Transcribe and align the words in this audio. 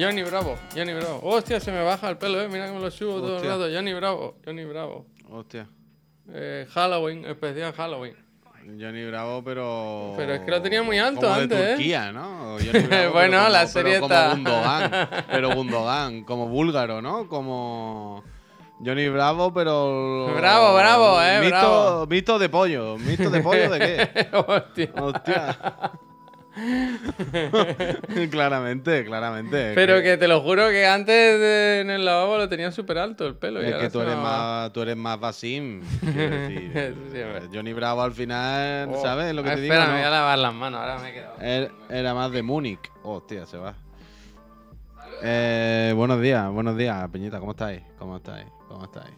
Johnny 0.00 0.22
Bravo, 0.22 0.58
Johnny 0.74 0.92
Bravo. 0.94 1.20
Hostia, 1.22 1.60
se 1.60 1.70
me 1.72 1.82
baja 1.82 2.08
el 2.10 2.16
pelo, 2.18 2.40
eh. 2.40 2.48
Mira 2.48 2.66
que 2.66 2.72
me 2.72 2.80
lo 2.80 2.90
subo 2.90 3.16
todo 3.20 3.28
el 3.28 3.34
Hostia. 3.36 3.50
rato. 3.50 3.68
Johnny 3.74 3.94
Bravo, 3.94 4.36
Johnny 4.44 4.64
Bravo. 4.64 5.06
Hostia. 5.30 5.66
Eh, 6.32 6.66
Halloween, 6.72 7.24
especial 7.24 7.72
Halloween. 7.72 8.14
Johnny 8.80 9.04
Bravo, 9.06 9.42
pero. 9.42 10.14
Pero 10.16 10.34
es 10.34 10.40
que 10.42 10.50
lo 10.52 10.62
tenía 10.62 10.82
muy 10.84 10.98
alto 10.98 11.22
como 11.22 11.34
antes, 11.34 11.58
¿eh? 11.58 11.62
de 11.62 11.74
Turquía, 11.74 12.12
¿no? 12.12 12.56
Johnny 12.58 12.68
Bravo, 12.86 12.88
pero 12.90 13.12
Bueno, 13.12 13.36
como- 13.38 13.48
la 13.50 13.58
pero 13.60 13.68
serie 13.68 14.00
como 14.00 14.14
está- 14.14 14.30
Gundogan, 14.30 14.90
pero 15.30 15.54
Gundogan, 15.54 16.24
como 16.24 16.48
búlgaro, 16.48 17.02
¿no? 17.02 17.28
Como. 17.28 18.22
Johnny 18.84 19.08
Bravo, 19.08 19.52
pero. 19.52 20.32
Bravo, 20.36 20.74
bravo, 20.74 21.22
eh, 21.22 21.40
Mixto, 21.40 21.56
bravo. 21.58 22.06
mixto 22.06 22.38
de 22.38 22.48
pollo. 22.48 22.96
¿Mixto 22.98 23.30
de 23.30 23.40
pollo 23.40 23.70
de 23.70 23.78
qué? 23.78 24.28
Hostia. 24.36 24.90
Hostia. 25.00 25.58
claramente, 28.30 29.04
claramente. 29.04 29.72
Pero 29.74 30.02
que 30.02 30.16
te 30.16 30.28
lo 30.28 30.40
juro 30.40 30.68
que 30.68 30.86
antes 30.86 31.40
de- 31.40 31.80
en 31.80 31.90
el 31.90 32.04
lavabo 32.04 32.36
lo 32.38 32.48
tenía 32.48 32.70
súper 32.72 32.98
alto 32.98 33.26
el 33.26 33.36
pelo. 33.36 33.60
Es 33.60 33.74
que 33.76 33.90
tú 33.90 34.00
eres 34.00 34.16
más, 34.16 34.72
tú 34.72 34.82
eres 34.82 34.96
más 34.96 35.18
Basim. 35.18 35.80
decir. 36.02 36.94
Sí. 37.12 37.48
Johnny 37.52 37.72
Bravo 37.72 38.02
al 38.02 38.12
final, 38.12 38.88
Oh, 38.92 39.02
¿sabes 39.02 39.34
lo 39.34 39.42
que 39.42 39.50
te 39.50 39.60
digo? 39.62 39.72
Espera, 39.74 39.86
no? 39.86 39.92
me 39.92 39.98
voy 39.98 40.06
a 40.06 40.10
lavar 40.10 40.38
las 40.38 40.54
manos, 40.54 40.80
ahora 40.80 40.98
me 40.98 41.10
he 41.10 41.12
quedado. 41.12 41.36
Él 41.40 41.70
era 41.90 42.14
más 42.14 42.30
de 42.32 42.42
Múnich. 42.42 42.90
Hostia, 43.02 43.46
se 43.46 43.56
va. 43.56 43.74
Eh, 45.22 45.92
buenos 45.94 46.20
días, 46.20 46.50
buenos 46.50 46.76
días, 46.76 47.08
Peñita. 47.10 47.38
¿Cómo 47.38 47.52
estáis? 47.52 47.82
¿Cómo 47.98 48.16
estáis? 48.16 48.46
¿Cómo 48.68 48.84
estáis? 48.84 49.14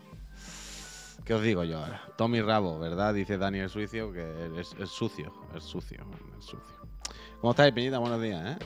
¿Qué 1.24 1.32
os 1.32 1.42
digo 1.42 1.64
yo 1.64 1.78
ahora? 1.78 2.02
Tommy 2.18 2.42
Rabo, 2.42 2.78
¿verdad? 2.78 3.14
Dice 3.14 3.38
Daniel 3.38 3.70
Suicio 3.70 4.12
que 4.12 4.50
es, 4.60 4.74
es 4.78 4.90
sucio, 4.90 5.32
es 5.56 5.62
sucio, 5.64 6.04
es 6.38 6.44
sucio. 6.44 6.83
¿Cómo 7.40 7.50
estáis, 7.50 7.72
Peñita? 7.74 7.98
Buenos 7.98 8.20
días, 8.22 8.40
¿eh? 8.46 8.64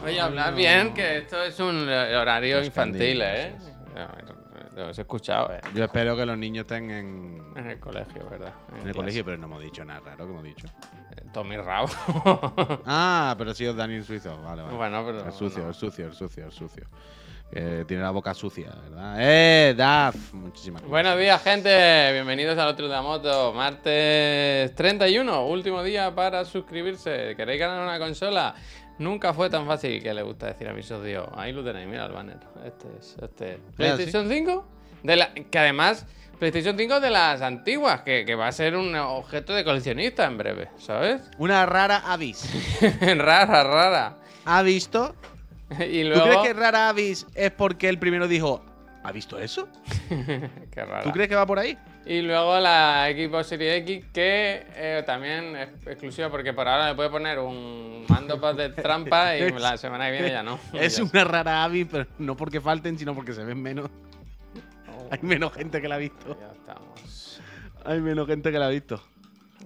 No, 0.00 0.04
Oye, 0.06 0.20
hablar 0.20 0.50
no. 0.50 0.56
bien, 0.56 0.92
que 0.94 1.18
esto 1.18 1.42
es 1.42 1.58
un 1.60 1.86
eh, 1.88 2.16
horario 2.16 2.58
Es 2.58 2.66
infantil, 2.66 3.22
¿eh? 3.22 3.54
escuchado, 4.96 5.52
¿eh? 5.52 5.60
Yo 5.74 5.84
espero 5.84 6.16
que 6.16 6.24
los 6.26 6.36
niños 6.38 6.62
estén 6.62 6.90
en, 6.90 7.42
En 7.56 7.66
el 7.70 7.78
colegio, 7.78 8.28
¿verdad? 8.28 8.52
en 8.70 8.76
el 8.76 8.82
clase. 8.82 8.96
colegio, 8.96 9.24
pero 9.24 9.36
no 9.38 9.46
hemos 9.46 9.62
dicho 9.62 9.84
nada 9.84 10.00
raro 10.00 10.24
que 10.24 10.30
hemos 10.32 10.44
dicho. 10.44 10.66
Eh, 11.16 11.22
Tommy 11.32 11.56
Rabo. 11.56 11.88
Ah, 12.86 13.34
pero 13.38 13.54
sí 13.54 13.64
es 13.66 13.76
Daniel 13.76 14.04
Suizo. 14.04 14.36
Vale, 14.42 14.62
vale. 14.62 14.76
bueno, 14.76 15.04
pero. 15.04 15.28
Es 15.28 15.34
sucio, 15.34 15.68
es 15.70 15.76
sucio, 15.76 16.08
es 16.08 16.16
sucio, 16.16 16.48
es 16.48 16.54
sucio. 16.54 16.84
Que 17.52 17.84
tiene 17.86 18.02
la 18.02 18.12
boca 18.12 18.32
sucia, 18.32 18.70
¿verdad? 18.88 19.16
¡Eh, 19.18 19.74
Daf! 19.76 20.32
Muchísimas 20.32 20.80
gracias. 20.80 20.90
Buenos 20.90 21.18
días, 21.18 21.42
gente. 21.42 22.12
Bienvenidos 22.14 22.56
al 22.56 22.68
otro 22.68 22.88
de 22.88 22.94
la 22.94 23.02
moto. 23.02 23.52
Martes 23.52 24.74
31, 24.74 25.46
último 25.46 25.82
día 25.82 26.14
para 26.14 26.46
suscribirse. 26.46 27.34
¿Queréis 27.36 27.60
ganar 27.60 27.82
una 27.82 27.98
consola? 27.98 28.54
Nunca 28.96 29.34
fue 29.34 29.50
tan 29.50 29.66
fácil 29.66 30.02
que 30.02 30.14
le 30.14 30.22
gusta 30.22 30.46
decir 30.46 30.66
a 30.66 30.72
mis 30.72 30.86
socios. 30.86 31.28
Ahí 31.34 31.52
lo 31.52 31.62
tenéis, 31.62 31.86
mira 31.88 32.06
el 32.06 32.12
banner. 32.12 32.38
Este 32.64 32.88
es, 32.98 33.16
este. 33.22 33.52
es. 33.52 33.60
PlayStation 33.76 34.30
5, 34.30 34.66
de 35.02 35.16
la, 35.16 35.34
que 35.34 35.58
además, 35.58 36.06
PlayStation 36.38 36.74
5 36.78 37.00
de 37.00 37.10
las 37.10 37.42
antiguas, 37.42 38.00
que, 38.00 38.24
que 38.24 38.34
va 38.34 38.46
a 38.46 38.52
ser 38.52 38.76
un 38.76 38.94
objeto 38.94 39.52
de 39.52 39.62
coleccionista 39.62 40.24
en 40.24 40.38
breve, 40.38 40.70
¿sabes? 40.78 41.20
Una 41.36 41.66
rara 41.66 41.98
avis. 42.10 42.48
rara, 43.18 43.62
rara. 43.62 44.16
¿Ha 44.46 44.62
visto? 44.62 45.14
y 45.90 46.10
¿Tú 46.10 46.20
crees 46.20 46.38
que 46.42 46.52
rara 46.52 46.88
avis 46.88 47.26
es 47.34 47.50
porque 47.50 47.88
el 47.88 47.98
primero 47.98 48.28
dijo, 48.28 48.64
¿ha 49.02 49.12
visto 49.12 49.38
eso? 49.38 49.68
Qué 50.08 50.84
rara. 50.84 51.02
¿Tú 51.02 51.10
crees 51.10 51.28
que 51.28 51.34
va 51.34 51.46
por 51.46 51.58
ahí? 51.58 51.76
Y 52.04 52.20
luego 52.22 52.58
la 52.58 53.08
Xbox 53.14 53.46
Series 53.46 53.82
X, 53.82 54.06
que 54.12 54.66
eh, 54.74 55.02
también 55.06 55.54
es 55.54 55.68
exclusiva 55.86 56.30
porque 56.30 56.52
por 56.52 56.66
ahora 56.66 56.88
le 56.88 56.94
puede 56.96 57.10
poner 57.10 57.38
un 57.38 58.04
mando 58.08 58.36
de 58.54 58.70
trampa 58.70 59.36
y 59.36 59.50
la 59.58 59.76
semana 59.76 60.06
que 60.06 60.12
viene 60.12 60.30
ya 60.30 60.42
no. 60.42 60.58
Es 60.72 60.96
Ya 60.96 61.04
una 61.04 61.24
rara 61.24 61.62
avis, 61.62 61.86
pero 61.90 62.06
no 62.18 62.36
porque 62.36 62.60
falten, 62.60 62.98
sino 62.98 63.14
porque 63.14 63.32
se 63.32 63.44
ven 63.44 63.62
menos. 63.62 63.88
Oh, 64.88 65.08
Hay 65.12 65.20
menos 65.22 65.52
gente 65.52 65.80
que 65.80 65.88
la 65.88 65.94
ha 65.94 65.98
visto. 65.98 66.36
ya 66.40 66.52
estamos. 66.52 67.40
Hay 67.84 68.00
menos 68.00 68.26
gente 68.26 68.50
que 68.50 68.58
la 68.58 68.66
ha 68.66 68.70
visto. 68.70 69.00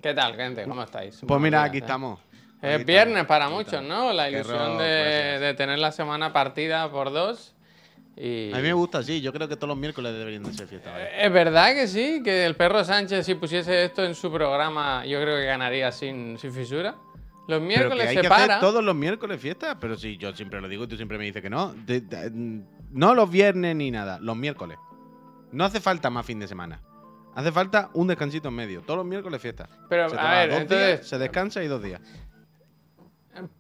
¿Qué 0.03 0.13
tal, 0.13 0.37
gente? 0.37 0.65
¿Cómo 0.65 0.83
estáis? 0.83 1.21
Pues 1.27 1.41
mira, 1.41 1.63
aquí 1.63 1.79
¿eh? 1.79 1.81
estamos. 1.81 2.21
Es 2.63 2.85
viernes 2.85 3.25
para 3.27 3.49
muchos. 3.49 3.83
¿no? 3.83 4.13
La 4.13 4.31
ilusión 4.31 4.79
de, 4.79 5.55
tener 5.57 5.79
la 5.79 5.93
semana 5.93 6.33
partida 6.33 6.91
por 6.91 7.13
dos. 7.13 7.55
Y... 8.17 8.51
A 8.53 8.57
mí 8.57 8.63
me 8.63 8.73
gusta, 8.73 9.03
sí. 9.03 9.21
Yo 9.21 9.33
creo 9.33 9.47
que 9.47 9.57
todos 9.57 9.69
los 9.69 9.77
miércoles 9.77 10.13
deberían 10.15 10.43
de 10.43 10.53
ser 10.55 10.67
fiesta. 10.67 10.91
¿vale? 10.91 11.25
Es 11.25 11.31
verdad 11.33 11.75
que 11.75 11.87
sí, 11.87 12.23
que 12.25 12.47
el 12.47 12.57
perro 12.57 12.83
Sánchez, 12.83 13.27
si 13.27 13.35
pusiese 13.35 13.85
esto 13.85 14.05
en 14.05 14.15
su 14.15 14.33
programa, 14.33 15.05
yo 15.05 15.21
creo 15.21 15.37
que 15.37 15.45
ganaría 15.45 15.93
sin, 15.93 16.39
sin 16.39 16.53
fisura. 16.53 16.95
Los 17.47 17.59
Pero 17.59 17.61
que 17.61 17.67
miércoles 17.67 18.09
hay 18.09 18.17
se 18.17 18.23
que 18.23 18.29
para. 18.29 18.45
hacer 18.45 18.61
todos 18.61 18.83
los 18.83 18.95
miércoles 18.95 19.41
fiesta. 19.41 19.79
Pero 19.79 19.97
sí, 19.97 20.17
yo 20.17 20.35
siempre 20.35 20.61
lo 20.61 20.69
digo 20.69 20.85
y 20.85 20.87
tú 20.89 20.97
siempre 20.97 21.19
me 21.19 21.25
dices 21.25 21.43
que 21.43 21.51
no. 21.51 21.75
De- 21.75 22.01
de- 22.01 22.31
no 22.91 23.15
los 23.15 23.31
viernes 23.31 23.77
ni 23.77 23.91
nada, 23.91 24.19
los 24.21 24.37
miércoles. 24.37 24.79
No 25.53 25.65
hace 25.65 25.81
falta 25.81 26.09
más 26.11 26.25
fin 26.27 26.41
de 26.41 26.49
semana. 26.49 26.81
Hace 27.35 27.53
falta 27.53 27.91
un 27.93 28.07
descansito 28.09 28.49
en 28.49 28.55
medio. 28.55 28.81
Todos 28.81 28.97
los 28.97 29.07
miércoles 29.07 29.41
fiesta. 29.43 29.69
Pero, 29.91 30.09
Se 30.09 30.17
a 30.19 30.31
ver, 30.31 30.51
entonces. 30.53 31.01
días, 31.01 31.07
se 31.09 31.19
descansa 31.19 31.63
y 31.63 31.69
dos 31.69 31.83
días. 31.83 32.01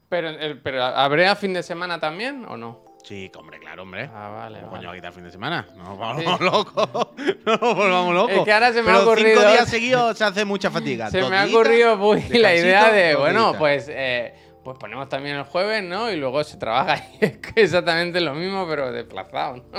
Pero, 0.08 0.28
el- 0.30 0.60
pero 0.60 0.84
¿habría 0.84 1.34
fin 1.36 1.52
de 1.52 1.62
semana 1.62 1.98
también 2.00 2.44
o 2.48 2.56
no? 2.56 2.84
Sí, 3.02 3.30
hombre, 3.38 3.58
claro, 3.60 3.82
hombre. 3.84 4.10
Ah, 4.12 4.28
vale. 4.30 4.58
¿Cómo 4.60 4.72
vale. 4.72 4.78
coño 4.78 4.88
va 4.88 4.92
a 4.92 4.96
quitar 4.96 5.12
fin 5.12 5.22
de 5.24 5.30
semana? 5.30 5.66
No 5.76 5.84
nos 5.84 5.98
volvamos 5.98 6.40
locos. 6.40 7.08
No 7.46 7.52
nos 7.56 7.74
volvamos 7.76 8.14
locos. 8.14 8.32
Es 8.36 8.42
que 8.44 8.52
ahora 8.52 8.72
se 8.72 8.80
me 8.82 8.86
Pero 8.86 8.98
ha 8.98 9.02
ocurrido- 9.02 9.40
cinco 9.40 9.52
días 9.52 9.68
seguidos 9.68 10.18
se 10.18 10.24
hace 10.24 10.44
mucha 10.44 10.70
fatiga. 10.70 11.10
Se 11.10 11.22
me 11.22 11.38
ha 11.38 11.46
ocurrido 11.46 11.96
muy 11.96 12.20
la 12.30 12.54
idea 12.54 12.90
de, 12.90 13.14
bueno, 13.14 13.54
pues, 13.58 13.86
eh, 13.88 14.34
pues 14.64 14.76
ponemos 14.78 15.08
también 15.08 15.36
el 15.36 15.44
jueves, 15.44 15.84
¿no? 15.84 16.10
Y 16.10 16.16
luego 16.16 16.42
se 16.42 16.56
trabaja 16.56 16.96
y 17.20 17.24
es 17.24 17.38
que 17.38 17.62
exactamente 17.62 18.20
lo 18.20 18.34
mismo, 18.34 18.66
pero 18.68 18.90
desplazado, 18.90 19.56
¿no? 19.72 19.78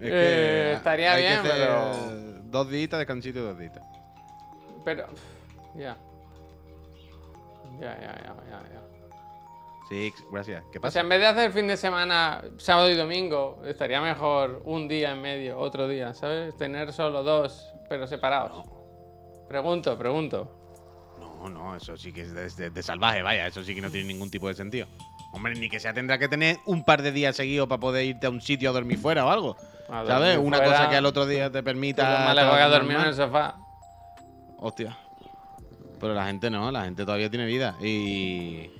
Es 0.00 0.10
Eh, 0.10 0.72
estaría 0.76 1.14
bien, 1.16 1.40
pero- 1.42 1.92
Dos 2.44 2.68
días, 2.70 2.90
descansito 2.90 3.38
y 3.38 3.42
dos 3.42 3.58
días. 3.58 3.72
Pero, 4.84 5.06
ya. 5.74 5.96
Ya, 7.80 7.94
ya, 8.00 8.14
ya, 8.22 8.34
ya, 8.50 8.62
ya. 8.72 8.82
Sí, 9.88 10.12
gracias. 10.30 10.62
¿Qué 10.72 10.78
O 10.78 10.80
pasa? 10.80 10.92
sea, 10.92 11.02
en 11.02 11.08
vez 11.08 11.20
de 11.20 11.26
hacer 11.26 11.52
fin 11.52 11.66
de 11.66 11.76
semana, 11.76 12.42
sábado 12.56 12.88
y 12.90 12.94
domingo, 12.96 13.60
estaría 13.66 14.00
mejor 14.00 14.62
un 14.64 14.88
día 14.88 15.12
en 15.12 15.20
medio, 15.20 15.58
otro 15.58 15.86
día, 15.88 16.14
¿sabes? 16.14 16.56
Tener 16.56 16.92
solo 16.92 17.22
dos, 17.22 17.68
pero 17.88 18.06
separados. 18.06 18.64
Pregunto, 19.48 19.98
pregunto. 19.98 20.50
No, 21.18 21.48
no, 21.50 21.76
eso 21.76 21.96
sí 21.96 22.12
que 22.12 22.22
es 22.22 22.32
de, 22.32 22.48
de- 22.48 22.70
de 22.70 22.82
salvaje, 22.82 23.22
vaya, 23.22 23.46
eso 23.46 23.62
sí 23.64 23.74
que 23.74 23.80
no 23.82 23.90
tiene 23.90 24.06
ningún 24.08 24.30
tipo 24.30 24.48
de 24.48 24.54
sentido. 24.54 24.86
Hombre, 25.34 25.54
ni 25.56 25.68
que 25.68 25.80
sea 25.80 25.92
tendrá 25.92 26.16
que 26.18 26.28
tener 26.28 26.58
un 26.66 26.84
par 26.84 27.02
de 27.02 27.10
días 27.12 27.34
seguidos 27.36 27.68
para 27.68 27.80
poder 27.80 28.04
irte 28.06 28.26
a 28.26 28.30
un 28.30 28.40
sitio 28.40 28.70
a 28.70 28.72
dormir 28.72 28.98
fuera 28.98 29.26
o 29.26 29.30
algo. 29.30 29.56
¿Sabes? 29.88 30.38
Una 30.38 30.58
fuera, 30.58 30.72
cosa 30.72 30.88
que 30.88 30.96
al 30.96 31.04
otro 31.06 31.26
día 31.26 31.50
te 31.50 31.62
permita. 31.62 32.02
más 32.04 32.34
lejos 32.34 32.54
que 32.56 32.60
a 32.62 32.68
dormir 32.68 32.92
en 32.96 33.02
el 33.02 33.06
normal. 33.10 33.14
sofá. 33.14 33.56
Hostia. 34.58 34.96
Pero 36.02 36.14
la 36.14 36.26
gente 36.26 36.50
no, 36.50 36.72
la 36.72 36.82
gente 36.84 37.04
todavía 37.04 37.30
tiene 37.30 37.46
vida. 37.46 37.76
Y. 37.80 38.72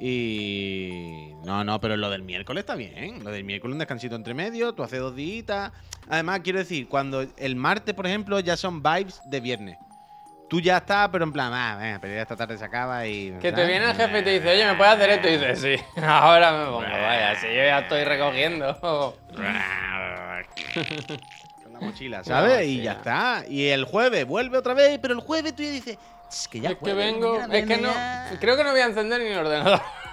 Y. 0.00 1.32
No, 1.44 1.62
no, 1.62 1.80
pero 1.80 1.96
lo 1.96 2.10
del 2.10 2.22
miércoles 2.22 2.62
está 2.62 2.74
bien. 2.74 3.22
Lo 3.22 3.30
del 3.30 3.44
miércoles 3.44 3.74
un 3.74 3.78
descansito 3.78 4.16
entre 4.16 4.34
medio, 4.34 4.72
tú 4.72 4.82
haces 4.82 4.98
dos 4.98 5.14
días. 5.14 5.70
Además, 6.08 6.40
quiero 6.42 6.58
decir, 6.58 6.88
cuando 6.88 7.24
el 7.36 7.54
martes, 7.54 7.94
por 7.94 8.08
ejemplo, 8.08 8.40
ya 8.40 8.56
son 8.56 8.82
vibes 8.82 9.20
de 9.26 9.38
viernes. 9.38 9.78
Tú 10.48 10.60
ya 10.60 10.78
estás, 10.78 11.10
pero 11.10 11.22
en 11.22 11.32
plan, 11.32 11.52
ah, 11.54 11.76
venga, 11.80 12.00
pero 12.00 12.14
ya 12.14 12.22
esta 12.22 12.34
tarde 12.34 12.58
se 12.58 12.64
acaba 12.64 13.06
y. 13.06 13.30
Que 13.40 13.52
te 13.52 13.64
viene 13.64 13.90
el 13.90 13.94
jefe 13.94 14.18
y 14.18 14.24
te 14.24 14.30
dice, 14.30 14.50
oye, 14.50 14.66
¿me 14.66 14.74
puedes 14.74 14.94
hacer 14.94 15.10
esto? 15.10 15.28
Y 15.28 15.32
dices, 15.36 15.60
sí. 15.60 15.76
Ahora 16.02 16.50
me 16.58 16.64
pongo, 16.64 16.80
vaya, 16.80 17.36
si 17.36 17.46
yo 17.46 17.52
ya 17.52 17.78
estoy 17.78 18.02
recogiendo. 18.02 18.76
Con 21.62 21.72
la 21.72 21.80
mochila, 21.80 22.24
¿sabes? 22.24 22.66
y 22.66 22.82
ya 22.82 22.94
está. 22.94 23.44
Y 23.48 23.68
el 23.68 23.84
jueves 23.84 24.26
vuelve 24.26 24.58
otra 24.58 24.74
vez, 24.74 24.98
pero 25.00 25.14
el 25.14 25.20
jueves 25.20 25.54
tú 25.54 25.62
ya 25.62 25.70
dices, 25.70 25.96
"Es 26.30 26.48
que 26.48 26.60
ya 26.60 26.70
es 26.70 26.74
que 26.76 26.80
jueves, 26.80 27.12
vengo, 27.12 27.36
es 27.36 27.48
que 27.48 27.62
no, 27.62 27.66
viene 27.66 27.82
ya". 27.82 28.36
creo 28.40 28.56
que 28.56 28.64
no 28.64 28.70
voy 28.70 28.80
a 28.80 28.86
encender 28.86 29.20
ni 29.20 29.28
el 29.28 29.38
ordenador. 29.38 29.80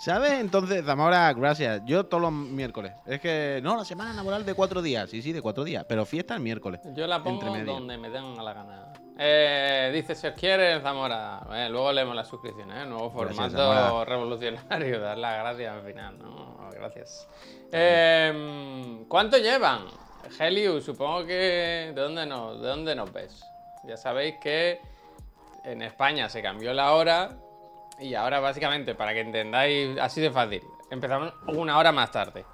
¿Sabes? 0.00 0.32
Entonces, 0.32 0.82
Zamora, 0.86 1.30
gracias. 1.34 1.82
Yo 1.84 2.06
todos 2.06 2.22
los 2.22 2.32
miércoles. 2.32 2.92
Es 3.04 3.20
que, 3.20 3.60
no, 3.62 3.76
la 3.76 3.84
semana 3.84 4.14
laboral 4.14 4.46
de 4.46 4.54
cuatro 4.54 4.80
días. 4.80 5.10
Sí, 5.10 5.20
sí, 5.20 5.30
de 5.30 5.42
cuatro 5.42 5.62
días. 5.62 5.84
Pero 5.86 6.06
fiesta 6.06 6.34
el 6.34 6.40
miércoles. 6.40 6.80
Yo 6.94 7.06
la 7.06 7.22
pongo 7.22 7.54
donde 7.66 7.98
me 7.98 8.08
den 8.08 8.34
la 8.42 8.54
gana. 8.54 8.92
Eh, 9.18 9.90
dice, 9.92 10.14
si 10.14 10.26
os 10.26 10.32
quiere, 10.32 10.80
Zamora. 10.80 11.42
Eh, 11.52 11.68
luego 11.68 11.92
leemos 11.92 12.16
las 12.16 12.28
suscripciones, 12.28 12.78
¿eh? 12.78 12.86
Nuevo 12.86 13.10
formato 13.10 14.02
revolucionario. 14.06 15.00
Dar 15.00 15.18
las 15.18 15.38
gracias 15.40 15.74
al 15.74 15.82
final, 15.82 16.18
¿no? 16.18 16.70
Gracias. 16.72 17.28
Eh, 17.70 19.04
¿Cuánto 19.06 19.36
llevan? 19.36 19.84
Heliu, 20.38 20.80
supongo 20.80 21.26
que... 21.26 21.92
¿De 21.94 22.00
dónde, 22.00 22.24
nos, 22.24 22.58
¿De 22.62 22.68
dónde 22.68 22.94
nos 22.94 23.12
ves? 23.12 23.44
Ya 23.84 23.98
sabéis 23.98 24.36
que 24.40 24.80
en 25.64 25.82
España 25.82 26.28
se 26.28 26.42
cambió 26.42 26.72
la 26.72 26.94
hora 26.94 27.36
y 27.98 28.14
ahora 28.14 28.40
básicamente, 28.40 28.94
para 28.94 29.12
que 29.12 29.20
entendáis 29.20 29.98
así 29.98 30.20
de 30.20 30.30
fácil, 30.30 30.62
empezamos 30.90 31.34
una 31.46 31.78
hora 31.78 31.92
más 31.92 32.10
tarde. 32.10 32.44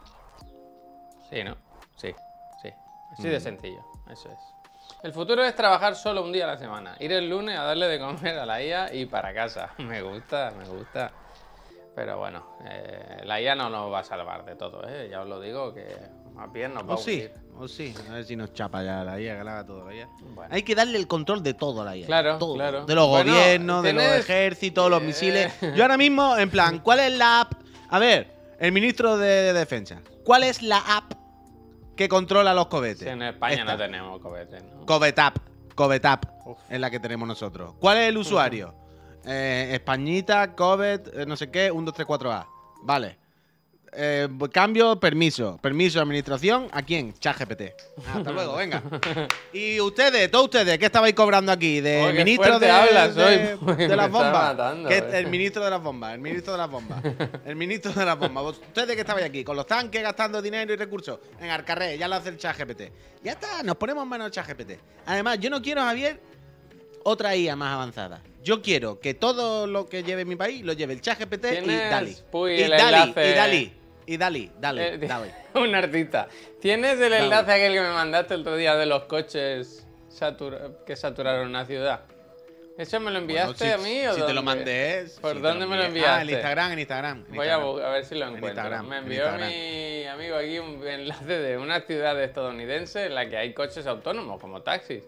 Sí, 1.30 1.42
¿no? 1.44 1.56
Sí, 1.96 2.14
sí. 2.56 2.72
Así 3.12 3.28
de 3.28 3.40
sencillo, 3.40 3.82
eso 4.10 4.30
es. 4.30 4.54
El 5.02 5.12
futuro 5.12 5.44
es 5.44 5.54
trabajar 5.54 5.94
solo 5.94 6.22
un 6.22 6.32
día 6.32 6.44
a 6.44 6.48
la 6.48 6.56
semana. 6.56 6.96
Ir 6.98 7.12
el 7.12 7.28
lunes 7.28 7.56
a 7.58 7.62
darle 7.64 7.86
de 7.86 7.98
comer 7.98 8.38
a 8.38 8.46
la 8.46 8.62
IA 8.62 8.94
y 8.94 9.06
para 9.06 9.32
casa. 9.34 9.70
Me 9.78 10.02
gusta, 10.02 10.52
me 10.56 10.64
gusta. 10.64 11.12
Pero 11.94 12.18
bueno, 12.18 12.44
eh, 12.64 13.22
la 13.24 13.40
IA 13.40 13.54
no 13.54 13.70
nos 13.70 13.92
va 13.92 14.00
a 14.00 14.04
salvar 14.04 14.44
de 14.44 14.54
todo, 14.56 14.86
¿eh? 14.86 15.08
Ya 15.10 15.22
os 15.22 15.28
lo 15.28 15.40
digo, 15.40 15.72
que 15.72 15.86
más 16.36 16.52
bien 16.52 16.74
nos 16.74 16.84
va 16.88 16.94
O 16.94 16.98
a 16.98 16.98
sí, 16.98 17.28
o 17.58 17.66
sí. 17.66 17.94
A 18.10 18.12
ver 18.14 18.24
si 18.24 18.36
nos 18.36 18.52
chapa 18.52 18.82
ya 18.82 19.02
la 19.02 19.18
IA, 19.20 19.38
que 19.38 19.44
la 19.44 19.52
haga 19.52 19.66
todo 19.66 19.86
la 19.88 19.94
IA. 19.94 20.08
Bueno. 20.34 20.54
Hay 20.54 20.62
que 20.62 20.74
darle 20.74 20.98
el 20.98 21.06
control 21.08 21.42
de 21.42 21.54
todo 21.54 21.82
a 21.82 21.84
la 21.86 21.96
IA. 21.96 22.06
Claro, 22.06 22.38
todo. 22.38 22.54
claro. 22.54 22.84
De 22.84 22.94
los 22.94 23.08
Bueno, 23.08 23.32
gobiernos, 23.32 23.82
de 23.82 23.92
los 23.94 24.04
ejércitos, 24.04 24.90
los 24.90 25.02
eh, 25.02 25.06
misiles. 25.06 25.52
Yo 25.74 25.82
ahora 25.82 25.96
mismo, 25.96 26.36
en 26.36 26.50
plan, 26.50 26.78
¿cuál 26.82 27.00
es 27.00 27.16
la 27.16 27.40
app? 27.40 27.52
A 27.88 27.98
ver, 27.98 28.30
el 28.60 28.72
ministro 28.72 29.16
de 29.16 29.52
Defensa. 29.52 30.00
¿Cuál 30.24 30.42
es 30.44 30.62
la 30.62 30.78
app 30.78 31.12
que 31.96 32.08
controla 32.08 32.52
los 32.52 32.66
cohetes? 32.66 32.98
Si 33.04 33.08
en 33.08 33.22
España 33.22 33.60
Esta. 33.60 33.72
no 33.72 33.78
tenemos 33.78 34.20
cohetes, 34.20 34.62
¿no? 34.62 34.84
Covetap. 34.84 35.38
Covetap 35.74 36.24
es 36.68 36.80
la 36.80 36.90
que 36.90 37.00
tenemos 37.00 37.26
nosotros. 37.26 37.74
¿Cuál 37.80 37.98
es 37.98 38.08
el 38.08 38.18
usuario? 38.18 38.74
Eh, 39.28 39.70
Españita, 39.72 40.54
Covet, 40.54 41.10
eh, 41.12 41.26
no 41.26 41.36
sé 41.36 41.50
qué, 41.50 41.72
1, 41.72 41.84
2, 41.86 41.94
3, 41.96 42.06
4A. 42.06 42.46
Vale. 42.84 43.18
Eh, 43.92 44.28
cambio, 44.52 44.98
permiso. 45.00 45.58
Permiso 45.62 45.98
de 45.98 46.02
administración. 46.02 46.68
¿A 46.72 46.82
quién? 46.82 47.14
ChatGPT. 47.14 47.62
Hasta 48.14 48.30
luego, 48.30 48.56
venga. 48.56 48.82
Y 49.52 49.80
ustedes, 49.80 50.30
todos 50.30 50.44
ustedes, 50.46 50.78
¿qué 50.78 50.86
estabais 50.86 51.14
cobrando 51.14 51.50
aquí? 51.52 51.80
De 51.80 52.12
qué 52.14 52.24
ministro 52.24 52.58
de, 52.58 52.70
hablas 52.70 53.14
de- 53.14 53.24
hoy. 53.24 53.76
de 53.76 53.88
Me 53.88 53.96
las 53.96 54.10
bombas. 54.10 54.32
matando, 54.32 54.88
¿Qué- 54.88 54.98
eh. 54.98 55.10
el 55.18 55.28
ministro 55.28 55.64
de 55.64 55.70
las 55.70 55.82
bombas, 55.82 56.12
el 56.14 56.20
ministro 56.20 56.52
de 56.52 56.58
las 56.58 56.70
bombas. 56.70 57.02
El 57.46 57.56
ministro 57.56 57.92
de 57.92 58.04
las 58.04 58.18
bombas. 58.18 58.44
Ustedes 58.58 58.94
que 58.94 59.00
estabais 59.00 59.24
aquí, 59.26 59.44
con 59.44 59.56
los 59.56 59.66
tanques 59.66 60.02
gastando 60.02 60.42
dinero 60.42 60.72
y 60.72 60.76
recursos 60.76 61.18
en 61.40 61.48
Arcarré, 61.50 61.96
ya 61.96 62.08
lo 62.08 62.16
hace 62.16 62.28
el 62.30 62.36
ChatGPT. 62.38 62.82
Ya 63.22 63.32
está, 63.32 63.62
nos 63.62 63.76
ponemos 63.76 64.06
manos 64.06 64.30
ChatGPT. 64.30 64.72
Además, 65.06 65.38
yo 65.38 65.48
no 65.48 65.62
quiero, 65.62 65.82
Javier, 65.82 66.20
otra 67.04 67.34
IA 67.36 67.54
más 67.56 67.72
avanzada. 67.74 68.20
Yo 68.46 68.62
quiero 68.62 69.00
que 69.00 69.12
todo 69.12 69.66
lo 69.66 69.86
que 69.86 70.04
lleve 70.04 70.24
mi 70.24 70.36
país 70.36 70.62
lo 70.64 70.72
lleve 70.72 70.92
el 70.92 71.00
ChatGPT 71.00 71.44
y 71.46 71.48
Tienes, 71.48 71.90
Dali. 71.90 72.16
Puy, 72.30 72.52
y 72.54 72.62
el 72.62 72.70
Dali, 72.70 73.10
enlace- 73.10 73.28
y 73.30 73.34
Dali, 73.34 73.72
y 74.06 74.16
Dali, 74.16 74.52
dale, 74.60 74.94
Eh, 74.94 74.98
dale. 74.98 75.34
un 75.54 75.74
artista. 75.74 76.28
¿Tienes 76.60 76.92
el 76.92 77.10
Dale. 77.10 77.24
enlace 77.24 77.50
aquel 77.52 77.72
que 77.72 77.80
me 77.80 77.90
mandaste 77.92 78.34
el 78.34 78.42
otro 78.42 78.54
día 78.56 78.76
de 78.76 78.86
los 78.86 79.02
coches 79.06 79.84
que 80.86 80.94
saturaron 80.94 81.48
una 81.48 81.66
ciudad? 81.66 82.02
¿Eso 82.78 83.00
me 83.00 83.10
lo 83.10 83.18
enviaste 83.18 83.64
Bueno, 83.76 83.82
a 83.82 83.84
mí 83.84 84.06
o 84.06 84.12
si 84.12 84.20
te 84.20 84.20
lo 84.20 84.26
dónde? 84.26 84.42
mandé. 84.42 85.06
¿Por 85.20 85.34
si 85.34 85.40
dónde 85.42 85.66
me 85.66 85.76
lo. 85.76 85.82
Ah, 85.82 85.86
en 85.86 85.90
enviaste? 85.96 86.32
Instagram, 86.32 86.72
en 86.72 86.78
Instagram. 86.78 87.24
en 87.28 87.34
Voy 87.34 87.48
a, 87.48 87.54
Instagram. 87.56 87.84
a 87.84 87.90
ver 87.90 88.04
si 88.04 88.14
lo 88.14 88.20
En 88.28 88.36
encuentro. 88.36 88.48
Instagram, 88.62 88.86
me 88.88 88.96
en 88.98 89.02
envió 89.02 89.22
Instagram. 89.24 89.48
mi 89.48 90.04
amigo 90.04 90.36
aquí 90.36 90.58
un 90.60 90.86
enlace 90.86 91.24
de 91.38 91.58
una 91.58 91.80
ciudad 91.80 92.22
estadounidense 92.22 93.06
en 93.06 93.14
la 93.16 93.28
que 93.28 93.38
hay 93.38 93.52
coches 93.54 93.86
autónomos, 93.88 94.40
como 94.40 94.62
taxis. 94.62 95.02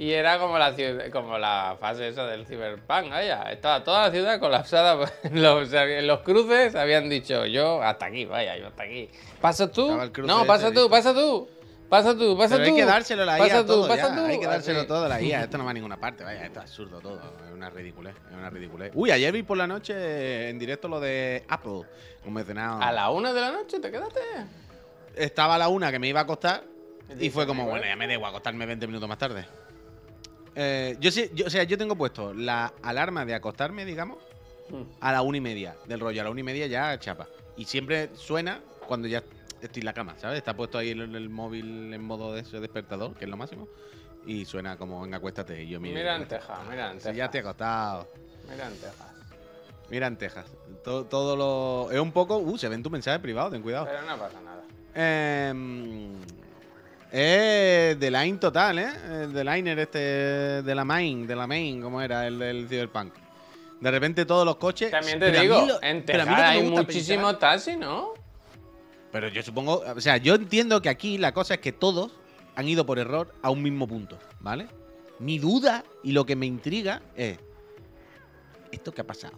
Y 0.00 0.12
era 0.14 0.38
como 0.38 0.56
la, 0.56 0.72
ciudad- 0.72 1.10
como 1.10 1.36
la 1.36 1.76
fase 1.78 2.08
esa 2.08 2.24
del 2.24 2.46
cyberpunk, 2.46 3.10
vaya. 3.10 3.52
Estaba 3.52 3.84
toda 3.84 4.06
la 4.06 4.10
ciudad 4.10 4.40
colapsada. 4.40 5.12
En 5.24 5.42
los, 5.42 5.70
en 5.74 6.06
los 6.06 6.20
cruces 6.20 6.74
habían 6.74 7.10
dicho, 7.10 7.44
yo 7.44 7.82
hasta 7.82 8.06
aquí, 8.06 8.24
vaya, 8.24 8.56
yo 8.56 8.68
hasta 8.68 8.84
aquí. 8.84 9.10
¿Pasa 9.42 9.70
tú? 9.70 9.90
No, 10.24 10.46
pasa 10.46 10.72
tú, 10.72 10.88
pasa 10.88 11.12
tú. 11.12 11.50
Pasa 11.90 12.16
tú, 12.16 12.34
pasa 12.38 12.54
Pero 12.56 12.68
tú. 12.68 12.74
hay 12.76 12.80
que 12.80 12.86
dárselo 12.86 13.22
a 13.24 13.26
la 13.26 13.36
pasa 13.36 13.56
IA 13.56 13.60
tú, 13.60 13.66
todo 13.66 13.88
pasa 13.88 14.08
ya. 14.08 14.14
tú. 14.16 14.24
Hay 14.24 14.40
que 14.40 14.46
dárselo 14.46 14.86
todo 14.86 15.04
a 15.04 15.08
la 15.08 15.20
IA. 15.20 15.40
Esto 15.44 15.58
no 15.58 15.64
va 15.66 15.72
a 15.72 15.74
ninguna 15.74 15.98
parte, 15.98 16.24
vaya. 16.24 16.46
Esto 16.46 16.60
es 16.60 16.64
absurdo 16.64 17.00
todo. 17.00 17.20
Es 17.46 17.52
una 17.52 17.68
ridiculez. 17.68 18.14
Es 18.30 18.36
una 18.38 18.48
ridiculez. 18.48 18.92
Uy, 18.94 19.10
ayer 19.10 19.30
vi 19.34 19.42
por 19.42 19.58
la 19.58 19.66
noche 19.66 20.48
en 20.48 20.58
directo 20.58 20.88
lo 20.88 20.98
de 21.00 21.44
Apple. 21.48 21.82
Como 22.22 22.36
mencionado. 22.36 22.80
A 22.80 22.90
la 22.90 23.10
una 23.10 23.34
de 23.34 23.40
la 23.42 23.50
noche 23.50 23.80
te 23.80 23.90
quedaste. 23.90 24.20
Estaba 25.14 25.56
a 25.56 25.58
la 25.58 25.68
una 25.68 25.90
que 25.92 25.98
me 25.98 26.08
iba 26.08 26.20
a 26.20 26.22
acostar. 26.22 26.62
Y 27.18 27.28
fue 27.28 27.46
como, 27.46 27.66
bueno, 27.66 27.84
ya 27.84 27.96
me 27.96 28.10
igual 28.10 28.30
acostarme 28.30 28.64
20 28.64 28.86
minutos 28.86 29.06
más 29.08 29.18
tarde. 29.18 29.44
Eh, 30.54 30.96
yo 31.00 31.10
sí, 31.10 31.30
yo, 31.34 31.46
o 31.46 31.50
sea, 31.50 31.62
yo 31.64 31.78
tengo 31.78 31.96
puesto 31.96 32.34
la 32.34 32.72
alarma 32.82 33.24
de 33.24 33.34
acostarme, 33.34 33.84
digamos, 33.84 34.18
Hmm. 34.70 34.82
a 35.00 35.10
la 35.10 35.22
una 35.22 35.38
y 35.38 35.40
media 35.40 35.76
del 35.86 35.98
rollo. 35.98 36.20
A 36.20 36.24
la 36.24 36.30
una 36.30 36.40
y 36.40 36.44
media 36.44 36.66
ya 36.68 36.96
chapa. 37.00 37.26
Y 37.56 37.64
siempre 37.64 38.08
suena 38.14 38.60
cuando 38.86 39.08
ya 39.08 39.22
estoy 39.60 39.80
en 39.80 39.86
la 39.86 39.92
cama, 39.92 40.14
¿sabes? 40.18 40.38
Está 40.38 40.54
puesto 40.54 40.78
ahí 40.78 40.90
el, 40.90 41.14
el 41.16 41.28
móvil 41.28 41.92
en 41.92 42.02
modo 42.04 42.32
de 42.34 42.42
ese 42.42 42.60
despertador, 42.60 43.14
que 43.16 43.24
es 43.24 43.30
lo 43.30 43.36
máximo. 43.36 43.66
Y 44.26 44.44
suena 44.44 44.76
como, 44.76 45.02
venga, 45.02 45.16
acuéstate. 45.16 45.62
Y 45.64 45.68
yo 45.70 45.80
miro. 45.80 45.96
Mira 45.96 46.14
en 46.16 46.28
Texas, 46.28 46.58
mira 46.70 46.92
en 46.92 47.00
Si 47.00 47.06
ya 47.14 47.28
te 47.30 47.38
he 47.38 47.42
Texas. 47.42 47.44
acostado. 47.46 48.08
Mira 48.48 48.66
en 48.68 48.72
Texas. 48.74 49.06
Mira 49.90 50.06
en 50.06 50.16
Texas. 50.18 50.46
Todo, 50.84 51.04
todo 51.06 51.36
lo. 51.36 51.90
Es 51.90 51.98
un 51.98 52.12
poco. 52.12 52.36
Uh, 52.38 52.56
se 52.56 52.68
ven 52.68 52.80
tu 52.82 52.90
mensaje 52.90 53.18
privado, 53.18 53.50
ten 53.50 53.62
cuidado. 53.62 53.86
Pero 53.86 54.02
no 54.02 54.16
pasa 54.18 54.40
nada. 54.40 54.62
Eh, 54.94 55.52
es 57.12 57.98
de 57.98 58.10
line 58.10 58.38
total, 58.38 58.78
¿eh? 58.78 58.88
El 59.24 59.32
de 59.32 59.44
liner 59.44 59.78
este 59.78 59.98
de 59.98 60.74
la 60.74 60.84
main, 60.84 61.26
de 61.26 61.36
la 61.36 61.46
main, 61.46 61.80
como 61.82 62.00
era 62.00 62.26
el 62.26 62.38
del 62.38 62.68
Cyberpunk. 62.68 63.12
De 63.80 63.90
repente 63.90 64.26
todos 64.26 64.44
los 64.44 64.56
coches. 64.56 64.90
También 64.90 65.18
te 65.18 65.30
pero 65.30 65.40
digo, 65.42 65.66
lo- 65.66 65.82
en 65.82 66.04
pero 66.04 66.22
a 66.22 66.26
mí 66.26 66.30
Texas 66.34 66.54
lo 66.54 66.60
que 66.60 66.70
me 66.70 66.78
hay 66.78 66.84
pensar- 66.86 67.38
taxis, 67.38 67.78
¿no? 67.78 68.12
pero 69.12 69.26
yo 69.28 69.42
supongo, 69.42 69.82
o 69.96 70.00
sea, 70.00 70.18
yo 70.18 70.36
entiendo 70.36 70.80
que 70.80 70.88
aquí 70.88 71.18
la 71.18 71.32
cosa 71.32 71.54
es 71.54 71.60
que 71.60 71.72
todos 71.72 72.12
han 72.54 72.68
ido 72.68 72.86
por 72.86 72.98
error 73.00 73.34
a 73.42 73.50
un 73.50 73.60
mismo 73.62 73.88
punto, 73.88 74.16
¿vale? 74.38 74.68
Mi 75.18 75.38
duda 75.40 75.82
y 76.04 76.12
lo 76.12 76.24
que 76.24 76.36
me 76.36 76.46
intriga 76.46 77.02
es 77.16 77.38
esto 78.70 78.92
que 78.92 79.00
ha 79.00 79.06
pasado. 79.06 79.34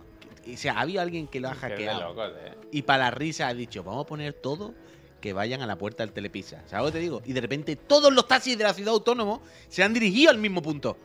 O 0.53 0.57
sea, 0.57 0.75
ha 0.75 0.81
habido 0.81 1.01
alguien 1.01 1.27
que 1.29 1.41
lo 1.41 1.49
ha 1.49 1.55
hackeado. 1.55 2.01
locos, 2.09 2.33
¿eh? 2.45 2.53
Y 2.73 2.83
para 2.83 3.05
la 3.05 3.11
risa 3.13 3.49
ha 3.49 3.55
dicho, 3.55 3.83
vamos 3.83 4.05
a 4.05 4.07
poner 4.09 4.35
todo 4.35 4.75
que 5.23 5.33
vayan 5.33 5.63
a 5.63 5.67
la 5.67 5.77
puerta 5.77 6.03
del 6.05 6.13
Telepisa. 6.13 6.61
¿Sabes 6.67 6.85
lo 6.85 6.93
que 6.93 6.99
te 6.99 7.03
digo? 7.03 7.23
Y 7.25 7.33
de 7.33 7.41
repente 7.41 7.77
todos 7.77 8.13
los 8.13 8.29
taxis 8.29 8.59
de 8.59 8.65
la 8.65 8.75
ciudad 8.75 8.93
autónoma 8.93 9.41
se 9.69 9.83
han 9.83 9.95
dirigido 9.95 10.31
al 10.31 10.37
mismo 10.37 10.61
punto. 10.61 10.99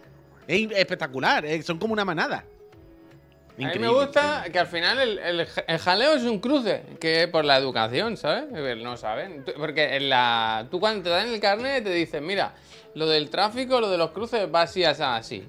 Es 0.46 0.70
espectacular, 0.72 1.46
eh, 1.46 1.62
son 1.62 1.78
como 1.80 1.94
una 1.94 2.04
manada. 2.04 2.38
A 2.40 3.60
mí 3.60 3.64
me 3.66 3.72
Increíble, 3.72 3.90
gusta 4.06 4.22
increíble. 4.22 4.52
que 4.52 4.60
al 4.60 4.68
final 4.68 5.00
el, 5.00 5.20
el- 5.20 5.48
el 5.68 5.78
jaleo 5.80 6.14
es 6.14 6.24
un 6.24 6.40
cruce, 6.40 6.84
que 7.00 7.28
por 7.28 7.44
la 7.46 7.58
educación, 7.58 8.16
¿sabes? 8.18 8.46
No 8.78 8.98
saben. 8.98 9.44
Porque 9.58 9.96
en 9.96 10.10
la, 10.10 10.68
tú 10.70 10.80
cuando 10.80 11.04
te 11.04 11.10
dan 11.10 11.28
el 11.30 11.40
carnet 11.40 11.84
te 11.84 11.92
dicen, 11.92 12.26
mira, 12.26 12.54
lo 12.96 13.08
del 13.08 13.30
tráfico, 13.30 13.80
lo 13.82 13.90
de 13.90 13.98
los 13.98 14.12
cruces 14.12 14.48
va 14.54 14.64
así, 14.64 14.84
así, 14.84 15.02
así. 15.04 15.44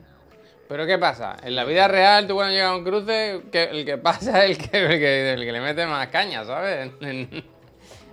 Pero 0.68 0.86
¿qué 0.86 0.98
pasa? 0.98 1.36
En 1.42 1.54
la 1.56 1.64
vida 1.64 1.86
real, 1.88 2.26
tú 2.26 2.34
cuando 2.34 2.52
llegas 2.52 2.70
a 2.72 2.76
un 2.76 2.84
cruce, 2.84 3.42
que 3.52 3.64
el 3.64 3.84
que 3.86 3.96
pasa 3.98 4.44
es 4.44 4.58
el 4.58 4.68
que, 4.70 4.78
el 4.84 4.88
que, 4.98 5.32
el 5.34 5.40
que 5.44 5.52
le 5.52 5.60
mete 5.60 5.86
más 5.86 6.08
caña, 6.08 6.44
¿sabes? 6.44 6.90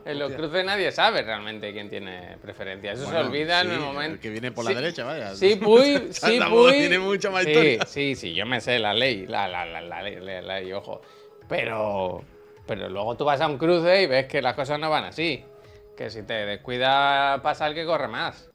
En, 0.05 0.19
los 0.19 0.31
cruces 0.33 0.63
nadie 0.63 0.91
sabe 0.91 1.23
realmente 1.23 1.73
quién 1.73 1.89
tiene 1.89 2.37
preferencia. 2.41 2.91
Eso 2.91 3.05
Bueno, 3.05 3.21
se 3.21 3.25
olvida 3.25 3.61
en 3.61 3.71
el 3.71 3.79
momento. 3.79 4.13
El 4.13 4.19
que 4.19 4.29
viene 4.29 4.51
por 4.51 4.63
la 4.63 4.69
Sí, 4.69 4.75
derecha, 4.75 5.03
vaya. 5.03 5.33
Sí, 5.35 5.55
Puy, 5.55 6.07
sí, 6.11 6.39
Puy. 6.47 6.71
tiene 6.73 6.99
mucha 6.99 7.31
más 7.31 7.43
sí, 7.43 7.49
historia. 7.49 7.85
Sí, 7.87 8.15
sí, 8.15 8.33
yo 8.35 8.45
me 8.45 8.61
sé 8.61 8.77
la 8.77 8.93
ley, 8.93 9.25
la, 9.25 9.47
la, 9.47 9.65
la, 9.65 9.81
la 9.81 10.01
ley, 10.03 10.17
la, 10.21 10.41
ley, 10.41 10.71
ojo. 10.73 11.01
Pero, 11.49 12.23
pero 12.67 12.87
luego 12.87 13.17
tú 13.17 13.25
vas 13.25 13.41
a 13.41 13.47
un 13.47 13.57
cruce 13.57 14.03
y 14.03 14.05
ves 14.05 14.27
que 14.27 14.41
las 14.43 14.53
cosas 14.53 14.79
no 14.79 14.91
van 14.91 15.05
así. 15.05 15.43
Que 15.97 16.09
si 16.11 16.21
te 16.23 16.33
descuida 16.45 17.41
pasa 17.41 17.65
el 17.65 17.73
que 17.73 17.85
corre 17.85 18.07
más. 18.07 18.51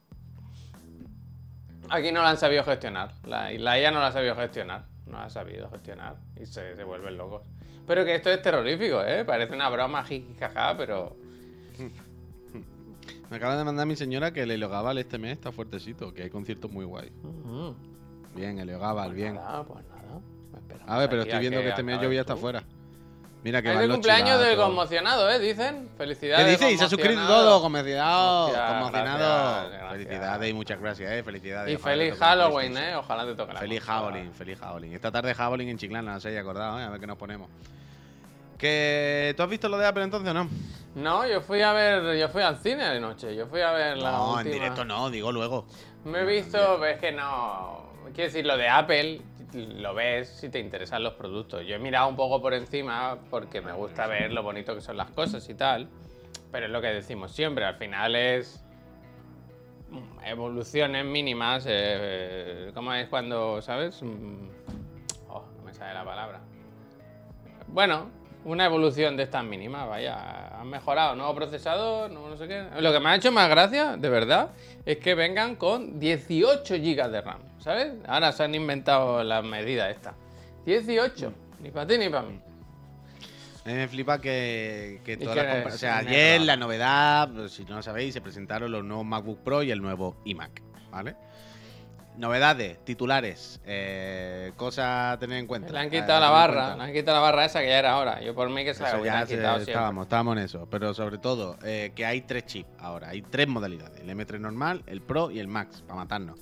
Aquí 1.89 2.11
no 2.13 2.21
la 2.21 2.29
han 2.29 2.37
sabido 2.37 2.63
gestionar. 2.63 3.11
La, 3.25 3.51
la 3.51 3.77
IA 3.79 3.91
no 3.91 3.99
la 3.99 4.07
ha 4.07 4.11
sabido 4.13 4.35
gestionar. 4.35 4.83
No 5.05 5.17
la 5.17 5.25
ha 5.25 5.29
sabido 5.29 5.69
gestionar. 5.69 6.15
Y 6.39 6.45
se, 6.45 6.75
se 6.77 6.83
vuelven 6.85 7.17
locos. 7.17 7.41
Pero 7.85 8.05
que 8.05 8.15
esto 8.15 8.29
es 8.31 8.41
terrorífico, 8.41 9.03
¿eh? 9.03 9.25
Parece 9.25 9.53
una 9.53 9.67
broma, 9.69 10.03
jiji, 10.05 10.35
jaja, 10.39 10.77
pero... 10.77 11.17
Me 13.31 13.37
acaba 13.37 13.55
de 13.55 13.63
mandar 13.63 13.87
mi 13.87 13.95
señora 13.95 14.31
que 14.33 14.43
el 14.43 14.51
Heliogábal 14.51 14.97
este 14.97 15.17
mes 15.17 15.31
está 15.31 15.53
fuertecito, 15.53 16.13
que 16.13 16.23
hay 16.23 16.29
conciertos 16.29 16.69
muy 16.69 16.83
guay. 16.83 17.09
Ujú. 17.23 17.73
Bien, 18.35 18.59
Heliogábal, 18.59 19.13
bien. 19.13 19.35
Nada, 19.35 19.63
pues 19.63 19.85
nada. 19.87 20.19
A 20.85 20.97
ver, 20.99 21.09
pero 21.09 21.21
estoy 21.21 21.39
viendo 21.39 21.61
que 21.61 21.69
este 21.69 21.81
mes 21.81 22.01
yo 22.01 22.07
voy 22.07 22.17
a 22.17 22.21
estar 22.21 22.35
tú. 22.35 22.41
fuera. 22.41 22.61
Mira 23.43 23.61
que 23.61 23.69
Es 23.69 23.73
van 23.73 23.83
el 23.83 23.89
los 23.89 23.95
cumpleaños 23.97 24.39
del 24.39 24.57
conmocionado, 24.57 25.29
¿eh? 25.29 25.39
Dicen. 25.39 25.89
Felicidades. 25.97 26.45
¿Qué 26.45 26.51
dice? 26.51 26.71
Y 26.73 26.77
se 26.77 26.83
ha 26.83 26.89
suscrito 26.89 27.25
todo, 27.25 27.61
conmocionado, 27.61 28.45
Hostia, 28.47 28.67
conmocionado. 28.67 29.17
gracias, 29.17 29.71
gracias. 29.71 29.91
Felicidades 29.91 30.49
y 30.49 30.53
muchas 30.53 30.79
gracias, 30.81 31.11
eh. 31.11 31.23
Felicidades. 31.23 31.73
Y 31.73 31.77
feliz 31.81 32.13
Halloween. 32.19 32.77
¿eh? 32.77 32.95
Ojalá 32.97 33.25
te 33.25 33.33
toque 33.35 33.53
la 33.53 33.59
Feliz. 33.61 33.81
Halloween, 33.81 34.33
feliz 34.33 34.59
Halloween. 34.59 34.93
Esta 34.93 35.09
tarde 35.11 35.33
Halloween 35.33 35.69
en 35.69 35.77
Chiclana, 35.77 36.11
no 36.11 36.17
os 36.17 36.25
hayáis 36.25 36.41
acordado, 36.41 36.79
¿eh? 36.79 36.83
A 36.83 36.89
ver 36.89 36.99
qué 36.99 37.07
nos 37.07 37.17
ponemos. 37.17 37.47
Que 38.61 39.33
¿Tú 39.35 39.41
has 39.41 39.49
visto 39.49 39.67
lo 39.69 39.77
de 39.79 39.87
Apple 39.87 40.03
entonces 40.03 40.29
o 40.29 40.33
no? 40.35 40.47
No, 40.93 41.25
yo 41.27 41.41
fui 41.41 41.63
a 41.63 41.73
ver, 41.73 42.15
yo 42.15 42.29
fui 42.29 42.43
al 42.43 42.57
cine 42.57 42.89
de 42.89 42.99
noche, 42.99 43.35
yo 43.35 43.47
fui 43.47 43.59
a 43.61 43.71
ver 43.71 43.97
la 43.97 44.11
No, 44.11 44.39
en 44.39 44.51
directo 44.51 44.85
no, 44.85 45.09
digo 45.09 45.31
luego. 45.31 45.65
Me 46.05 46.19
he 46.19 46.25
visto, 46.25 46.77
ves 46.77 46.99
que 46.99 47.11
no. 47.11 47.89
Quiero 48.13 48.29
decir, 48.31 48.45
lo 48.45 48.57
de 48.57 48.69
Apple 48.69 49.21
lo 49.53 49.95
ves 49.95 50.29
si 50.29 50.49
te 50.49 50.59
interesan 50.59 51.01
los 51.01 51.13
productos. 51.13 51.65
Yo 51.65 51.73
he 51.73 51.79
mirado 51.79 52.07
un 52.07 52.15
poco 52.15 52.39
por 52.39 52.53
encima 52.53 53.17
porque 53.31 53.61
me 53.61 53.71
gusta 53.73 54.05
ver 54.05 54.31
lo 54.31 54.43
bonito 54.43 54.75
que 54.75 54.81
son 54.81 54.95
las 54.95 55.09
cosas 55.09 55.49
y 55.49 55.55
tal. 55.55 55.89
Pero 56.51 56.67
es 56.67 56.71
lo 56.71 56.81
que 56.81 56.87
decimos 56.89 57.31
siempre, 57.31 57.65
al 57.65 57.77
final 57.77 58.15
es 58.15 58.63
evoluciones 60.23 61.03
mínimas. 61.03 61.65
Eh, 61.67 62.69
¿Cómo 62.75 62.93
es 62.93 63.09
cuando, 63.09 63.59
sabes? 63.63 64.03
Mm, 64.03 64.49
Oh, 65.29 65.43
no 65.57 65.63
me 65.63 65.73
sale 65.73 65.95
la 65.95 66.05
palabra. 66.05 66.41
Bueno, 67.67 68.20
una 68.43 68.65
evolución 68.65 69.15
de 69.17 69.23
estas 69.23 69.43
mínimas, 69.43 69.87
vaya. 69.87 70.59
Han 70.59 70.67
mejorado, 70.67 71.15
nuevo 71.15 71.33
procesador, 71.35 72.09
no, 72.11 72.27
no 72.29 72.37
sé 72.37 72.47
qué. 72.47 72.65
Lo 72.79 72.91
que 72.91 72.99
me 72.99 73.09
ha 73.09 73.15
hecho 73.15 73.31
más 73.31 73.49
gracia, 73.49 73.97
de 73.97 74.09
verdad, 74.09 74.49
es 74.85 74.97
que 74.97 75.13
vengan 75.15 75.55
con 75.55 75.99
18 75.99 76.75
GB 76.75 77.09
de 77.09 77.21
RAM, 77.21 77.39
¿sabes? 77.59 77.93
Ahora 78.07 78.31
se 78.31 78.43
han 78.43 78.55
inventado 78.55 79.23
las 79.23 79.43
medidas 79.43 79.91
estas. 79.91 80.15
18, 80.65 81.33
ni 81.61 81.71
para 81.71 81.87
ti 81.87 81.97
ni 81.97 82.09
para 82.09 82.23
mí. 82.23 82.39
A 83.63 83.69
mí 83.69 83.75
me 83.75 83.87
flipa 83.87 84.19
que, 84.19 85.01
que 85.05 85.17
todas 85.17 85.35
que 85.37 85.43
las 85.43 85.55
compa- 85.57 85.67
es 85.69 85.75
O 85.75 85.77
sea, 85.77 85.97
ayer 85.99 86.41
la 86.41 86.57
novedad, 86.57 87.29
pues, 87.31 87.51
si 87.51 87.63
no 87.65 87.75
lo 87.75 87.83
sabéis, 87.83 88.13
se 88.13 88.21
presentaron 88.21 88.71
los 88.71 88.83
nuevos 88.83 89.05
MacBook 89.05 89.39
Pro 89.43 89.61
y 89.61 89.69
el 89.69 89.81
nuevo 89.83 90.15
iMac, 90.25 90.61
¿vale? 90.89 91.15
Novedades, 92.21 92.77
titulares, 92.85 93.59
eh, 93.65 94.51
cosas 94.55 95.15
a 95.15 95.17
tener 95.19 95.39
en 95.39 95.47
cuenta. 95.47 95.73
Le 95.73 95.79
han 95.79 95.89
quitado 95.89 96.19
la 96.19 96.29
barra, 96.29 96.75
le 96.75 96.83
han 96.83 96.93
quitado 96.93 97.17
la 97.17 97.21
barra 97.23 97.45
esa 97.45 97.61
que 97.61 97.67
ya 97.69 97.79
era 97.79 97.97
hora. 97.97 98.21
Yo 98.21 98.35
por 98.35 98.47
mí 98.51 98.63
que 98.63 98.75
se 98.75 98.83
la 98.83 98.99
hubieran 98.99 99.25
se- 99.27 99.37
quitado 99.37 99.57
estábamos, 99.57 100.03
estábamos 100.05 100.37
en 100.37 100.43
eso. 100.43 100.67
Pero 100.69 100.93
sobre 100.93 101.17
todo, 101.17 101.57
eh, 101.63 101.93
que 101.95 102.05
hay 102.05 102.21
tres 102.21 102.45
chips 102.45 102.69
ahora. 102.77 103.09
Hay 103.09 103.23
tres 103.23 103.47
modalidades: 103.47 103.99
el 104.01 104.07
M3 104.11 104.39
normal, 104.39 104.83
el 104.85 105.01
Pro 105.01 105.31
y 105.31 105.39
el 105.39 105.47
Max, 105.47 105.81
para 105.81 105.95
matarnos. 105.95 106.39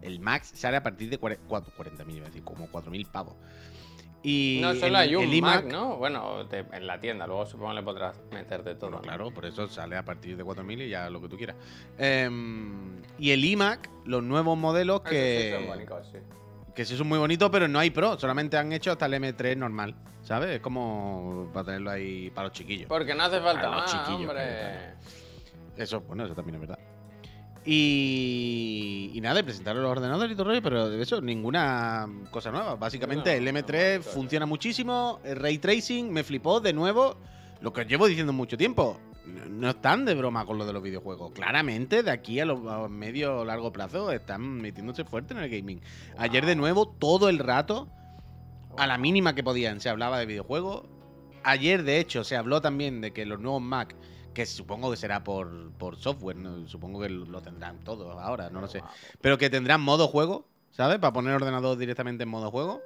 El 0.00 0.18
Max 0.18 0.50
sale 0.54 0.78
a 0.78 0.82
partir 0.82 1.10
de 1.10 1.20
40.000, 1.20 2.16
iba 2.16 2.24
a 2.24 2.28
decir, 2.30 2.42
como 2.42 2.66
4.000 2.68 3.06
pavos. 3.06 3.34
Y 4.22 4.58
No, 4.60 4.70
el- 4.70 4.80
solo 4.80 4.98
hay 4.98 5.14
un 5.14 5.22
el 5.22 5.42
Mac, 5.42 5.62
iMac, 5.62 5.72
¿no? 5.72 5.96
Bueno, 5.96 6.46
te- 6.48 6.64
en 6.72 6.86
la 6.86 6.98
tienda, 7.00 7.26
luego 7.26 7.46
supongo 7.46 7.72
le 7.72 7.82
podrás 7.82 8.20
meter 8.32 8.64
de 8.64 8.74
todo. 8.74 9.00
Claro, 9.00 9.30
por 9.30 9.46
eso 9.46 9.68
sale 9.68 9.96
a 9.96 10.04
partir 10.04 10.36
de 10.36 10.42
4.000 10.44 10.82
y 10.82 10.88
ya 10.88 11.08
lo 11.08 11.20
que 11.20 11.28
tú 11.28 11.36
quieras. 11.36 11.56
Em, 11.96 13.00
y 13.18 13.30
el 13.30 13.44
iMac, 13.44 13.88
los 14.06 14.22
nuevos 14.22 14.58
modelos 14.58 15.02
Eso 15.04 15.10
sí 15.10 15.50
son 15.52 15.60
que, 15.62 15.66
bonitos, 15.68 16.08
sí. 16.10 16.18
que 16.74 16.84
sí 16.84 16.96
son 16.96 17.08
muy 17.08 17.18
bonitos, 17.18 17.48
pero 17.50 17.68
no 17.68 17.78
hay 17.78 17.90
Pro. 17.90 18.18
Solamente 18.18 18.56
han 18.56 18.72
hecho 18.72 18.90
hasta 18.92 19.06
el 19.06 19.14
M3 19.14 19.56
normal. 19.56 19.94
¿Sabes? 20.22 20.50
Es 20.56 20.60
como 20.60 21.48
para 21.54 21.64
tenerlo 21.66 21.90
ahí 21.90 22.30
para 22.30 22.48
los 22.48 22.56
chiquillos. 22.56 22.86
Porque 22.88 23.14
no 23.14 23.22
hace 23.22 23.40
falta 23.40 23.72
A 23.72 23.76
los 23.80 23.84
chiquillos, 23.90 24.28
hombre. 24.28 24.94
Eso, 25.76 26.00
bueno, 26.00 26.24
eso 26.26 26.34
también 26.34 26.56
es 26.56 26.60
verdad. 26.62 26.78
Y, 27.70 29.10
y 29.12 29.20
nada, 29.20 29.42
presentaron 29.42 29.82
los 29.82 29.90
ordenadores 29.90 30.32
y 30.32 30.34
todo 30.34 30.44
el 30.44 30.48
rollo, 30.48 30.62
pero 30.62 30.88
de 30.88 31.02
eso, 31.02 31.20
ninguna 31.20 32.08
cosa 32.30 32.50
nueva. 32.50 32.76
Básicamente, 32.76 33.30
No, 33.30 33.36
el 33.46 33.52
no, 33.54 33.60
M3 33.60 33.98
no, 33.98 33.98
no. 33.98 34.02
funciona 34.10 34.46
muchísimo. 34.46 35.20
El 35.22 35.36
ray 35.36 35.58
tracing 35.58 36.10
me 36.10 36.24
flipó 36.24 36.60
de 36.60 36.72
nuevo. 36.72 37.16
Lo 37.60 37.72
que 37.72 37.82
os 37.82 37.86
llevo 37.86 38.06
diciendo 38.06 38.32
mucho 38.32 38.56
tiempo. 38.56 38.98
No, 39.26 39.68
están 39.70 40.06
de 40.06 40.14
broma 40.14 40.46
con 40.46 40.56
lo 40.56 40.64
de 40.64 40.72
los 40.72 40.82
videojuegos. 40.82 41.32
Claramente, 41.32 42.02
de 42.02 42.10
aquí 42.10 42.40
a 42.40 42.46
los 42.46 42.66
a 42.66 42.88
medio 42.88 43.40
o 43.40 43.44
largo 43.44 43.70
plazo, 43.72 44.10
están 44.12 44.40
metiéndose 44.62 45.04
fuerte 45.04 45.34
en 45.34 45.40
el 45.40 45.50
gaming. 45.50 45.80
Ayer, 46.16 46.46
de 46.46 46.56
nuevo, 46.56 46.88
todo 46.88 47.28
el 47.28 47.38
rato, 47.38 47.88
a 48.78 48.86
la 48.86 48.96
mínima 48.96 49.34
que 49.34 49.42
podían, 49.44 49.80
se 49.80 49.90
hablaba 49.90 50.18
de 50.18 50.24
videojuegos. 50.26 50.84
Ayer, 51.44 51.82
de 51.82 52.00
hecho, 52.00 52.24
se 52.24 52.36
habló 52.36 52.62
también 52.62 53.02
de 53.02 53.12
que 53.12 53.26
los 53.26 53.38
nuevos 53.40 53.60
Mac, 53.60 53.94
que 54.38 54.46
supongo 54.46 54.88
que 54.90 54.96
será 54.96 55.24
por, 55.24 55.72
por 55.72 55.96
software, 55.96 56.36
¿no? 56.36 56.68
supongo 56.68 57.00
que 57.00 57.08
lo 57.08 57.40
tendrán 57.42 57.78
todos 57.82 58.16
ahora, 58.22 58.50
no 58.50 58.60
lo 58.60 58.68
sé. 58.68 58.82
Pero 59.20 59.36
que 59.36 59.50
tendrán 59.50 59.80
modo 59.80 60.06
juego, 60.06 60.46
¿sabes? 60.70 60.98
Para 61.00 61.12
poner 61.12 61.30
el 61.30 61.42
ordenador 61.42 61.76
directamente 61.76 62.22
en 62.22 62.28
modo 62.28 62.50
juego. 62.52 62.80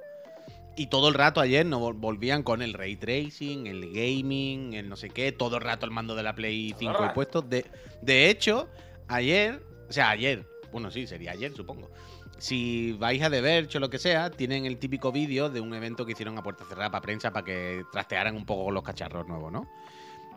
Y 0.75 0.87
todo 0.87 1.07
el 1.09 1.13
rato 1.13 1.39
ayer 1.41 1.63
nos 1.63 1.79
vol- 1.79 1.99
volvían 1.99 2.41
con 2.41 2.63
el 2.63 2.73
ray 2.73 2.95
tracing, 2.95 3.67
el 3.67 3.93
gaming, 3.93 4.73
el 4.73 4.89
no 4.89 4.95
sé 4.95 5.11
qué, 5.11 5.31
todo 5.31 5.57
el 5.57 5.61
rato 5.61 5.85
el 5.85 5.91
mando 5.91 6.15
de 6.15 6.23
la 6.23 6.33
Play 6.33 6.71
Todo 6.71 6.79
5 6.79 6.91
el 6.91 6.95
ahí 6.97 7.01
rato. 7.03 7.13
puesto. 7.13 7.41
De, 7.43 7.65
de 8.01 8.29
hecho, 8.31 8.67
ayer, 9.07 9.61
o 9.87 9.93
sea, 9.93 10.09
ayer, 10.09 10.47
bueno, 10.71 10.89
sí, 10.89 11.05
sería 11.05 11.33
ayer, 11.33 11.53
supongo. 11.53 11.91
Si 12.39 12.93
vais 12.93 13.21
a 13.21 13.29
The 13.29 13.41
Verge 13.41 13.77
o 13.77 13.79
lo 13.79 13.91
que 13.91 13.99
sea, 13.99 14.31
tienen 14.31 14.65
el 14.65 14.79
típico 14.79 15.11
vídeo 15.11 15.51
de 15.51 15.61
un 15.61 15.75
evento 15.75 16.03
que 16.07 16.13
hicieron 16.13 16.35
a 16.39 16.41
puerta 16.41 16.65
cerrada 16.65 16.89
para 16.89 17.03
prensa 17.03 17.31
para 17.31 17.45
que 17.45 17.83
trastearan 17.91 18.35
un 18.35 18.45
poco 18.47 18.65
con 18.65 18.73
los 18.73 18.83
cacharros 18.83 19.27
nuevos, 19.27 19.51
¿no? 19.51 19.69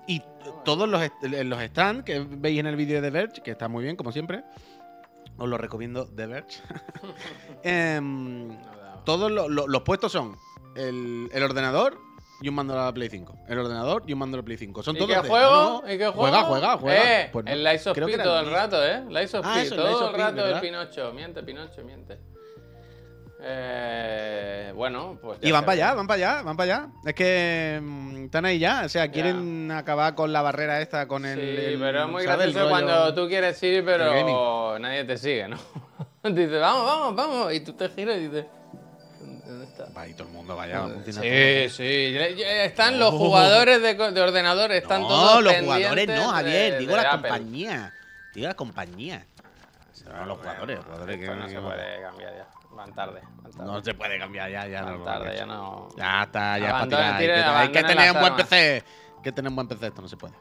Y 0.07 0.23
todos 0.65 0.89
los, 0.89 1.03
los 1.23 1.63
stands 1.63 2.05
que 2.05 2.21
veis 2.29 2.61
en 2.61 2.67
el 2.67 2.77
vídeo 2.77 3.01
de 3.01 3.09
The 3.09 3.11
Verge, 3.11 3.43
que 3.43 3.51
está 3.53 3.69
muy 3.69 3.83
bien, 3.85 3.97
como 3.97 4.13
siempre, 4.13 4.45
os 5.39 5.49
lo 5.49 5.59
recomiendo 5.59 6.07
The 6.07 6.27
Verge. 6.27 6.61
Em, 7.63 8.57
todos 9.05 9.31
lo- 9.31 9.49
lo- 9.49 9.67
los 9.69 9.83
puestos 9.83 10.13
son 10.13 10.37
el, 10.77 11.29
el 11.33 11.43
ordenador 11.43 11.99
y 12.41 12.49
un 12.49 12.55
mando 12.55 12.75
de 12.75 12.81
la 12.81 12.93
Play 12.93 13.09
5. 13.09 13.35
El 13.49 13.59
ordenador 13.59 14.03
y 14.07 14.13
un 14.13 14.19
mando 14.19 14.37
de 14.37 14.43
la 14.43 14.45
Play 14.45 14.59
5. 14.59 14.83
Son 14.83 14.95
¿Y 14.97 14.99
todos 14.99 15.15
qué 15.15 15.23
de- 15.23 15.29
juego? 15.29 15.83
no, 15.85 15.93
¿Y 15.93 15.99
qué 15.99 16.07
juego? 16.07 16.21
Juega, 16.21 16.43
juega, 16.45 16.77
juega. 16.79 17.21
Eh, 17.23 17.29
Pues 17.33 17.45
no, 17.45 17.51
el 17.51 17.65
Lies 17.65 17.87
of 17.87 17.99
P 17.99 18.19
todo 18.19 18.41
el 18.41 18.51
rato, 18.51 18.85
¿eh? 18.85 19.05
Lies 19.09 19.35
of 19.35 19.45
Ah, 19.47 19.55
P, 19.55 19.63
el 19.63 19.71
todo 19.71 20.09
el 20.11 20.15
rato 20.15 20.47
el. 20.47 20.61
Pinocho. 20.61 21.13
Miente, 21.13 21.43
Pinocho, 21.43 21.83
miente. 21.83 22.19
Eh, 23.49 24.73
bueno, 24.75 25.19
pues. 25.23 25.39
Y 25.43 25.53
van 25.53 25.65
para 25.65 25.73
allá, 25.75 25.95
van 25.95 26.07
para 26.07 26.17
allá, 26.35 26.43
van 26.43 26.57
para 26.57 26.75
allá. 26.77 26.89
Es 27.05 27.15
que 27.15 27.81
mm, 27.83 28.25
están 28.25 28.45
ahí 28.45 28.59
ya. 28.59 28.83
O 28.85 28.89
sea, 28.89 29.11
quieren 29.11 29.71
acabar 29.71 30.15
con 30.15 30.33
la 30.33 30.43
barrera 30.43 30.81
esta, 30.81 31.07
con 31.07 31.25
el. 31.25 31.39
Sí, 31.39 31.65
el- 31.75 31.79
pero 31.81 32.03
es 32.05 32.09
muy 32.09 32.25
gracioso 32.25 32.69
cuando 32.69 33.15
tú 33.15 33.29
quieres 33.29 33.63
ir, 33.63 33.85
pero 33.85 34.79
nadie 34.79 35.05
te 35.05 35.17
sigue, 35.17 35.49
¿no? 35.49 35.57
Dices, 36.25 36.61
vamos, 36.61 36.85
vamos, 36.87 37.17
vamos. 37.17 37.53
Y 37.55 37.61
tú 37.61 37.73
te 37.75 37.89
giras 37.89 38.17
y 38.17 38.29
dices, 38.29 38.47
¿dónde 39.47 39.65
está? 39.65 39.87
Va, 39.97 40.09
y 40.09 40.15
todo 40.15 40.27
el 40.27 40.35
mundo 40.35 40.57
vaya, 40.57 40.85
Sí, 41.05 41.69
sí. 41.71 42.17
Están 42.43 42.99
los 42.99 43.15
Oh. 43.15 43.19
jugadores 43.19 43.81
de, 43.81 43.95
de 43.95 44.21
ordenador, 44.21 44.73
están 44.73 45.03
no, 45.03 45.09
todos 45.09 45.43
los 45.45 45.53
pendientes 45.53 45.87
jugadores 45.87 46.09
no, 46.09 46.31
Javier. 46.33 46.73
de- 46.73 46.79
digo 46.81 46.97
de 46.97 47.03
la 47.03 47.13
Apple. 47.13 47.29
compañía. 47.31 47.93
Digo 48.35 48.49
la 48.49 48.55
compañía. 48.55 49.25
No, 50.05 50.25
los 50.27 50.39
jugadores, 50.39 50.77
los 50.77 50.85
jugadores 50.85 51.19
que- 51.19 51.27
no 51.27 51.49
se 51.49 51.61
puede 51.61 52.03
cambiar 52.03 52.33
ya. 52.37 52.47
Van 52.77 52.95
tarde, 52.95 53.23
van 53.43 53.51
tarde. 53.51 53.65
No 53.65 53.83
se 53.83 53.95
puede 53.95 54.19
cambiar 54.19 54.51
ya, 54.51 54.67
ya. 54.67 54.83
Van 54.83 54.99
no, 54.99 55.05
tarde, 55.05 55.35
ya 55.37 55.47
no. 55.47 55.89
Ya 55.97 56.23
está, 56.25 56.59
ya 56.59 56.67
es 56.67 56.73
para 56.73 56.87
tirar. 56.87 57.15
Hay 57.15 57.27
que, 57.27 57.33
hay 57.33 57.71
que 57.73 57.79
abandonen 57.79 57.87
tener 57.87 58.13
un 58.13 58.21
buen. 58.21 58.37
PC. 58.37 58.85
Hay 59.17 59.23
que 59.23 59.33
tener 59.33 59.49
un 59.49 59.57
buen 59.57 59.69
PC, 59.69 59.87
esto 59.87 60.03
no 60.03 60.09
se 60.09 60.17
puede. 60.17 60.35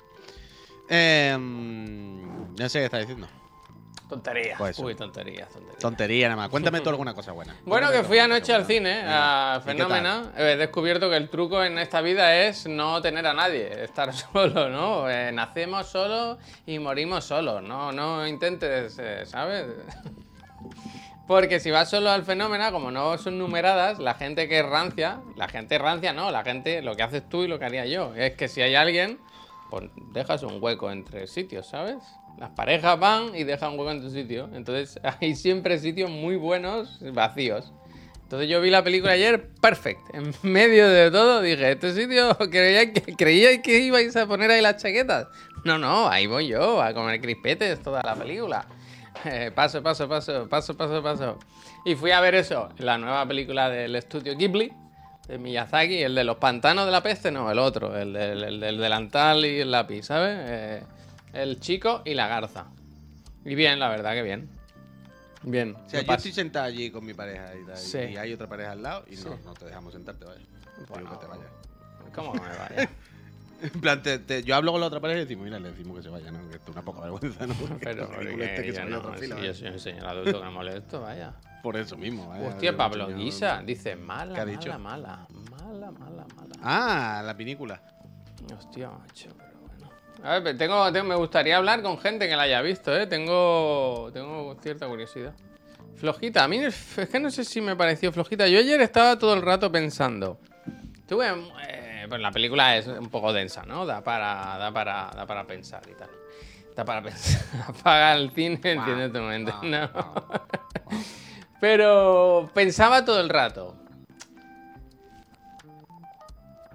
Eh, 0.90 1.36
no 1.40 2.70
sé 2.70 2.80
qué 2.80 2.86
está 2.86 2.98
diciendo. 3.00 3.28
Tonterías. 4.10 4.58
Pues 4.58 4.78
eso. 4.78 4.86
Uy, 4.86 4.96
tonterías, 4.96 5.50
tonterías. 5.50 5.80
Tontería 5.80 6.30
nada 6.30 6.42
más. 6.42 6.50
Cuéntame 6.52 6.82
tú 6.82 6.90
alguna 6.90 7.14
cosa 7.14 7.32
buena. 7.32 7.54
Bueno, 7.66 7.88
Cuéntame 7.88 8.02
que 8.02 8.08
fui 8.08 8.20
anoche 8.20 8.54
al 8.54 8.66
buena. 8.66 9.62
cine, 9.64 9.84
Venga. 9.88 10.30
a. 10.36 10.42
He 10.52 10.58
descubierto 10.58 11.10
que 11.10 11.18
el 11.18 11.30
truco 11.30 11.64
en 11.64 11.80
esta 11.80 12.02
vida 12.02 12.36
es 12.36 12.68
no 12.68 13.02
tener 13.02 13.26
a 13.26 13.34
nadie, 13.34 13.84
estar 13.84 14.14
solo, 14.34 14.70
¿no? 14.70 15.10
Eh, 15.10 15.32
nacemos 15.32 15.88
solos 15.88 16.38
y 16.66 16.78
morimos 16.80 17.26
solos, 17.26 17.64
¿no? 17.64 17.92
No 17.92 18.28
intentes, 18.28 19.00
eh, 19.00 19.26
¿sabes? 19.26 19.66
Porque 21.28 21.60
si 21.60 21.72
vas 21.72 21.90
solo 21.90 22.12
al 22.12 22.24
fenómeno, 22.24 22.72
como 22.72 22.92
no 22.92 23.18
son 23.18 23.40
numeradas, 23.40 23.98
la 23.98 24.14
gente 24.14 24.48
que 24.48 24.60
es 24.60 24.66
rancia, 24.66 25.22
la 25.36 25.48
gente 25.48 25.78
rancia 25.80 26.14
no, 26.14 26.30
la 26.30 26.44
gente, 26.44 26.84
lo 26.84 26.96
que 26.96 27.02
haces 27.02 27.28
tú 27.28 27.44
y 27.44 27.48
lo 27.48 27.58
que 27.58 27.66
haría 27.66 27.86
yo, 27.88 28.14
es 28.16 28.34
que 28.36 28.48
si 28.48 28.62
hay 28.62 28.76
alguien, 28.76 29.20
pues 29.72 29.90
dejas 30.14 30.44
un 30.44 30.62
hueco 30.62 30.92
entre 30.92 31.26
sitios, 31.26 31.68
¿sabes? 31.68 31.98
Las 32.38 32.52
parejas 32.52 33.00
van 33.00 33.36
y 33.36 33.44
dejan 33.44 33.74
un 33.74 33.80
hueco 33.80 33.92
en 33.92 34.02
tu 34.02 34.12
sitio. 34.12 34.50
Entonces 34.54 35.00
hay 35.20 35.36
siempre 35.36 35.80
sitios 35.80 36.12
muy 36.12 36.36
buenos 36.36 37.00
vacíos. 37.14 37.74
Entonces 38.22 38.50
yo 38.50 38.60
vi 38.60 38.70
la 38.72 38.84
película 38.84 39.14
ayer, 39.14 39.50
perfect. 39.62 40.02
En 40.14 40.34
medio 40.42 40.90
de 40.90 41.12
todo 41.12 41.42
dije, 41.42 41.72
¿este 41.72 41.94
sitio 41.94 42.36
creíais 42.52 42.92
que, 42.92 43.16
creíais 43.16 43.62
que 43.62 43.80
ibais 43.80 44.16
a 44.16 44.28
poner 44.28 44.52
ahí 44.52 44.62
las 44.62 44.78
chaquetas? 44.82 45.28
No, 45.64 45.78
no, 45.78 46.08
ahí 46.08 46.28
voy 46.28 46.48
yo 46.48 46.82
a 46.82 46.94
comer 46.94 47.22
crispetes 47.22 47.82
toda 47.82 48.02
la 48.04 48.16
película. 48.16 48.66
Paso, 49.56 49.82
paso, 49.84 50.08
paso, 50.08 50.48
paso, 50.50 50.78
paso, 50.78 51.04
paso. 51.04 51.40
Y 51.86 51.96
fui 51.96 52.12
a 52.12 52.20
ver 52.22 52.36
eso, 52.36 52.70
la 52.78 52.98
nueva 52.98 53.28
película 53.28 53.70
del 53.70 53.96
estudio 53.96 54.36
Ghibli, 54.36 54.72
de 55.28 55.38
Miyazaki, 55.38 56.02
el 56.04 56.14
de 56.16 56.24
los 56.24 56.38
pantanos 56.38 56.86
de 56.86 56.92
la 56.92 57.02
peste, 57.02 57.32
no, 57.32 57.50
el 57.52 57.60
otro, 57.60 57.98
el 57.98 58.14
del, 58.14 58.44
el 58.44 58.60
del 58.60 58.78
delantal 58.78 59.46
y 59.46 59.60
el 59.62 59.72
lápiz, 59.72 60.04
¿sabes? 60.04 60.38
Eh, 60.42 60.84
el 61.34 61.60
chico 61.60 62.02
y 62.06 62.14
la 62.14 62.28
garza. 62.28 62.68
Y 63.44 63.56
bien, 63.56 63.80
la 63.80 63.90
verdad 63.90 64.14
que 64.14 64.22
bien. 64.24 64.50
Bien. 65.44 65.76
O 65.76 65.90
sea, 65.90 66.02
yo 66.02 66.14
estoy 66.14 66.32
sentado 66.32 66.66
allí 66.66 66.90
con 66.90 67.06
mi 67.06 67.14
pareja 67.14 67.52
y, 67.56 67.66
tal, 67.66 67.78
Sí. 67.78 68.00
y 68.00 68.18
hay 68.18 68.34
otra 68.34 68.48
pareja 68.48 68.72
al 68.72 68.82
lado 68.82 69.06
y 69.08 69.16
Sí. 69.16 69.26
no, 69.28 69.38
no 69.44 69.54
te 69.54 69.66
dejamos 69.66 69.94
sentarte, 69.94 70.26
vaya. 70.26 70.40
Te 70.40 70.86
Bueno, 70.88 71.06
digo 71.10 71.20
que 71.20 71.26
te 71.26 71.32
vayas. 71.32 71.52
¿Cómo 72.16 72.34
me 72.34 72.40
vaya? 72.40 72.90
En 73.74 73.82
plan, 73.82 74.02
te- 74.04 74.20
te- 74.20 74.44
yo 74.44 74.56
hablo 74.56 74.72
con 74.72 74.82
la 74.82 74.88
otra 74.88 75.00
pareja 75.00 75.20
y 75.20 75.24
decimos, 75.24 75.46
mira, 75.46 75.60
le 75.60 75.72
decimos 75.72 75.98
que 75.98 76.04
se 76.04 76.10
vaya, 76.10 76.32
¿no? 76.32 76.40
Que 76.50 76.56
esto 76.56 76.72
es 76.72 76.76
una 76.78 76.82
poca 76.86 77.02
vergüenza, 77.02 77.48
¿no? 77.48 77.54
Porque 77.60 77.78
Pero 77.86 78.08
porque 78.08 78.46
este 78.46 78.64
que 78.64 78.72
se 78.74 78.80
vaya 78.80 78.84
a 78.84 78.90
no, 78.90 78.98
otra 79.00 79.14
fila, 79.18 79.36
si 79.36 79.42
vaya. 79.42 79.48
yo 79.48 79.54
soy 79.54 79.68
un 79.70 79.80
señor 79.80 80.06
adulto 80.08 80.42
que 80.42 80.50
molesto, 80.50 81.02
vaya. 81.02 81.34
Por 81.64 81.78
eso 81.78 81.98
mismo, 81.98 82.28
vaya. 82.28 82.48
Hostia, 82.50 82.78
Pablo 82.78 83.08
señor- 83.08 83.20
Guisa 83.20 83.62
dice 83.66 83.96
mala, 83.96 84.36
¿Qué 84.36 84.42
ha 84.42 84.46
mala, 84.46 84.58
dicho? 84.58 84.80
mala, 84.80 85.28
mala, 85.52 85.92
mala, 85.92 86.26
mala. 86.36 86.56
Ah, 86.62 87.24
la 87.26 87.36
pinícula. 87.36 87.82
Hostia, 88.58 88.90
macho, 88.92 89.30
pero 89.38 89.60
bueno. 89.62 89.90
A 90.24 90.40
ver, 90.40 90.58
tengo, 90.58 90.92
tengo- 90.92 91.08
me 91.08 91.16
gustaría 91.16 91.58
hablar 91.58 91.82
con 91.82 91.98
gente 91.98 92.28
que 92.28 92.36
la 92.36 92.44
haya 92.44 92.62
visto, 92.62 92.96
¿eh? 92.96 93.08
Tengo, 93.08 94.10
tengo 94.14 94.56
cierta 94.62 94.88
curiosidad. 94.88 95.34
Flojita, 95.96 96.44
a 96.44 96.48
mí 96.48 96.58
es 96.58 96.98
es 96.98 97.10
que 97.10 97.20
no 97.20 97.32
sé 97.32 97.44
si 97.46 97.62
me 97.62 97.76
pareció 97.76 98.12
flojita. 98.12 98.48
Yo 98.48 98.60
ayer 98.60 98.82
estaba 98.82 99.18
todo 99.18 99.34
el 99.34 99.42
rato 99.42 99.72
pensando. 99.72 100.38
Tuve, 101.08 101.28
eh, 101.30 101.34
pues 102.08 102.22
la 102.22 102.32
película 102.32 102.78
es 102.78 102.88
un 102.88 103.10
poco 103.10 103.34
densa, 103.34 103.64
¿no? 103.66 103.86
Da 103.86 104.04
para, 104.04 104.58
da 104.58 104.72
para, 104.72 105.12
da 105.16 105.26
para 105.26 105.46
pensar 105.46 105.82
y 105.90 105.94
tal. 105.94 106.10
Da 106.76 106.84
para 106.86 107.02
pensar. 107.02 107.42
Apaga 107.68 108.14
el 108.14 108.32
cine, 108.32 108.60
entiende 108.64 109.10
tu 109.10 109.20
mente. 109.20 109.54
No. 109.64 109.90
guau. 109.90 110.24
Pero 111.60 112.50
pensaba 112.54 113.06
todo 113.06 113.20
el 113.22 113.30
rato. 113.30 113.76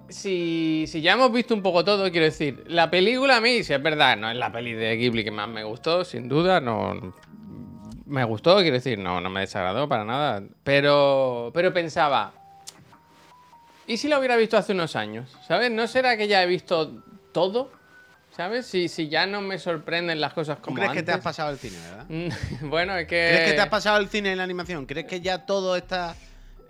Si, 0.09 0.85
si 0.87 1.01
ya 1.01 1.13
hemos 1.13 1.31
visto 1.31 1.53
un 1.53 1.61
poco 1.61 1.85
todo, 1.85 2.11
quiero 2.11 2.25
decir, 2.25 2.65
la 2.67 2.91
película 2.91 3.37
a 3.37 3.41
mí, 3.41 3.63
si 3.63 3.73
es 3.73 3.81
verdad, 3.81 4.17
no 4.17 4.29
es 4.29 4.35
la 4.35 4.51
peli 4.51 4.73
de 4.73 4.97
Ghibli 4.97 5.23
que 5.23 5.31
más 5.31 5.47
me 5.47 5.63
gustó, 5.63 6.03
sin 6.03 6.27
duda, 6.27 6.59
no. 6.59 7.13
Me 8.05 8.25
gustó, 8.25 8.57
quiero 8.57 8.73
decir, 8.73 8.99
no, 8.99 9.21
no 9.21 9.29
me 9.29 9.39
desagradó 9.39 9.87
para 9.87 10.03
nada. 10.03 10.43
Pero, 10.63 11.51
pero 11.53 11.71
pensaba, 11.71 12.33
¿Y 13.87 13.97
si 13.97 14.07
lo 14.07 14.17
hubiera 14.19 14.35
visto 14.37 14.57
hace 14.57 14.73
unos 14.73 14.95
años? 14.95 15.29
¿Sabes? 15.47 15.71
¿No 15.71 15.87
será 15.87 16.15
que 16.17 16.27
ya 16.27 16.41
he 16.43 16.45
visto 16.45 17.03
todo? 17.31 17.71
¿Sabes? 18.35 18.65
Si, 18.65 18.87
si 18.87 19.09
ya 19.09 19.25
no 19.25 19.41
me 19.41 19.59
sorprenden 19.59 20.21
las 20.21 20.33
cosas 20.33 20.57
¿Tú 20.57 20.63
como 20.63 20.77
crees 20.77 20.91
que 20.93 21.03
te 21.03 21.11
has 21.11 21.15
antes. 21.15 21.23
pasado 21.25 21.49
el 21.51 21.57
cine, 21.57 21.77
verdad? 21.89 22.05
bueno, 22.61 22.95
es 22.95 23.05
que... 23.07 23.27
¿Crees 23.33 23.49
que 23.49 23.55
te 23.55 23.61
has 23.61 23.67
pasado 23.69 23.97
el 23.97 24.07
cine 24.07 24.31
en 24.31 24.37
la 24.37 24.43
animación? 24.45 24.85
¿Crees 24.85 25.05
que 25.05 25.19
ya 25.19 25.45
todo 25.45 25.75
está 25.75 26.15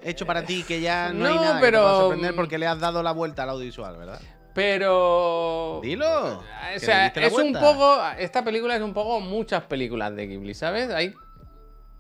hecho 0.04 0.26
para 0.26 0.44
ti, 0.44 0.64
que 0.64 0.82
ya 0.82 1.12
no, 1.14 1.28
hay 1.28 1.36
No, 1.36 1.42
nada 1.42 1.54
que 1.60 1.60
te 1.60 1.66
pero- 1.68 1.82
pueda 1.84 1.96
sorprender 2.00 2.36
porque 2.36 2.58
le 2.58 2.66
has 2.66 2.80
dado 2.80 3.04
la 3.04 3.12
vuelta 3.12 3.44
al 3.44 3.50
audiovisual, 3.50 3.96
verdad? 3.98 4.20
Pero... 4.56 5.80
Dilo. 5.84 6.40
O 6.40 6.44
sea, 6.80 7.12
la 7.16 7.28
es 7.28 7.34
un 7.34 7.52
vuelta. 7.52 7.60
poco. 7.62 8.02
Esta 8.18 8.44
película 8.44 8.76
es 8.76 8.82
un 8.82 8.94
poco 8.94 9.20
muchas 9.20 9.64
películas 9.64 10.16
de 10.16 10.28
Ghibli, 10.28 10.54
¿sabes? 10.56 10.90
Hay 10.90 11.14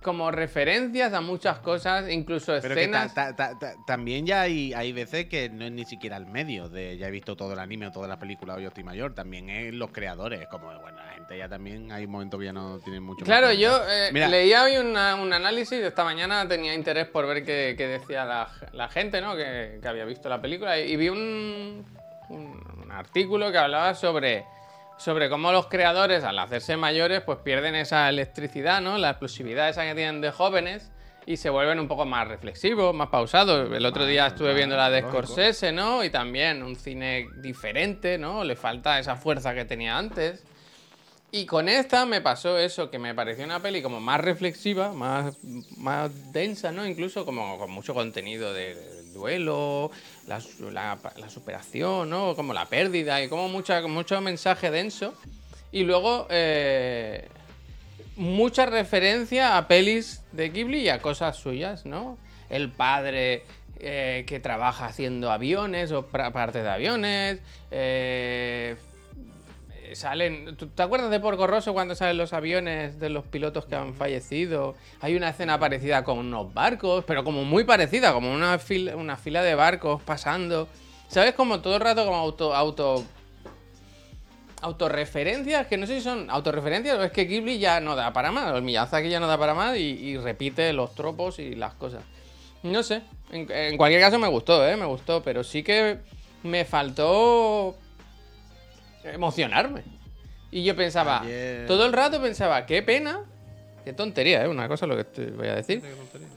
como 0.01 0.31
referencias 0.31 1.13
a 1.13 1.22
muchas 1.22 1.60
cosas, 1.60 2.10
incluso 2.10 2.53
Pero 2.62 2.74
que 2.75 2.81
escenas. 2.81 3.13
ta- 3.13 3.36
ta- 3.36 3.58
ta- 3.58 3.60
ta- 3.60 3.75
también 3.86 4.25
ya 4.25 4.41
hay, 4.41 4.74
hay 4.74 4.91
veces 4.93 5.27
que 5.27 5.50
no 5.50 5.65
es 5.65 5.72
ni 5.72 5.86
siquiera 5.86 6.17
el 6.17 6.25
medio 6.25 6.70
de 6.70 6.98
ya 6.98 7.08
he 7.08 7.12
visto 7.12 7.36
todo 7.36 7.53
el 7.53 7.60
anime 7.60 7.88
o 7.88 7.91
todas 7.91 8.10
las 8.10 8.17
películas 8.17 8.58
o 8.58 8.60
yo 8.60 8.70
estoy 8.70 8.84
mayor, 8.84 9.13
también 9.13 9.50
es 9.50 9.74
los 9.74 9.91
creadores, 9.91 10.48
como 10.48 10.65
bueno, 10.79 10.98
la 10.98 11.13
gente 11.13 11.38
ya 11.38 11.48
también 11.48 11.91
hay 11.91 12.08
momentos 12.08 12.39
que 12.39 12.46
ya 12.48 12.53
no 12.53 12.79
tienen 12.79 13.03
mucho 13.03 13.24
Claro, 13.25 13.50
que 13.50 13.58
yo 13.58 13.79
eh, 13.88 14.12
leía 14.12 14.63
hoy 14.63 14.77
una- 14.77 15.15
un 15.15 15.31
análisis, 15.34 15.79
esta 15.84 16.03
mañana 16.03 16.48
tenía 16.48 16.74
interés 16.74 17.08
por 17.08 17.27
ver 17.27 17.43
qué, 17.46 17.75
qué 17.77 17.88
decía 17.88 18.25
la, 18.25 18.50
la 18.74 18.89
gente, 18.89 19.22
¿no? 19.22 19.36
Que, 19.36 19.79
que 19.81 19.88
había 19.88 20.05
visto 20.05 20.27
la 20.29 20.41
película 20.41 20.79
y, 20.79 20.91
y 20.93 20.96
vi 20.96 21.10
un, 21.10 21.86
un- 22.29 22.81
un 22.84 22.91
artículo 22.91 23.51
que 23.51 23.58
hablaba 23.60 23.93
sobre, 23.93 24.46
sobre 25.01 25.29
cómo 25.29 25.51
los 25.51 25.67
creadores 25.67 26.24
al 26.24 26.38
hacerse 26.38 26.77
mayores 26.77 27.22
pues 27.22 27.39
pierden 27.39 27.75
esa 27.75 28.08
electricidad, 28.08 28.81
¿no? 28.81 28.98
La 28.98 29.12
explosividad 29.12 29.70
esa 29.70 29.84
que 29.84 29.96
tienen 29.96 30.22
de 30.22 30.31
jóvenes 30.31 30.91
y 31.25 31.38
se 31.38 31.50
vuelven 31.50 31.79
un 31.79 31.88
poco 31.88 32.05
más 32.05 32.27
reflexivos, 32.27 32.93
más 32.93 33.10
pausados. 33.10 33.72
El 33.72 33.86
otro 33.86 34.05
día 34.05 34.27
estuve 34.27 34.53
viendo 34.53 34.75
la 34.75 34.89
de. 34.89 35.01
Scorsese, 35.01 35.72
¿no? 35.72 36.03
Y 36.03 36.10
también 36.10 36.62
un 36.63 36.75
cine 36.75 37.27
diferente, 37.38 38.17
¿no? 38.17 38.43
Le 38.43 38.55
falta 38.55 39.00
esa 39.00 39.15
fuerza 39.15 39.53
que 39.53 39.65
tenía 39.65 39.98
antes. 39.98 40.43
Y 41.31 41.46
con 41.46 41.70
esta 41.70 42.05
me 42.05 42.20
pasó 42.20 42.58
eso, 42.58 42.91
que 42.91 43.00
me 43.00 43.15
pareció 43.15 43.46
una 43.46 43.62
peli 43.62 43.81
como 43.81 44.01
más 44.01 44.20
reflexiva, 44.20 44.91
más, 44.91 45.38
más 45.77 46.34
densa, 46.34 46.72
¿no? 46.72 46.86
Incluso 46.86 47.25
como 47.25 47.58
con 47.58 47.72
mucho 47.72 47.93
contenido 47.93 48.53
de, 48.53 48.75
duelo, 49.13 49.91
la, 50.31 50.41
su- 50.41 50.71
la- 50.71 50.97
la 51.17 51.29
superación, 51.29 52.09
¿no? 52.09 52.35
Como 52.35 52.53
la 52.53 52.65
pérdida 52.65 53.21
y 53.21 53.27
como 53.27 53.50
mucha, 53.50 53.81
mucho 53.88 54.19
mensaje 54.21 54.71
denso. 54.71 55.13
Y 55.73 55.83
luego 55.83 56.27
eh, 56.29 57.27
mucha 58.15 58.65
referencia 58.65 59.57
a 59.57 59.67
pelis 59.67 60.21
de 60.31 60.50
Ghibli 60.50 60.79
y 60.81 60.89
a 60.89 61.01
cosas 61.01 61.38
suyas, 61.38 61.85
¿no? 61.85 62.17
El 62.50 62.69
padre 62.71 63.43
eh, 63.79 64.23
que 64.27 64.39
trabaja 64.39 64.85
haciendo 64.85 65.31
aviones 65.31 65.91
o 65.91 66.05
partes 66.07 66.63
de 66.63 66.69
aviones. 66.69 67.39
eh, 67.71 68.75
eh, 69.91 69.95
salen. 69.95 70.55
¿tú- 70.57 70.67
¿Te 70.67 70.81
acuerdas 70.83 71.10
de 71.12 71.19
Porco 71.19 71.48
Rosso 71.48 71.74
cuando 71.74 71.95
salen 71.95 72.17
los 72.17 72.33
aviones 72.33 73.00
de 73.00 73.10
los 73.10 73.25
pilotos 73.25 73.65
que 73.65 73.75
han 73.75 73.93
fallecido? 73.93 74.75
Hay 75.01 75.15
una 75.15 75.29
escena 75.29 75.60
parecida 75.60 76.03
con 76.03 76.17
unos 76.17 76.53
barcos, 76.53 77.03
pero 77.05 77.24
como 77.24 77.43
muy 77.43 77.63
parecida, 77.63 78.13
como 78.13 78.31
una 78.33 78.57
fila, 78.60 78.95
una 78.95 79.17
fila 79.17 79.41
de 79.43 79.55
barcos 79.55 80.01
pasando. 80.03 80.67
¿Sabes? 81.07 81.33
Como 81.33 81.60
todo 81.62 81.75
el 81.75 81.81
rato 81.81 82.05
como 82.05 82.17
auto. 82.17 82.55
auto 82.55 83.03
autorreferencias, 84.62 85.65
que 85.65 85.75
no 85.77 85.88
sé 85.88 85.95
si 85.95 86.01
son 86.01 86.29
autorreferencias 86.29 86.95
o 87.00 87.03
es 87.03 87.12
que 87.12 87.25
Ghibli 87.25 87.57
ya 87.57 87.79
no 87.79 87.95
da 87.95 88.13
para 88.13 88.31
más, 88.31 88.51
o 88.53 88.57
el 88.57 88.62
Miyazaki 88.62 89.10
ya 89.10 89.19
no 89.19 89.25
da 89.25 89.38
para 89.38 89.55
más 89.55 89.75
y, 89.75 89.81
y 89.81 90.17
repite 90.17 90.71
los 90.71 90.93
tropos 90.93 91.39
y 91.39 91.55
las 91.55 91.74
cosas. 91.74 92.03
No 92.62 92.83
sé, 92.83 93.01
en, 93.31 93.50
en 93.51 93.75
cualquier 93.75 94.01
caso 94.01 94.19
me 94.19 94.27
gustó, 94.27 94.63
¿eh? 94.67 94.77
Me 94.77 94.86
gustó, 94.86 95.24
pero 95.24 95.43
sí 95.43 95.63
que 95.63 95.98
me 96.43 96.63
faltó 96.63 97.75
emocionarme. 99.03 99.83
Y 100.51 100.64
yo 100.64 100.75
pensaba, 100.75 101.22
Ayer- 101.22 101.66
todo 101.68 101.85
el 101.85 101.94
rato 101.94 102.22
pensaba, 102.22 102.66
qué 102.66 102.81
pena, 102.83 103.22
qué 103.85 103.94
tontería, 103.94 104.44
¿eh? 104.44 104.48
Una 104.48 104.68
cosa 104.68 104.85
lo 104.85 104.98
que 104.98 105.03
te 105.05 105.25
voy 105.31 105.48
a 105.48 105.55
decir. 105.55 105.81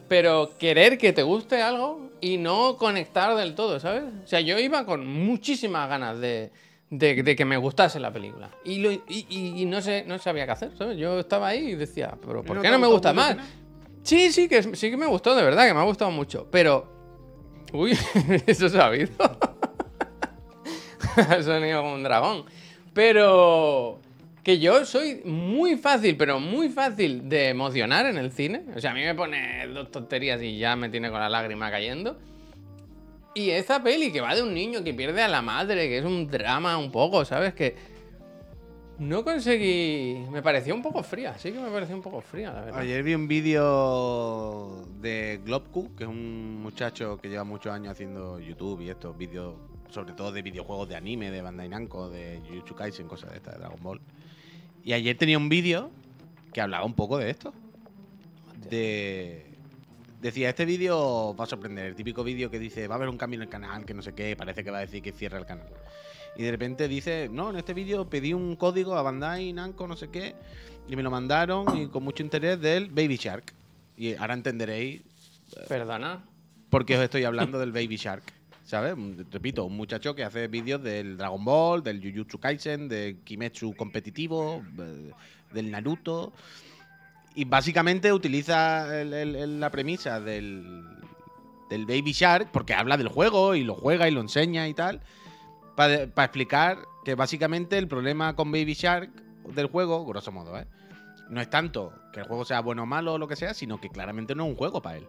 Pero 0.09 0.53
querer 0.59 0.99
que 0.99 1.13
te 1.13 1.23
guste 1.23 1.61
algo 1.63 2.11
y 2.21 2.37
no 2.39 2.77
conectar 2.77 3.35
del 3.37 3.55
todo, 3.55 3.81
¿sabes? 3.81 4.05
O 4.25 4.27
sea, 4.27 4.41
yo 4.41 4.59
iba 4.59 4.85
con 4.87 5.07
muchísimas 5.07 5.89
ganas 5.89 6.21
de, 6.21 6.51
de- 6.91 7.23
de 7.23 7.35
que 7.37 7.45
me 7.45 7.57
gustase 7.57 7.99
la 7.99 8.13
película. 8.13 8.51
Y, 8.65 8.79
lo- 8.79 8.93
y- 8.93 9.03
y- 9.09 9.63
y 9.63 9.67
no, 9.67 9.83
sé, 9.83 10.05
no 10.07 10.19
sabía 10.19 10.45
qué 10.47 10.53
hacer, 10.53 10.71
¿sabes? 10.79 10.97
Yo 10.97 11.19
estaba 11.19 11.49
ahí 11.49 11.71
y 11.71 11.75
decía, 11.75 12.15
¿pero 12.25 12.43
por 12.45 12.57
¿No 12.57 12.63
qué 12.63 12.71
no 12.71 12.79
me 12.79 12.87
gusta 12.87 13.13
más? 13.13 13.37
Sí, 14.05 14.31
sí, 14.33 14.49
que 14.49 14.63
sí 14.63 14.91
que 14.91 14.97
me 14.97 15.07
gustó, 15.07 15.35
de 15.35 15.43
verdad, 15.43 15.67
que 15.67 15.75
me 15.75 15.81
ha 15.81 15.85
gustado 15.85 16.11
mucho. 16.11 16.47
Pero. 16.51 16.93
Uy, 17.73 17.99
eso 18.47 18.69
se 18.69 18.79
sonido 21.43 21.83
como 21.83 21.95
un 21.95 22.03
dragón. 22.03 22.45
Pero. 22.93 24.01
Que 24.43 24.59
yo 24.59 24.85
soy 24.85 25.23
muy 25.25 25.79
fácil, 25.79 26.19
pero 26.19 26.39
muy 26.39 26.69
fácil 26.69 27.31
de 27.31 27.49
emocionar 27.49 28.05
en 28.05 28.19
el 28.19 28.31
cine. 28.31 28.65
O 28.77 28.81
sea, 28.81 28.91
a 28.91 28.95
mí 28.95 29.01
me 29.01 29.15
pone 29.15 29.67
dos 29.69 29.91
tonterías 29.91 30.43
y 30.43 30.59
ya 30.59 30.77
me 30.77 30.91
tiene 30.91 31.11
con 31.11 31.19
la 31.19 31.31
lágrima 31.31 31.71
cayendo. 31.71 32.19
Y 33.35 33.51
esa 33.51 33.83
peli 33.83 34.13
que 34.13 34.21
va 34.21 34.35
de 34.35 34.43
un 34.43 34.53
niño 34.53 34.85
que 34.85 34.93
pierde 34.93 35.23
a 35.23 35.29
la 35.29 35.41
madre, 35.41 35.89
que 35.89 35.99
es 35.99 36.05
un 36.05 36.29
drama 36.29 36.77
un 36.77 36.93
poco, 36.93 37.25
¿sabes? 37.25 37.55
Que 37.55 37.75
no 38.99 39.25
conseguí... 39.25 40.25
Me 40.31 40.41
pareció 40.41 40.75
un 40.75 40.83
poco 40.83 41.03
fría, 41.03 41.37
sí 41.37 41.51
que 41.51 41.59
me 41.59 41.71
pareció 41.71 41.97
un 41.97 42.03
poco 42.03 42.21
fría, 42.21 42.53
la 42.53 42.61
verdad. 42.61 42.81
Ayer 42.81 43.03
vi 43.03 43.15
un 43.15 43.27
vídeo 43.27 44.85
de 45.01 45.41
Globku, 45.45 45.97
que 45.97 46.05
es 46.05 46.09
un 46.09 46.63
muchacho 46.63 47.19
que 47.19 47.29
lleva 47.29 47.43
muchos 47.43 47.73
años 47.73 47.91
haciendo 47.91 48.39
YouTube 48.39 48.83
y 48.83 48.91
estos 48.91 49.17
vídeos, 49.19 49.57
sobre 49.95 50.13
todo 50.13 50.33
de 50.33 50.43
videojuegos 50.43 50.89
de 50.89 50.97
anime, 50.97 51.31
de 51.31 51.41
Bandai 51.41 51.69
Namco, 51.69 52.11
de 52.11 52.43
Jujutsu 52.47 52.75
Kaisen, 52.75 53.07
cosas 53.07 53.31
de 53.31 53.37
estas, 53.37 53.55
de 53.55 53.61
Dragon 53.61 53.79
Ball. 53.83 54.01
Y 54.83 54.93
ayer 54.93 55.17
tenía 55.17 55.39
un 55.39 55.49
vídeo 55.49 55.91
que 56.53 56.61
hablaba 56.61 56.85
un 56.85 56.95
poco 56.95 57.17
de 57.17 57.31
esto. 57.31 57.55
De... 58.69 59.47
Decía, 60.21 60.49
este 60.49 60.65
vídeo 60.65 61.37
va 61.37 61.45
a 61.45 61.47
sorprender, 61.47 61.87
el 61.87 61.95
típico 61.95 62.25
vídeo 62.25 62.51
que 62.51 62.59
dice, 62.59 62.89
va 62.89 62.95
a 62.95 62.97
haber 62.97 63.09
un 63.09 63.19
cambio 63.19 63.39
en 63.39 63.43
el 63.43 63.49
canal, 63.49 63.85
que 63.85 63.95
no 63.95 64.03
sé 64.03 64.15
qué, 64.15 64.37
parece 64.37 64.65
que 64.65 64.71
va 64.71 64.79
a 64.79 64.81
decir 64.81 65.03
que 65.03 65.13
cierra 65.13 65.39
el 65.39 65.45
canal. 65.45 65.69
Y 66.37 66.43
de 66.43 66.51
repente 66.51 66.89
dice, 66.89 67.29
no, 67.31 67.51
en 67.51 67.57
este 67.57 67.75
vídeo 67.75 68.09
pedí 68.09 68.33
un 68.33 68.57
código 68.57 68.97
a 68.97 69.03
Bandai 69.03 69.53
Namco, 69.53 69.87
no 69.87 69.97
sé 69.97 70.09
qué, 70.09 70.35
y 70.89 70.97
me 70.97 71.03
lo 71.03 71.11
mandaron 71.11 71.77
y 71.77 71.89
con 71.89 72.03
mucho 72.03 72.23
interés 72.23 72.61
del 72.61 72.89
Baby 72.89 73.17
Shark. 73.17 73.53
Y 73.97 74.15
ahora 74.15 74.35
entenderéis 74.35 75.03
Perdona. 75.69 76.25
por 76.71 76.85
qué 76.85 76.97
os 76.97 77.05
estoy 77.05 77.25
hablando 77.25 77.59
del 77.59 77.71
Baby 77.71 77.97
Shark. 77.97 78.25
¿Sabes? 78.65 78.95
Un- 78.95 79.27
Repito, 79.31 79.65
un 79.65 79.77
muchacho 79.77 80.15
que 80.15 80.25
hace 80.25 80.49
vídeos 80.49 80.83
del 80.83 81.17
Dragon 81.17 81.45
Ball, 81.45 81.83
del 81.83 82.01
Jujutsu 82.01 82.39
Kaisen, 82.39 82.89
del 82.89 83.19
Kimetsu 83.19 83.75
competitivo, 83.75 84.63
del 85.53 85.71
Naruto. 85.71 86.33
Y 87.35 87.45
básicamente 87.45 88.13
utiliza 88.13 88.87
la 89.05 89.71
premisa 89.71 90.21
del, 90.21 90.85
del 91.69 91.85
Baby 91.85 92.13
Shark, 92.13 92.51
porque 92.53 92.75
habla 92.75 92.97
del 92.97 93.09
juego 93.09 93.55
y 93.55 93.65
lo 93.65 93.75
juega 93.75 94.09
y 94.09 94.13
lo 94.13 94.21
enseña 94.21 94.69
y 94.69 94.75
tal, 94.75 95.01
para 95.77 96.05
explicar 96.05 96.79
que 97.05 97.17
básicamente 97.17 97.77
el 97.77 97.89
problema 97.89 98.35
con 98.37 98.53
Baby 98.53 98.75
Shark 98.75 99.11
del 99.53 99.67
juego, 99.67 100.07
grosso 100.07 100.31
modo, 100.33 100.57
¿eh? 100.59 100.67
no 101.29 101.41
es 101.41 101.51
tanto 101.51 101.93
que 102.13 102.21
el 102.21 102.27
juego 102.27 102.45
sea 102.45 102.61
bueno 102.61 102.85
o 102.85 102.87
malo 102.87 103.15
o 103.15 103.19
lo 103.19 103.27
que 103.27 103.37
sea, 103.37 103.53
sino 103.53 103.81
que 103.81 103.91
claramente 103.91 104.35
no 104.37 104.45
es 104.45 104.51
un 104.51 104.57
juego 104.57 104.81
para 104.81 104.99
él. 104.99 105.07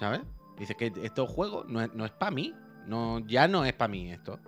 ¿Sabes? 0.00 0.22
Dice 0.58 0.74
que 0.74 0.92
estos 1.02 1.28
juegos 1.30 1.66
no 1.68 1.80
es, 1.82 1.92
no 1.94 2.04
es 2.04 2.10
para 2.12 2.30
mí. 2.30 2.54
No, 2.86 3.18
ya 3.26 3.48
no 3.48 3.64
es 3.64 3.72
para 3.72 3.88
mí 3.88 4.10
esto. 4.10 4.38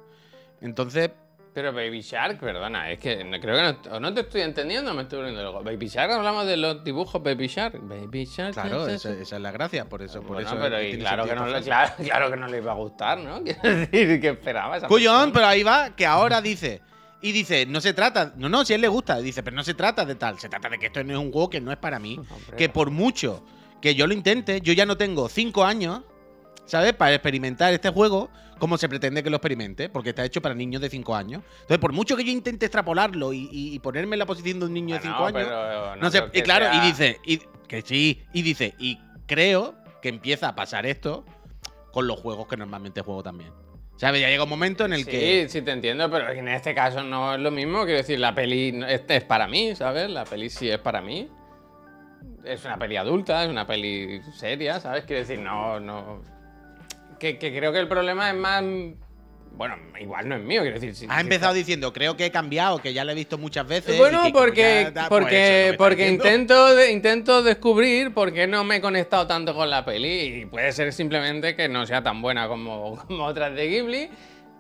Entonces, 0.60 1.10
Pero 1.54 1.72
Baby 1.72 2.00
Shark, 2.02 2.38
perdona, 2.38 2.90
es 2.90 2.98
que 3.00 3.24
no, 3.24 3.38
creo 3.40 3.56
que 3.56 3.88
no, 3.88 3.96
o 3.96 4.00
no 4.00 4.14
te 4.14 4.20
estoy 4.20 4.42
entendiendo, 4.42 4.94
me 4.94 5.02
estoy 5.02 5.18
volviendo 5.18 5.42
loco. 5.42 5.62
Baby 5.62 5.88
Shark, 5.88 6.12
hablamos 6.12 6.46
de 6.46 6.56
los 6.56 6.84
dibujos 6.84 7.20
Baby 7.22 7.48
Shark. 7.48 7.80
Baby 7.82 8.24
Shark. 8.26 8.54
claro, 8.54 8.86
esa, 8.86 9.12
es 9.12 9.32
la 9.32 9.50
gracia. 9.50 9.84
Por 9.88 10.02
eso, 10.02 10.20
por 10.22 10.34
Bueno, 10.34 10.48
eso 10.48 10.58
pero 10.60 10.80
y 10.80 10.88
tiene 10.90 11.00
claro, 11.00 11.24
que 11.26 11.34
no, 11.34 11.46
le- 11.48 11.62
claro, 11.62 11.92
claro 11.98 12.30
que 12.30 12.36
no 12.36 12.46
le 12.46 12.58
iba 12.58 12.72
a 12.72 12.76
gustar, 12.76 13.18
¿no? 13.18 13.42
Quiero 13.44 13.60
decir, 13.62 14.20
que 14.20 14.28
esperaba 14.28 14.76
esa 14.76 14.86
Cuyón, 14.88 15.32
pero 15.32 15.46
ahí 15.46 15.62
va, 15.62 15.94
que 15.96 16.06
ahora 16.06 16.40
dice. 16.40 16.80
Y 17.20 17.32
dice, 17.32 17.66
no 17.66 17.80
se 17.80 17.92
trata. 17.92 18.32
No, 18.36 18.48
no, 18.48 18.64
si 18.64 18.74
a 18.74 18.76
él 18.76 18.82
le 18.82 18.86
gusta. 18.88 19.16
Dice, 19.18 19.42
pero 19.42 19.56
no 19.56 19.64
se 19.64 19.74
trata 19.74 20.04
de 20.04 20.14
tal. 20.14 20.38
Se 20.38 20.48
trata 20.48 20.68
de 20.68 20.78
que 20.78 20.86
esto 20.86 21.02
no 21.02 21.12
es 21.14 21.18
un 21.18 21.32
juego 21.32 21.50
que 21.50 21.60
no 21.60 21.72
es 21.72 21.78
para 21.78 21.98
mí. 21.98 22.16
Hombre, 22.16 22.56
que 22.56 22.68
por 22.68 22.90
mucho 22.92 23.44
que 23.80 23.94
yo 23.94 24.06
lo 24.06 24.12
intente, 24.14 24.60
yo 24.60 24.72
ya 24.72 24.86
no 24.86 24.96
tengo 24.96 25.28
cinco 25.28 25.64
años, 25.64 26.02
¿sabes? 26.66 26.92
Para 26.94 27.14
experimentar 27.14 27.72
este 27.72 27.90
juego 27.90 28.30
como 28.58 28.76
se 28.76 28.88
pretende 28.88 29.22
que 29.22 29.30
lo 29.30 29.36
experimente, 29.36 29.88
porque 29.88 30.08
está 30.10 30.24
hecho 30.24 30.42
para 30.42 30.52
niños 30.52 30.82
de 30.82 30.90
5 30.90 31.14
años. 31.14 31.44
Entonces, 31.60 31.78
por 31.78 31.92
mucho 31.92 32.16
que 32.16 32.24
yo 32.24 32.32
intente 32.32 32.66
extrapolarlo 32.66 33.32
y, 33.32 33.48
y- 33.52 33.72
y 33.74 33.78
ponerme 33.78 34.16
en 34.16 34.18
la 34.18 34.26
posición 34.26 34.58
de 34.58 34.66
un 34.66 34.74
niño 34.74 34.96
de 34.96 35.00
Bueno, 35.00 35.14
5 35.16 35.26
años, 35.26 35.48
pero 35.48 35.96
no, 35.96 36.10
sé, 36.10 36.24
y 36.32 36.42
claro, 36.42 36.64
sea- 36.64 36.74
y 36.74 36.86
dice, 36.88 37.20
y, 37.24 37.38
que 37.68 37.82
sí, 37.82 38.20
y 38.32 38.42
dice, 38.42 38.74
y 38.80 38.98
creo 39.26 39.76
que 40.02 40.08
empieza 40.08 40.48
a 40.48 40.54
pasar 40.56 40.86
esto 40.86 41.24
con 41.92 42.08
los 42.08 42.18
juegos 42.18 42.48
que 42.48 42.56
normalmente 42.56 43.00
juego 43.00 43.22
también. 43.22 43.52
¿Sabes? 43.94 44.20
Ya 44.20 44.28
llega 44.28 44.42
un 44.42 44.50
momento 44.50 44.84
en 44.86 44.92
el 44.92 45.04
sí, 45.04 45.10
que... 45.10 45.46
sí 45.48 45.62
te 45.62 45.70
entiendo, 45.70 46.10
pero 46.10 46.28
en 46.30 46.48
este 46.48 46.74
caso 46.74 47.04
no 47.04 47.34
es 47.34 47.40
lo 47.40 47.52
mismo. 47.52 47.84
Quiero 47.84 47.98
decir, 47.98 48.18
la 48.18 48.34
peli 48.34 48.80
este 48.88 49.16
es 49.18 49.24
para 49.24 49.46
mí, 49.46 49.76
¿sabes? 49.76 50.10
La 50.10 50.24
peli 50.24 50.50
sí 50.50 50.68
es 50.68 50.78
para 50.78 51.00
mí. 51.00 51.28
Es 52.44 52.64
una 52.64 52.78
peli 52.78 52.96
adulta, 52.96 53.44
es 53.44 53.50
una 53.50 53.66
peli 53.66 54.20
seria, 54.34 54.80
¿sabes? 54.80 55.04
Quiero 55.04 55.20
decir, 55.20 55.38
no, 55.38 55.80
no. 55.80 56.22
que, 57.18 57.36
que 57.38 57.56
creo 57.56 57.72
que 57.72 57.78
el 57.80 57.88
problema 57.88 58.30
es 58.30 58.36
más. 58.36 58.62
Bueno, 59.50 59.74
igual 59.98 60.28
no 60.28 60.36
es 60.36 60.42
mío, 60.42 60.60
quiero 60.62 60.74
decir. 60.78 60.94
si- 60.94 61.06
si 61.06 61.12
empezado 61.20 61.52
está- 61.52 61.52
diciendo, 61.54 61.92
creo 61.92 62.16
que 62.16 62.26
he 62.26 62.30
cambiado, 62.30 62.78
que 62.78 62.92
ya 62.92 63.02
lo 63.04 63.10
he 63.10 63.14
visto 63.16 63.38
muchas 63.38 63.66
veces. 63.66 63.96
y 63.96 63.98
Bueno, 63.98 64.22
que 64.24 64.30
porque, 64.30 64.90
da, 64.94 65.08
pues 65.08 65.22
porque, 65.22 65.74
porque 65.76 66.08
intento, 66.10 66.74
de- 66.76 66.92
intento 66.92 67.42
descubrir 67.42 68.14
por 68.14 68.32
qué 68.32 68.46
no 68.46 68.62
me 68.62 68.76
he 68.76 68.80
conectado 68.80 69.26
tanto 69.26 69.54
con 69.54 69.68
la 69.68 69.84
peli. 69.84 70.42
Y 70.42 70.46
puede 70.46 70.70
ser 70.72 70.92
simplemente 70.92 71.56
que 71.56 71.68
no 71.68 71.86
sea 71.86 72.02
tan 72.02 72.22
buena 72.22 72.46
como, 72.46 72.96
como 73.08 73.24
otras 73.24 73.52
de 73.54 73.66
Ghibli. 73.68 74.10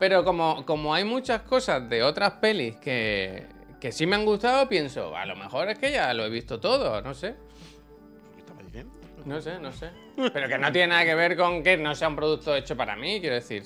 Pero 0.00 0.24
como, 0.24 0.64
como 0.66 0.94
hay 0.94 1.04
muchas 1.04 1.42
cosas 1.42 1.88
de 1.88 2.02
otras 2.02 2.32
pelis 2.34 2.76
que, 2.76 3.46
que 3.80 3.92
sí 3.92 4.06
me 4.06 4.16
han 4.16 4.24
gustado, 4.24 4.68
pienso, 4.68 5.16
a 5.16 5.26
lo 5.26 5.36
mejor 5.36 5.68
es 5.68 5.78
que 5.78 5.92
ya 5.92 6.12
lo 6.14 6.24
he 6.24 6.30
visto 6.30 6.58
todo, 6.60 7.00
no 7.02 7.14
sé. 7.14 7.34
No 9.24 9.40
sé, 9.40 9.58
no 9.58 9.72
sé. 9.72 9.90
Pero 10.32 10.48
que 10.48 10.58
no 10.58 10.70
tiene 10.72 10.88
nada 10.88 11.04
que 11.04 11.14
ver 11.14 11.36
con 11.36 11.62
que 11.62 11.76
no 11.76 11.94
sea 11.94 12.08
un 12.08 12.16
producto 12.16 12.54
hecho 12.56 12.76
para 12.76 12.96
mí, 12.96 13.20
quiero 13.20 13.34
decir. 13.36 13.62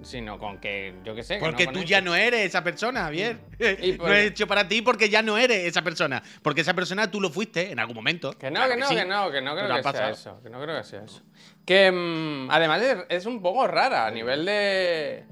Sino 0.00 0.38
con 0.38 0.58
que, 0.60 0.94
yo 1.04 1.12
qué 1.16 1.24
sé. 1.24 1.34
que 1.38 1.40
Porque 1.44 1.66
no 1.66 1.72
tú 1.72 1.82
ya 1.82 2.00
no 2.00 2.14
eres 2.14 2.46
esa 2.46 2.62
persona, 2.62 3.00
Javier. 3.02 3.38
Y 3.82 3.92
no 3.92 3.98
por- 4.04 4.12
es 4.12 4.26
hecho 4.30 4.46
para 4.46 4.68
ti 4.68 4.80
porque 4.80 5.08
ya 5.08 5.22
no 5.22 5.36
eres 5.36 5.64
esa 5.64 5.82
persona. 5.82 6.22
Porque 6.40 6.60
esa 6.60 6.72
persona 6.72 7.10
tú 7.10 7.20
lo 7.20 7.30
fuiste 7.30 7.72
en 7.72 7.80
algún 7.80 7.96
momento. 7.96 8.30
Que 8.38 8.48
no, 8.48 8.60
Claro 8.60 8.74
que 8.74 8.78
no, 8.80 8.88
sí. 8.88 8.94
que 8.94 9.04
no, 9.04 9.30
que 9.32 9.40
no 9.42 9.54
creo 9.56 9.66
que 9.66 9.72
sea 9.74 9.82
pasado. 9.82 10.12
eso. 10.12 10.40
Que 10.40 10.50
no 10.50 10.62
creo 10.62 10.78
que 10.78 10.84
sea 10.84 11.02
eso. 11.02 11.20
Que 11.66 11.90
mm, 11.90 12.48
además 12.48 12.80
es, 12.82 12.96
es 13.08 13.26
un 13.26 13.42
poco 13.42 13.66
rara 13.66 14.06
a 14.06 14.10
nivel 14.12 14.44
de. 14.44 15.24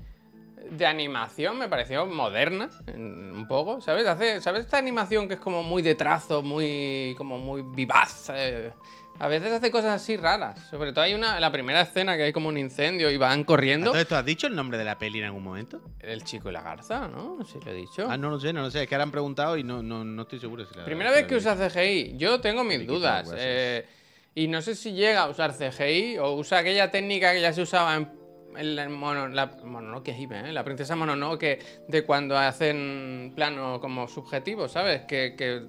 De 0.68 0.84
animación 0.84 1.56
me 1.58 1.68
pareció 1.68 2.04
moderna, 2.06 2.68
un 2.92 3.46
poco, 3.46 3.80
¿sabes? 3.80 4.04
Hace, 4.04 4.40
¿Sabes 4.40 4.62
esta 4.62 4.78
animación 4.78 5.28
que 5.28 5.34
es 5.34 5.40
como 5.40 5.62
muy 5.62 5.80
de 5.80 5.94
trazo, 5.94 6.42
muy. 6.42 7.14
como 7.16 7.38
muy 7.38 7.62
vivaz? 7.62 8.32
eh? 8.34 8.72
A 9.18 9.28
veces 9.28 9.52
hace 9.52 9.70
cosas 9.70 10.02
así 10.02 10.16
raras. 10.16 10.58
Sobre 10.70 10.92
todo 10.92 11.04
hay 11.04 11.14
una. 11.14 11.40
La 11.40 11.50
primera 11.50 11.80
escena 11.80 12.16
que 12.16 12.24
hay 12.24 12.32
como 12.32 12.48
un 12.48 12.58
incendio 12.58 13.10
y 13.10 13.16
van 13.16 13.44
corriendo. 13.44 13.86
Entonces, 13.86 14.08
¿tú 14.08 14.14
has 14.14 14.24
dicho 14.24 14.46
el 14.46 14.54
nombre 14.54 14.78
de 14.78 14.84
la 14.84 14.98
peli 14.98 15.18
en 15.20 15.26
algún 15.26 15.42
momento? 15.42 15.80
El 16.00 16.24
chico 16.24 16.50
y 16.50 16.52
la 16.52 16.62
garza, 16.62 17.08
¿no? 17.08 17.38
Sí, 17.44 17.58
lo 17.64 17.70
he 17.70 17.74
dicho. 17.74 18.06
Ah, 18.08 18.16
no 18.16 18.30
lo 18.30 18.38
sé, 18.38 18.52
no 18.52 18.62
lo 18.62 18.70
sé. 18.70 18.82
Es 18.82 18.88
que 18.88 18.94
ahora 18.94 19.04
han 19.04 19.10
preguntado 19.10 19.56
y 19.56 19.64
no, 19.64 19.82
no, 19.82 20.04
no 20.04 20.22
estoy 20.22 20.38
seguro 20.38 20.64
si 20.66 20.76
la 20.76 20.84
Primera 20.84 21.10
vez 21.10 21.26
que 21.26 21.36
usa 21.36 21.56
CGI, 21.56 22.16
yo 22.16 22.40
tengo 22.40 22.64
mis 22.64 22.86
dudas. 22.86 23.32
eh, 23.36 23.86
y 24.34 24.48
no 24.48 24.60
sé 24.60 24.74
si 24.74 24.92
llega 24.92 25.22
a 25.22 25.30
usar 25.30 25.54
CGI 25.54 26.18
o 26.18 26.34
usa 26.34 26.58
aquella 26.58 26.90
técnica 26.90 27.32
que 27.32 27.40
ya 27.40 27.54
se 27.54 27.62
usaba 27.62 27.96
en, 27.96 28.76
la, 28.76 28.86
mono, 28.88 29.28
la 29.28 29.46
Mononoke 29.64 30.08
Hime, 30.08 30.50
¿eh? 30.50 30.52
la 30.52 30.62
princesa 30.62 30.94
Mononoke, 30.94 31.58
de 31.88 32.04
cuando 32.04 32.36
hacen 32.36 33.32
plano 33.34 33.80
como 33.80 34.06
subjetivo, 34.08 34.68
¿sabes? 34.68 35.02
Que, 35.02 35.34
que 35.38 35.62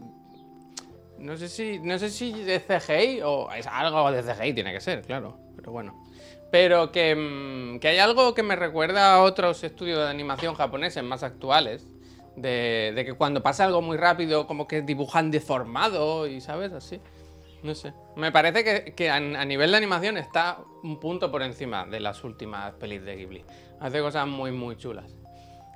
no 1.19 1.38
sé 1.38 1.49
si 1.49 1.80
no 1.80 1.97
sé 1.99 2.10
si 2.10 2.32
de 2.32 2.60
CGI 2.60 3.21
o 3.23 3.51
es 3.51 3.67
algo 3.67 4.12
de 4.12 4.23
CGI 4.23 4.53
tiene 4.53 4.73
que 4.73 4.82
ser, 4.82 5.01
claro, 5.01 5.38
pero 5.56 5.71
bueno. 5.71 6.03
Pero 6.51 6.91
que, 6.91 7.15
mm, 7.15 7.80
que 7.80 7.89
hay 7.89 7.99
algo 7.99 8.34
que 8.34 8.43
me 8.43 8.56
recuerda 8.56 9.15
a 9.15 9.21
otros 9.21 9.63
estudios 9.63 9.99
de 9.99 10.10
animación 10.10 10.56
japoneses 10.56 11.03
más 11.03 11.23
actuales. 11.23 11.86
De, 12.36 12.93
de 12.95 13.03
que 13.03 13.13
cuando 13.13 13.41
pasa 13.41 13.65
algo 13.65 13.82
muy 13.82 13.97
rápido, 13.97 14.45
como 14.45 14.67
que 14.67 14.84
dibujan 14.84 15.32
deformado 15.32 16.27
y, 16.27 16.39
¿sabes? 16.39 16.71
Así. 16.71 17.01
No 17.63 17.73
sé. 17.73 17.93
Me 18.15 18.32
parece 18.32 18.63
que, 18.63 18.93
que 18.93 19.10
a, 19.10 19.19
nivel 19.19 19.71
de 19.71 19.77
animación 19.77 20.17
está 20.17 20.60
un 20.84 20.99
punto 20.99 21.32
por 21.32 21.41
encima 21.41 21.86
de 21.86 21.99
las 21.99 22.23
últimas 22.23 22.73
pelis 22.73 23.03
de 23.03 23.15
Ghibli. 23.15 23.45
Hace 23.80 23.99
cosas 24.01 24.27
muy, 24.27 24.51
muy 24.51 24.77
chulas. 24.77 25.15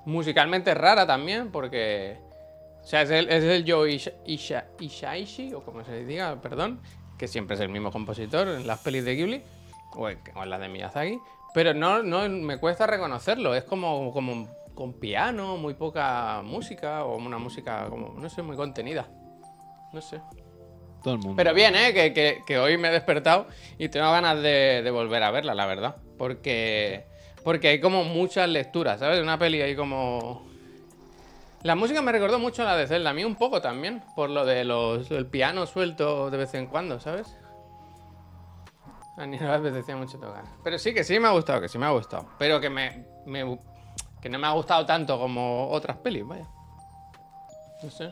Musicalmente 0.05 0.73
rara 0.73 1.05
también, 1.05 1.51
porque. 1.51 2.17
O 2.81 2.85
sea, 2.85 3.03
es 3.03 3.11
el, 3.11 3.29
es 3.29 3.43
el 3.43 3.63
Isha- 3.65 4.13
Isha- 4.25 4.65
Ishaishi, 4.79 5.53
o 5.53 5.63
como 5.63 5.83
se 5.85 6.03
diga, 6.05 6.41
perdón, 6.41 6.81
que 7.17 7.27
siempre 7.27 7.55
es 7.55 7.61
el 7.61 7.69
mismo 7.69 7.91
compositor 7.91 8.47
en 8.47 8.65
las 8.67 8.79
pelis 8.79 9.05
de 9.05 9.15
Ghibli, 9.15 9.43
o 9.93 10.09
en, 10.09 10.19
o 10.35 10.43
en 10.43 10.49
las 10.49 10.59
de 10.59 10.67
Miyazaki. 10.69 11.19
Pero 11.53 11.73
no, 11.73 12.01
no 12.01 12.27
me 12.29 12.57
cuesta 12.57 12.87
reconocerlo. 12.87 13.53
Es 13.53 13.63
como, 13.65 14.11
como 14.11 14.47
con 14.73 14.93
piano, 14.93 15.57
muy 15.57 15.73
poca 15.75 16.41
música, 16.43 17.03
o 17.05 17.17
una 17.17 17.37
música 17.37 17.87
como, 17.89 18.19
no 18.19 18.29
sé, 18.29 18.41
muy 18.41 18.55
contenida. 18.55 19.07
No 19.93 20.01
sé. 20.01 20.21
Todo 21.03 21.15
el 21.15 21.19
mundo. 21.19 21.35
Pero 21.35 21.53
bien, 21.53 21.75
¿eh? 21.75 21.93
Que, 21.93 22.13
que- 22.13 22.41
que 22.47 22.57
hoy 22.57 22.77
me 22.77 22.87
he 22.87 22.91
despertado 22.91 23.47
y 23.77 23.89
tengo 23.89 24.09
ganas 24.11 24.41
de, 24.41 24.81
de 24.81 24.91
volver 24.91 25.21
a 25.23 25.31
verla, 25.31 25.53
la 25.53 25.65
verdad. 25.65 25.97
Porque, 26.17 27.05
porque 27.43 27.67
hay 27.67 27.79
como 27.81 28.03
muchas 28.05 28.47
lecturas, 28.49 28.99
¿sabes? 28.99 29.21
Una 29.21 29.37
peli 29.37 29.61
ahí 29.61 29.75
como... 29.75 30.49
La 31.63 31.75
música 31.75 32.01
me 32.01 32.11
recordó 32.11 32.39
mucho 32.39 32.63
a 32.63 32.65
la 32.65 32.75
de 32.77 32.87
Zelda, 32.87 33.11
a 33.11 33.13
mí 33.13 33.23
un 33.23 33.35
poco 33.35 33.61
también, 33.61 34.03
por 34.15 34.29
lo 34.31 34.45
de 34.45 34.63
los, 34.63 35.11
el 35.11 35.27
piano 35.27 35.67
suelto 35.67 36.31
de 36.31 36.37
vez 36.37 36.53
en 36.55 36.65
cuando, 36.67 36.99
¿sabes? 36.99 37.37
A 39.17 39.27
mí 39.27 39.37
no 39.37 39.47
me 39.47 39.53
apetecía 39.53 39.95
mucho 39.95 40.17
tocar. 40.17 40.43
Pero 40.63 40.79
sí, 40.79 40.93
que 40.93 41.03
sí 41.03 41.19
me 41.19 41.27
ha 41.27 41.31
gustado, 41.31 41.61
que 41.61 41.69
sí 41.69 41.77
me 41.77 41.85
ha 41.85 41.91
gustado. 41.91 42.25
Pero 42.39 42.59
que 42.59 42.69
me, 42.71 43.05
me- 43.27 43.59
que 44.21 44.29
no 44.29 44.39
me 44.39 44.47
ha 44.47 44.51
gustado 44.51 44.85
tanto 44.87 45.19
como 45.19 45.69
otras 45.69 45.97
pelis, 45.97 46.25
vaya. 46.25 46.47
No 47.83 47.89
sé. 47.91 48.11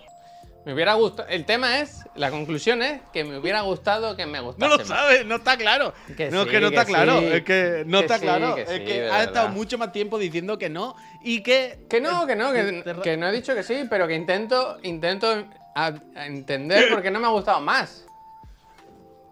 Me 0.65 0.73
hubiera 0.73 0.93
gustado. 0.95 1.27
El 1.29 1.45
tema 1.45 1.79
es, 1.79 2.03
la 2.15 2.29
conclusión 2.31 2.81
es 2.83 3.01
que 3.13 3.23
me 3.23 3.37
hubiera 3.37 3.61
gustado 3.61 4.15
que 4.15 4.25
me 4.25 4.39
No 4.39 4.43
gustase. 4.45 4.77
lo 4.77 4.85
sabes, 4.85 5.25
no 5.25 5.35
está 5.35 5.57
claro. 5.57 5.93
Que 6.17 6.29
no, 6.29 6.43
sí, 6.43 6.47
es 6.49 6.51
que 6.53 6.59
no 6.61 6.69
que 6.69 6.75
está 6.75 6.85
claro. 6.85 7.19
sí. 7.19 7.25
Es 7.27 7.43
que 7.43 7.83
no 7.87 7.97
Que 7.99 8.05
está 8.05 8.15
sí, 8.17 8.21
claro. 8.21 8.55
que 8.55 8.61
es 8.63 8.79
que 8.81 9.09
has 9.09 9.27
estado 9.27 9.49
mucho 9.49 9.77
más 9.77 9.91
tiempo 9.91 10.17
diciendo 10.19 10.57
que 10.57 10.69
no 10.69 10.95
y 11.23 11.41
que. 11.41 11.85
Que 11.89 12.01
no, 12.01 12.27
que 12.27 12.35
no, 12.35 12.51
que, 12.51 13.17
no 13.17 13.27
he 13.27 13.31
dicho 13.31 13.55
que 13.55 13.63
sí, 13.63 13.85
pero 13.89 14.07
que 14.07 14.15
intento, 14.15 14.77
intento 14.83 15.45
a- 15.75 15.93
a 16.15 16.25
entender 16.25 16.89
por 16.89 17.01
qué 17.01 17.09
no 17.09 17.19
me 17.19 17.27
ha 17.27 17.31
gustado 17.31 17.61
más. 17.61 18.05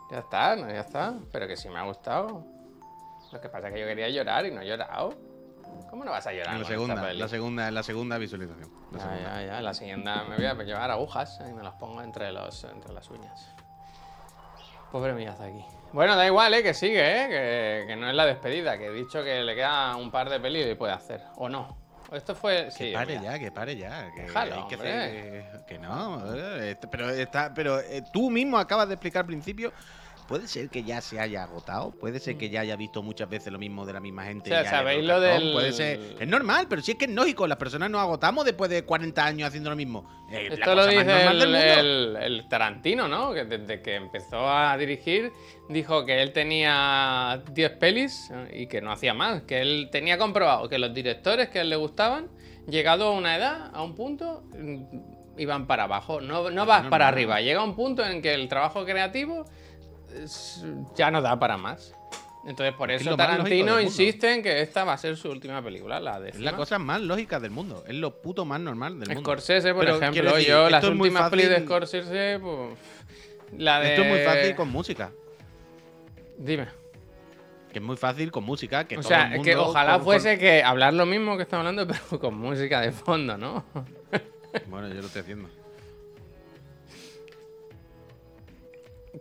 Ya 0.09 0.19
está, 0.19 0.55
no, 0.55 0.69
ya 0.69 0.79
está. 0.79 1.13
Pero 1.33 1.47
que 1.47 1.57
sí 1.57 1.67
me 1.67 1.77
ha 1.79 1.83
gustado. 1.83 2.45
Lo 3.33 3.41
que 3.41 3.49
pasa 3.49 3.67
es 3.67 3.73
que 3.73 3.81
yo 3.81 3.85
quería 3.87 4.07
llorar 4.09 4.45
y 4.45 4.51
no 4.51 4.61
he 4.61 4.65
llorado. 4.65 5.13
¿Cómo 5.89 6.03
no 6.05 6.11
vas 6.11 6.27
a 6.27 6.31
llorar? 6.33 6.55
En 6.55 6.61
la 6.61 6.67
segunda, 6.67 7.13
la 7.13 7.27
segunda, 7.27 7.71
la 7.71 7.83
segunda 7.83 8.17
visualización. 8.17 8.69
La 8.91 8.97
Ya, 8.99 9.03
segunda. 9.05 9.41
ya, 9.41 9.47
ya. 9.47 9.61
La 9.61 9.73
siguiente 9.73 10.11
me 10.29 10.35
voy 10.35 10.45
a 10.45 10.53
llevar 10.53 10.91
agujas 10.91 11.39
y 11.49 11.53
me 11.53 11.63
las 11.63 11.73
pongo 11.75 12.01
entre, 12.01 12.31
los, 12.31 12.63
entre 12.65 12.93
las 12.93 13.09
uñas. 13.09 13.47
Pobre 14.91 15.13
Miyazaki. 15.13 15.63
Bueno, 15.93 16.15
da 16.15 16.25
igual, 16.25 16.53
¿eh? 16.53 16.63
Que 16.63 16.73
sigue, 16.73 16.99
¿eh? 17.01 17.27
Que, 17.29 17.87
que 17.87 17.95
no 17.95 18.09
es 18.09 18.15
la 18.15 18.25
despedida. 18.25 18.77
Que 18.77 18.87
he 18.87 18.91
dicho 18.91 19.23
que 19.23 19.41
le 19.43 19.55
queda 19.55 19.95
un 19.95 20.11
par 20.11 20.29
de 20.29 20.39
pelis 20.39 20.67
y 20.71 20.75
puede 20.75 20.93
hacer. 20.93 21.21
¿O 21.35 21.49
no? 21.49 21.77
Esto 22.11 22.35
fue... 22.35 22.71
Sí, 22.71 22.91
Que 22.91 22.93
pare 22.93 23.19
mira. 23.19 23.33
ya, 23.33 23.39
que 23.39 23.51
pare 23.51 23.75
ya. 23.75 24.11
Que, 24.15 24.21
Déjalo, 24.23 24.55
hay 24.55 24.67
que 24.67 24.75
hacer- 24.75 25.65
que 25.65 25.77
no, 25.77 26.35
eh, 26.35 26.77
pero 26.89 27.09
está, 27.09 27.53
pero 27.53 27.79
eh, 27.81 28.01
tú 28.13 28.29
mismo 28.29 28.57
acabas 28.57 28.87
de 28.87 28.93
explicar 28.93 29.21
al 29.21 29.25
principio. 29.27 29.73
Puede 30.27 30.47
ser 30.47 30.69
que 30.69 30.83
ya 30.83 30.99
se 30.99 31.19
haya 31.19 31.43
agotado, 31.43 31.91
puede 31.91 32.19
ser 32.19 32.37
que 32.37 32.49
ya 32.49 32.59
haya 32.61 32.75
visto 32.75 33.01
muchas 33.01 33.29
veces 33.29 33.51
lo 33.53 33.59
mismo 33.59 33.85
de 33.85 33.93
la 33.93 33.99
misma 34.01 34.25
gente. 34.25 34.49
O 34.49 34.53
sea, 34.53 34.69
¿sabéis 34.69 35.05
lo 35.05 35.19
del- 35.21 35.53
Puede 35.53 35.71
ser, 35.71 35.99
es 36.19 36.27
normal, 36.27 36.67
pero 36.69 36.81
si 36.81 36.91
es 36.91 36.97
que 36.97 37.05
es 37.05 37.11
lógico, 37.11 37.47
las 37.47 37.57
personas 37.57 37.89
nos 37.89 38.01
agotamos 38.01 38.43
después 38.43 38.69
de 38.69 38.83
40 38.83 39.25
años 39.25 39.47
haciendo 39.47 39.69
lo 39.69 39.75
mismo. 39.77 40.05
Eh, 40.29 40.49
Esto 40.51 40.75
lo 40.75 40.85
dice 40.85 41.05
normal 41.05 41.39
del 41.39 41.55
el, 41.55 41.79
el- 41.79 42.15
el 42.17 42.47
Tarantino, 42.49 43.07
¿no? 43.07 43.33
Que 43.33 43.45
desde 43.45 43.81
que 43.81 43.95
empezó 43.95 44.49
a 44.49 44.77
dirigir 44.77 45.31
dijo 45.69 46.05
que 46.05 46.21
él 46.21 46.33
tenía 46.33 47.41
10 47.53 47.71
pelis 47.77 48.29
y 48.53 48.67
que 48.67 48.81
no 48.81 48.91
hacía 48.91 49.13
más. 49.13 49.43
Que 49.43 49.61
él 49.61 49.89
tenía 49.91 50.17
comprobado 50.17 50.67
que 50.67 50.77
los 50.77 50.93
directores 50.93 51.49
que 51.49 51.59
a 51.59 51.61
él 51.61 51.69
le 51.69 51.75
gustaban, 51.77 52.27
llegado 52.67 53.07
a 53.07 53.11
una 53.11 53.37
edad, 53.37 53.71
a 53.73 53.81
un 53.81 53.95
punto, 53.95 54.43
mm, 54.57 55.39
iban 55.39 55.67
para 55.67 55.83
abajo. 55.83 56.19
No, 56.19 56.49
no 56.49 56.65
vas 56.65 56.87
para 56.87 57.07
arriba. 57.07 57.39
Llega 57.41 57.63
un 57.63 57.75
punto 57.75 58.05
en 58.05 58.21
que 58.21 58.33
el 58.33 58.49
trabajo 58.49 58.83
creativo 58.85 59.45
es- 60.23 60.65
ya 60.95 61.11
no 61.11 61.21
da 61.21 61.37
para 61.39 61.57
más. 61.57 61.93
Entonces, 62.45 62.73
por 62.75 62.89
Es 62.91 63.01
eso 63.01 63.17
Tarantino 63.17 63.81
insiste 63.81 64.33
en 64.33 64.41
que 64.41 64.61
esta 64.61 64.85
va 64.85 64.93
a 64.93 64.97
ser 64.97 65.17
su 65.17 65.29
última 65.29 65.61
película, 65.61 65.99
la 65.99 66.17
de 66.19 66.29
Es 66.29 66.39
la 66.39 66.55
cosa 66.55 66.79
más 66.79 67.01
lógica 67.01 67.41
del 67.41 67.51
mundo. 67.51 67.83
Es 67.87 67.95
lo 67.95 68.21
puto 68.21 68.45
más 68.45 68.61
normal 68.61 68.97
del 68.99 69.09
mundo. 69.09 69.21
Scorsese, 69.21 69.73
por 69.73 69.83
Pero, 69.83 69.97
ejemplo, 69.97 70.33
decir, 70.33 70.47
yo 70.49 70.69
las 70.69 70.83
últimas 70.85 71.29
pelis 71.29 71.49
de 71.49 71.55
fácil- 71.55 71.65
Scorsese, 71.65 72.39
pues, 72.41 72.79
la 73.57 73.81
de... 73.81 73.89
Esto 73.89 74.01
es 74.03 74.07
muy 74.09 74.19
fácil 74.19 74.55
con 74.55 74.69
música. 74.69 75.11
Dime. 76.37 76.67
Que 77.73 77.79
es 77.79 77.85
muy 77.85 77.97
fácil 77.97 78.31
con 78.31 78.45
música. 78.45 78.85
Que 78.87 78.95
O 78.97 79.01
todo 79.01 79.09
sea, 79.09 79.23
el 79.23 79.29
mundo 79.31 79.43
que 79.43 79.55
ojalá 79.57 79.95
con- 79.95 80.03
fuese 80.05 80.37
que 80.37 80.63
hablar 80.63 80.93
lo 80.93 81.05
mismo 81.05 81.35
que 81.35 81.43
estamos 81.43 81.67
hablando, 81.67 81.85
pero 82.09 82.19
con 82.21 82.37
música 82.37 82.79
de 82.79 82.93
fondo, 82.93 83.37
¿no? 83.37 83.65
Bueno, 84.67 84.87
yo 84.87 85.01
lo 85.01 85.07
estoy 85.07 85.21
haciendo. 85.21 85.49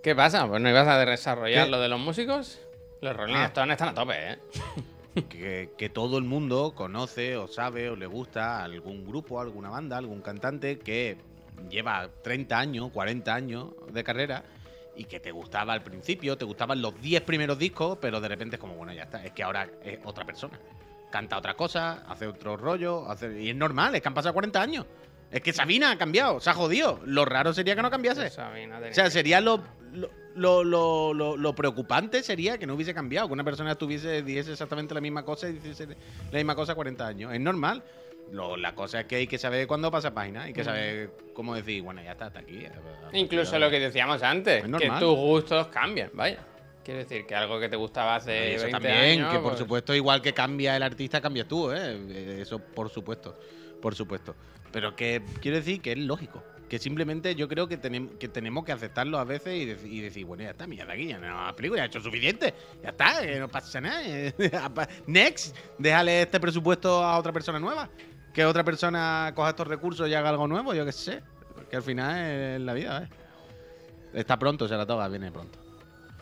¿Qué 0.03 0.15
pasa? 0.15 0.47
Pues 0.47 0.61
no 0.61 0.69
ibas 0.69 0.87
a 0.89 0.99
desarrollar 1.05 1.65
¿Qué? 1.65 1.71
lo 1.71 1.81
de 1.81 1.89
los 1.89 2.01
músicos. 2.01 2.61
Los 3.01 3.17
Rolling 3.17 3.35
Ah. 3.37 3.47
Stones 3.47 3.73
están 3.75 3.89
a 3.91 3.95
tope, 3.95 4.33
¿eh? 4.33 4.39
que, 5.29 5.71
que 5.77 5.89
todo 5.89 6.19
el 6.19 6.25
mundo 6.25 6.73
conoce 6.75 7.37
o 7.37 7.47
sabe 7.49 7.89
o 7.91 7.97
le 7.97 8.07
gusta 8.07 8.63
algún 8.63 9.05
grupo, 9.07 9.41
alguna 9.41 9.71
banda, 9.71 9.97
algún 9.97 10.21
cantante 10.23 10.79
que 10.79 11.17
lleva 11.71 12.09
30 12.23 12.59
años, 12.59 12.91
40 12.93 13.35
años 13.35 13.69
de 13.93 14.05
carrera 14.05 14.45
y 14.95 15.05
que 15.05 15.21
te 15.21 15.31
gustaba 15.31 15.73
al 15.75 15.83
principio, 15.83 16.37
te 16.39 16.45
gustaban 16.45 16.81
los 16.81 17.01
10 17.01 17.23
primeros 17.23 17.59
discos, 17.59 17.99
pero 18.01 18.21
de 18.21 18.29
repente 18.29 18.57
es 18.57 18.61
como, 18.61 18.75
bueno, 18.75 18.93
ya 18.93 19.05
está, 19.05 19.25
es 19.25 19.33
que 19.33 19.43
ahora 19.43 19.69
es 19.85 19.99
otra 20.05 20.25
persona. 20.25 20.59
Canta 21.11 21.39
otra 21.39 21.55
cosa, 21.55 22.03
hace 22.09 22.27
otro 22.27 22.57
rollo, 22.57 23.09
hace... 23.11 23.41
y 23.43 23.51
es 23.51 23.57
normal, 23.57 23.95
es 23.95 24.03
que 24.03 24.09
han 24.09 24.15
pasado 24.15 24.33
40 24.35 24.61
años. 24.61 24.87
Es 25.31 25.41
que 25.41 25.53
Sabina 25.53 25.91
ha 25.91 25.99
cambiado, 25.99 26.41
se 26.41 26.51
ha 26.51 26.55
jodido. 26.55 27.01
Lo 27.05 27.25
raro 27.25 27.53
sería 27.53 27.75
que 27.75 27.83
no 27.83 27.91
cambiase. 27.91 28.31
Sabina 28.31 28.77
tenía 28.77 28.91
O 28.91 28.95
sea, 28.95 29.11
sería 29.11 29.41
lo, 29.41 29.63
lo, 30.35 30.63
lo, 30.65 31.37
lo- 31.37 31.55
preocupante 31.55 32.23
sería 32.23 32.59
que 32.59 32.67
no 32.67 32.75
hubiese 32.75 32.95
cambiado, 32.95 33.27
que 33.27 33.33
una 33.33 33.45
persona 33.45 33.75
tuviese, 33.75 34.23
diese 34.23 34.53
exactamente 34.53 34.95
la 34.95 35.01
misma 35.01 35.25
cosa 35.25 35.49
y 35.49 35.57
hiciese 35.57 35.89
la 35.89 36.39
misma 36.39 36.55
cosa 36.55 36.75
40 36.75 37.07
años. 37.07 37.33
Es 37.33 37.41
normal. 37.41 37.83
Lo- 38.33 38.57
la 38.57 38.75
cosa 38.75 39.01
es 39.01 39.07
que 39.07 39.17
hay 39.17 39.27
que 39.27 39.39
saber 39.39 39.67
cuándo 39.67 39.91
pasa 39.91 40.13
página, 40.13 40.45
hay 40.45 40.53
que 40.53 40.65
saber 40.65 41.11
cómo 41.33 41.55
decir, 41.55 41.83
bueno, 41.83 42.03
ya 42.03 42.13
está, 42.13 42.27
hasta 42.27 42.41
aquí. 42.41 42.67
Incluso 43.13 43.59
lo 43.59 43.71
que 43.71 43.81
decíamos 43.81 44.23
antes, 44.23 44.65
Es 44.65 44.71
que 44.81 44.91
tus 44.99 45.17
gustos 45.17 45.69
cambian, 45.69 46.11
vaya. 46.13 46.39
Quiero 46.85 47.01
decir 47.01 47.27
que 47.27 47.35
algo 47.35 47.59
que 47.59 47.69
te 47.69 47.75
gustaba 47.75 48.15
hace 48.15 48.55
eso 48.55 48.67
20 48.67 48.71
también, 48.71 49.19
años, 49.21 49.33
que 49.33 49.39
por 49.39 49.49
pues, 49.49 49.59
supuesto, 49.59 49.93
igual 49.93 50.23
que 50.23 50.33
cambia 50.33 50.77
el 50.77 50.85
artista, 50.85 51.21
cambias 51.21 51.49
tú. 51.49 51.73
Eh, 51.73 52.39
Eso 52.43 52.61
por 52.61 52.91
supuesto, 52.91 53.37
por 53.83 53.97
supuesto. 53.97 54.37
Pero 54.73 54.95
que 54.97 55.23
quiero 55.41 55.57
decir 55.59 55.81
que 55.81 55.93
es 55.93 55.99
lógico. 55.99 56.43
Que 56.69 56.81
simplemente 56.81 57.37
yo 57.37 57.47
creo 57.47 57.69
que, 57.69 57.81
tenem- 57.81 58.19
que 58.19 58.27
tenemos 58.27 58.65
que 58.65 58.73
aceptarlo 58.73 59.19
a 59.19 59.25
veces 59.25 59.55
y, 59.55 59.67
dec- 59.67 59.89
y 59.89 60.01
decir, 60.01 60.25
bueno, 60.27 60.43
ya 60.43 60.51
está, 60.51 60.67
mira, 60.67 60.85
de 60.85 60.93
aquí 60.95 61.07
ya 61.07 61.19
no 61.19 61.45
la 61.47 61.55
película, 61.55 61.79
ya 61.81 61.85
he 61.85 61.87
hecho 61.87 62.01
suficiente. 62.01 62.53
Ya 62.83 62.89
está, 62.91 63.21
que 63.23 63.39
no 63.39 63.49
pasa 63.49 63.81
nada. 63.81 64.03
eh. 64.05 64.35
Next, 65.07 65.57
déjale 65.79 66.23
este 66.23 66.41
presupuesto 66.41 67.05
a 67.05 67.19
otra 67.19 67.33
persona 67.33 67.61
nueva. 67.61 67.89
Que 68.35 68.45
otra 68.45 68.65
persona 68.65 69.33
coja 69.37 69.51
estos 69.51 69.69
recursos 69.69 70.09
y 70.09 70.15
haga 70.15 70.29
algo 70.31 70.49
nuevo, 70.49 70.75
yo 70.75 70.85
qué 70.85 70.91
sé. 70.93 71.23
Que 71.71 71.77
al 71.77 71.83
final 71.83 72.19
es 72.21 72.61
la 72.61 72.75
vida, 72.75 73.05
¿eh? 73.05 73.09
Está 74.13 74.37
pronto, 74.39 74.67
se 74.67 74.75
la 74.77 74.85
toca, 74.87 75.07
viene 75.09 75.31
pronto. 75.31 75.59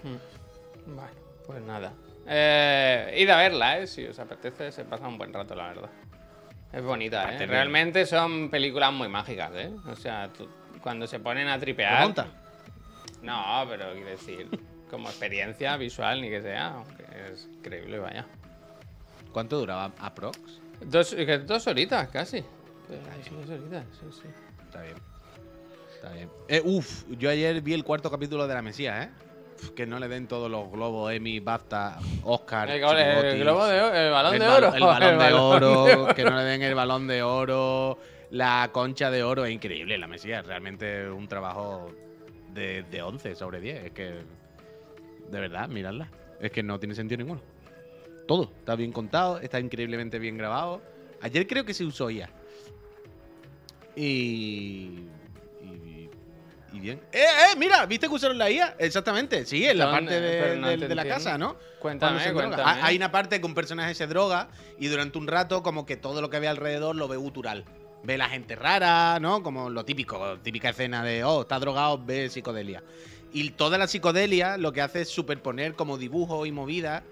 mm, 0.02 0.94
Bueno, 0.94 1.10
pues 1.46 1.62
nada. 1.62 1.92
Eh, 2.26 3.16
id 3.18 3.28
a 3.30 3.36
verla, 3.38 3.78
¿eh? 3.78 3.86
Si 3.86 4.04
os 4.06 4.18
apetece, 4.18 4.70
se 4.72 4.84
pasa 4.84 5.08
un 5.08 5.16
buen 5.18 5.32
rato, 5.32 5.54
la 5.54 5.68
verdad. 5.68 5.90
Es 6.74 6.82
bonita, 6.82 7.34
¿eh? 7.36 7.46
Realmente 7.46 8.04
son 8.06 8.50
películas 8.50 8.92
muy 8.92 9.08
mágicas, 9.08 9.52
¿eh? 9.54 9.70
O 9.86 9.94
sea, 9.94 10.28
tú- 10.32 10.48
cuando 10.82 11.06
se 11.06 11.20
ponen 11.20 11.48
a 11.48 11.58
tripear... 11.58 11.98
¿Remonta? 12.00 12.26
No, 13.22 13.64
pero 13.68 13.92
quiero 13.92 14.10
decir, 14.10 14.48
como 14.90 15.08
experiencia 15.08 15.76
visual 15.76 16.20
ni 16.20 16.28
que 16.28 16.42
sea, 16.42 16.68
aunque 16.74 17.04
es 17.32 17.48
increíble, 17.58 17.98
vaya. 17.98 18.26
¿Cuánto 19.32 19.58
duraba 19.58 19.92
aprox? 19.98 20.38
Dos, 20.80 21.14
dos 21.46 21.66
horitas 21.66 22.08
casi. 22.08 22.40
Sí, 22.40 23.30
dos 23.30 23.50
horitas, 23.50 23.84
sí, 24.00 24.06
sí. 24.22 24.28
Está 24.66 24.82
bien. 24.82 24.96
Está 25.94 26.10
bien. 26.12 26.28
Eh, 26.48 26.60
uf, 26.64 27.04
yo 27.18 27.30
ayer 27.30 27.60
vi 27.62 27.72
el 27.72 27.84
cuarto 27.84 28.10
capítulo 28.10 28.46
de 28.46 28.54
La 28.54 28.62
Mesía, 28.62 29.04
¿eh? 29.04 29.10
Que 29.74 29.86
no 29.86 29.98
le 29.98 30.08
den 30.08 30.26
todos 30.26 30.50
los 30.50 30.70
globos, 30.70 31.12
Emmy, 31.12 31.40
BAFTA, 31.40 31.98
Oscar. 32.24 32.70
El, 32.70 32.80
globo 32.80 33.66
de 33.66 34.06
el 34.06 34.12
balón 34.12 34.34
el 34.34 34.40
de 34.40 34.48
oro. 34.48 34.74
El 34.74 34.82
balón 34.82 35.10
de 35.18 35.24
balón 35.24 35.40
oro, 35.40 35.84
de 35.84 35.94
oro. 35.94 36.14
que 36.14 36.24
no 36.24 36.36
le 36.36 36.42
den 36.44 36.62
el 36.62 36.74
balón 36.74 37.06
de 37.06 37.22
oro, 37.22 37.98
la 38.30 38.70
concha 38.72 39.10
de 39.10 39.22
oro. 39.22 39.44
Es 39.44 39.52
increíble 39.52 39.98
La 39.98 40.06
Mesía, 40.06 40.42
realmente 40.42 41.08
un 41.08 41.28
trabajo 41.28 41.92
de, 42.52 42.84
de 42.84 43.02
11 43.02 43.34
sobre 43.34 43.60
10. 43.60 43.84
Es 43.84 43.90
que, 43.92 44.14
de 45.30 45.40
verdad, 45.40 45.68
miradla. 45.68 46.08
Es 46.40 46.50
que 46.50 46.62
no 46.62 46.78
tiene 46.78 46.94
sentido 46.94 47.18
ninguno. 47.18 47.40
Todo 48.26 48.50
está 48.58 48.74
bien 48.74 48.92
contado, 48.92 49.38
está 49.40 49.60
increíblemente 49.60 50.18
bien 50.18 50.36
grabado. 50.38 50.82
Ayer 51.20 51.46
creo 51.46 51.64
que 51.64 51.74
se 51.74 51.84
usó 51.84 52.10
IA. 52.10 52.30
Y. 53.96 54.02
Y, 54.02 55.08
y 56.74 56.80
bien. 56.80 57.00
¡Eh, 57.12 57.22
eh! 57.22 57.56
Mira, 57.56 57.86
¿viste 57.86 58.08
que 58.08 58.14
usaron 58.14 58.36
la 58.36 58.50
IA? 58.50 58.74
Exactamente, 58.78 59.46
sí, 59.46 59.64
en 59.64 59.78
la 59.78 59.86
¿Dónde? 59.86 60.00
parte 60.00 60.20
de, 60.20 60.56
no 60.56 60.68
te 60.68 60.88
de 60.88 60.94
la 60.94 61.06
casa, 61.06 61.38
¿no? 61.38 61.56
Cuéntame, 61.78 62.22
se 62.22 62.32
cuéntame. 62.32 62.62
Hay 62.82 62.96
una 62.96 63.12
parte 63.12 63.40
que 63.40 63.46
un 63.46 63.54
personaje 63.54 63.94
se 63.94 64.06
droga 64.06 64.48
y 64.78 64.88
durante 64.88 65.16
un 65.18 65.28
rato, 65.28 65.62
como 65.62 65.86
que 65.86 65.96
todo 65.96 66.20
lo 66.20 66.30
que 66.30 66.40
ve 66.40 66.48
alrededor 66.48 66.96
lo 66.96 67.06
ve 67.06 67.16
gutural. 67.16 67.64
Ve 68.02 68.18
la 68.18 68.28
gente 68.28 68.56
rara, 68.56 69.18
¿no? 69.20 69.42
Como 69.42 69.70
lo 69.70 69.84
típico, 69.84 70.38
típica 70.40 70.70
escena 70.70 71.04
de, 71.04 71.24
oh, 71.24 71.42
está 71.42 71.58
drogado, 71.58 72.02
ve 72.04 72.28
psicodelia. 72.28 72.82
Y 73.32 73.50
toda 73.50 73.78
la 73.78 73.86
psicodelia 73.86 74.58
lo 74.58 74.72
que 74.72 74.82
hace 74.82 75.02
es 75.02 75.08
superponer 75.08 75.74
como 75.74 75.96
dibujo 75.96 76.44
y 76.44 76.52
movida 76.52 77.02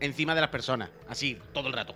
encima 0.00 0.34
de 0.34 0.40
las 0.40 0.50
personas. 0.50 0.90
Así, 1.08 1.38
todo 1.52 1.66
el 1.68 1.74
rato. 1.74 1.94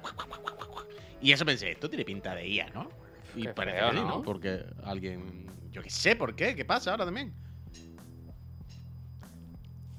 Y 1.20 1.32
eso 1.32 1.44
pensé, 1.44 1.70
esto 1.72 1.88
tiene 1.88 2.04
pinta 2.04 2.34
de 2.34 2.46
IA, 2.46 2.68
¿no? 2.70 2.90
Y 3.34 3.42
Qué 3.42 3.48
parece 3.54 3.78
feo, 3.78 3.90
que 3.90 3.96
sí, 3.96 4.02
¿no? 4.04 4.22
Porque 4.22 4.64
alguien. 4.84 5.46
Yo 5.70 5.82
qué 5.82 5.90
sé, 5.90 6.16
¿por 6.16 6.34
qué? 6.34 6.54
¿Qué 6.54 6.64
pasa 6.64 6.90
ahora 6.90 7.04
también? 7.04 7.32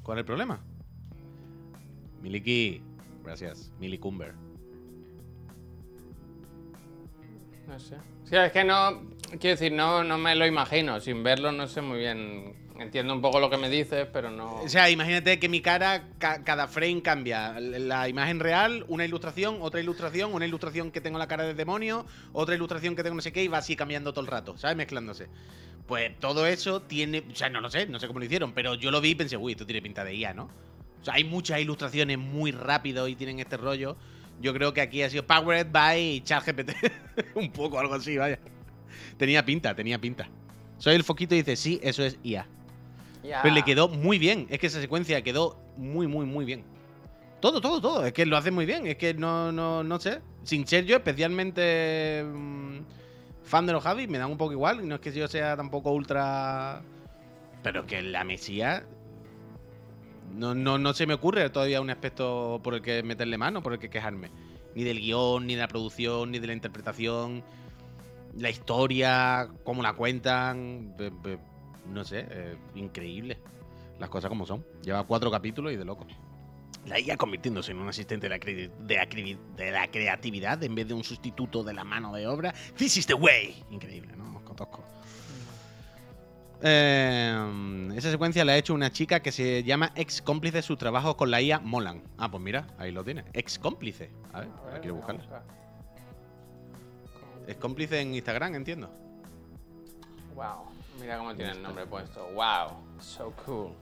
¿Cuál 0.04 0.18
es 0.18 0.22
el 0.22 0.26
problema? 0.26 0.60
Miliki. 2.22 2.82
Gracias. 3.24 3.72
Milicumber. 3.80 4.34
No 7.68 7.80
sé. 7.80 7.98
Sí, 8.24 8.36
es 8.36 8.52
que 8.52 8.64
no. 8.64 9.02
Quiero 9.40 9.56
decir, 9.56 9.72
no, 9.72 10.04
no 10.04 10.18
me 10.18 10.36
lo 10.36 10.46
imagino. 10.48 11.00
Sin 11.00 11.24
verlo, 11.24 11.52
no 11.52 11.68
sé 11.68 11.82
muy 11.82 12.00
bien. 12.00 12.56
Entiendo 12.80 13.14
un 13.14 13.22
poco 13.22 13.40
lo 13.40 13.50
que 13.50 13.58
me 13.58 13.70
dices, 13.70 14.08
pero 14.12 14.32
no. 14.32 14.62
O 14.62 14.70
sea, 14.70 14.90
imagínate 14.90 15.38
que 15.38 15.50
mi 15.50 15.62
cara, 15.62 16.08
ca- 16.18 16.44
cada 16.44 16.68
frame 16.68 17.02
cambia. 17.02 17.60
La 17.60 18.08
imagen 18.08 18.40
real, 18.40 18.86
una 18.88 19.04
ilustración, 19.06 19.58
otra 19.62 19.80
ilustración, 19.82 20.34
una 20.34 20.46
ilustración 20.46 20.92
que 20.92 21.02
tengo 21.02 21.18
la 21.20 21.28
cara 21.28 21.44
de 21.44 21.54
demonio, 21.54 22.06
otra 22.32 22.56
ilustración 22.56 22.96
que 22.96 23.04
tengo 23.04 23.16
no 23.16 23.22
sé 23.22 23.34
qué, 23.34 23.44
y 23.44 23.48
va 23.50 23.58
así 23.58 23.76
cambiando 23.76 24.14
todo 24.14 24.22
el 24.22 24.32
rato, 24.32 24.58
¿sabes? 24.58 24.78
Mezclándose. 24.78 25.28
Pues 25.88 26.18
todo 26.20 26.46
eso 26.48 26.82
tiene. 26.82 27.24
O 27.32 27.36
sea, 27.36 27.50
no 27.50 27.62
lo 27.62 27.70
sé, 27.70 27.86
no 27.88 28.00
sé 28.00 28.08
cómo 28.08 28.20
lo 28.20 28.26
hicieron, 28.26 28.54
pero 28.54 28.76
yo 28.76 28.92
lo 28.92 29.02
vi 29.02 29.10
y 29.10 29.16
pensé, 29.16 29.36
uy, 29.38 29.52
esto 29.54 29.66
tiene 29.66 29.82
pinta 29.82 30.04
de 30.04 30.16
IA, 30.16 30.34
¿no? 30.34 30.44
O 31.02 31.06
sea, 31.06 31.16
hay 31.16 31.24
muchas 31.24 31.60
ilustraciones 31.60 32.18
muy 32.18 32.52
rápido 32.52 33.08
y 33.08 33.16
tienen 33.16 33.40
este 33.40 33.58
rollo. 33.58 33.98
Yo 34.42 34.54
creo 34.54 34.74
que 34.74 34.82
aquí 34.82 35.02
ha 35.04 35.10
sido 35.10 35.24
Powered 35.26 35.68
by 35.72 36.22
ChatGPT. 36.24 36.72
Un 37.36 37.52
poco, 37.52 37.78
algo 37.80 37.96
así, 37.96 38.18
vaya. 38.18 38.40
Tenía 39.18 39.44
pinta, 39.46 39.76
tenía 39.76 40.00
pinta. 40.00 40.30
Soy 40.78 40.96
el 40.96 41.04
foquito 41.04 41.36
y 41.36 41.40
dice, 41.40 41.56
sí, 41.58 41.80
eso 41.84 42.04
es 42.06 42.18
IA. 42.24 42.48
Pero 43.22 43.54
le 43.54 43.64
quedó 43.64 43.90
muy 43.90 44.18
bien. 44.18 44.48
Es 44.50 44.60
que 44.60 44.68
esa 44.68 44.82
secuencia 44.82 45.22
quedó 45.22 45.60
muy, 45.78 46.08
muy, 46.08 46.26
muy 46.26 46.46
bien. 46.46 46.64
Todo, 47.40 47.62
todo, 47.62 47.82
todo. 47.82 48.06
Es 48.06 48.14
que 48.14 48.26
lo 48.26 48.38
hace 48.38 48.52
muy 48.52 48.66
bien. 48.66 48.88
Es 48.88 48.98
que 48.98 49.14
no, 49.14 49.52
no, 49.52 49.84
no 49.84 50.00
sé. 50.00 50.22
Sin 50.44 50.66
ser 50.68 50.86
yo 50.86 50.98
especialmente 50.98 52.24
mm, 52.26 52.80
fan 53.44 53.66
de 53.66 53.74
los 53.74 53.84
Javi, 53.84 54.08
me 54.08 54.18
da 54.18 54.28
un 54.28 54.38
poco 54.38 54.54
igual. 54.54 54.88
No 54.88 54.96
es 54.96 55.02
que 55.02 55.12
yo 55.12 55.28
sea 55.28 55.56
tampoco 55.56 55.92
ultra. 55.92 56.82
Pero 57.64 57.86
que 57.86 58.02
la 58.02 58.24
Mesía. 58.24 58.86
No, 60.34 60.54
no, 60.54 60.78
no 60.78 60.94
se 60.94 61.08
me 61.08 61.16
ocurre 61.16 61.50
todavía 61.50 61.82
un 61.82 61.90
aspecto 61.90 62.60
por 62.64 62.76
el 62.76 62.82
que 62.82 63.02
meterle 63.04 63.38
mano, 63.38 63.64
por 63.64 63.74
el 63.74 63.80
que 63.80 63.90
quejarme. 63.90 64.30
Ni 64.76 64.84
del 64.84 65.00
guion, 65.00 65.48
ni 65.48 65.56
de 65.56 65.62
la 65.62 65.68
producción, 65.68 66.32
ni 66.32 66.40
de 66.40 66.48
la 66.48 66.54
interpretación. 66.54 67.44
La 68.38 68.50
historia, 68.50 69.50
cómo 69.64 69.82
la 69.82 69.94
cuentan. 69.94 70.96
No 71.92 72.04
sé, 72.04 72.26
eh, 72.30 72.58
increíble. 72.76 73.38
Las 74.00 74.10
cosas 74.10 74.30
como 74.30 74.46
son. 74.46 74.66
Lleva 74.82 75.04
cuatro 75.06 75.30
capítulos 75.30 75.74
y 75.74 75.76
de 75.76 75.86
loco. 75.86 76.06
La 76.86 77.00
IA 77.00 77.18
convirtiéndose 77.18 77.72
en 77.72 77.80
un 77.80 77.90
asistente 77.90 78.30
de 78.30 78.38
la, 78.38 78.40
cre- 78.40 78.70
de 78.72 78.96
la 78.96 79.08
cre- 79.10 79.38
de 79.58 79.72
la 79.72 79.88
creatividad 79.92 80.64
en 80.64 80.76
vez 80.76 80.88
de 80.88 80.94
un 80.94 81.04
sustituto 81.04 81.64
de 81.64 81.74
la 81.74 81.84
mano 81.84 82.14
de 82.14 82.26
obra. 82.26 82.54
This 82.78 82.98
is 82.98 83.06
the 83.06 83.14
way. 83.14 83.62
Increíble, 83.70 84.16
¿no? 84.16 84.30
Cotosco. 84.46 84.84
Eh, 86.62 87.90
esa 87.96 88.12
secuencia 88.12 88.44
la 88.44 88.54
ha 88.54 88.58
hecho 88.58 88.74
una 88.74 88.92
chica 88.92 89.22
que 89.22 89.32
se 89.32 89.64
llama 89.64 89.92
ex 89.96 90.22
cómplice. 90.22 90.62
Sus 90.62 90.78
trabajos 90.78 91.16
con 91.16 91.32
la 91.32 91.42
IA 91.42 91.60
molan. 91.60 92.02
Ah, 92.18 92.30
pues 92.32 92.42
mira, 92.44 92.68
ahí 92.78 92.92
lo 92.92 93.04
tiene. 93.04 93.26
Ex 93.34 93.60
cómplice. 93.60 94.10
A 94.34 94.42
ver, 94.42 94.50
ahora 94.64 94.80
quiero 94.80 94.96
buscarla. 94.96 95.22
buscar. 95.22 95.44
Es 97.48 97.56
cómplice 97.58 98.00
en 98.02 98.14
Instagram, 98.16 98.56
entiendo. 98.56 98.90
Wow. 100.36 100.66
Mira 101.00 101.18
cómo 101.18 101.36
tiene 101.36 101.52
el 101.52 101.62
nombre 101.62 101.86
puesto. 101.86 102.26
Wow. 102.34 103.00
So 103.00 103.34
cool. 103.46 103.74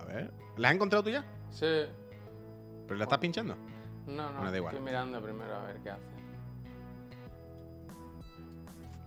A 0.00 0.04
ver. 0.04 0.32
¿La 0.56 0.68
has 0.68 0.74
encontrado 0.74 1.02
tú 1.02 1.10
ya? 1.10 1.24
Sí. 1.50 1.86
¿Pero 2.86 2.96
la 2.96 3.04
estás 3.04 3.18
pinchando? 3.18 3.56
No, 4.06 4.30
no. 4.30 4.36
Bueno, 4.36 4.50
da 4.50 4.56
igual. 4.56 4.74
Estoy 4.74 4.84
mirando 4.86 5.22
primero 5.22 5.54
a 5.54 5.64
ver 5.64 5.80
qué 5.80 5.90
hace. 5.90 6.14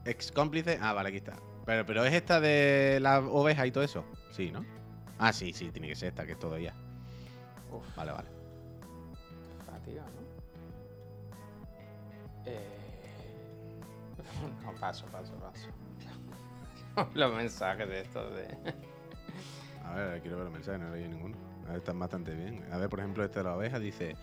Ex 0.06 0.32
cómplice. 0.32 0.80
Ah, 0.82 0.94
vale, 0.94 1.10
aquí 1.10 1.18
está. 1.18 1.36
Pero, 1.66 1.86
pero 1.86 2.06
es 2.06 2.14
esta 2.14 2.40
de 2.40 3.00
la 3.02 3.20
oveja 3.20 3.66
y 3.68 3.72
todo 3.72 3.84
eso. 3.84 4.06
Sí, 4.32 4.52
¿no? 4.52 4.66
Ah, 5.20 5.34
sí, 5.34 5.52
sí, 5.54 5.72
tiene 5.72 5.88
que 5.88 5.96
ser 5.96 6.10
esta, 6.10 6.26
que 6.26 6.34
es 6.34 6.40
todo. 6.40 6.56
Uf, 6.56 7.96
Vale, 7.96 8.12
vale. 8.12 8.37
No, 14.64 14.74
paso, 14.80 15.06
paso, 15.08 15.34
paso. 15.36 15.68
Los 17.14 17.34
mensajes 17.36 17.88
de 17.88 18.02
estos 18.02 18.36
de. 18.36 18.58
A 19.84 19.94
ver, 19.94 20.22
quiero 20.22 20.38
ver 20.38 20.46
los 20.46 20.54
mensajes, 20.54 20.82
no 20.82 20.92
leído 20.92 21.10
ninguno. 21.10 21.38
A 21.66 21.70
ver, 21.70 21.78
están 21.78 22.00
bastante 22.00 22.34
bien. 22.34 22.66
A 22.72 22.78
ver, 22.78 22.90
por 22.90 23.00
ejemplo, 23.00 23.24
este 23.24 23.40
de 23.40 23.46
la 23.46 23.56
oveja 23.56 23.80
dice: 23.80 24.16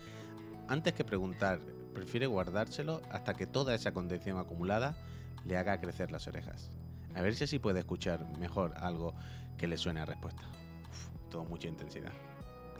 Antes 0.68 0.92
que 0.92 1.04
preguntar, 1.04 1.60
prefiere 1.94 2.26
guardárselo 2.26 3.00
hasta 3.10 3.34
que 3.34 3.46
toda 3.46 3.74
esa 3.74 3.92
condición 3.92 4.38
acumulada 4.38 4.96
le 5.44 5.56
haga 5.56 5.80
crecer 5.80 6.10
las 6.10 6.26
orejas. 6.26 6.70
A 7.14 7.22
ver 7.22 7.34
si 7.34 7.44
así 7.44 7.58
puede 7.58 7.80
escuchar 7.80 8.26
mejor 8.38 8.74
algo 8.76 9.14
que 9.56 9.68
le 9.68 9.78
suene 9.78 10.00
a 10.00 10.04
respuesta. 10.04 10.42
Uf, 10.90 11.30
todo 11.30 11.44
mucha 11.44 11.68
intensidad. 11.68 12.12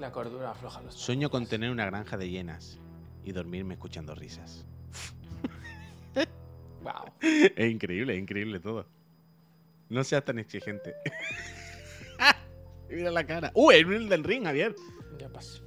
La 0.01 0.11
cordura 0.11 0.51
afloja 0.51 0.83
los. 0.83 0.94
Sueño 0.94 1.31
con 1.31 1.47
tener 1.47 1.70
una 1.70 1.87
granja 1.87 2.16
de 2.16 2.29
hienas 2.29 2.81
y 3.23 3.33
dormirme 3.33 3.75
escuchando 3.75 4.14
risas. 4.14 4.66
Wow. 6.85 7.12
Es 7.20 7.70
increíble, 7.70 8.14
es 8.14 8.20
increíble 8.20 8.61
todo. 8.61 8.87
No 9.88 10.05
seas 10.05 10.25
tan 10.25 10.38
exigente. 10.38 10.94
Mira 12.88 13.11
la 13.11 13.25
cara. 13.27 13.51
¡Uh! 13.55 13.70
Hay 13.70 13.83
un 13.85 13.94
Elden 13.94 14.23
Ring, 14.25 14.44
Javier. 14.44 14.75
Ya 15.18 15.29
paso. 15.29 15.62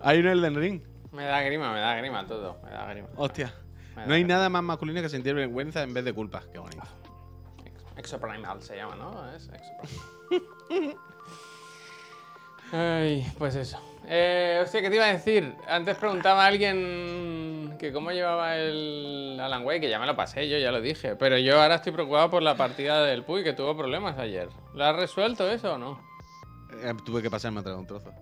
Hay 0.00 0.18
un 0.20 0.26
Elden 0.26 0.54
Ring. 0.56 0.82
Me 1.12 1.24
da 1.24 1.40
grima, 1.42 1.72
me 1.72 1.80
da 1.80 1.94
grima 1.96 2.26
todo. 2.26 2.60
Me 2.62 2.70
da 2.70 2.92
grima. 2.92 3.08
Hostia. 3.16 3.54
Da 3.96 4.06
No 4.06 4.14
hay 4.14 4.22
grima. 4.22 4.34
nada 4.36 4.48
más 4.50 4.62
masculino 4.62 5.00
que 5.00 5.08
sentir 5.08 5.34
vergüenza 5.34 5.82
en 5.82 5.94
vez 5.94 6.04
de 6.04 6.12
culpa. 6.12 6.42
Qué 6.52 6.58
bonito. 6.58 6.82
Exoprimal 7.96 8.62
se 8.62 8.76
llama, 8.76 8.96
¿no? 8.96 9.32
Es 9.34 9.48
Exoprimal. 9.48 10.96
Ay, 12.72 13.26
pues 13.38 13.54
eso. 13.54 13.80
Eh, 14.06 14.60
hostia, 14.62 14.82
¿qué 14.82 14.90
te 14.90 14.96
iba 14.96 15.06
a 15.06 15.12
decir? 15.12 15.54
Antes 15.66 15.96
preguntaba 15.96 16.44
a 16.44 16.46
alguien 16.48 17.47
que 17.78 17.92
cómo 17.92 18.10
llevaba 18.12 18.56
el 18.56 19.38
Alan 19.40 19.64
Wake, 19.64 19.80
que 19.82 19.88
ya 19.90 19.98
me 19.98 20.06
lo 20.06 20.14
pasé, 20.16 20.48
yo 20.48 20.58
ya 20.58 20.70
lo 20.72 20.80
dije. 20.80 21.16
Pero 21.16 21.38
yo 21.38 21.60
ahora 21.60 21.76
estoy 21.76 21.92
preocupado 21.92 22.28
por 22.30 22.42
la 22.42 22.56
partida 22.56 23.02
del 23.04 23.24
Puy, 23.24 23.42
que 23.44 23.52
tuvo 23.52 23.76
problemas 23.76 24.18
ayer. 24.18 24.48
¿Lo 24.74 24.84
has 24.84 24.96
resuelto 24.96 25.48
eso 25.50 25.74
o 25.74 25.78
no? 25.78 26.00
Eh, 26.82 26.92
tuve 27.06 27.22
que 27.22 27.30
pasarme 27.30 27.60
atrás 27.60 27.76
un 27.76 27.86
trozo. 27.86 28.12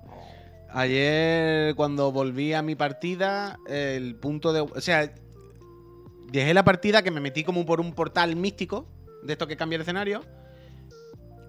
Ayer, 0.71 1.75
cuando 1.75 2.12
volví 2.12 2.53
a 2.53 2.62
mi 2.62 2.75
partida, 2.75 3.59
el 3.69 4.14
punto 4.16 4.53
de. 4.53 4.61
O 4.61 4.81
sea, 4.81 5.11
dejé 6.31 6.53
la 6.55 6.64
partida 6.64 7.03
que 7.03 7.11
me 7.11 7.21
metí 7.21 7.45
como 7.45 7.64
por 7.64 7.81
un 7.81 7.95
portal 7.95 8.37
místico, 8.37 8.87
de 9.23 9.33
esto 9.33 9.47
que 9.47 9.57
cambia 9.57 9.77
el 9.77 9.83
escenario. 9.83 10.23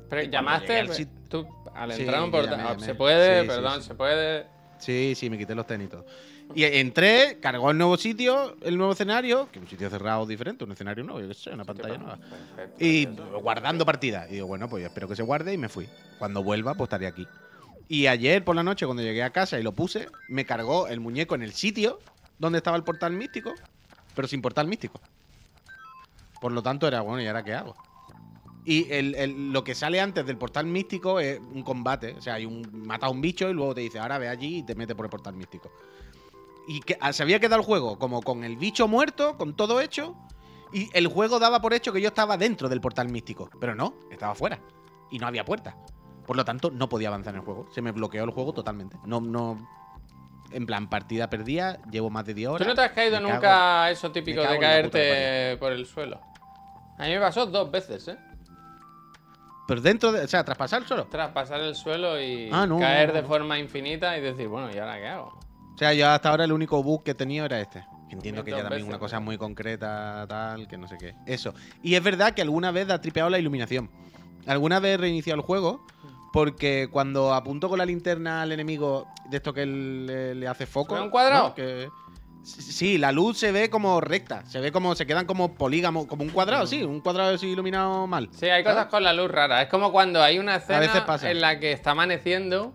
Pero 0.10 0.22
llamaste, 0.24 0.80
al 0.80 0.88
pe- 0.88 0.93
sit- 0.93 1.10
tú 1.30 1.46
al 1.76 1.91
Sí, 1.91 2.04
entrar 2.04 2.22
a 2.22 2.24
un 2.24 2.32
portal. 2.32 2.52
llamé, 2.58 2.70
llamé. 2.70 2.86
Se 2.86 2.96
puede, 2.96 3.36
Sí, 3.36 3.41
sí, 3.41 3.48
perdón, 3.48 3.82
sí. 3.82 3.88
se 3.89 3.96
puede. 3.96 4.46
Sí, 4.80 5.13
sí, 5.15 5.30
me 5.30 5.38
quité 5.38 5.54
los 5.56 5.67
tenis 5.67 5.88
y 5.88 5.89
todo. 5.89 6.06
Y 6.55 6.63
entré, 6.63 7.38
cargó 7.39 7.69
el 7.71 7.77
nuevo 7.77 7.97
sitio, 7.97 8.55
el 8.62 8.77
nuevo 8.77 8.93
escenario, 8.93 9.49
que 9.51 9.60
es 9.60 9.63
un 9.63 9.69
sitio 9.69 9.89
cerrado 9.89 10.25
diferente, 10.25 10.63
un 10.63 10.71
escenario 10.71 11.03
nuevo, 11.03 11.19
yo 11.21 11.27
qué 11.27 11.33
sé, 11.33 11.51
una 11.51 11.65
pantalla 11.65 11.97
nueva. 11.97 12.17
Perfecto, 12.17 12.75
Y 12.83 13.05
perfecto. 13.05 13.39
guardando 13.41 13.86
partida. 13.86 14.27
Y 14.29 14.36
digo, 14.36 14.47
bueno, 14.47 14.67
pues 14.67 14.81
yo 14.81 14.88
espero 14.88 15.07
que 15.07 15.15
se 15.15 15.23
guarde 15.23 15.53
y 15.53 15.57
me 15.57 15.69
fui. 15.69 15.88
Cuando 16.17 16.43
vuelva, 16.43 16.73
pues 16.73 16.88
estaré 16.88 17.05
aquí. 17.07 17.27
Y 17.89 18.07
ayer 18.07 18.43
por 18.43 18.55
la 18.55 18.63
noche, 18.63 18.86
cuando 18.86 19.03
llegué 19.03 19.23
a 19.23 19.29
casa 19.29 19.60
y 19.60 19.63
lo 19.63 19.71
puse, 19.73 20.07
me 20.29 20.45
cargó 20.45 20.88
el 20.88 20.99
muñeco 20.99 21.36
en 21.36 21.43
el 21.43 21.53
sitio 21.53 21.99
donde 22.39 22.57
estaba 22.57 22.75
el 22.77 22.83
portal 22.83 23.13
místico, 23.13 23.53
pero 24.15 24.27
sin 24.27 24.41
portal 24.41 24.67
místico. 24.67 24.99
Por 26.41 26.51
lo 26.51 26.62
tanto, 26.63 26.88
era 26.88 27.01
bueno, 27.01 27.21
¿y 27.21 27.27
ahora 27.27 27.43
qué 27.43 27.53
hago? 27.53 27.75
Y 28.65 28.91
el- 28.91 29.15
el- 29.15 29.53
lo 29.53 29.63
que 29.63 29.75
sale 29.75 30.01
antes 30.01 30.25
del 30.25 30.38
portal 30.38 30.65
místico 30.65 31.19
es 31.19 31.39
un 31.39 31.63
combate. 31.63 32.13
O 32.17 32.21
sea, 32.21 32.33
hay 32.36 32.45
un, 32.45 32.67
mata 32.86 33.05
a 33.05 33.10
un 33.10 33.21
bicho 33.21 33.49
y 33.49 33.53
luego 33.53 33.73
te 33.73 33.81
dice, 33.81 33.99
ahora 33.99 34.17
ve 34.17 34.27
allí 34.27 34.57
y 34.57 34.63
te 34.63 34.75
mete 34.75 34.93
por 34.95 35.05
el 35.05 35.10
portal 35.10 35.36
místico. 35.36 35.71
Y 36.67 36.82
que, 36.82 36.97
ah, 36.99 37.13
se 37.13 37.23
había 37.23 37.39
quedado 37.39 37.62
el 37.62 37.65
juego 37.65 37.97
como 37.97 38.21
con 38.21 38.43
el 38.43 38.58
bicho 38.58 38.88
muerto, 38.88 39.38
con 39.38 39.56
todo 39.56 39.80
hecho, 39.80 40.15
y 40.73 40.89
el 40.93 41.08
juego 41.08 41.39
daba 41.39 41.62
por 41.62 41.73
hecho 41.73 41.93
que 41.93 42.01
yo 42.01 42.10
estaba 42.10 42.36
dentro 42.38 42.67
del 42.67 42.82
portal 42.82 43.08
místico. 43.10 43.49
Pero 43.60 43.73
no, 43.73 43.93
estaba 44.12 44.36
fuera. 44.36 44.60
Y 45.10 45.17
no 45.19 45.27
había 45.27 45.45
puerta. 45.45 45.77
Por 46.25 46.36
lo 46.36 46.43
tanto, 46.43 46.69
no 46.69 46.89
podía 46.89 47.08
avanzar 47.08 47.34
en 47.34 47.39
el 47.39 47.45
juego. 47.45 47.67
Se 47.71 47.82
me 47.82 47.93
bloqueó 47.93 48.25
el 48.25 48.32
juego 48.32 48.51
totalmente. 48.53 48.97
No, 49.06 49.21
no. 49.21 49.65
En 50.51 50.65
plan, 50.65 50.89
partida 50.89 51.30
perdida, 51.30 51.80
llevo 51.89 52.10
más 52.10 52.25
de 52.25 52.34
10 52.34 52.49
horas. 52.49 52.62
¿Tú 52.65 52.69
no 52.69 52.75
te 52.75 52.82
has 52.82 52.91
caído 52.91 53.19
nunca 53.21 53.39
cago 53.41 53.88
eso 53.91 54.12
típico 54.12 54.41
de 54.41 54.60
caerte 54.60 55.58
por 55.58 55.71
el 55.71 55.86
suelo? 55.86 56.19
A 56.97 57.03
mí 57.03 57.10
me 57.12 57.19
pasó 57.19 57.45
dos 57.45 57.69
veces, 57.71 58.08
¿eh? 58.10 58.17
Pero 59.67 59.82
dentro 59.82 60.12
de. 60.12 60.23
O 60.23 60.27
sea, 60.27 60.43
traspasar 60.43 60.86
solo. 60.88 61.06
Tras 61.08 61.32
pasar 61.32 61.60
el 61.62 61.75
suelo 61.75 62.19
y 62.21 62.49
Ah, 62.51 62.65
no, 62.65 62.80
caer 62.80 63.10
no, 63.10 63.15
de 63.15 63.21
no. 63.21 63.27
forma 63.27 63.60
infinita 63.60 64.17
y 64.17 64.21
decir, 64.21 64.47
bueno, 64.47 64.69
¿y 64.73 64.77
ahora 64.77 64.97
qué 64.97 65.08
hago? 65.08 65.39
O 65.78 65.80
sea, 65.80 65.94
yo 65.94 66.10
hasta 66.10 66.30
ahora 66.30 66.44
el 66.44 66.52
único 66.52 66.82
bug 66.82 67.04
que 67.04 67.12
he 67.12 67.13
tenido 67.13 67.46
era 67.46 67.62
este. 67.62 67.86
Entiendo 68.10 68.44
que 68.44 68.50
ya 68.50 68.58
también 68.58 68.80
veces, 68.80 68.88
una 68.90 68.98
cosa 68.98 69.20
muy 69.20 69.38
concreta, 69.38 70.26
tal, 70.28 70.68
que 70.68 70.76
no 70.76 70.88
sé 70.88 70.98
qué. 70.98 71.13
Eso. 71.28 71.54
Y 71.84 71.94
es 71.94 72.02
verdad 72.02 72.34
que 72.34 72.42
alguna 72.42 72.72
vez 72.72 72.90
ha 72.90 73.00
tripeado 73.00 73.30
la 73.30 73.38
iluminación. 73.38 73.92
Alguna 74.48 74.80
vez 74.80 74.96
he 74.96 74.98
reiniciado 74.98 75.36
el 75.40 75.46
juego 75.46 75.86
porque 76.34 76.90
cuando 76.92 77.32
apunto 77.32 77.70
con 77.70 77.78
la 77.78 77.86
linterna 77.86 78.42
al 78.42 78.52
enemigo 78.54 79.08
de 79.30 79.38
esto 79.38 79.54
que 79.54 79.68
le, 79.68 80.34
le 80.34 80.48
hace 80.48 80.66
foco. 80.66 80.96
ve 80.96 81.02
un 81.02 81.12
cuadrado? 81.12 81.50
¿no? 81.50 81.54
Que- 81.54 81.90
Sí, 82.44 82.98
la 82.98 83.12
luz 83.12 83.38
se 83.38 83.52
ve 83.52 83.70
como 83.70 84.02
recta. 84.02 84.44
Se 84.48 84.60
ve 84.62 84.72
como. 84.72 84.96
Se 84.96 85.06
quedan 85.06 85.28
como 85.28 85.54
polígamos. 85.54 86.08
Como 86.08 86.24
un 86.24 86.30
cuadrado, 86.30 86.66
sí. 86.66 86.82
Un 86.82 87.02
cuadrado 87.02 87.36
así 87.36 87.48
iluminado 87.48 88.08
mal. 88.08 88.30
Sí, 88.32 88.48
hay 88.48 88.63
cosas 88.63 88.86
con 88.88 89.04
la 89.04 89.12
luz 89.13 89.30
rara. 89.30 89.62
Es 89.62 89.68
como 89.68 89.92
cuando 89.92 90.24
hay 90.24 90.40
una 90.40 90.54
veces 90.58 90.70
escena 90.80 91.06
pasa. 91.06 91.30
en 91.30 91.42
la 91.42 91.60
que 91.60 91.74
está 91.74 91.92
amaneciendo 91.92 92.74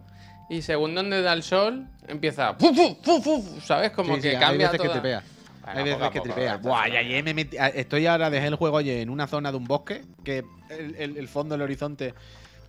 y 0.53 0.61
según 0.63 0.95
donde 0.95 1.23
da 1.23 1.33
el 1.33 1.43
sol, 1.43 1.87
empieza. 2.07 2.55
¡fu, 2.55 2.75
fu, 2.75 3.23
fu! 3.23 3.61
¿Sabes? 3.65 3.91
Como 3.93 4.17
Sí, 4.17 4.23
que 4.23 4.31
sí, 4.33 4.37
cambia 4.39 4.67
hay 4.69 4.73
veces 4.73 4.79
toda- 4.79 4.89
que 4.89 5.01
tripea. 5.01 5.23
Bueno, 5.65 5.79
hay 5.79 5.85
veces 5.85 5.99
poco 5.99 6.11
que 6.11 6.19
poco, 6.19 6.33
tripea. 6.35 6.55
esto 6.57 6.69
Buah, 6.69 6.89
y 6.89 6.97
ayer 6.97 7.25
me 7.25 7.35
metí. 7.35 7.57
Estoy 7.75 8.07
ahora, 8.07 8.29
dejé 8.31 8.49
el 8.49 8.57
juego 8.57 8.77
ayer 8.77 8.99
en 8.99 9.11
una 9.11 9.27
zona 9.29 9.51
de 9.51 9.57
un 9.57 9.65
bosque, 9.65 10.03
que 10.25 10.45
el, 10.69 10.95
el- 10.97 11.17
el 11.17 11.29
fondo 11.29 11.55
del 11.55 11.63
horizonte 11.63 12.15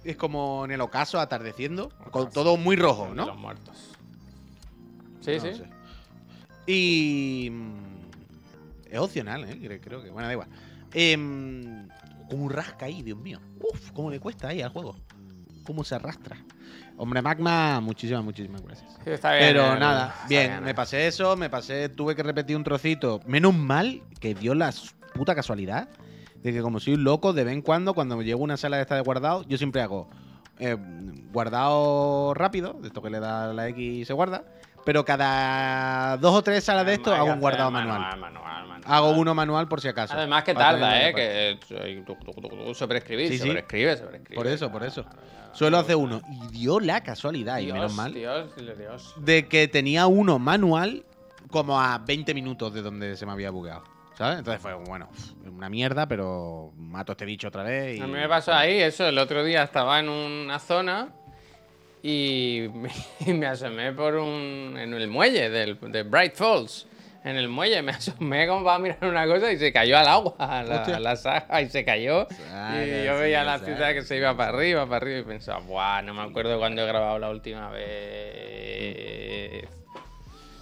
es 0.05 0.15
como 0.15 0.63
en 0.65 0.71
el 0.71 0.79
ocaso, 0.81 1.19
atardeciendo, 1.19 1.89
con 2.11 2.29
todo 2.31 2.55
muy 2.55 2.75
rojo, 2.75 3.09
¿no? 3.13 3.25
Los 3.25 3.37
muertos. 3.37 3.75
Sí, 5.21 5.35
No 5.37 5.41
sí. 5.41 5.53
sé. 5.55 6.71
Y. 6.71 7.49
mm, 7.51 7.93
Es 8.91 8.99
opcional, 8.99 9.43
¿eh? 9.49 9.79
Creo- 9.83 10.03
que. 10.03 10.09
Bueno, 10.09 10.27
da 10.27 10.33
igual. 10.33 10.47
Em, 10.93 11.87
como 12.29 12.43
un 12.45 12.51
rasca 12.51 12.85
ahí, 12.85 13.01
Dios 13.01 13.17
mío. 13.17 13.39
Uf, 13.59 13.91
cómo 13.91 14.11
le 14.11 14.19
cuesta 14.19 14.49
ahí 14.49 14.61
al 14.61 14.69
juego. 14.69 14.95
Cómo 15.65 15.83
se 15.83 15.95
arrastra. 15.95 16.37
Hombre, 16.97 17.21
Magma, 17.21 17.79
muchísimas, 17.79 18.23
muchísimas 18.23 18.61
gracias. 18.61 18.91
Sí, 19.03 19.09
está 19.11 19.33
bien, 19.33 19.47
Pero 19.47 19.77
nada, 19.77 20.15
bien, 20.29 20.63
me 20.63 20.71
eh. 20.71 20.73
pasé 20.73 21.07
eso, 21.07 21.35
me 21.35 21.49
pasé, 21.49 21.89
tuve 21.89 22.15
que 22.15 22.23
repetir 22.23 22.55
un 22.55 22.63
trocito. 22.63 23.19
Menos 23.25 23.53
mal 23.55 24.01
que 24.19 24.35
dio 24.35 24.53
la 24.53 24.73
puta 25.13 25.35
casualidad 25.35 25.89
de 26.43 26.51
que 26.51 26.61
como 26.61 26.79
soy 26.79 26.95
un 26.95 27.03
loco, 27.03 27.33
de 27.33 27.43
vez 27.43 27.53
en 27.53 27.61
cuando, 27.61 27.93
cuando 27.93 28.17
me 28.17 28.25
llego 28.25 28.41
a 28.41 28.43
una 28.43 28.57
sala 28.57 28.77
de 28.77 28.83
esta 28.83 28.95
de 28.95 29.01
guardado, 29.01 29.43
yo 29.47 29.57
siempre 29.57 29.81
hago 29.81 30.09
eh, 30.59 30.77
guardado 31.31 32.33
rápido, 32.33 32.73
de 32.73 32.87
esto 32.87 33.01
que 33.01 33.09
le 33.09 33.19
da 33.19 33.53
la 33.53 33.67
X 33.69 33.81
y 33.81 34.05
se 34.05 34.13
guarda, 34.13 34.43
pero 34.85 35.03
cada 35.05 36.17
dos 36.17 36.35
o 36.35 36.41
tres 36.41 36.63
salas 36.63 36.85
de 36.85 36.91
Hay 36.91 36.97
esto 36.97 37.11
que 37.11 37.17
hago 37.17 37.33
un 37.33 37.39
guardado 37.39 37.71
manual, 37.71 37.99
manual. 37.99 38.19
manual, 38.19 38.67
manual. 38.67 38.81
Hago 38.85 39.09
uno 39.11 39.33
manual 39.33 39.67
por 39.67 39.81
si 39.81 39.87
acaso. 39.87 40.13
Además 40.13 40.43
que 40.43 40.53
para 40.53 40.71
tarda, 40.71 41.09
¿eh? 41.09 41.13
Que 41.13 42.73
sobreescribir, 42.73 43.27
Sí, 43.29 43.37
sí. 43.39 43.47
sobreescribe, 43.47 43.97
sobreescribe. 43.97 44.35
Por 44.35 44.47
eso, 44.47 44.71
por 44.71 44.83
eso. 44.83 45.03
Claro, 45.03 45.17
claro. 45.19 45.55
Suelo 45.55 45.77
hacer 45.77 45.95
uno. 45.95 46.21
Y 46.29 46.47
dio 46.47 46.79
la 46.79 47.01
casualidad, 47.03 47.59
y 47.59 47.71
menos 47.71 47.93
mal, 47.93 48.13
Dios, 48.13 48.49
Dios, 48.55 49.13
de 49.17 49.47
que 49.47 49.67
tenía 49.67 50.07
uno 50.07 50.39
manual 50.39 51.05
como 51.49 51.79
a 51.79 51.99
20 51.99 52.33
minutos 52.33 52.73
de 52.73 52.81
donde 52.81 53.15
se 53.15 53.25
me 53.25 53.31
había 53.31 53.51
bugueado. 53.51 53.83
¿Sabes? 54.17 54.39
Entonces 54.39 54.61
fue, 54.61 54.73
bueno, 54.75 55.09
una 55.45 55.69
mierda, 55.69 56.07
pero 56.07 56.71
mato 56.77 57.13
este 57.13 57.25
bicho 57.25 57.47
otra 57.47 57.63
vez. 57.63 57.97
Y... 57.97 58.01
A 58.01 58.05
mí 58.05 58.13
me 58.13 58.27
pasó 58.29 58.53
ahí 58.53 58.79
eso, 58.79 59.07
el 59.07 59.17
otro 59.17 59.43
día 59.43 59.63
estaba 59.63 59.99
en 59.99 60.07
una 60.09 60.59
zona 60.59 61.09
y 62.03 62.69
me, 62.73 62.89
y 63.25 63.33
me 63.33 63.47
asomé 63.47 63.93
por 63.93 64.15
un. 64.15 64.75
en 64.77 64.93
el 64.93 65.07
muelle 65.07 65.49
del, 65.49 65.79
de 65.79 66.03
Bright 66.03 66.35
Falls. 66.35 66.85
En 67.23 67.37
el 67.37 67.47
muelle 67.47 67.81
me 67.81 67.91
asomé 67.93 68.45
como 68.45 68.65
para 68.65 68.79
mirar 68.79 69.05
una 69.05 69.25
cosa 69.25 69.49
y 69.53 69.57
se 69.57 69.71
cayó 69.71 69.97
al 69.97 70.09
agua, 70.09 70.35
a 70.37 70.63
la, 70.63 70.83
a 70.83 70.99
la 70.99 71.61
y 71.61 71.69
se 71.69 71.85
cayó. 71.85 72.27
Saga, 72.29 72.85
y 72.85 73.05
yo 73.05 73.17
veía 73.17 73.45
la 73.45 73.57
saga. 73.57 73.73
ciudad 73.73 73.93
que 73.93 74.01
se 74.01 74.17
iba 74.17 74.35
para 74.35 74.49
arriba, 74.49 74.85
para 74.85 74.97
arriba 74.97 75.19
y 75.19 75.23
pensaba, 75.23 75.61
¡buah! 75.61 76.01
No 76.01 76.13
me 76.13 76.23
acuerdo 76.23 76.59
cuándo 76.59 76.81
he 76.81 76.85
grabado 76.85 77.17
la 77.19 77.29
última 77.29 77.69
vez. 77.69 79.65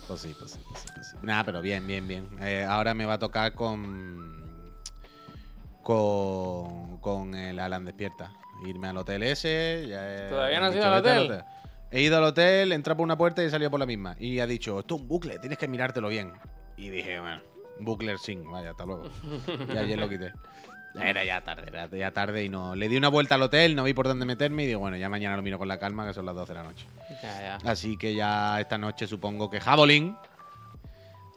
Pues 0.07 0.21
sí, 0.21 0.35
pues 0.37 0.51
sí, 0.51 0.59
pues 0.69 0.81
sí, 0.81 0.87
pues 0.93 1.09
sí. 1.09 1.17
Nada, 1.23 1.43
pero 1.43 1.63
bien, 1.63 1.87
bien, 1.87 2.07
bien. 2.07 2.27
Eh, 2.41 2.63
ahora 2.63 2.93
me 2.93 3.05
va 3.05 3.13
a 3.13 3.19
tocar 3.19 3.53
con. 3.53 4.45
Con. 5.81 6.99
Con 6.99 7.33
el 7.33 7.57
Alan 7.57 7.85
Despierta. 7.85 8.31
Irme 8.65 8.87
al 8.89 8.97
hotel 8.97 9.23
ese. 9.23 9.85
ya 9.89 10.25
he- 10.25 10.29
¿Todavía 10.29 10.59
no 10.59 10.65
has 10.67 10.75
he 10.75 10.77
ido 10.77 10.85
al 10.93 11.01
"Vete 11.01 11.17
hotel"? 11.17 11.43
He 11.91 12.01
ido 12.01 12.17
al 12.17 12.23
hotel, 12.23 12.71
entrado 12.71 12.97
por 12.97 13.03
una 13.03 13.17
puerta 13.17 13.43
y 13.43 13.47
he 13.47 13.49
salido 13.49 13.69
por 13.69 13.79
la 13.79 13.85
misma. 13.85 14.15
Y 14.19 14.39
ha 14.39 14.47
dicho, 14.47 14.79
esto 14.79 14.95
es 14.95 15.01
un 15.01 15.07
bucle, 15.07 15.39
tienes 15.39 15.57
que 15.57 15.67
mirártelo 15.67 16.07
bien. 16.07 16.31
Y 16.77 16.89
dije, 16.89 17.19
bueno, 17.19 17.41
bucler 17.79 18.17
sin, 18.17 18.49
vaya, 18.49 18.71
hasta 18.71 18.85
luego. 18.85 19.09
y 19.73 19.77
ayer 19.77 19.99
lo 19.99 20.07
quité. 20.07 20.31
Era 21.01 21.23
ya 21.23 21.39
tarde, 21.41 21.63
era 21.67 21.87
ya 21.87 22.11
tarde 22.11 22.43
y 22.43 22.49
no. 22.49 22.75
Le 22.75 22.89
di 22.89 22.97
una 22.97 23.07
vuelta 23.07 23.35
al 23.35 23.41
hotel, 23.43 23.77
no 23.77 23.83
vi 23.85 23.93
por 23.93 24.09
dónde 24.09 24.25
meterme 24.25 24.63
y 24.63 24.67
digo, 24.67 24.81
bueno, 24.81 24.97
ya 24.97 25.07
mañana 25.07 25.37
lo 25.37 25.41
miro 25.41 25.57
con 25.57 25.69
la 25.69 25.79
calma, 25.79 26.05
que 26.05 26.13
son 26.13 26.25
las 26.25 26.35
12 26.35 26.51
de 26.51 26.59
la 26.59 26.63
noche. 26.65 26.85
Ya, 27.23 27.41
ya. 27.41 27.69
Así 27.71 27.95
que 27.97 28.13
ya 28.13 28.59
esta 28.59 28.77
noche 28.77 29.07
supongo 29.07 29.49
que 29.49 29.61
Javelin. 29.61 30.17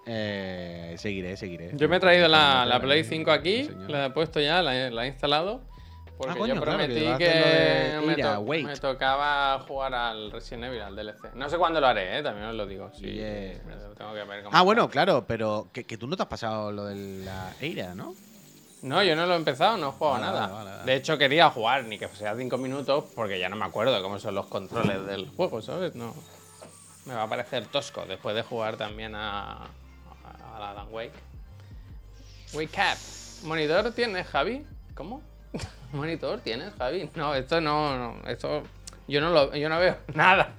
Eh, 0.06 0.94
seguiré, 0.98 1.36
seguiré. 1.36 1.70
Yo 1.74 1.88
me 1.88 1.96
he 1.96 2.00
traído 2.00 2.28
la, 2.28 2.66
la 2.66 2.80
Play 2.80 3.02
mismo, 3.02 3.16
5 3.16 3.30
aquí, 3.30 3.70
la 3.88 4.06
he 4.06 4.10
puesto 4.10 4.40
ya, 4.40 4.60
la 4.60 4.90
la 4.90 5.04
he 5.04 5.08
instalado. 5.08 5.62
Porque 6.16 6.32
Ah, 6.32 6.36
coño, 6.38 6.54
yo 6.54 6.60
claro, 6.62 6.78
que 6.78 6.84
prometí 6.86 7.18
que, 7.18 7.28
de 7.28 8.00
me, 8.06 8.12
Ira, 8.12 8.34
to- 8.36 8.40
Wait. 8.42 8.64
me 8.66 8.76
tocaba 8.76 9.58
jugar 9.66 9.94
al 9.94 10.30
Resident 10.30 10.64
Evil, 10.64 10.80
al 10.82 10.94
DLC. 10.94 11.34
No 11.34 11.48
sé 11.50 11.58
cuándo 11.58 11.80
lo 11.80 11.88
haré, 11.88 12.18
¿eh? 12.18 12.22
también 12.22 12.46
os 12.48 12.54
lo 12.54 12.66
digo. 12.66 12.90
Sí, 12.94 13.02
Yes. 13.14 13.64
me 13.64 13.74
lo 13.74 13.94
tengo 13.94 14.12
que 14.14 14.22
ver 14.22 14.44
cómo 14.44 14.50
Ah, 14.54 14.58
está. 14.58 14.62
bueno, 14.62 14.88
claro, 14.88 15.24
pero 15.26 15.68
que, 15.72 15.84
que 15.84 15.98
tú 15.98 16.06
no 16.06 16.16
te 16.16 16.22
has 16.22 16.28
pasado 16.28 16.70
lo 16.70 16.84
de 16.84 17.24
la 17.24 17.52
Eira, 17.60 17.94
¿no? 17.96 18.14
No, 18.82 19.02
yo 19.02 19.16
no 19.16 19.26
lo 19.26 19.32
he 19.32 19.36
empezado, 19.36 19.76
no 19.76 19.88
he 19.88 19.92
jugado 19.92 20.20
Vale, 20.20 20.26
nada. 20.26 20.46
vale, 20.48 20.70
vale. 20.70 20.84
De 20.84 20.94
hecho, 20.94 21.18
quería 21.18 21.50
jugar, 21.50 21.84
ni 21.84 21.98
que 21.98 22.06
sea 22.08 22.36
5 22.36 22.58
minutos, 22.58 23.04
porque 23.16 23.40
ya 23.40 23.48
no 23.48 23.56
me 23.56 23.64
acuerdo 23.64 24.00
cómo 24.02 24.18
son 24.20 24.34
los 24.36 24.46
controles 24.46 25.04
del 25.06 25.28
juego, 25.30 25.62
¿sabes? 25.62 25.94
No. 25.96 26.14
Me 27.06 27.14
va 27.14 27.22
a 27.24 27.28
parecer 27.28 27.66
tosco 27.66 28.04
después 28.06 28.36
de 28.36 28.42
jugar 28.42 28.76
también 28.76 29.14
a, 29.14 29.52
a, 29.64 30.80
a 30.80 30.84
Wake. 30.84 31.12
Wake 32.52 32.78
up. 32.78 33.46
¿Monitor 33.48 33.90
tienes, 33.92 34.26
Javi? 34.28 34.64
¿Cómo? 34.94 35.22
¿Monitor 35.92 36.40
tienes, 36.40 36.72
Javi? 36.78 37.10
No, 37.14 37.34
esto 37.34 37.60
no, 37.60 37.96
no, 37.96 38.28
esto 38.28 38.62
Yo 39.06 39.20
no, 39.20 39.30
lo, 39.30 39.54
yo 39.54 39.68
no 39.68 39.78
veo 39.78 39.96
nada. 40.14 40.50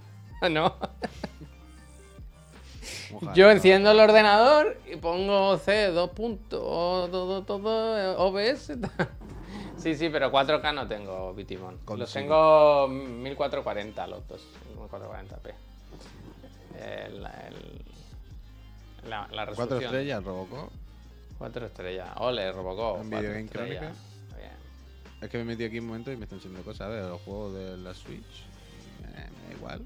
No. 0.49 0.75
Ojalá. 3.13 3.33
Yo 3.33 3.49
enciendo 3.49 3.91
el 3.91 3.99
ordenador 3.99 4.77
y 4.91 4.95
pongo 4.97 5.57
C, 5.57 5.87
dos 5.87 6.11
puntos, 6.11 6.59
todo, 7.11 7.43
todo, 7.43 8.17
OBS. 8.19 8.73
Sí, 9.77 9.93
sí, 9.93 10.09
pero 10.09 10.31
4K 10.31 10.73
no 10.73 10.87
tengo 10.87 11.33
Bitimon. 11.35 11.77
Los 11.95 12.11
tengo 12.11 12.87
1440 12.87 14.07
los 14.07 14.27
dos. 14.27 14.41
1440p. 14.79 15.53
El, 16.79 17.15
el- 17.17 17.85
la, 19.07 19.27
la 19.31 19.45
resolución. 19.45 19.55
Cuatro 19.55 19.77
estrellas, 19.79 20.23
Robocop. 20.23 20.69
Cuatro 21.37 21.65
estrellas. 21.67 22.09
Ole, 22.17 22.51
Robocop. 22.51 23.01
En 23.01 23.09
Video 23.11 23.31
Game. 23.53 23.91
Es 25.21 25.29
que 25.29 25.37
me 25.37 25.45
metí 25.45 25.63
aquí 25.63 25.79
un 25.79 25.87
momento 25.87 26.11
y 26.11 26.17
me 26.17 26.23
están 26.23 26.39
enseñando 26.39 26.63
cosas, 26.63 26.89
¿ves? 26.89 27.03
Los 27.03 27.21
juegos 27.21 27.55
de 27.55 27.77
la 27.77 27.93
Switch. 27.93 28.45
Eh, 29.03 29.29
me 29.41 29.47
da 29.47 29.57
igual. 29.57 29.81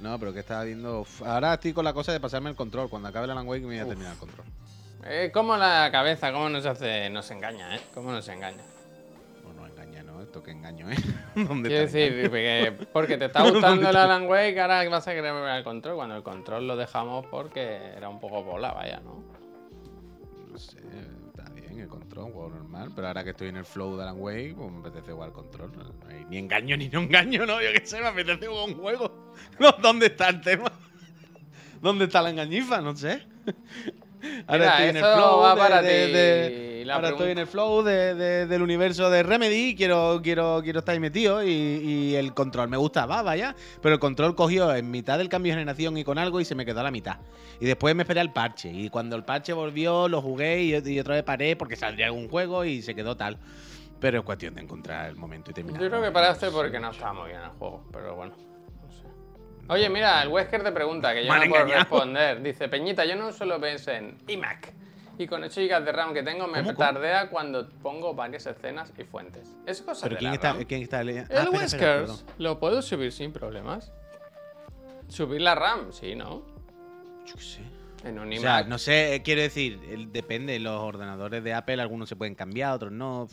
No, 0.00 0.18
pero 0.18 0.32
que 0.32 0.40
estaba 0.40 0.64
viendo. 0.64 1.06
Ahora 1.24 1.54
estoy 1.54 1.72
con 1.72 1.84
la 1.84 1.92
cosa 1.92 2.12
de 2.12 2.20
pasarme 2.20 2.50
el 2.50 2.56
control. 2.56 2.88
Cuando 2.88 3.08
acabe 3.08 3.24
el 3.24 3.32
Alan 3.32 3.48
Wake 3.48 3.62
me 3.62 3.68
voy 3.68 3.78
a 3.78 3.86
terminar 3.86 4.12
el 4.12 4.18
control. 4.18 4.46
Eh, 5.04 5.30
como 5.32 5.56
la 5.56 5.88
cabeza, 5.90 6.32
cómo 6.32 6.48
nos 6.48 6.66
hace, 6.66 7.08
nos 7.10 7.30
engaña, 7.30 7.76
¿eh? 7.76 7.80
Cómo 7.94 8.12
nos 8.12 8.28
engaña. 8.28 8.62
No, 9.42 9.52
no 9.54 9.66
engaña, 9.66 10.02
¿no? 10.02 10.20
Esto 10.22 10.42
que 10.42 10.50
engaño, 10.50 10.90
¿eh? 10.90 10.96
¿Dónde 11.34 11.68
Quiero 11.68 11.84
decir, 11.84 12.30
que 12.30 12.86
porque 12.92 13.16
te 13.16 13.26
está 13.26 13.42
gustando 13.50 13.88
el 13.88 13.96
Alan 13.96 14.28
Wake, 14.28 14.60
ahora 14.60 14.88
vas 14.88 15.06
a 15.08 15.12
querer 15.12 15.32
ver 15.32 15.56
el 15.56 15.64
control, 15.64 15.96
cuando 15.96 16.16
el 16.16 16.22
control 16.22 16.66
lo 16.66 16.76
dejamos 16.76 17.26
porque 17.26 17.92
era 17.96 18.08
un 18.08 18.20
poco 18.20 18.42
bola, 18.42 18.72
vaya, 18.72 19.00
¿no? 19.00 19.22
No 20.50 20.58
sé, 20.58 20.78
bien 21.78 21.84
el 21.84 21.88
control, 21.88 22.24
un 22.26 22.32
juego 22.32 22.50
normal. 22.50 22.90
Pero 22.94 23.06
ahora 23.08 23.24
que 23.24 23.30
estoy 23.30 23.48
en 23.48 23.56
el 23.56 23.64
flow 23.64 23.96
de 23.96 24.02
Alan 24.02 24.16
Wake, 24.18 24.54
pues 24.56 24.70
me 24.72 24.78
apetece 24.80 25.12
jugar 25.12 25.32
control. 25.32 25.70
No 25.76 26.08
hay 26.08 26.24
ni 26.28 26.38
engaño 26.38 26.76
ni 26.76 26.88
no 26.88 27.00
engaño, 27.00 27.46
¿no? 27.46 27.60
Yo 27.62 27.68
qué 27.72 27.86
sé, 27.86 28.00
me 28.00 28.08
apetece 28.08 28.46
jugar 28.46 28.68
un 28.68 28.74
juego. 28.74 29.28
No, 29.60 29.70
¿Dónde 29.80 30.06
está 30.06 30.28
el 30.30 30.40
tema? 30.40 30.72
¿Dónde 31.80 32.06
está 32.06 32.20
la 32.22 32.30
engañifa? 32.30 32.80
No 32.80 32.96
sé. 32.96 33.22
Ahora 34.48 34.58
Mira, 34.58 34.70
estoy 34.72 34.88
en 34.88 34.96
el 34.96 35.02
flow 35.04 35.40
va 35.40 35.54
de- 35.54 35.60
para 35.60 35.80
de- 35.82 35.88
ahora 36.90 37.08
estoy 37.10 37.30
en 37.32 37.38
el 37.38 37.46
flow 37.46 37.82
de- 37.82 38.14
de- 38.14 38.46
del 38.46 38.62
universo 38.62 39.10
de 39.10 39.22
Remedy, 39.22 39.74
quiero, 39.76 40.20
quiero, 40.22 40.60
quiero 40.62 40.78
estar 40.80 40.92
ahí 40.94 41.00
metido 41.00 41.42
y, 41.44 41.48
y 41.50 42.14
el 42.16 42.34
control 42.34 42.68
me 42.68 42.76
gustaba, 42.76 43.22
vaya, 43.22 43.54
pero 43.82 43.94
el 43.94 44.00
control 44.00 44.34
cogió 44.34 44.74
en 44.74 44.90
mitad 44.90 45.18
del 45.18 45.28
cambio 45.28 45.52
de 45.52 45.58
generación 45.58 45.96
y 45.98 46.04
con 46.04 46.18
algo 46.18 46.40
y 46.40 46.44
se 46.44 46.54
me 46.54 46.64
quedó 46.66 46.80
a 46.80 46.84
la 46.84 46.90
mitad. 46.90 47.18
Y 47.60 47.66
después 47.66 47.94
me 47.94 48.02
esperé 48.02 48.20
al 48.20 48.32
parche 48.32 48.70
y 48.70 48.88
cuando 48.88 49.16
el 49.16 49.24
parche 49.24 49.52
volvió 49.52 50.08
lo 50.08 50.22
jugué 50.22 50.62
y, 50.62 50.74
y 50.90 51.00
otra 51.00 51.14
vez 51.14 51.24
paré 51.24 51.56
porque 51.56 51.76
saldría 51.76 52.06
algún 52.06 52.28
juego 52.28 52.64
y 52.64 52.82
se 52.82 52.94
quedó 52.94 53.16
tal. 53.16 53.38
Pero 54.00 54.20
es 54.20 54.24
cuestión 54.24 54.54
de 54.54 54.60
encontrar 54.60 55.08
el 55.08 55.16
momento 55.16 55.50
y 55.50 55.54
terminar. 55.54 55.82
Yo 55.82 55.88
creo 55.90 56.00
que 56.00 56.12
paraste 56.12 56.50
porque 56.52 56.78
no 56.78 56.90
estaba 56.92 57.14
muy 57.14 57.30
bien 57.30 57.40
el 57.42 57.50
juego, 57.50 57.84
pero 57.92 58.14
bueno. 58.14 58.32
No 58.36 58.92
sé. 58.92 59.02
Oye, 59.68 59.88
mira, 59.90 60.22
el 60.22 60.28
Wesker 60.28 60.62
te 60.62 60.70
pregunta, 60.70 61.12
que 61.12 61.26
yo 61.26 61.32
han 61.32 61.40
no 61.40 61.46
puedo 61.48 61.62
engañado. 61.62 61.80
responder. 61.82 62.40
Dice, 62.42 62.68
Peñita, 62.68 63.04
yo 63.04 63.16
no 63.16 63.32
solo 63.32 63.60
pienso 63.60 63.90
en 63.90 64.16
iMac. 64.28 64.72
Y 65.18 65.26
con 65.26 65.42
8 65.42 65.60
GB 65.62 65.84
de 65.84 65.92
RAM 65.92 66.14
que 66.14 66.22
tengo 66.22 66.46
me 66.46 66.58
¿Cómo, 66.62 66.74
cómo? 66.74 66.78
tardea 66.78 67.28
cuando 67.28 67.68
pongo 67.82 68.14
varias 68.14 68.46
escenas 68.46 68.92
y 68.96 69.02
fuentes. 69.04 69.52
Es 69.66 69.82
cosa 69.82 70.04
Pero 70.04 70.14
de 70.14 70.18
¿quién 70.20 70.30
la 70.30 70.34
está, 70.36 70.52
RAM. 70.52 70.64
¿quién 70.64 70.82
está 70.82 70.98
Ah, 70.98 71.00
El 71.02 71.16
espera, 71.18 71.50
Whiskers 71.50 72.24
lo 72.38 72.58
puedo 72.60 72.80
subir 72.82 73.10
sin 73.12 73.32
problemas. 73.32 73.92
Subir 75.08 75.40
la 75.40 75.54
RAM, 75.54 75.92
sí, 75.92 76.14
¿no? 76.14 76.42
Yo 77.26 77.34
qué 77.34 77.42
sé. 77.42 77.60
En 78.04 78.18
un 78.18 78.32
O 78.32 78.36
sea, 78.36 78.62
no 78.62 78.78
sé, 78.78 79.16
eh, 79.16 79.22
quiero 79.22 79.40
decir, 79.42 79.80
depende, 80.12 80.58
los 80.60 80.80
ordenadores 80.80 81.42
de 81.42 81.52
Apple, 81.52 81.82
algunos 81.82 82.08
se 82.08 82.14
pueden 82.14 82.36
cambiar, 82.36 82.74
otros 82.74 82.92
no. 82.92 83.28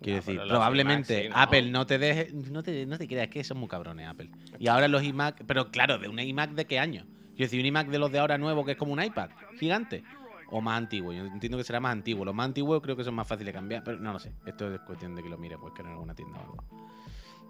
Quiero 0.00 0.20
No, 0.20 0.24
decir, 0.24 0.40
probablemente 0.48 1.22
sí, 1.24 1.28
¿no? 1.28 1.36
Apple 1.36 1.70
no 1.70 1.86
te 1.86 1.98
deje, 1.98 2.28
no 2.32 2.62
te, 2.62 2.86
no 2.86 2.98
te 2.98 3.08
creas 3.08 3.28
que 3.28 3.42
son 3.42 3.58
muy 3.58 3.68
cabrones 3.68 4.06
Apple. 4.06 4.30
Y 4.60 4.68
ahora 4.68 4.86
los 4.86 5.02
iMac, 5.02 5.42
pero 5.46 5.70
claro, 5.72 5.98
de 5.98 6.08
un 6.08 6.20
iMac 6.20 6.50
de 6.50 6.66
qué 6.66 6.78
año? 6.78 7.04
Quiero 7.34 7.46
decir, 7.46 7.58
un 7.60 7.66
iMac 7.66 7.88
de 7.88 7.98
los 7.98 8.12
de 8.12 8.20
ahora 8.20 8.38
nuevo 8.38 8.64
que 8.64 8.72
es 8.72 8.76
como 8.76 8.92
un 8.92 9.02
iPad, 9.02 9.30
gigante. 9.58 10.04
O 10.56 10.60
más 10.60 10.78
antiguo, 10.78 11.12
yo 11.12 11.24
entiendo 11.24 11.58
que 11.58 11.64
será 11.64 11.80
más 11.80 11.90
antiguo. 11.90 12.24
Los 12.24 12.32
más 12.32 12.44
antiguos 12.46 12.80
creo 12.80 12.94
que 12.94 13.02
son 13.02 13.14
más 13.16 13.26
fáciles 13.26 13.52
de 13.52 13.58
cambiar, 13.58 13.82
pero 13.82 13.98
no 13.98 14.12
lo 14.12 14.20
sé. 14.20 14.32
Esto 14.46 14.72
es 14.72 14.80
cuestión 14.82 15.16
de 15.16 15.22
que 15.24 15.28
lo 15.28 15.36
mire, 15.36 15.58
pues 15.58 15.74
que 15.74 15.82
en 15.82 15.88
alguna 15.88 16.14
tienda 16.14 16.38
o 16.38 16.42
algo. 16.42 16.64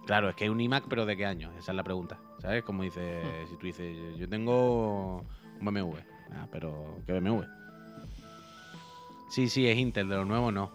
Claro, 0.07 0.31
es 0.31 0.35
que 0.35 0.45
hay 0.45 0.51
un 0.51 0.59
iMac, 0.59 0.87
pero 0.89 1.05
¿de 1.05 1.15
qué 1.15 1.27
año? 1.27 1.51
Esa 1.59 1.73
es 1.73 1.77
la 1.77 1.85
pregunta. 1.85 2.19
¿Sabes? 2.39 2.63
Como 2.65 2.83
dice, 2.83 3.21
Hmm. 3.23 3.49
si 3.51 3.57
tú 3.59 3.67
dices, 3.67 4.17
yo 4.17 4.27
tengo 4.27 5.19
un 5.19 5.65
BMW. 5.67 5.99
Ah, 6.33 6.47
pero 6.51 6.97
¿qué 7.07 7.13
BMW? 7.13 7.43
Sí, 9.29 9.51
sí, 9.51 9.69
es 9.69 9.77
Intel, 9.77 10.09
de 10.09 10.17
los 10.17 10.27
nuevos 10.27 10.51
no. 10.55 10.73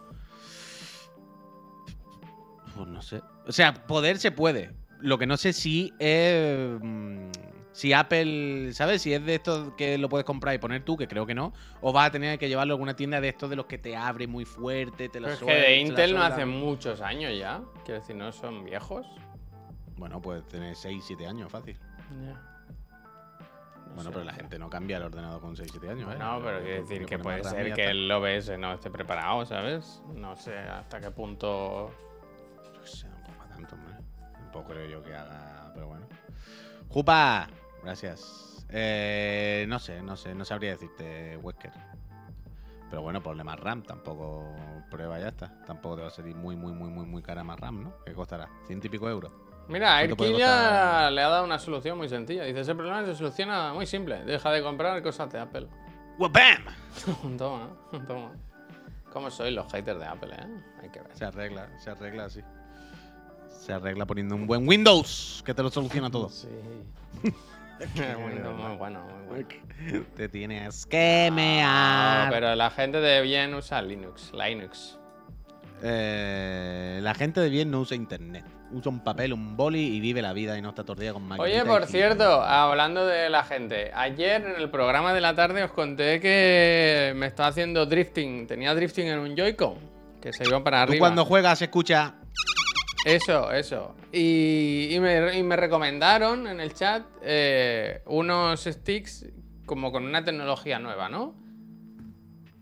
Pues 2.75 2.87
no 2.87 3.01
sé. 3.01 3.21
O 3.47 3.51
sea, 3.51 3.73
poder 3.87 4.19
se 4.19 4.29
puede. 4.31 4.71
Lo 4.99 5.17
que 5.17 5.25
no 5.25 5.35
sé 5.35 5.51
si 5.51 5.91
es. 5.97 6.79
Si 7.79 7.93
Apple, 7.93 8.73
¿sabes? 8.73 9.01
Si 9.01 9.13
es 9.13 9.25
de 9.25 9.35
estos 9.35 9.71
que 9.75 9.97
lo 9.97 10.09
puedes 10.09 10.25
comprar 10.25 10.53
y 10.53 10.57
poner 10.57 10.83
tú, 10.83 10.97
que 10.97 11.07
creo 11.07 11.25
que 11.25 11.33
no. 11.33 11.53
O 11.79 11.93
vas 11.93 12.07
a 12.09 12.11
tener 12.11 12.37
que 12.37 12.49
llevarlo 12.49 12.73
a 12.73 12.75
alguna 12.75 12.93
tienda 12.93 13.21
de 13.21 13.29
estos 13.29 13.49
de 13.49 13.55
los 13.55 13.67
que 13.67 13.77
te 13.77 13.95
abre 13.95 14.27
muy 14.27 14.43
fuerte, 14.43 15.07
te 15.07 15.21
lo 15.21 15.29
es 15.29 15.39
que 15.39 15.45
de 15.49 15.77
Intel 15.77 16.13
no 16.13 16.21
hace 16.21 16.45
muchos 16.45 16.99
años 16.99 17.31
ya. 17.37 17.61
Quiero 17.85 18.01
decir, 18.01 18.17
no 18.17 18.33
son 18.33 18.65
viejos. 18.65 19.07
Bueno, 19.95 20.21
puedes 20.21 20.45
tener 20.49 20.75
6, 20.75 21.01
7 21.07 21.25
años, 21.25 21.49
fácil. 21.49 21.79
No 22.11 22.35
Bueno, 23.95 24.03
sé. 24.03 24.09
pero 24.11 24.23
la 24.25 24.33
gente 24.33 24.59
no 24.59 24.69
cambia 24.69 24.97
el 24.97 25.03
ordenador 25.03 25.39
con 25.39 25.55
6, 25.55 25.69
7 25.71 25.89
años. 25.89 26.13
¿eh? 26.13 26.17
No, 26.19 26.41
pero 26.43 26.59
quiero 26.61 26.81
decir 26.81 27.05
que 27.05 27.17
puede 27.17 27.45
ser 27.45 27.73
que 27.75 27.91
el 27.91 28.11
OBS 28.11 28.59
no 28.59 28.73
esté 28.73 28.91
preparado, 28.91 29.45
¿sabes? 29.45 30.03
No 30.15 30.35
sé 30.35 30.57
hasta 30.57 30.99
qué 30.99 31.11
punto. 31.11 31.95
Qué 32.81 32.85
sé, 32.85 33.07
tampoco 33.07 33.37
para 33.37 33.49
tanto, 33.51 33.75
hombre. 33.75 33.93
Tampoco 34.33 34.67
creo 34.73 34.85
yo 34.85 35.01
que 35.01 35.15
haga, 35.15 35.71
pero 35.73 35.87
bueno. 35.87 36.05
Jupa, 36.89 37.47
gracias. 37.83 38.65
Eh, 38.69 39.65
no 39.67 39.79
sé, 39.79 40.01
no 40.01 40.15
sé, 40.15 40.35
no 40.35 40.45
sabría 40.45 40.71
decirte, 40.71 41.37
Wesker. 41.37 41.71
Pero 42.89 43.01
bueno, 43.01 43.21
ponle 43.21 43.43
más 43.43 43.59
RAM, 43.59 43.83
tampoco 43.83 44.43
prueba 44.89 45.19
ya 45.19 45.29
está. 45.29 45.53
Tampoco 45.65 45.97
te 45.97 46.01
va 46.01 46.07
a 46.07 46.11
salir 46.11 46.35
muy, 46.35 46.55
muy, 46.55 46.71
muy, 46.73 46.89
muy, 46.89 47.05
muy 47.05 47.21
cara 47.21 47.43
más 47.43 47.59
RAM, 47.59 47.83
¿no? 47.83 47.93
¿Qué 48.05 48.13
costará? 48.13 48.49
¿Ciento 48.65 48.87
y 48.87 48.89
pico 48.89 49.07
euros? 49.09 49.31
Mira, 49.67 49.97
¿Cuánto 49.99 50.17
puede 50.17 50.31
Airkilla 50.31 50.47
costar? 50.47 51.11
le 51.11 51.21
ha 51.21 51.29
dado 51.29 51.43
una 51.45 51.59
solución 51.59 51.97
muy 51.97 52.09
sencilla. 52.09 52.43
Dice: 52.43 52.61
ese 52.61 52.73
problema 52.73 53.05
se 53.05 53.13
soluciona 53.15 53.73
muy 53.73 53.85
simple. 53.85 54.23
Deja 54.25 54.49
de 54.51 54.63
comprar 54.63 55.01
cosas 55.03 55.31
de 55.31 55.39
Apple. 55.39 55.67
¡Bam! 56.17 56.65
toma, 57.37 57.69
toma. 58.07 58.31
¿Cómo 59.13 59.29
sois 59.29 59.53
los 59.53 59.71
haters 59.71 59.99
de 59.99 60.05
Apple, 60.05 60.33
eh? 60.33 60.47
Hay 60.81 60.89
que 60.89 60.99
ver. 61.01 61.15
Se 61.15 61.25
arregla, 61.25 61.69
se 61.79 61.91
arregla 61.91 62.25
así. 62.25 62.41
Se 63.49 63.73
arregla 63.73 64.05
poniendo 64.05 64.35
un 64.35 64.47
buen 64.47 64.67
Windows, 64.67 65.43
que 65.45 65.53
te 65.53 65.61
lo 65.61 65.69
soluciona 65.69 66.09
todo. 66.09 66.29
Sí. 66.29 66.47
Muy 67.95 68.75
bueno, 68.77 69.03
muy 69.05 69.25
bueno. 69.27 70.05
Te 70.15 70.27
tienes 70.27 70.85
que 70.85 71.27
No, 71.29 71.35
mear. 71.35 72.29
pero 72.31 72.53
la 72.55 72.69
gente 72.69 72.99
de 72.99 73.21
bien 73.21 73.53
usa 73.53 73.81
Linux, 73.81 74.31
Linux. 74.33 74.97
Eh, 75.81 76.99
la 77.01 77.13
gente 77.13 77.39
de 77.39 77.49
bien 77.49 77.71
no 77.71 77.79
usa 77.79 77.95
internet. 77.95 78.43
Usa 78.71 78.91
un 78.91 79.03
papel, 79.03 79.33
un 79.33 79.55
boli 79.57 79.95
y 79.95 79.99
vive 79.99 80.21
la 80.21 80.33
vida 80.33 80.57
y 80.57 80.61
no 80.61 80.69
está 80.69 80.83
día 80.93 81.13
con 81.13 81.23
maquinitas 81.23 81.61
Oye, 81.63 81.65
por 81.65 81.85
cierto, 81.87 82.41
hablando 82.43 83.05
de 83.07 83.29
la 83.29 83.43
gente, 83.43 83.91
ayer 83.95 84.43
en 84.45 84.61
el 84.61 84.69
programa 84.69 85.13
de 85.13 85.21
la 85.21 85.33
tarde 85.33 85.63
os 85.63 85.71
conté 85.71 86.19
que 86.19 87.13
me 87.15 87.25
estaba 87.27 87.49
haciendo 87.49 87.85
drifting, 87.87 88.45
tenía 88.45 88.75
drifting 88.75 89.07
en 89.07 89.19
un 89.19 89.35
Joy-Con, 89.35 89.75
que 90.21 90.33
se 90.33 90.47
iba 90.47 90.63
para 90.63 90.85
Tú 90.85 90.91
arriba. 90.91 90.99
cuando 91.03 91.25
juegas 91.25 91.61
escucha. 91.63 92.13
Eso, 93.05 93.51
eso. 93.51 93.95
Y, 94.11 94.89
y 94.93 94.99
me, 94.99 95.37
y 95.37 95.43
me 95.43 95.55
recomendaron 95.55 96.47
en 96.47 96.59
el 96.59 96.73
chat 96.73 97.03
eh, 97.21 98.01
unos 98.07 98.61
sticks 98.63 99.25
como 99.65 99.91
con 99.91 100.03
una 100.05 100.23
tecnología 100.23 100.79
nueva, 100.79 101.09
¿no? 101.09 101.35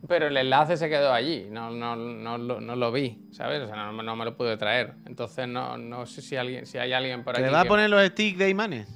Pero 0.07 0.27
el 0.27 0.37
enlace 0.37 0.77
se 0.77 0.89
quedó 0.89 1.11
allí, 1.11 1.47
no, 1.49 1.71
no, 1.71 1.95
no, 1.95 2.37
lo- 2.37 2.61
no 2.61 2.75
lo 2.75 2.91
vi, 2.91 3.27
¿sabes? 3.31 3.61
O 3.63 3.67
sea, 3.67 3.91
no, 3.91 4.15
me 4.15 4.25
lo 4.25 4.37
pude 4.37 4.55
traer. 4.55 4.93
Entonces 5.05 5.47
no, 5.47 5.77
no 5.77 6.05
sé 6.05 6.21
si, 6.21 6.35
alguien, 6.35 6.65
si 6.65 6.77
hay 6.77 6.93
alguien 6.93 7.23
por 7.23 7.35
¿Te 7.35 7.43
aquí. 7.43 7.51
va 7.53 7.61
a 7.61 7.65
poner 7.65 7.89
los 7.89 8.05
sticks 8.07 8.37
de 8.37 8.49
imanes? 8.49 8.87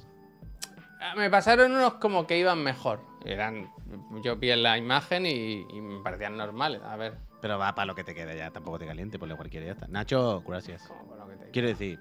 Ah, 1.00 1.14
Me 1.16 1.28
pasaron 1.28 1.72
unos 1.72 1.94
como 1.94 2.26
que 2.26 2.38
iban 2.38 2.62
mejor. 2.62 3.00
Eran, 3.26 3.68
yo 4.22 4.36
vi 4.36 4.52
en 4.52 4.62
la 4.62 4.78
imagen 4.78 5.26
y, 5.26 5.66
y 5.70 5.80
me 5.80 6.00
parecían 6.02 6.36
normales. 6.36 6.80
A 6.82 6.96
ver, 6.96 7.14
Pero 7.42 7.58
va 7.58 7.74
para 7.74 7.84
lo 7.86 7.94
que 7.94 8.04
te 8.04 8.14
queda 8.14 8.34
ya, 8.34 8.50
tampoco 8.50 8.78
te 8.78 8.86
caliente, 8.86 9.18
ponle 9.18 9.34
cualquiera 9.36 9.64
y 9.64 9.68
ya 9.68 9.72
está. 9.74 9.86
Nacho, 9.88 10.42
gracias. 10.46 10.84
¿cómo 10.88 11.04
con 11.06 11.18
lo 11.18 11.26
Quiero 11.52 11.68
decir, 11.68 11.98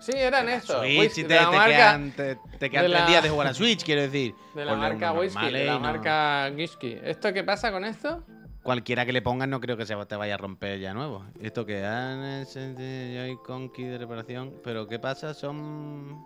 Sí, 0.00 0.12
eran 0.16 0.48
estos. 0.48 0.78
Switch, 0.80 1.10
si 1.10 1.22
de 1.22 1.28
te, 1.28 1.40
marca, 1.44 1.66
quedan, 1.66 2.12
te, 2.12 2.36
te 2.58 2.70
quedan 2.70 2.84
de 2.86 2.88
tres 2.90 3.00
la- 3.02 3.06
días 3.06 3.22
de 3.22 3.28
jugar 3.28 3.46
a 3.48 3.54
Switch, 3.54 3.84
quiero 3.84 4.00
decir. 4.00 4.34
de 4.54 4.64
la 4.64 4.72
Ponle 4.72 4.88
marca 4.88 5.12
Whisky, 5.12 5.50
de 5.52 5.64
la 5.66 5.72
no- 5.74 5.80
marca 5.80 6.50
Whisky. 6.56 6.98
¿Esto 7.04 7.32
qué 7.34 7.44
pasa 7.44 7.70
con 7.70 7.84
esto? 7.84 8.24
Cualquiera 8.62 9.04
que 9.04 9.12
le 9.12 9.20
pongas 9.22 9.48
no 9.48 9.60
creo 9.60 9.76
que 9.76 9.84
se 9.84 9.94
te 10.06 10.16
vaya 10.16 10.34
a 10.34 10.38
romper 10.38 10.78
ya 10.80 10.94
nuevo. 10.94 11.26
Esto 11.42 11.66
que 11.66 11.84
han 11.84 12.22
de 13.84 13.98
reparación, 13.98 14.54
pero 14.64 14.86
¿qué 14.86 14.98
pasa? 14.98 15.34
Son 15.34 16.24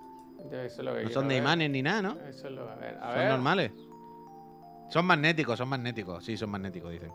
Yo 0.50 0.60
eso 0.60 0.80
es 0.80 0.84
lo 0.84 0.94
que 0.94 1.04
no 1.04 1.10
son 1.10 1.26
de 1.28 1.34
ver. 1.34 1.42
imanes 1.42 1.70
ni 1.70 1.82
nada, 1.82 2.02
¿no? 2.02 2.12
Eso 2.28 2.46
es 2.46 2.52
lo 2.54 2.68
a 2.70 2.76
ver. 2.76 2.96
A 3.00 3.06
Son 3.08 3.18
ver. 3.18 3.28
normales. 3.30 3.72
Son 4.90 5.04
magnéticos, 5.06 5.58
son 5.58 5.68
magnéticos. 5.68 6.24
Sí, 6.24 6.36
son 6.36 6.50
magnéticos, 6.50 6.92
dicen. 6.92 7.10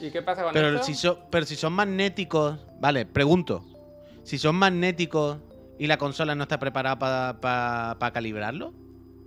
¿Y 0.00 0.10
qué 0.10 0.22
pasa 0.22 0.42
con 0.44 0.52
Pero 0.52 0.68
esto? 0.68 0.84
si, 0.84 0.94
son, 0.94 1.18
pero 1.30 1.44
si 1.46 1.56
son 1.56 1.72
magnéticos, 1.72 2.58
vale, 2.80 3.06
pregunto. 3.06 3.64
Si 4.24 4.38
son 4.38 4.56
magnéticos 4.56 5.38
y 5.78 5.86
la 5.86 5.98
consola 5.98 6.34
no 6.34 6.44
está 6.44 6.58
preparada 6.58 6.98
para 6.98 8.10
calibrarlo. 8.12 8.72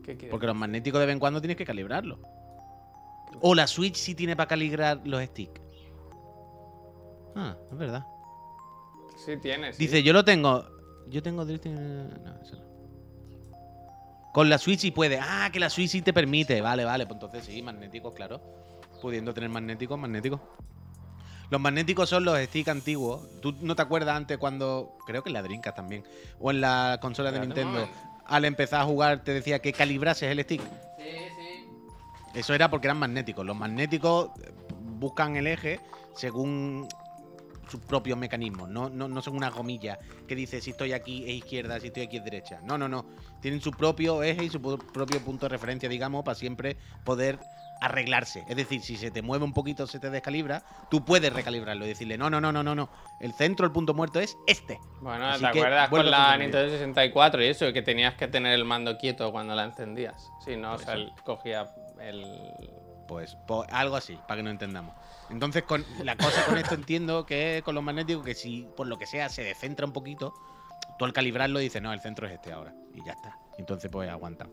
¿Qué? 0.04 0.16
Porque 0.30 0.48
los 0.48 0.56
magnéticos 0.56 1.00
de 1.00 1.06
vez 1.06 1.14
en 1.14 1.20
cuando 1.20 1.42
tienes 1.42 1.58
que 1.58 1.66
calibrarlo. 1.66 2.20
O 3.42 3.56
la 3.56 3.68
Switch 3.68 3.96
sí 3.96 4.16
tiene 4.16 4.36
para 4.36 4.48
calibrar 4.48 5.02
los 5.06 5.24
sticks. 5.24 5.62
Ah, 7.36 7.56
es 7.72 7.78
verdad. 7.78 8.06
Sí 9.16 9.38
tienes. 9.38 9.78
Dice, 9.78 10.04
yo 10.04 10.14
lo 10.14 10.24
tengo. 10.24 10.66
Yo 11.08 11.24
tengo 11.24 11.46
drifting. 11.46 11.76
No, 12.24 12.42
eso 12.42 12.56
no. 12.56 12.64
Con 14.34 14.50
la 14.50 14.58
Switch 14.58 14.80
sí 14.80 14.92
puede. 14.92 15.20
Ah, 15.22 15.50
que 15.52 15.60
la 15.60 15.70
Switch 15.70 15.90
sí 15.90 16.02
te 16.02 16.14
permite. 16.14 16.62
Vale, 16.62 16.86
vale. 16.86 17.06
Pues 17.06 17.16
entonces 17.16 17.46
sí, 17.46 17.62
magnéticos, 17.62 18.14
claro. 18.14 18.42
Pudiendo 19.04 19.34
tener 19.34 19.50
magnéticos, 19.50 20.00
magnéticos. 20.00 20.40
Los 21.50 21.60
magnéticos 21.60 22.08
son 22.08 22.24
los 22.24 22.40
sticks 22.40 22.70
antiguos. 22.70 23.28
¿Tú 23.42 23.54
no 23.60 23.76
te 23.76 23.82
acuerdas 23.82 24.16
antes 24.16 24.38
cuando. 24.38 24.98
Creo 25.06 25.22
que 25.22 25.30
en 25.30 25.34
la 25.34 25.42
Dreamcast 25.42 25.76
también. 25.76 26.06
O 26.40 26.52
en 26.52 26.62
la 26.62 27.00
consola 27.02 27.30
de 27.30 27.42
Nintendo. 27.42 27.86
Al 28.26 28.46
empezar 28.46 28.80
a 28.80 28.86
jugar 28.86 29.26
te 29.26 29.34
decía 29.34 29.60
que 29.60 29.74
calibrases 29.74 30.32
el 30.32 30.42
stick. 30.42 30.62
Sí, 30.62 31.04
sí. 31.04 31.66
Eso 32.34 32.54
era 32.54 32.70
porque 32.70 32.88
eran 32.88 32.98
magnéticos. 32.98 33.46
Los 33.46 33.58
magnéticos 33.58 34.30
buscan 34.80 35.36
el 35.36 35.48
eje 35.48 35.82
según 36.16 36.88
sus 37.70 37.82
propios 37.82 38.18
mecanismos. 38.18 38.70
No, 38.70 38.90
no, 38.90 39.10
no 39.10 39.22
son 39.22 39.36
una 39.36 39.50
gomilla 39.50 40.00
que 40.30 40.36
dice 40.38 40.62
si 40.62 40.70
estoy 40.70 40.94
aquí 40.94 41.24
es 41.24 41.36
izquierda, 41.40 41.78
si 41.82 41.88
estoy 41.88 42.04
aquí 42.04 42.18
es 42.18 42.24
derecha. 42.24 42.62
No, 42.64 42.78
no, 42.78 42.88
no. 42.88 43.06
Tienen 43.42 43.60
su 43.60 43.72
propio 43.72 44.24
eje 44.24 44.46
y 44.46 44.50
su 44.50 44.62
propio 44.62 45.20
punto 45.20 45.48
de 45.48 45.50
referencia, 45.50 45.90
digamos, 45.90 46.24
para 46.24 46.36
siempre 46.36 46.78
poder 47.04 47.38
arreglarse. 47.82 48.46
Es 48.48 48.56
decir, 48.56 48.82
si 48.82 48.96
se 48.98 49.12
te 49.12 49.22
mueve 49.22 49.44
un 49.46 49.54
poquito, 49.54 49.88
se 49.88 50.00
te 50.00 50.10
descalibra, 50.10 50.64
tú 50.90 51.04
puedes 51.04 51.32
recalibrarlo 51.34 51.86
y 51.86 51.90
decirle, 51.90 52.18
no, 52.18 52.30
no, 52.30 52.40
no, 52.40 52.52
no, 52.52 52.64
no, 52.64 52.76
no. 52.76 52.90
El 53.20 53.34
centro, 53.34 53.66
el 53.66 53.72
punto 53.72 53.94
muerto 53.94 54.20
es 54.20 54.38
este. 54.48 54.80
Bueno, 55.02 55.28
Así 55.28 55.44
¿te 55.46 55.52
que 55.52 55.60
acuerdas 55.60 55.90
con 55.90 56.10
la 56.10 56.38
Nintendo 56.38 56.70
64 56.70 57.44
y 57.44 57.48
eso? 57.48 57.72
Que 57.74 57.82
tenías 57.82 58.16
que 58.16 58.28
tener 58.28 58.54
el 58.54 58.66
mando 58.66 58.98
quieto 58.98 59.32
cuando 59.32 59.56
la 59.56 59.66
encendías. 59.66 60.30
Si 60.46 60.56
no, 60.56 60.74
o 60.74 60.78
sea, 60.78 60.94
él 60.94 61.12
cogía 61.26 61.74
el. 62.00 62.26
Pues, 63.08 63.38
pues 63.48 63.70
algo 63.72 63.98
así, 63.98 64.18
para 64.28 64.38
que 64.38 64.44
no 64.44 64.50
entendamos. 64.50 64.96
Entonces, 65.30 65.64
con 65.64 65.86
la 66.04 66.16
cosa 66.16 66.46
con 66.46 66.58
esto 66.58 66.76
entiendo 66.76 67.26
que 67.26 67.58
es 67.58 67.64
con 67.64 67.76
los 67.76 67.84
magnéticos 67.84 68.24
que 68.26 68.34
si 68.36 68.68
por 68.78 68.88
lo 68.88 68.98
que 68.98 69.06
sea 69.06 69.30
se 69.30 69.44
descentra 69.44 69.86
un 69.86 69.92
poquito, 69.94 70.34
tú 70.98 71.06
al 71.06 71.14
calibrarlo 71.14 71.60
dices, 71.60 71.82
no, 71.82 71.92
el 71.92 72.00
centro 72.00 72.28
es 72.28 72.34
este 72.34 72.54
ahora. 72.54 72.74
Y 72.94 73.04
ya 73.06 73.14
está. 73.14 73.38
Entonces, 73.58 73.90
pues 73.92 74.10
aguantan. 74.10 74.52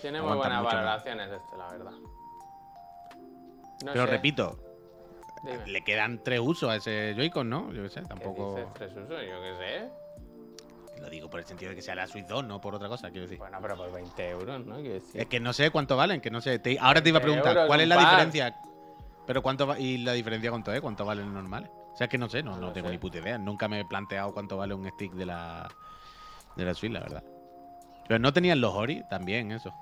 Tiene 0.00 0.20
muy 0.20 0.32
Aguanta 0.32 0.48
buenas 0.60 0.64
más. 0.64 0.74
valoraciones 0.74 1.30
este, 1.30 1.56
la 1.56 1.68
verdad. 1.68 1.92
No 3.84 3.92
Pero 3.92 4.04
sé, 4.06 4.10
repito, 4.10 4.58
dime. 5.42 5.66
le 5.66 5.82
quedan 5.84 6.22
tres 6.22 6.40
usos 6.40 6.70
a 6.70 6.76
ese 6.76 7.14
Joy-Con, 7.16 7.48
¿no? 7.48 7.72
Yo 7.72 7.82
qué 7.82 7.90
sé, 7.90 8.00
¿Qué 8.02 8.06
tampoco. 8.06 8.54
dices, 8.56 8.72
tres 8.74 8.90
usos? 8.92 9.08
Yo 9.08 9.16
qué 9.40 9.54
sé. 9.58 9.90
Lo 11.00 11.10
digo 11.10 11.28
por 11.28 11.40
el 11.40 11.46
sentido 11.46 11.70
de 11.70 11.76
que 11.76 11.82
sea 11.82 11.94
la 11.96 12.06
Switch 12.06 12.26
2, 12.26 12.44
no 12.44 12.60
por 12.60 12.74
otra 12.76 12.88
cosa, 12.88 13.10
quiero 13.10 13.22
decir. 13.22 13.38
Bueno, 13.38 13.58
pero 13.60 13.76
por 13.76 13.92
20 13.92 14.28
euros, 14.30 14.64
¿no? 14.64 14.76
Decir. 14.78 15.20
Es 15.20 15.26
que 15.26 15.40
no 15.40 15.52
sé 15.52 15.70
cuánto 15.70 15.96
valen, 15.96 16.20
que 16.20 16.30
no 16.30 16.40
sé. 16.40 16.58
Te- 16.60 16.78
ahora 16.78 17.02
te 17.02 17.08
iba 17.08 17.18
a 17.18 17.22
20 17.22 17.40
preguntar, 17.42 17.66
¿cuál 17.66 17.80
es 17.80 17.88
la 17.88 17.96
par. 17.96 18.04
diferencia? 18.04 18.56
Pero 19.26 19.42
cuánto 19.42 19.66
va- 19.66 19.78
y 19.80 19.98
la 19.98 20.12
diferencia 20.12 20.50
cuánto 20.50 20.72
es, 20.72 20.80
cuánto 20.80 21.04
valen 21.04 21.24
los 21.26 21.34
normales. 21.34 21.70
O 21.92 21.96
sea, 21.96 22.04
es 22.04 22.10
que 22.10 22.18
no 22.18 22.28
sé, 22.28 22.42
no, 22.42 22.56
No 22.56 22.72
tengo 22.72 22.86
sé. 22.88 22.92
ni 22.92 22.98
puta 22.98 23.18
idea. 23.18 23.36
Nunca 23.36 23.66
me 23.68 23.80
he 23.80 23.84
planteado 23.84 24.32
cuánto 24.32 24.56
vale 24.56 24.74
un 24.74 24.88
stick 24.90 25.12
de 25.14 25.26
la 25.26 25.68
de 26.56 26.64
la 26.64 26.74
Switch, 26.74 26.92
la 26.92 27.00
verdad. 27.00 27.24
Pero 28.06 28.18
no 28.20 28.32
tenían 28.32 28.60
los 28.60 28.72
Ori 28.74 29.02
también, 29.08 29.50
eso. 29.52 29.72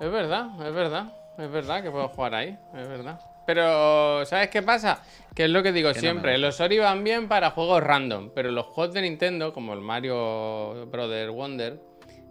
Es 0.00 0.10
verdad, 0.10 0.48
es 0.66 0.74
verdad. 0.74 1.12
Es 1.40 1.50
verdad 1.50 1.82
que 1.82 1.90
puedo 1.90 2.08
jugar 2.08 2.34
ahí, 2.34 2.58
es 2.74 2.88
verdad. 2.88 3.18
Pero, 3.46 4.24
¿sabes 4.26 4.48
qué 4.50 4.62
pasa? 4.62 5.02
Que 5.34 5.44
es 5.44 5.50
lo 5.50 5.62
que 5.62 5.72
digo 5.72 5.88
Que 5.88 5.94
no 5.96 6.00
me 6.00 6.00
siempre. 6.00 6.38
los 6.38 6.60
Ori 6.60 6.78
van 6.78 7.02
bien 7.02 7.28
para 7.28 7.50
juegos 7.50 7.82
random, 7.82 8.30
pero 8.34 8.50
los 8.50 8.66
juegos 8.66 8.94
de 8.94 9.02
Nintendo, 9.02 9.52
como 9.52 9.72
el 9.72 9.80
Mario 9.80 10.86
Brother 10.86 11.30
Wonder, 11.30 11.80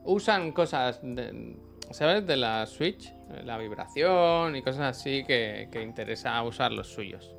usan 0.03 0.51
cosas, 0.51 0.99
de- 1.01 1.57
¿sabes? 1.91 2.26
De 2.26 2.38
la 2.38 2.66
Switch, 2.68 3.12
la 3.43 3.57
vibración 3.57 4.55
y 4.55 4.62
cosas 4.62 4.97
así 4.97 5.24
que, 5.26 5.68
que 5.72 5.82
interesa 5.82 6.41
usar 6.43 6.72
los 6.72 6.88
suyos. 6.88 7.36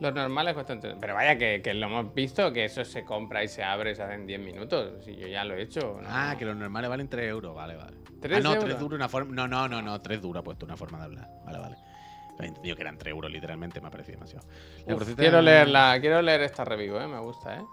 Los 0.00 0.14
normales 0.14 0.54
cuestan. 0.54 0.80
tre- 0.80 0.96
Pero 1.00 1.14
vaya, 1.14 1.36
que, 1.36 1.60
que 1.62 1.74
lo 1.74 1.86
hemos 1.86 2.14
visto, 2.14 2.52
que 2.52 2.64
eso 2.64 2.84
se 2.84 3.04
compra 3.04 3.44
y 3.44 3.48
se 3.48 3.62
abre 3.62 3.92
y 3.92 3.94
se 3.94 4.02
hace 4.02 4.14
en 4.14 4.26
10 4.26 4.40
minutos. 4.40 5.04
Si 5.04 5.14
yo 5.14 5.26
ya 5.28 5.44
lo 5.44 5.54
he 5.54 5.62
hecho. 5.62 5.98
¿no? 6.00 6.08
Ah, 6.10 6.34
que 6.38 6.44
los 6.44 6.56
normales 6.56 6.88
valen 6.90 7.08
3 7.08 7.28
euros, 7.28 7.54
vale, 7.54 7.76
vale. 7.76 7.96
¿Tres 8.20 8.38
ah, 8.38 8.40
no, 8.40 8.50
euros? 8.54 8.64
3 8.64 8.78
duros 8.78 8.96
una 8.96 9.08
forma. 9.08 9.34
No, 9.34 9.46
no, 9.46 9.68
no, 9.68 9.82
no, 9.82 10.00
3 10.00 10.20
duros 10.20 10.40
ha 10.40 10.44
puesto 10.44 10.64
una 10.64 10.76
forma 10.76 10.98
de 10.98 11.04
hablar. 11.04 11.28
Vale, 11.44 11.58
vale. 11.58 11.76
Había 12.38 12.48
entendido 12.48 12.74
que 12.76 12.82
eran 12.82 12.96
3 12.96 13.10
euros, 13.12 13.30
literalmente, 13.30 13.80
me 13.82 13.88
ha 13.88 13.90
parecido 13.90 14.14
demasiado. 14.18 14.46
Uf, 14.86 15.14
quiero 15.14 15.42
leerla, 15.42 15.98
quiero 16.00 16.22
leer 16.22 16.40
esta 16.42 16.64
review, 16.64 16.96
¿eh? 16.96 17.06
me 17.06 17.18
gusta, 17.18 17.56
¿eh? 17.56 17.64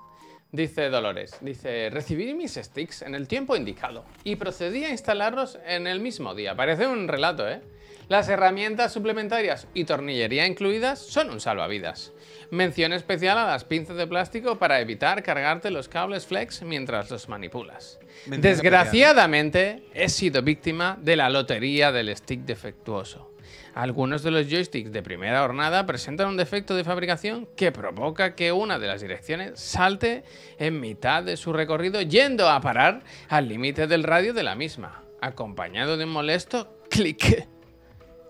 Dice 0.51 0.89
Dolores, 0.89 1.37
dice, 1.41 1.89
recibí 1.89 2.33
mis 2.33 2.53
sticks 2.55 3.01
en 3.01 3.15
el 3.15 3.27
tiempo 3.27 3.57
indicado 3.57 4.05
y 4.23 4.37
procedí 4.37 4.85
a 4.85 4.89
instalarlos 4.89 5.59
en 5.65 5.87
el 5.87 5.99
mismo 5.99 6.35
día. 6.35 6.55
Parece 6.55 6.87
un 6.87 7.09
relato, 7.09 7.49
¿eh? 7.49 7.61
Las 8.07 8.29
herramientas 8.29 8.93
suplementarias 8.93 9.67
y 9.73 9.83
tornillería 9.83 10.47
incluidas 10.47 10.99
son 10.99 11.29
un 11.29 11.41
salvavidas. 11.41 12.13
Mención 12.51 12.93
especial 12.93 13.37
a 13.37 13.47
las 13.47 13.65
pinzas 13.65 13.97
de 13.97 14.07
plástico 14.07 14.57
para 14.57 14.79
evitar 14.79 15.21
cargarte 15.23 15.69
los 15.69 15.89
cables 15.89 16.25
flex 16.25 16.61
mientras 16.61 17.11
los 17.11 17.27
manipulas. 17.27 17.99
Mención 18.25 18.41
Desgraciadamente, 18.41 19.83
he 19.93 20.07
sido 20.07 20.41
víctima 20.41 20.97
de 21.01 21.17
la 21.17 21.29
lotería 21.29 21.91
del 21.91 22.15
stick 22.15 22.45
defectuoso. 22.45 23.33
Algunos 23.77 24.23
de 24.23 24.31
los 24.31 24.47
joysticks 24.47 24.91
de 24.91 25.03
primera 25.03 25.43
hornada 25.43 25.85
presentan 25.85 26.29
un 26.29 26.35
defecto 26.35 26.75
de 26.75 26.83
fabricación 26.83 27.47
que 27.55 27.71
provoca 27.71 28.33
que 28.33 28.51
una 28.51 28.79
de 28.79 28.87
las 28.87 29.01
direcciones 29.01 29.59
salte 29.59 30.23
en 30.57 30.79
mitad 30.79 31.21
de 31.21 31.37
su 31.37 31.53
recorrido 31.53 32.01
yendo 32.01 32.49
a 32.49 32.59
parar 32.59 33.03
al 33.29 33.47
límite 33.47 33.85
del 33.85 34.01
radio 34.01 34.33
de 34.33 34.41
la 34.41 34.55
misma, 34.55 35.03
acompañado 35.21 35.95
de 35.95 36.05
un 36.05 36.09
molesto 36.09 36.81
clic. 36.89 37.47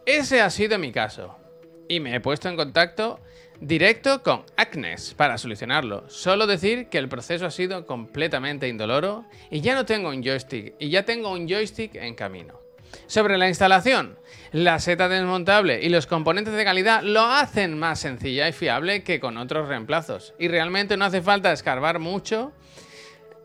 Ese 0.05 0.41
ha 0.41 0.49
sido 0.49 0.77
mi 0.79 0.91
caso. 0.91 1.37
Y 1.87 2.01
me 2.01 2.13
he 2.13 2.19
puesto 2.19 2.49
en 2.49 2.57
contacto 2.57 3.21
directo 3.61 4.23
con 4.23 4.43
Agnes 4.57 5.13
para 5.13 5.37
solucionarlo. 5.37 6.09
Solo 6.09 6.45
decir 6.45 6.89
que 6.89 6.97
el 6.97 7.07
proceso 7.07 7.45
ha 7.45 7.51
sido 7.51 7.85
completamente 7.85 8.67
indoloro 8.67 9.23
y 9.49 9.61
ya 9.61 9.75
no 9.75 9.85
tengo 9.85 10.09
un 10.09 10.21
joystick 10.21 10.75
y 10.77 10.89
ya 10.89 11.05
tengo 11.05 11.31
un 11.31 11.47
joystick 11.47 11.95
en 11.95 12.15
camino. 12.15 12.66
Sobre 13.07 13.38
la 13.38 13.47
instalación, 13.47 14.17
la 14.51 14.79
seta 14.79 15.07
desmontable 15.09 15.81
y 15.81 15.89
los 15.89 16.07
componentes 16.07 16.53
de 16.53 16.63
calidad 16.63 17.03
lo 17.03 17.21
hacen 17.21 17.77
más 17.77 17.99
sencilla 17.99 18.47
y 18.47 18.53
fiable 18.53 19.03
que 19.03 19.19
con 19.19 19.38
otros 19.38 19.67
reemplazos. 19.67 20.33
Y 20.39 20.47
realmente 20.47 20.97
no 20.97 21.05
hace 21.05 21.21
falta 21.21 21.51
escarbar 21.51 21.99
mucho 21.99 22.53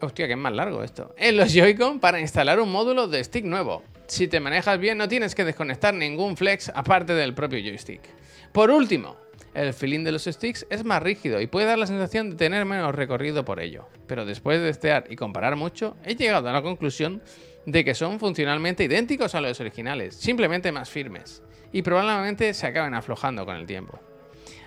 Hostia, 0.03 0.27
que 0.27 0.33
es 0.33 0.39
más 0.39 0.53
largo 0.53 0.83
esto. 0.83 1.15
En 1.17 1.37
los 1.37 1.53
Joy-Con 1.53 2.01
para 2.01 2.19
instalar 2.19 2.59
un 2.59 2.73
módulo 2.73 3.07
de 3.07 3.23
stick 3.23 3.45
nuevo. 3.45 3.85
Si 4.09 4.27
te 4.27 4.41
manejas 4.41 4.79
bien, 4.81 4.99
no 4.99 5.07
tienes 5.07 5.37
que 5.37 5.45
desconectar 5.45 5.95
ningún 5.95 6.37
flex 6.37 6.73
aparte 6.75 7.15
del 7.15 7.35
propio 7.35 7.61
joystick. 7.61 8.03
Por 8.51 8.73
último, 8.73 9.17
el 9.55 9.73
feeling 9.73 10.03
de 10.03 10.11
los 10.11 10.25
sticks 10.25 10.67
es 10.71 10.85
más 10.85 11.01
rígido 11.01 11.41
y 11.41 11.47
puede 11.47 11.67
dar 11.67 11.79
la 11.79 11.87
sensación 11.87 12.31
de 12.31 12.37
tener 12.37 12.65
menos 12.65 12.93
recorrido 12.93 13.45
por 13.45 13.61
ello. 13.61 13.87
Pero 14.09 14.27
después 14.27 14.61
de 14.61 14.67
testear 14.67 15.05
y 15.09 15.15
comparar 15.15 15.55
mucho, 15.55 15.97
he 16.05 16.17
llegado 16.17 16.49
a 16.49 16.53
la 16.53 16.63
conclusión 16.63 17.23
de 17.67 17.85
que 17.85 17.95
son 17.95 18.19
funcionalmente 18.19 18.85
idénticos 18.85 19.35
a 19.35 19.41
los 19.41 19.61
originales, 19.61 20.15
simplemente 20.17 20.73
más 20.73 20.91
firmes. 20.91 21.43
Y 21.73 21.83
probablemente 21.83 22.53
se 22.55 22.67
acaben 22.67 22.95
aflojando 22.95 23.47
con 23.47 23.57
el 23.57 23.67
tiempo. 23.67 23.99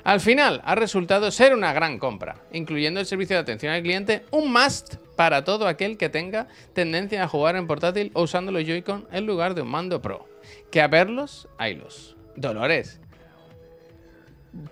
Al 0.03 0.19
final, 0.19 0.61
ha 0.65 0.75
resultado 0.75 1.31
ser 1.31 1.53
una 1.53 1.73
gran 1.73 1.97
compra, 1.97 2.43
incluyendo 2.51 2.99
el 2.99 3.07
servicio 3.07 3.35
de 3.35 3.41
atención 3.41 3.73
al 3.73 3.81
cliente, 3.81 4.23
un 4.29 4.51
must 4.53 4.95
para 5.15 5.43
todo 5.43 5.67
aquel 5.67 5.97
que 5.97 6.09
tenga 6.09 6.47
tendencia 6.73 7.23
a 7.23 7.27
jugar 7.27 7.55
en 7.55 7.65
portátil 7.65 8.11
o 8.13 8.23
usando 8.23 8.51
los 8.51 8.65
Joy-Con 8.65 9.07
en 9.11 9.25
lugar 9.25 9.55
de 9.55 9.63
un 9.63 9.69
mando 9.69 10.01
Pro. 10.01 10.27
Que 10.69 10.81
a 10.81 10.87
verlos, 10.87 11.47
haylos. 11.57 12.15
Dolores. 12.35 12.99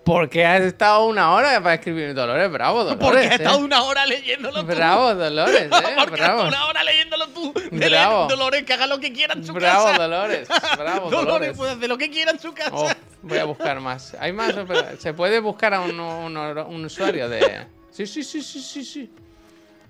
¿Por 0.06 0.30
qué 0.30 0.46
has 0.46 0.62
estado 0.62 1.06
una 1.06 1.32
hora 1.34 1.62
para 1.62 1.76
escribir 1.76 2.14
Dolores? 2.14 2.50
Bravo, 2.52 2.80
Dolores. 2.86 3.00
Porque 3.06 3.26
has 3.26 3.32
eh. 3.32 3.36
estado 3.44 3.58
una 3.60 3.84
hora 3.84 4.06
leyéndolo 4.06 4.62
tú. 4.62 4.66
Bravo, 4.68 5.14
Dolores, 5.16 5.62
eh. 5.62 5.70
Porque 5.70 5.86
has 5.96 6.10
Bravo. 6.12 6.44
estado 6.44 6.48
una 6.48 6.66
hora 6.66 6.84
leyéndolo 6.84 7.28
tú. 7.28 7.54
De 7.54 7.90
Bravo. 7.90 8.18
leer 8.18 8.30
Dolores, 8.30 8.64
que 8.64 8.74
haga 8.74 8.88
lo 8.88 9.00
que 9.00 9.12
quiera 9.14 9.34
en 9.34 9.46
su 9.46 9.54
Bravo, 9.54 9.86
casa. 9.86 10.02
Dolores. 10.04 10.48
Bravo, 10.78 11.10
Dolores 11.10 11.12
Dolores. 11.26 11.58
puede 11.58 11.72
hacer 11.72 11.90
lo 11.90 11.98
que 11.98 12.10
quiera 12.10 12.32
en 12.32 12.40
su 12.40 12.54
casa. 12.54 12.72
Oh, 12.74 12.90
voy 13.24 13.38
a 13.38 13.46
buscar 13.46 13.80
más. 13.82 14.16
Hay 14.20 14.32
más, 14.34 14.54
se 15.00 15.14
puede 15.14 15.40
buscar 15.40 15.74
a 15.74 15.82
un, 15.82 16.00
un- 16.00 16.38
un 16.38 16.86
usuario 16.86 17.28
de. 17.30 17.68
Sí, 17.92 18.06
sí, 18.08 18.24
sí, 18.24 18.42
sí, 18.42 18.62
sí, 18.62 18.84
sí. 18.86 19.14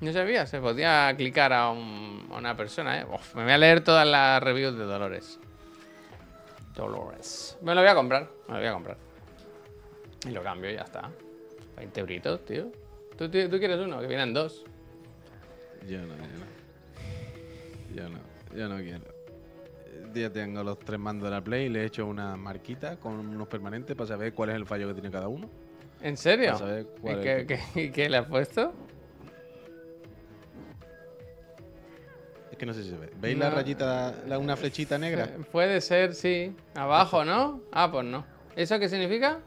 No 0.02 0.12
sabía, 0.12 0.46
se 0.48 0.60
podía 0.60 1.14
clicar 1.16 1.54
a, 1.54 1.70
un- 1.70 2.28
a 2.32 2.36
una 2.38 2.58
persona, 2.58 3.00
¿eh? 3.00 3.06
Uf, 3.10 3.36
me 3.36 3.44
voy 3.44 3.54
a 3.54 3.58
leer 3.58 3.84
todas 3.84 4.06
las 4.08 4.41
reviews 4.44 4.78
de 4.78 4.84
Dolores. 4.86 5.39
Dolores. 6.76 7.58
Me 7.62 7.76
lo 7.76 7.82
voy 7.82 7.89
a 7.89 7.96
comprar, 7.96 8.28
me 8.48 8.54
lo 8.56 8.60
voy 8.60 8.68
a 8.68 8.74
comprar. 8.74 8.98
Y 10.26 10.30
lo 10.32 10.43
cambio 10.43 10.69
y 10.71 10.76
ya 10.76 10.82
está. 10.84 11.09
20 11.78 11.99
euritos, 11.99 12.45
tío. 12.45 12.71
¿Tú, 13.17 13.30
tú, 13.30 13.49
tú 13.49 13.57
quieres 13.59 13.80
uno? 13.80 13.99
Que 13.99 14.07
vienen 14.07 14.34
dos. 14.34 14.63
Yo 15.88 15.99
no, 16.01 16.15
yo 16.15 16.24
no. 16.39 17.93
Yo 17.95 18.09
no, 18.09 18.19
yo 18.55 18.69
no 18.69 18.78
quiero. 18.78 19.13
Ya 20.13 20.30
tengo 20.30 20.63
los 20.63 20.80
tres 20.80 20.99
mandos 20.99 21.26
de 21.30 21.32
la 21.36 21.43
Play, 21.43 21.69
le 21.69 21.82
he 21.82 21.86
hecho 21.86 22.05
una 22.05 22.36
marquita 22.38 22.97
con 22.97 23.13
unos 23.13 23.47
permanentes 23.47 23.95
para 23.95 24.07
saber 24.07 24.34
cuál 24.34 24.49
es 24.51 24.55
el 24.55 24.65
fallo 24.65 24.88
que 24.88 24.93
tiene 24.93 25.09
cada 25.11 25.28
uno. 25.28 25.49
¿En 26.01 26.17
serio? 26.17 26.53
¿Y 27.03 27.09
es 27.09 27.17
qué, 27.17 27.45
qué- 27.74 27.82
y 27.82 27.89
qué 27.91 28.09
le 28.09 28.17
has 28.17 28.26
puesto? 28.28 28.74
que 32.57 32.67
no 32.67 32.74
sé 32.74 32.84
si 32.84 32.91
se 32.91 32.97
ve. 32.97 33.09
¿Veis 33.19 33.38
la 33.38 33.49
rayita, 33.49 34.13
la, 34.26 34.38
una 34.38 34.55
flechita 34.55 34.97
negra? 34.97 35.28
Puede 35.51 35.82
ser, 35.82 36.13
sí. 36.15 36.55
Abajo, 36.76 37.26
¿no? 37.26 37.59
Ah, 37.74 37.91
pues 37.91 38.05
no. 38.05 38.24
¿Eso 38.55 38.80
qué 38.80 38.88
significa? 38.88 39.39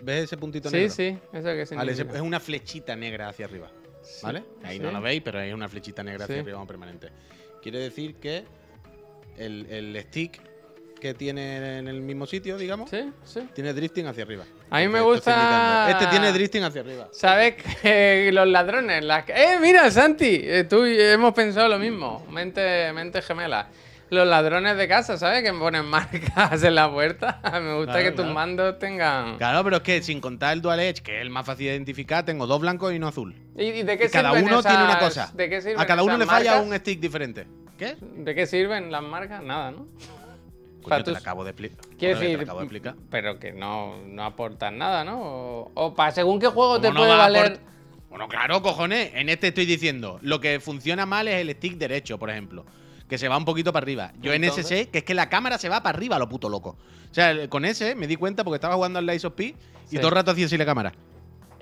¿Ves 0.00 0.24
ese 0.24 0.36
puntito 0.36 0.70
Sí, 0.70 0.76
negro? 0.76 0.92
sí. 0.94 1.18
¿Eso 1.32 1.44
qué 1.48 1.66
Vale, 1.76 1.94
significa? 1.94 2.14
es 2.16 2.20
una 2.22 2.40
flechita 2.40 2.96
negra 2.96 3.28
hacia 3.28 3.46
arriba. 3.46 3.70
Sí, 4.02 4.20
¿Vale? 4.22 4.44
Ahí 4.64 4.78
sí. 4.78 4.82
no 4.82 4.90
lo 4.90 5.00
veis, 5.00 5.20
pero 5.22 5.38
hay 5.40 5.52
una 5.52 5.68
flechita 5.68 6.02
negra 6.02 6.24
hacia 6.24 6.36
Sí. 6.36 6.40
arriba 6.42 6.66
permanente. 6.66 7.08
Quiere 7.62 7.78
decir 7.80 8.14
que 8.16 8.44
el, 9.36 9.66
el 9.70 10.00
stick 10.02 10.40
que 11.00 11.14
tiene 11.14 11.78
en 11.78 11.88
el 11.88 12.00
mismo 12.02 12.26
sitio, 12.26 12.58
digamos, 12.58 12.90
Sí, 12.90 13.10
sí. 13.24 13.40
tiene 13.54 13.72
drifting 13.72 14.06
hacia 14.06 14.22
arriba. 14.24 14.44
A 14.68 14.80
mí 14.80 14.88
me 14.88 15.00
gusta-. 15.00 15.90
Este 15.90 16.06
tiene 16.08 16.30
drifting 16.32 16.62
hacia 16.62 16.82
arriba. 16.82 17.08
¿Sabes 17.12 17.54
que 17.56 18.30
los 18.34 18.46
ladrones? 18.46 19.02
Las... 19.04 19.26
¡Eh, 19.28 19.58
mira, 19.60 19.90
Santi! 19.90 20.40
Eh, 20.42 20.64
Tú 20.68 20.86
y 20.86 21.00
hemos 21.00 21.32
pensado 21.32 21.68
lo 21.68 21.78
mismo. 21.78 22.26
Mente, 22.30 22.92
mente 22.92 23.22
gemela. 23.22 23.68
Los 24.10 24.26
ladrones 24.26 24.76
de 24.76 24.88
casa, 24.88 25.16
¿sabes? 25.16 25.42
Que 25.44 25.52
ponen 25.52 25.86
marcas 25.86 26.62
en 26.64 26.74
la 26.74 26.90
puerta. 26.90 27.40
me 27.60 27.76
gusta 27.76 27.92
Claro, 27.92 28.04
que 28.04 28.10
tus 28.10 28.16
claro. 28.24 28.34
mandos 28.34 28.78
tengan. 28.78 29.36
Claro, 29.38 29.62
pero 29.64 29.76
es 29.76 29.82
que 29.82 30.02
sin 30.02 30.20
contar 30.20 30.52
el 30.54 30.62
Dual 30.62 30.80
Edge, 30.80 31.00
que 31.02 31.16
es 31.16 31.22
el 31.22 31.30
más 31.30 31.46
fácil 31.46 31.66
de 31.66 31.72
identificar, 31.74 32.24
tengo 32.24 32.46
dos 32.46 32.60
blancos 32.60 32.92
y 32.92 32.96
uno 32.96 33.08
azul. 33.08 33.34
¿Y, 33.56 33.64
y 33.66 33.82
de 33.84 33.96
qué 33.96 34.06
Y 34.06 34.08
cada 34.08 34.30
sirven 34.32 34.46
uno 34.52 34.62
tiene 34.62 34.84
una 34.84 34.98
cosa. 34.98 35.30
¿De 35.34 35.48
qué 35.48 35.60
sirven 35.62 35.80
A 35.80 35.86
cada 35.86 36.02
uno 36.02 36.18
le 36.18 36.26
falla 36.26 36.52
marcas? 36.56 36.68
un 36.68 36.76
stick 36.78 36.98
diferente. 37.00 37.46
¿Qué? 37.78 37.96
¿De 38.00 38.34
qué 38.34 38.46
sirven 38.46 38.90
las 38.90 39.02
marcas? 39.02 39.42
Nada, 39.42 39.70
¿no? 39.70 39.86
Coño, 40.82 40.96
te 41.04 41.12
tus- 41.12 41.16
acabo 41.20 41.44
de 41.44 41.50
explicar. 41.50 41.78
Quiero 41.98 42.18
te 42.18 42.24
lo 42.24 42.30
decir, 42.30 42.42
acabo 42.44 42.58
de 42.60 42.64
explicar. 42.64 42.94
pero 43.10 43.38
que 43.38 43.52
no, 43.52 43.96
no 44.06 44.24
aportan 44.24 44.78
nada, 44.78 45.04
¿no? 45.04 45.20
O, 45.20 45.70
o 45.74 45.94
para 45.94 46.10
según 46.10 46.40
qué 46.40 46.46
juego 46.48 46.80
te 46.80 46.88
¿Cómo 46.88 47.00
no 47.00 47.06
puede 47.06 47.16
valer. 47.18 47.60
Bueno, 48.08 48.26
claro, 48.28 48.60
cojones. 48.62 49.12
En 49.14 49.28
este 49.28 49.48
estoy 49.48 49.66
diciendo, 49.66 50.18
lo 50.22 50.40
que 50.40 50.58
funciona 50.58 51.06
mal 51.06 51.28
es 51.28 51.34
el 51.36 51.50
stick 51.52 51.74
derecho, 51.76 52.18
por 52.18 52.30
ejemplo. 52.30 52.64
Que 53.10 53.18
se 53.18 53.28
va 53.28 53.36
un 53.36 53.44
poquito 53.44 53.72
para 53.72 53.84
arriba. 53.84 54.12
Yo 54.22 54.32
en 54.32 54.44
ese 54.44 54.62
sé 54.62 54.88
que 54.88 54.98
es 54.98 55.04
que 55.04 55.12
la 55.14 55.28
cámara 55.28 55.58
se 55.58 55.68
va 55.68 55.82
para 55.82 55.98
arriba, 55.98 56.18
lo 56.18 56.28
puto 56.28 56.48
loco. 56.48 56.78
O 57.10 57.14
sea, 57.14 57.48
con 57.48 57.64
ese 57.66 57.94
me 57.94 58.06
di 58.06 58.16
cuenta 58.16 58.44
porque 58.44 58.54
estaba 58.56 58.76
jugando 58.76 58.98
al 59.00 59.04
Lies 59.06 59.24
of 59.26 59.34
P 59.34 59.44
y 59.44 59.54
Sí. 59.90 59.96
todo 59.98 60.08
el 60.08 60.14
rato 60.14 60.30
hacía 60.30 60.46
así 60.46 60.56
la 60.56 60.64
cámara. 60.64 60.92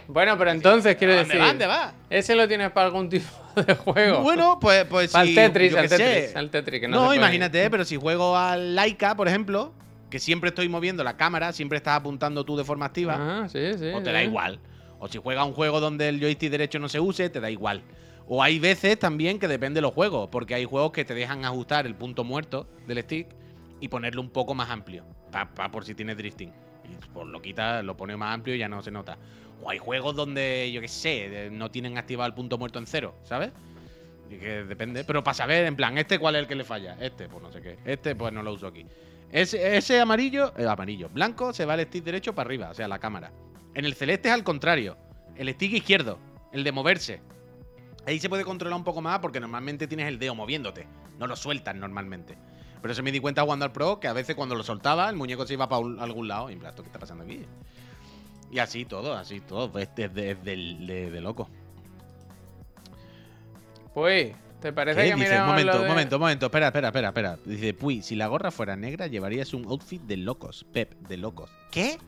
Bueno, 0.07 0.39
pero 0.39 0.51
entonces 0.51 0.97
quiero 0.97 1.15
¿Dónde 1.15 1.27
decir. 1.29 1.41
va? 1.43 1.47
¿Dónde 1.49 1.67
va? 1.67 1.93
Ese 2.09 2.35
lo 2.37 2.47
tienes 2.47 2.71
para 2.71 2.87
algún 2.87 3.09
tipo 3.11 3.27
de 3.57 3.75
juego. 3.75 4.21
Bueno, 4.21 4.59
pues, 4.61 4.85
pues 4.85 5.11
Para 5.11 5.23
el 5.25 5.29
si, 5.31 5.35
Tetris, 5.35 5.75
al. 5.75 5.89
Tetris, 5.89 6.37
al 6.37 6.51
Tetris, 6.51 6.81
que 6.81 6.89
no 6.89 7.15
imagínate, 7.15 7.69
pero 7.71 7.85
si 7.85 7.97
juego 7.97 8.37
al 8.37 8.75
Laika, 8.75 9.17
por 9.17 9.27
ejemplo, 9.29 9.73
que 10.11 10.19
siempre 10.19 10.49
estoy 10.49 10.69
moviendo 10.69 11.03
la 11.05 11.17
cámara, 11.17 11.53
siempre 11.53 11.77
estás 11.79 11.97
apuntando 11.97 12.45
tú 12.45 12.57
de 12.57 12.65
forma 12.65 12.87
activa, 12.87 13.17
Ah, 13.19 13.49
sí, 13.49 13.73
sí. 13.79 13.91
o 13.95 13.99
te 14.01 14.07
sí. 14.07 14.13
da 14.13 14.23
igual. 14.23 14.61
O 14.99 15.09
si 15.09 15.19
juegas 15.19 15.47
un 15.47 15.53
juego 15.55 15.81
donde 15.81 16.09
el 16.09 16.21
joystick 16.21 16.51
derecho 16.51 16.79
no 16.79 16.89
se 16.89 17.01
use, 17.01 17.29
te 17.31 17.41
da 17.41 17.51
igual. 17.51 17.83
O 18.29 18.43
hay 18.43 18.59
veces 18.59 18.99
también 18.99 19.39
que 19.39 19.49
depende 19.49 19.79
de 19.79 19.83
los 19.83 19.95
juegos, 19.95 20.29
porque 20.31 20.55
hay 20.55 20.65
juegos 20.67 20.93
que 20.93 21.05
te 21.05 21.15
dejan 21.15 21.45
ajustar 21.45 21.87
el 21.87 21.95
punto 21.95 22.25
muerto 22.25 22.67
del 22.87 22.99
stick 23.03 23.27
y 23.81 23.89
ponerlo 23.89 24.21
un 24.21 24.29
poco 24.31 24.55
más 24.55 24.69
amplio, 24.71 25.05
pa- 25.33 25.71
por 25.71 25.85
si 25.85 25.95
tienes 25.95 26.17
drifting. 26.19 26.51
Y 26.85 27.07
pues 27.13 27.27
lo 27.27 27.41
quitas, 27.41 27.83
lo 27.85 27.97
pones 27.97 28.19
más 28.19 28.35
amplio 28.35 28.55
y 28.55 28.59
ya 28.59 28.69
no 28.69 28.83
se 28.83 28.91
nota. 28.91 29.17
O 29.63 29.71
hay 29.71 29.79
juegos 29.79 30.15
donde, 30.15 30.71
yo 30.73 30.81
qué 30.81 30.89
sé, 30.89 31.49
no 31.51 31.71
tienen 31.71 31.97
activado 31.97 32.27
el 32.29 32.35
punto 32.35 32.59
muerto 32.59 32.79
en 32.79 32.87
cero, 32.87 33.15
¿sabes? 33.25 33.51
Y 34.31 34.37
que 34.37 34.65
depende. 34.65 35.05
Pero 35.05 35.25
para 35.25 35.35
saber, 35.35 35.65
en 35.65 35.75
plan, 35.75 35.97
¿este 35.97 36.19
cuál 36.19 36.37
es 36.37 36.43
el 36.43 36.49
que 36.49 36.55
le 36.55 36.65
falla? 36.65 36.97
Este, 37.01 37.29
pues 37.29 37.43
no 37.43 37.51
sé 37.51 37.63
qué. 37.63 37.79
Este, 37.85 38.15
pues 38.15 38.33
no 38.33 38.43
lo 38.43 38.53
uso 38.53 38.67
aquí. 38.67 38.85
Ese, 39.33 39.77
ese 39.77 40.01
amarillo, 40.01 40.53
eh, 40.59 40.67
amarillo, 40.67 41.09
blanco, 41.09 41.53
se 41.55 41.65
va 41.65 41.75
el 41.75 41.87
stick 41.87 42.05
derecho 42.05 42.35
para 42.35 42.47
arriba, 42.47 42.71
o 42.71 42.75
sea, 42.75 42.89
la 42.89 42.99
cámara. 42.99 43.33
En 43.75 43.85
el 43.87 43.95
celeste 43.95 44.29
es 44.29 44.35
al 44.35 44.45
contrario. 44.45 44.97
El 45.37 45.49
stick 45.55 45.73
izquierdo, 45.73 46.19
el 46.53 46.63
de 46.65 46.73
moverse. 46.73 47.21
Ahí 48.09 48.19
se 48.19 48.29
puede 48.31 48.43
controlar 48.45 48.77
un 48.79 48.85
poco 48.85 49.03
más 49.03 49.19
porque 49.19 49.39
normalmente 49.39 49.87
tienes 49.87 50.09
el 50.09 50.19
dedo 50.19 50.35
moviéndote. 50.35 50.87
No 51.19 51.27
lo 51.27 51.37
sueltas 51.37 51.77
normalmente. 51.77 52.39
Pero 52.81 52.95
se 52.95 53.03
me 53.03 53.13
di 53.13 53.21
cuenta 53.21 53.43
jugando 53.43 53.67
al 53.67 53.73
Pro 53.73 54.01
que 54.01 54.09
a 54.09 54.15
veces 54.15 54.35
cuando 54.35 54.55
lo 54.55 54.63
soltaba, 54.63 55.11
el 55.11 55.17
muñeco 55.17 55.47
se 55.47 55.53
iba 55.53 55.69
para 55.69 55.83
algún 56.03 56.27
lado. 56.27 56.49
Y 56.49 56.55
en 56.55 56.59
plan, 56.61 56.71
¿esto 56.71 56.83
¿qué 56.83 56.89
está 56.89 56.99
pasando 56.99 57.25
aquí? 57.25 57.45
Y 58.51 58.61
así 58.61 58.87
todo, 58.87 59.13
así 59.15 59.41
todo. 59.41 59.79
Es 59.79 59.95
de, 59.95 60.09
de- 60.09 60.35
de- 60.37 60.57
de- 60.87 61.11
de 61.11 61.21
loco. 61.21 61.51
Pues, 63.93 64.35
¿te 64.61 64.73
parece 64.73 65.03
¿Qué? 65.03 65.09
que 65.11 65.15
Dice, 65.17 65.29
miremos 65.29 65.49
momento, 65.49 65.83
de- 65.83 65.89
momento, 65.89 66.19
momento, 66.19 66.47
espera, 66.47 66.67
espera, 66.69 66.89
espera, 66.89 67.09
espera. 67.09 67.39
Dice, 67.45 67.75
Puy, 67.75 68.01
si 68.01 68.15
la 68.17 68.29
gorra 68.29 68.51
fuera 68.51 68.75
negra, 68.75 69.07
llevarías 69.09 69.53
un 69.53 69.67
outfit 69.67 70.01
de 70.01 70.17
locos. 70.17 70.65
Pep, 70.73 70.95
de 71.09 71.17
locos. 71.19 71.51
¿Qué? 71.71 71.99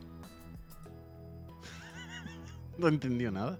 no 2.79 2.87
he 2.87 2.89
entendido 2.89 3.29
nada. 3.31 3.59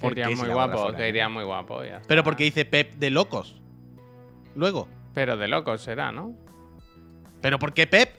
Que 0.00 0.06
¿Por 0.06 0.12
iría 0.12 0.28
qué 0.28 0.36
si 0.36 0.42
muy 0.42 0.50
guapo, 0.50 0.92
que 0.94 1.08
iría 1.10 1.28
muy 1.28 1.44
guapo. 1.44 1.84
ya 1.84 2.00
Pero 2.08 2.24
porque 2.24 2.44
dice 2.44 2.64
Pep 2.64 2.94
de 2.94 3.10
locos. 3.10 3.60
Luego. 4.54 4.88
Pero 5.12 5.36
de 5.36 5.46
locos 5.46 5.82
será, 5.82 6.10
¿no? 6.10 6.34
¿Pero 7.42 7.58
por 7.58 7.74
qué 7.74 7.86
Pep? 7.86 8.10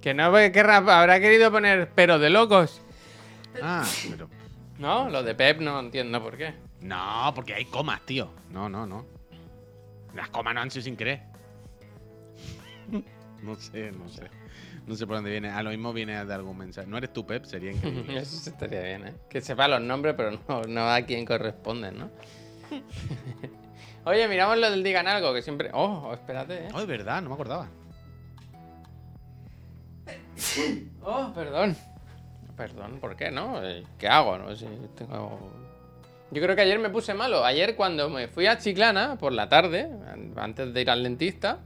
Que 0.00 0.14
no 0.14 0.32
querrá, 0.32 0.78
habrá 0.78 1.20
querido 1.20 1.52
poner 1.52 1.90
pero 1.94 2.18
de 2.18 2.30
locos. 2.30 2.80
Ah, 3.62 3.84
pero. 4.10 4.30
No, 4.78 5.10
lo 5.10 5.22
de 5.22 5.34
Pep 5.34 5.60
no 5.60 5.78
entiendo 5.80 6.22
por 6.22 6.38
qué. 6.38 6.54
No, 6.80 7.30
porque 7.34 7.52
hay 7.52 7.66
comas, 7.66 8.00
tío. 8.06 8.30
No, 8.50 8.70
no, 8.70 8.86
no. 8.86 9.04
Las 10.14 10.30
comas 10.30 10.54
no 10.54 10.62
han 10.62 10.70
sido 10.70 10.84
sin 10.84 10.96
querer. 10.96 11.20
no 13.42 13.54
sé, 13.56 13.92
no 13.92 14.08
sé. 14.08 14.30
No 14.86 14.94
sé 14.96 15.06
por 15.06 15.16
dónde 15.16 15.30
viene. 15.30 15.48
A 15.50 15.62
lo 15.62 15.70
mismo 15.70 15.92
viene 15.92 16.24
de 16.24 16.34
algún 16.34 16.58
mensaje. 16.58 16.86
No 16.88 16.96
eres 16.98 17.12
tú, 17.12 17.24
Pep, 17.26 17.44
sería 17.44 17.70
increíble. 17.72 18.18
Eso 18.18 18.50
estaría 18.50 18.82
bien, 18.82 19.06
¿eh? 19.08 19.14
Que 19.28 19.40
sepa 19.40 19.68
los 19.68 19.80
nombres, 19.80 20.14
pero 20.16 20.32
no, 20.48 20.62
no 20.62 20.90
a 20.90 21.00
quién 21.02 21.24
corresponden, 21.24 21.98
¿no? 21.98 22.10
Oye, 24.04 24.26
miramos 24.26 24.58
lo 24.58 24.68
del 24.70 24.82
digan 24.82 25.06
algo, 25.06 25.32
que 25.32 25.42
siempre. 25.42 25.70
Oh, 25.72 26.10
espérate, 26.12 26.66
¿eh? 26.66 26.68
Oh, 26.74 26.80
es 26.80 26.86
verdad, 26.86 27.22
no 27.22 27.28
me 27.28 27.34
acordaba. 27.34 27.68
Oh, 31.04 31.32
perdón. 31.34 31.76
Perdón, 32.56 32.98
¿por 33.00 33.16
qué 33.16 33.30
no? 33.30 33.62
Eh, 33.64 33.84
¿Qué 33.98 34.08
hago? 34.08 34.38
No 34.38 34.54
Si 34.54 34.66
tengo... 34.96 35.50
Yo 36.30 36.40
creo 36.42 36.54
que 36.56 36.62
ayer 36.62 36.78
me 36.78 36.90
puse 36.90 37.12
malo. 37.14 37.44
Ayer 37.44 37.76
cuando 37.76 38.08
me 38.08 38.28
fui 38.28 38.46
a 38.46 38.56
Chiclana 38.58 39.16
por 39.18 39.32
la 39.32 39.48
tarde, 39.48 39.82
an- 40.10 40.32
antes 40.36 40.72
de 40.72 40.80
ir 40.80 40.90
al 40.90 41.02
dentista, 41.02 41.58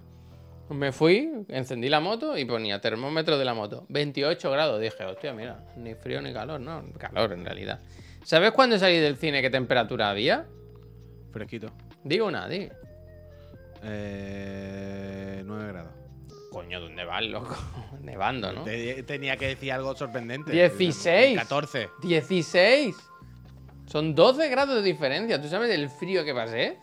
me 0.70 0.92
fui, 0.92 1.30
encendí 1.48 1.88
la 1.88 2.00
moto 2.00 2.36
y 2.36 2.44
ponía 2.44 2.80
termómetro 2.80 3.38
de 3.38 3.44
la 3.44 3.54
moto. 3.54 3.86
28 3.88 4.50
grados. 4.50 4.80
Dije, 4.80 5.04
hostia, 5.04 5.32
mira, 5.32 5.64
ni 5.76 5.94
frío 5.94 6.20
ni 6.22 6.32
calor, 6.32 6.60
no, 6.60 6.84
calor 6.98 7.32
en 7.32 7.44
realidad. 7.44 7.80
¿Sabes 8.24 8.50
cuándo 8.52 8.78
salí 8.78 8.98
del 8.98 9.16
cine 9.16 9.40
qué 9.42 9.50
temperatura 9.50 10.10
había? 10.10 10.46
Fresquito. 11.32 11.70
Digo 12.02 12.26
una, 12.26 12.48
di. 12.48 12.68
Eh, 13.82 15.42
9 15.44 15.66
grados. 15.72 15.92
Coño, 16.50 16.80
¿dónde 16.80 17.04
vas, 17.04 17.22
loco? 17.24 17.54
Nevando, 18.00 18.52
¿no? 18.52 18.62
Te- 18.62 19.02
tenía 19.02 19.36
que 19.36 19.48
decir 19.48 19.72
algo 19.72 19.94
sorprendente. 19.94 20.52
16. 20.52 21.38
14. 21.38 21.90
16. 22.02 22.96
Son 23.86 24.14
12 24.14 24.48
grados 24.48 24.74
de 24.76 24.82
diferencia. 24.82 25.40
¿Tú 25.40 25.48
sabes 25.48 25.70
el 25.70 25.88
frío 25.90 26.24
que 26.24 26.34
pasé? 26.34 26.78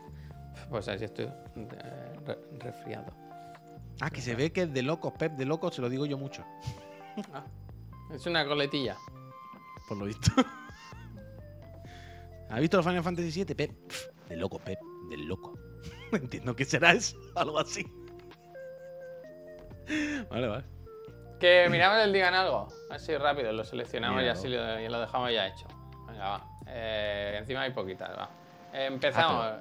Pues 0.69 0.87
así 0.87 1.03
estoy 1.05 1.25
eh, 1.25 2.13
re- 2.25 2.37
resfriado. 2.59 3.13
Ah, 4.01 4.09
que 4.09 4.21
se 4.21 4.35
ve 4.35 4.51
que 4.51 4.63
es 4.63 4.73
de 4.73 4.81
locos, 4.81 5.13
Pep, 5.13 5.33
de 5.33 5.45
locos, 5.45 5.75
se 5.75 5.81
lo 5.81 5.89
digo 5.89 6.05
yo 6.05 6.17
mucho. 6.17 6.43
Ah, 7.33 7.45
es 8.13 8.25
una 8.25 8.45
coletilla. 8.45 8.97
Por 9.87 9.97
lo 9.97 10.05
visto. 10.05 10.31
¿Has 12.49 12.59
visto 12.59 12.77
los 12.77 12.85
Final 12.85 13.03
Fantasy 13.03 13.43
VII, 13.43 13.55
Pep? 13.55 13.71
De 14.29 14.37
loco, 14.37 14.59
Pep, 14.59 14.79
del 15.09 15.25
loco. 15.25 15.57
Entiendo 16.11 16.55
que 16.55 16.65
será 16.65 16.91
eso, 16.91 17.17
algo 17.35 17.59
así. 17.59 17.85
Vale, 20.29 20.47
vale. 20.47 20.63
Que 21.39 21.67
miramos 21.69 22.03
el 22.03 22.13
digan 22.13 22.33
algo. 22.33 22.67
Así 22.89 23.17
rápido, 23.17 23.51
lo 23.51 23.65
seleccionamos 23.65 24.23
y 24.23 24.27
así 24.27 24.47
lo, 24.47 24.79
y 24.79 24.87
lo 24.87 25.01
dejamos 25.01 25.31
ya 25.31 25.47
hecho. 25.47 25.67
Venga, 26.07 26.29
va. 26.29 26.47
Eh, 26.67 27.35
encima 27.37 27.61
hay 27.61 27.71
poquitas, 27.71 28.17
va. 28.17 28.29
Eh, 28.71 28.85
empezamos. 28.85 29.55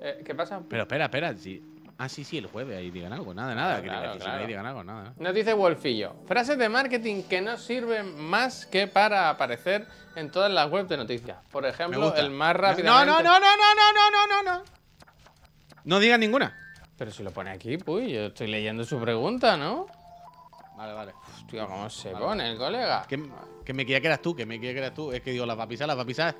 Eh, 0.00 0.22
¿Qué 0.24 0.34
pasa? 0.34 0.62
Pero 0.68 0.82
espera, 0.82 1.06
espera. 1.06 1.36
Sí. 1.36 1.73
Ah, 1.96 2.08
sí, 2.08 2.24
sí, 2.24 2.38
el 2.38 2.46
jueves 2.46 2.76
ahí 2.76 2.90
digan 2.90 3.12
algo. 3.12 3.32
Nada, 3.34 3.54
nada. 3.54 3.80
que 3.80 3.88
Claro, 3.88 4.18
claro. 4.18 4.40
ahí 4.40 4.46
digan 4.46 4.66
algo, 4.66 4.82
nada. 4.82 5.12
Nos 5.16 5.34
dice 5.34 5.52
Wolfillo. 5.52 6.16
Frases 6.26 6.58
de 6.58 6.68
marketing 6.68 7.22
que 7.22 7.40
no 7.40 7.56
sirven 7.56 8.20
más 8.20 8.66
que 8.66 8.88
para 8.88 9.30
aparecer 9.30 9.86
en 10.16 10.30
todas 10.30 10.50
las 10.50 10.70
webs 10.70 10.88
de 10.88 10.96
noticias. 10.96 11.38
Por 11.52 11.64
ejemplo, 11.66 12.14
el 12.16 12.30
más 12.30 12.56
rápido. 12.56 12.86
no, 12.86 13.04
no, 13.04 13.22
no, 13.22 13.38
no, 13.38 13.38
no, 13.38 13.74
no, 13.76 14.10
no, 14.10 14.42
no, 14.42 14.58
no. 14.58 14.64
No 15.84 16.00
digan 16.00 16.20
ninguna. 16.20 16.58
Pero 16.96 17.10
si 17.10 17.22
lo 17.22 17.30
pone 17.30 17.50
aquí, 17.50 17.76
pues 17.76 18.08
yo 18.08 18.26
estoy 18.26 18.48
leyendo 18.48 18.84
su 18.84 18.98
pregunta, 18.98 19.56
¿no? 19.56 19.86
Vale, 20.76 20.92
vale. 20.92 21.12
Hostia, 21.36 21.66
¿cómo 21.66 21.88
se 21.90 22.10
pone 22.10 22.50
el 22.50 22.58
colega? 22.58 23.04
Que, 23.08 23.22
que 23.64 23.72
me 23.72 23.84
quería 23.84 24.00
que 24.00 24.06
eras 24.08 24.22
tú, 24.22 24.34
que 24.34 24.46
me 24.46 24.56
quería 24.58 24.72
que 24.72 24.78
eras 24.78 24.94
tú. 24.94 25.12
Es 25.12 25.20
que 25.22 25.30
digo, 25.30 25.46
las 25.46 25.58
va 25.58 25.64
a 25.64 25.68
pisar, 25.68 25.86
las 25.86 25.96
va 25.96 26.02
a 26.02 26.06
pisar. 26.06 26.34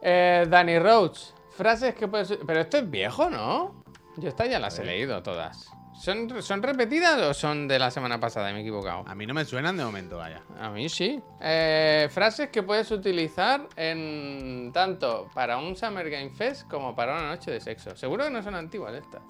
Eh, 0.00 0.46
Danny 0.48 0.78
Roach. 0.78 1.18
Frases 1.56 1.94
que 1.94 2.06
puedes... 2.06 2.38
Pero 2.46 2.60
esto 2.60 2.78
es 2.78 2.88
viejo, 2.88 3.28
¿no? 3.28 3.77
Yo 4.18 4.28
estas 4.28 4.50
ya 4.50 4.58
las 4.58 4.78
he 4.78 4.84
leído 4.84 5.22
todas. 5.22 5.70
¿Son, 5.94 6.42
¿Son 6.42 6.62
repetidas 6.62 7.20
o 7.22 7.34
son 7.34 7.68
de 7.68 7.78
la 7.78 7.90
semana 7.90 8.20
pasada? 8.20 8.52
Me 8.52 8.58
he 8.58 8.60
equivocado. 8.62 9.04
A 9.06 9.14
mí 9.14 9.26
no 9.26 9.34
me 9.34 9.44
suenan 9.44 9.76
de 9.76 9.84
momento, 9.84 10.16
vaya. 10.16 10.42
A 10.60 10.70
mí 10.70 10.88
sí. 10.88 11.20
Eh, 11.40 12.08
frases 12.10 12.50
que 12.50 12.62
puedes 12.62 12.90
utilizar 12.90 13.68
en 13.76 14.70
tanto 14.72 15.28
para 15.34 15.58
un 15.58 15.76
Summer 15.76 16.08
Game 16.08 16.30
Fest 16.30 16.68
como 16.68 16.94
para 16.94 17.14
una 17.14 17.28
noche 17.28 17.50
de 17.50 17.60
sexo. 17.60 17.96
Seguro 17.96 18.24
que 18.24 18.30
no 18.30 18.42
son 18.42 18.54
antiguas 18.54 18.94
estas. 18.94 19.22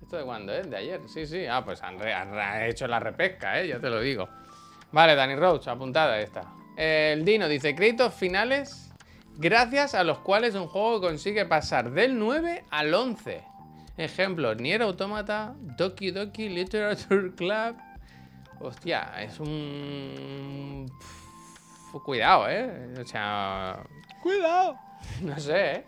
¿Esto 0.00 0.16
de 0.16 0.24
cuándo 0.24 0.52
es? 0.52 0.68
¿De 0.68 0.76
ayer? 0.76 1.00
Sí, 1.08 1.26
sí. 1.26 1.46
Ah, 1.46 1.64
pues 1.64 1.82
han, 1.82 2.00
han 2.02 2.62
hecho 2.62 2.86
la 2.86 3.00
repesca, 3.00 3.60
¿eh? 3.60 3.68
Ya 3.68 3.78
te 3.78 3.88
lo 3.88 4.00
digo. 4.00 4.28
Vale, 4.92 5.14
Danny 5.14 5.36
Roach, 5.36 5.68
apuntada 5.68 6.20
esta. 6.20 6.52
El 6.76 7.24
Dino 7.24 7.48
dice, 7.48 7.74
créditos 7.74 8.14
finales 8.14 8.92
gracias 9.36 9.94
a 9.94 10.04
los 10.04 10.18
cuales 10.18 10.54
un 10.54 10.68
juego 10.68 11.00
consigue 11.00 11.46
pasar 11.46 11.90
del 11.90 12.18
9 12.18 12.64
al 12.70 12.92
11. 12.94 13.44
Ejemplo, 13.96 14.54
Nier 14.54 14.82
Automata, 14.82 15.54
Doki 15.58 16.10
Doki 16.10 16.48
Literature 16.48 17.34
Club. 17.34 17.76
Hostia, 18.60 19.12
es 19.20 19.40
un... 19.40 20.90
Cuidado, 22.04 22.48
¿eh? 22.48 22.94
O 22.98 23.06
sea, 23.06 23.82
¡Cuidado! 24.22 24.78
no 25.20 25.38
sé, 25.38 25.72
¿eh? 25.72 25.84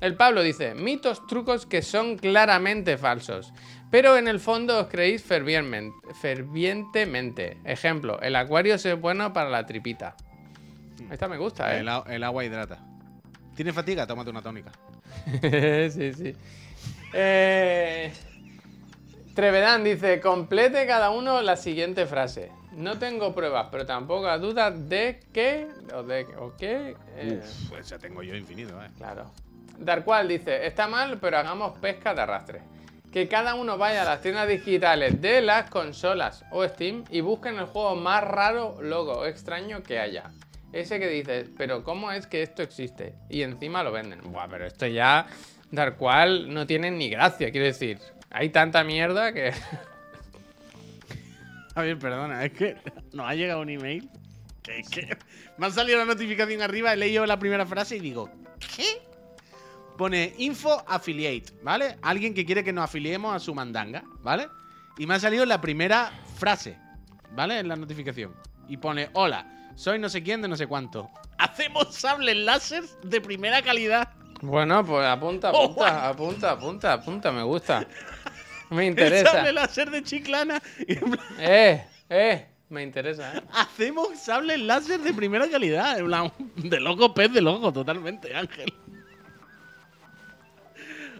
El 0.00 0.14
Pablo 0.14 0.42
dice, 0.42 0.74
mitos, 0.74 1.26
trucos 1.26 1.64
que 1.64 1.80
son 1.80 2.18
claramente 2.18 2.98
falsos, 2.98 3.54
pero 3.90 4.18
en 4.18 4.28
el 4.28 4.40
fondo 4.40 4.80
os 4.80 4.88
creéis 4.88 5.24
fervientemente. 5.24 7.56
Ejemplo, 7.64 8.20
el 8.20 8.36
acuario 8.36 8.74
es 8.74 9.00
bueno 9.00 9.32
para 9.32 9.48
la 9.48 9.64
tripita. 9.64 10.14
Esta 11.10 11.28
me 11.28 11.38
gusta, 11.38 11.74
¿eh? 11.74 11.80
El, 11.80 11.88
el 12.12 12.22
agua 12.24 12.44
hidrata. 12.44 12.84
¿Tienes 13.54 13.74
fatiga? 13.74 14.06
Tómate 14.06 14.28
una 14.28 14.42
tónica. 14.42 14.72
sí, 15.90 16.12
sí. 16.12 16.36
Eh... 17.12 18.12
Trevedán 19.34 19.84
dice, 19.84 20.18
complete 20.20 20.86
cada 20.86 21.10
uno 21.10 21.42
la 21.42 21.56
siguiente 21.56 22.06
frase. 22.06 22.50
No 22.72 22.98
tengo 22.98 23.34
pruebas, 23.34 23.68
pero 23.70 23.84
tampoco 23.84 24.38
dudas 24.38 24.88
de 24.88 25.20
que... 25.32 25.68
O 25.94 26.02
de 26.02 26.24
o 26.38 26.56
qué... 26.56 26.96
eh, 27.16 27.40
Uf, 27.42 27.68
pues 27.68 27.88
ya 27.88 27.98
tengo 27.98 28.22
yo 28.22 28.34
infinito, 28.34 28.82
eh. 28.82 28.88
Claro. 28.96 29.30
Darkwall 29.78 30.28
dice, 30.28 30.66
está 30.66 30.88
mal, 30.88 31.18
pero 31.18 31.36
hagamos 31.36 31.76
pesca 31.78 32.14
de 32.14 32.22
arrastre. 32.22 32.62
Que 33.12 33.28
cada 33.28 33.54
uno 33.54 33.76
vaya 33.76 34.02
a 34.02 34.04
las 34.06 34.22
tiendas 34.22 34.48
digitales 34.48 35.20
de 35.20 35.42
las 35.42 35.68
consolas 35.68 36.44
o 36.50 36.66
Steam 36.66 37.04
y 37.10 37.20
busquen 37.20 37.58
el 37.58 37.66
juego 37.66 37.94
más 37.94 38.24
raro, 38.24 38.76
logo 38.80 39.12
o 39.12 39.26
extraño 39.26 39.82
que 39.82 39.98
haya. 39.98 40.30
Ese 40.72 40.98
que 40.98 41.08
dices, 41.08 41.48
pero 41.56 41.84
¿cómo 41.84 42.10
es 42.10 42.26
que 42.26 42.42
esto 42.42 42.62
existe? 42.62 43.14
Y 43.28 43.42
encima 43.42 43.82
lo 43.82 43.92
venden. 43.92 44.20
Buah, 44.32 44.48
pero 44.48 44.66
esto 44.66 44.86
ya, 44.86 45.26
Darkwall, 45.70 46.52
no 46.52 46.66
tiene 46.66 46.90
ni 46.90 47.10
gracia, 47.10 47.50
quiero 47.50 47.66
decir. 47.66 47.98
Hay 48.30 48.50
tanta 48.50 48.84
mierda 48.84 49.32
que... 49.32 49.52
A 51.74 51.82
ver, 51.82 51.98
perdona, 51.98 52.44
es 52.44 52.52
que 52.52 52.76
nos 53.12 53.28
ha 53.28 53.34
llegado 53.34 53.60
un 53.60 53.68
email 53.68 54.08
que, 54.62 54.82
que 54.90 55.18
me 55.58 55.66
ha 55.66 55.70
salido 55.70 55.98
la 55.98 56.06
notificación 56.06 56.62
arriba, 56.62 56.92
he 56.92 56.96
leído 56.96 57.26
la 57.26 57.38
primera 57.38 57.66
frase 57.66 57.96
y 57.96 58.00
digo, 58.00 58.30
¿qué? 58.74 59.02
Pone 59.96 60.34
info 60.38 60.82
affiliate, 60.86 61.52
¿vale? 61.62 61.96
Alguien 62.02 62.34
que 62.34 62.44
quiere 62.44 62.64
que 62.64 62.72
nos 62.72 62.84
afiliemos 62.84 63.34
a 63.34 63.40
su 63.40 63.54
mandanga, 63.54 64.04
¿vale? 64.22 64.48
Y 64.98 65.06
me 65.06 65.14
ha 65.14 65.20
salido 65.20 65.44
la 65.44 65.60
primera 65.60 66.12
frase, 66.36 66.78
¿vale? 67.32 67.58
En 67.58 67.68
la 67.68 67.76
notificación. 67.76 68.34
Y 68.68 68.78
pone, 68.78 69.10
hola, 69.12 69.70
soy 69.74 69.98
no 69.98 70.08
sé 70.08 70.22
quién 70.22 70.42
de 70.42 70.48
no 70.48 70.56
sé 70.56 70.66
cuánto. 70.66 71.10
Hacemos 71.38 71.94
sables 71.94 72.36
láser 72.36 72.84
de 73.02 73.20
primera 73.20 73.62
calidad. 73.62 74.08
Bueno, 74.42 74.84
pues 74.84 75.06
apunta, 75.06 75.50
Oh, 75.52 75.64
apunta, 75.64 76.08
apunta, 76.08 76.50
apunta, 76.52 76.92
apunta, 76.92 77.32
me 77.32 77.42
gusta. 77.42 77.86
Me 78.70 78.82
El 78.82 78.90
interesa. 78.90 79.30
sable 79.30 79.52
láser 79.52 79.90
de 79.90 80.02
chiclana. 80.02 80.60
Eh, 81.38 81.84
eh, 82.10 82.46
me 82.68 82.82
interesa, 82.82 83.36
eh. 83.36 83.42
Hacemos 83.52 84.18
sables 84.18 84.58
láser 84.60 84.98
de 85.00 85.14
primera 85.14 85.48
calidad. 85.48 85.96
De 86.56 86.80
loco, 86.80 87.14
pez 87.14 87.32
de 87.32 87.40
loco, 87.40 87.72
totalmente, 87.72 88.34
Ángel. 88.34 88.72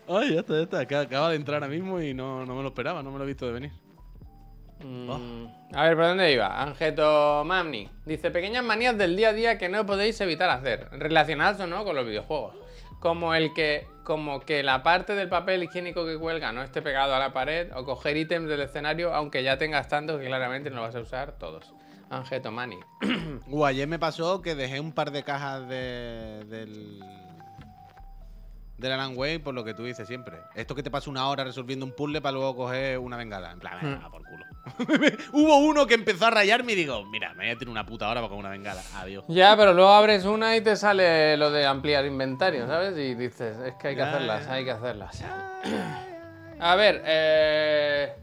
Ay, 0.09 0.35
ya 0.35 0.41
está, 0.41 0.55
ya 0.55 0.63
está. 0.63 0.81
Acaba- 0.81 1.31
de 1.31 1.37
entrar 1.37 1.63
ahora 1.63 1.73
mismo 1.73 2.01
y 2.01 2.15
no, 2.15 2.45
no 2.45 2.57
me 2.57 2.63
lo 2.63 2.69
esperaba, 2.69 3.01
no 3.05 3.13
me 3.13 3.19
lo 3.19 3.25
he 3.25 3.29
visto 3.29 3.47
de 3.47 3.53
venir. 3.53 3.73
Mm, 4.85 5.47
A 5.73 5.83
ver, 5.85 5.97
¿por 5.97 6.05
dónde 6.07 6.33
iba? 6.33 6.61
Angeto 6.63 7.45
Mamni 7.47 7.89
dice: 8.05 8.31
Pequeñas 8.33 8.65
manías 8.65 8.99
del 8.99 9.17
día 9.17 9.29
a 9.29 9.33
día 9.33 9.57
que 9.59 9.69
no 9.69 9.87
podéis 9.87 10.21
evitar 10.21 10.51
hacer, 10.51 10.89
relacionadas 10.93 11.61
o 11.61 11.67
no 11.69 11.85
con 11.85 11.95
los 11.95 12.05
videojuegos. 12.05 12.57
Como 13.07 13.35
el 13.35 13.55
que, 13.55 13.87
como 14.03 14.41
que 14.41 14.65
la 14.65 14.83
parte 14.83 15.15
del 15.15 15.29
papel 15.29 15.63
higiénico 15.63 16.05
que 16.05 16.19
cuelga 16.19 16.51
no 16.51 16.65
esté 16.65 16.83
pegado 16.83 17.15
a 17.15 17.21
la 17.21 17.33
pared, 17.33 17.71
o 17.77 17.85
coger 17.85 18.17
ítems 18.17 18.49
del 18.49 18.63
escenario, 18.63 19.15
aunque 19.15 19.45
ya 19.45 19.59
tengas 19.59 19.87
tantos 19.87 20.19
que 20.21 20.27
claramente 20.27 20.71
no 20.71 20.77
lo 20.77 20.83
vas 20.83 20.97
a 20.97 21.01
usar 21.03 21.39
todos. 21.39 21.73
Angeto 22.11 22.51
Mani. 22.51 22.81
Uh, 23.47 23.65
ayer 23.65 23.87
me 23.87 24.01
pasó 24.01 24.43
que 24.43 24.57
dejé 24.57 24.81
un 24.81 24.91
par 24.91 25.13
de 25.13 25.23
cajas 25.23 25.69
de, 25.69 26.45
del. 26.49 27.01
Del 28.79 28.93
Alan 28.93 29.13
Wake 29.17 29.41
por 29.41 29.55
lo 29.55 29.65
que 29.65 29.73
tú 29.73 29.85
dices 29.85 30.07
siempre. 30.07 30.39
Esto 30.55 30.75
que 30.75 30.83
te 30.83 30.91
pasa 30.91 31.09
una 31.09 31.27
hora 31.29 31.45
resolviendo 31.45 31.87
un 31.87 31.93
puzzle 31.93 32.21
para 32.21 32.33
luego 32.33 32.55
coger 32.57 32.99
una 32.99 33.17
bengala. 33.17 33.51
En 33.53 33.59
plan, 33.59 33.79
venga, 33.81 34.11
por 34.11 34.23
culo. 34.23 34.45
Hubo 35.33 35.57
uno 35.59 35.87
que 35.87 35.95
empezó 35.95 36.27
a 36.27 36.31
rayarme 36.31 36.73
y 36.73 36.75
digo, 36.75 37.05
mira, 37.07 37.33
me 37.35 37.45
voy 37.45 37.55
a 37.55 37.59
tener 37.59 37.71
una 37.71 37.87
puta 37.87 38.07
hora 38.09 38.21
para 38.21 38.29
coger 38.29 38.41
una 38.41 38.51
bengala. 38.51 38.83
Adiós. 38.97 39.25
Ya, 39.29 39.57
pero 39.57 39.73
luego 39.73 39.91
abres 39.93 40.25
una 40.27 40.55
y 40.57 40.61
te 40.61 40.77
sale 40.77 41.37
lo 41.39 41.51
de 41.51 41.65
ampliar 41.65 42.05
inventario, 42.05 42.67
¿sabes? 42.67 42.99
Y 42.99 43.15
dices, 43.15 43.57
es 43.61 43.75
que 43.77 43.89
hay 43.89 43.95
que 43.95 44.01
Ya, 44.01 44.09
hacerlas, 44.11 44.45
ya. 44.47 44.53
hay 44.53 44.65
que 44.65 44.71
hacerlas. 44.73 45.25
A 46.59 46.75
ver, 46.77 47.03
eh... 47.07 48.15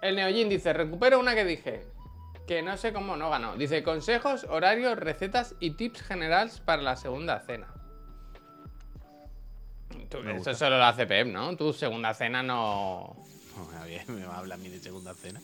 el 0.00 0.14
Neojin 0.16 0.48
dice, 0.48 0.72
recupero 0.72 1.18
una 1.18 1.34
que 1.34 1.44
dije, 1.44 1.86
que 2.46 2.62
no 2.62 2.76
sé 2.76 2.92
cómo 2.92 3.16
no 3.16 3.30
ganó. 3.30 3.56
Dice, 3.56 3.82
consejos, 3.82 4.46
horarios, 4.48 4.96
recetas 4.96 5.54
y 5.58 5.70
tips 5.72 6.02
generales 6.02 6.60
para 6.60 6.82
la 6.82 6.94
segunda 6.96 7.40
cena. 7.40 7.66
Tú, 10.08 10.18
eso 10.18 10.54
solo 10.54 10.78
lo 10.78 10.84
hace 10.84 11.06
Pep, 11.06 11.26
¿no? 11.26 11.56
Tu 11.56 11.72
segunda 11.72 12.14
cena 12.14 12.42
no... 12.42 13.16
No, 13.56 13.78
a 13.78 13.84
ver, 13.84 14.08
me 14.08 14.24
va 14.24 14.36
a 14.36 14.38
hablar 14.38 14.58
a 14.58 14.62
mí 14.62 14.68
de 14.68 14.78
segunda 14.78 15.14
cena. 15.14 15.40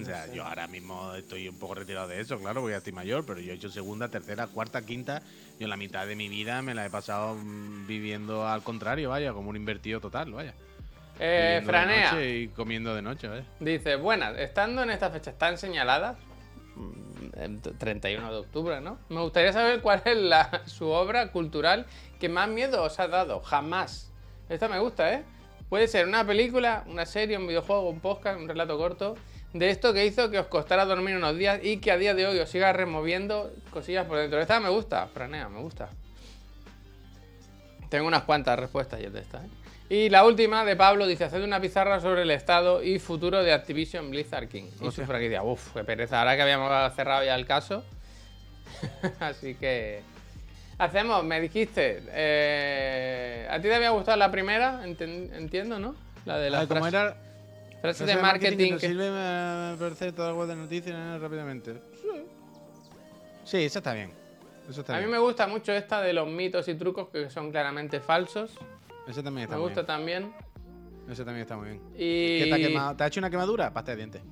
O 0.00 0.04
sea, 0.04 0.32
yo 0.32 0.44
ahora 0.44 0.66
mismo 0.66 1.14
estoy 1.14 1.48
un 1.48 1.58
poco 1.58 1.74
retirado 1.76 2.08
de 2.08 2.20
eso, 2.20 2.38
claro, 2.38 2.60
porque 2.60 2.72
ya 2.72 2.78
estoy 2.78 2.92
mayor, 2.92 3.24
pero 3.24 3.40
yo 3.40 3.52
he 3.52 3.56
hecho 3.56 3.70
segunda, 3.70 4.08
tercera, 4.08 4.46
cuarta, 4.46 4.82
quinta. 4.82 5.22
Yo 5.60 5.68
la 5.68 5.76
mitad 5.76 6.06
de 6.06 6.16
mi 6.16 6.28
vida 6.28 6.62
me 6.62 6.74
la 6.74 6.84
he 6.86 6.90
pasado 6.90 7.36
mm, 7.36 7.86
viviendo 7.86 8.46
al 8.46 8.62
contrario, 8.62 9.10
vaya, 9.10 9.32
como 9.32 9.50
un 9.50 9.56
invertido 9.56 10.00
total, 10.00 10.32
vaya. 10.32 10.54
Eh, 11.20 11.62
Franea. 11.64 12.24
y 12.24 12.48
comiendo 12.48 12.94
de 12.94 13.02
noche, 13.02 13.28
vaya. 13.28 13.44
Dice, 13.60 13.96
buenas, 13.96 14.36
estando 14.36 14.82
en 14.82 14.90
estas 14.90 15.12
fechas 15.12 15.38
tan 15.38 15.58
señaladas, 15.58 16.16
31 17.78 18.32
de 18.32 18.38
octubre, 18.38 18.80
¿no? 18.80 18.98
Me 19.08 19.20
gustaría 19.20 19.52
saber 19.52 19.80
cuál 19.80 20.02
es 20.04 20.16
la- 20.16 20.62
su 20.66 20.88
obra 20.88 21.30
cultural 21.32 21.86
que 22.20 22.28
más 22.28 22.48
miedo 22.48 22.82
os 22.82 22.98
ha 23.00 23.08
dado, 23.08 23.40
jamás. 23.40 24.10
Esta 24.48 24.68
me 24.68 24.78
gusta, 24.78 25.12
¿eh? 25.12 25.24
Puede 25.68 25.88
ser 25.88 26.06
una 26.06 26.24
película, 26.26 26.84
una 26.86 27.06
serie, 27.06 27.36
un 27.36 27.46
videojuego, 27.46 27.88
un 27.88 28.00
podcast, 28.00 28.38
un 28.38 28.48
relato 28.48 28.76
corto, 28.78 29.16
de 29.52 29.70
esto 29.70 29.92
que 29.92 30.04
hizo 30.06 30.30
que 30.30 30.38
os 30.38 30.46
costara 30.46 30.84
dormir 30.84 31.16
unos 31.16 31.36
días 31.36 31.60
y 31.62 31.78
que 31.78 31.90
a 31.90 31.96
día 31.96 32.14
de 32.14 32.26
hoy 32.26 32.38
os 32.38 32.48
siga 32.50 32.72
removiendo 32.72 33.52
cosillas 33.70 34.06
por 34.06 34.18
dentro. 34.18 34.40
Esta 34.40 34.60
me 34.60 34.68
gusta, 34.68 35.06
Franea, 35.08 35.48
me 35.48 35.60
gusta. 35.60 35.88
Tengo 37.88 38.06
unas 38.08 38.24
cuantas 38.24 38.58
respuestas 38.58 39.00
ya 39.00 39.10
de 39.10 39.20
esta, 39.20 39.38
¿eh? 39.44 39.48
Y 39.88 40.08
la 40.08 40.24
última 40.24 40.64
de 40.64 40.76
Pablo 40.76 41.06
dice: 41.06 41.24
Haced 41.24 41.42
una 41.44 41.60
pizarra 41.60 42.00
sobre 42.00 42.22
el 42.22 42.30
estado 42.30 42.82
y 42.82 42.98
futuro 42.98 43.42
de 43.42 43.52
Activision 43.52 44.10
Blizzard 44.10 44.48
King. 44.48 44.64
Y 44.80 44.90
su 44.90 45.04
franquicia. 45.04 45.42
Uf, 45.42 45.72
qué 45.74 45.84
pereza. 45.84 46.20
Ahora 46.20 46.36
que 46.36 46.42
habíamos 46.42 46.94
cerrado 46.94 47.24
ya 47.24 47.34
el 47.34 47.46
caso. 47.46 47.84
Así 49.20 49.54
que. 49.54 50.00
Hacemos, 50.78 51.22
me 51.22 51.40
dijiste. 51.40 52.02
eh, 52.08 53.46
¿A 53.50 53.56
ti 53.56 53.62
te 53.68 53.74
había 53.74 53.90
gustado 53.90 54.16
la 54.16 54.30
primera? 54.30 54.82
Entiendo, 54.84 55.78
¿no? 55.78 55.94
La 56.24 56.38
de 56.38 56.50
la 56.50 56.60
Ah, 56.60 56.66
¿Cómo 56.66 56.80
frase, 56.80 56.96
era? 56.96 57.16
frase 57.80 58.06
de 58.06 58.16
marketing. 58.16 58.72
que 58.72 58.78
que- 58.78 58.86
sirve 58.88 59.08
para 59.10 59.72
aparecer 59.74 60.12
toda 60.12 60.28
la 60.32 60.34
web 60.34 60.48
de 60.48 60.56
noticias 60.56 61.20
rápidamente. 61.20 61.74
Sí. 62.00 62.08
Sí, 63.44 63.64
esa 63.64 63.78
está 63.80 63.92
bien. 63.92 64.10
Eso 64.68 64.80
está 64.80 64.94
A 64.94 64.96
mí 64.96 65.02
bien. 65.02 65.12
me 65.12 65.18
gusta 65.18 65.46
mucho 65.46 65.70
esta 65.72 66.00
de 66.00 66.14
los 66.14 66.26
mitos 66.26 66.66
y 66.68 66.74
trucos 66.74 67.08
que 67.10 67.28
son 67.30 67.52
claramente 67.52 68.00
falsos. 68.00 68.52
Esa 69.06 69.22
también 69.22 69.44
está 69.44 69.56
Me 69.56 69.60
muy 69.62 69.68
gusta 69.70 69.80
bien. 69.82 69.86
también. 69.86 70.32
Esa 71.10 71.24
también 71.24 71.42
está 71.42 71.56
muy 71.56 71.68
bien. 71.68 71.80
Y. 71.94 72.38
¿Qué 72.38 72.46
te 72.48 72.54
ha 72.54 72.58
quemado? 72.68 72.96
¿Te 72.96 73.04
ha 73.04 73.06
hecho 73.08 73.20
una 73.20 73.30
quemadura? 73.30 73.72
Pasta 73.72 73.90
de 73.92 73.96
dientes. 73.98 74.22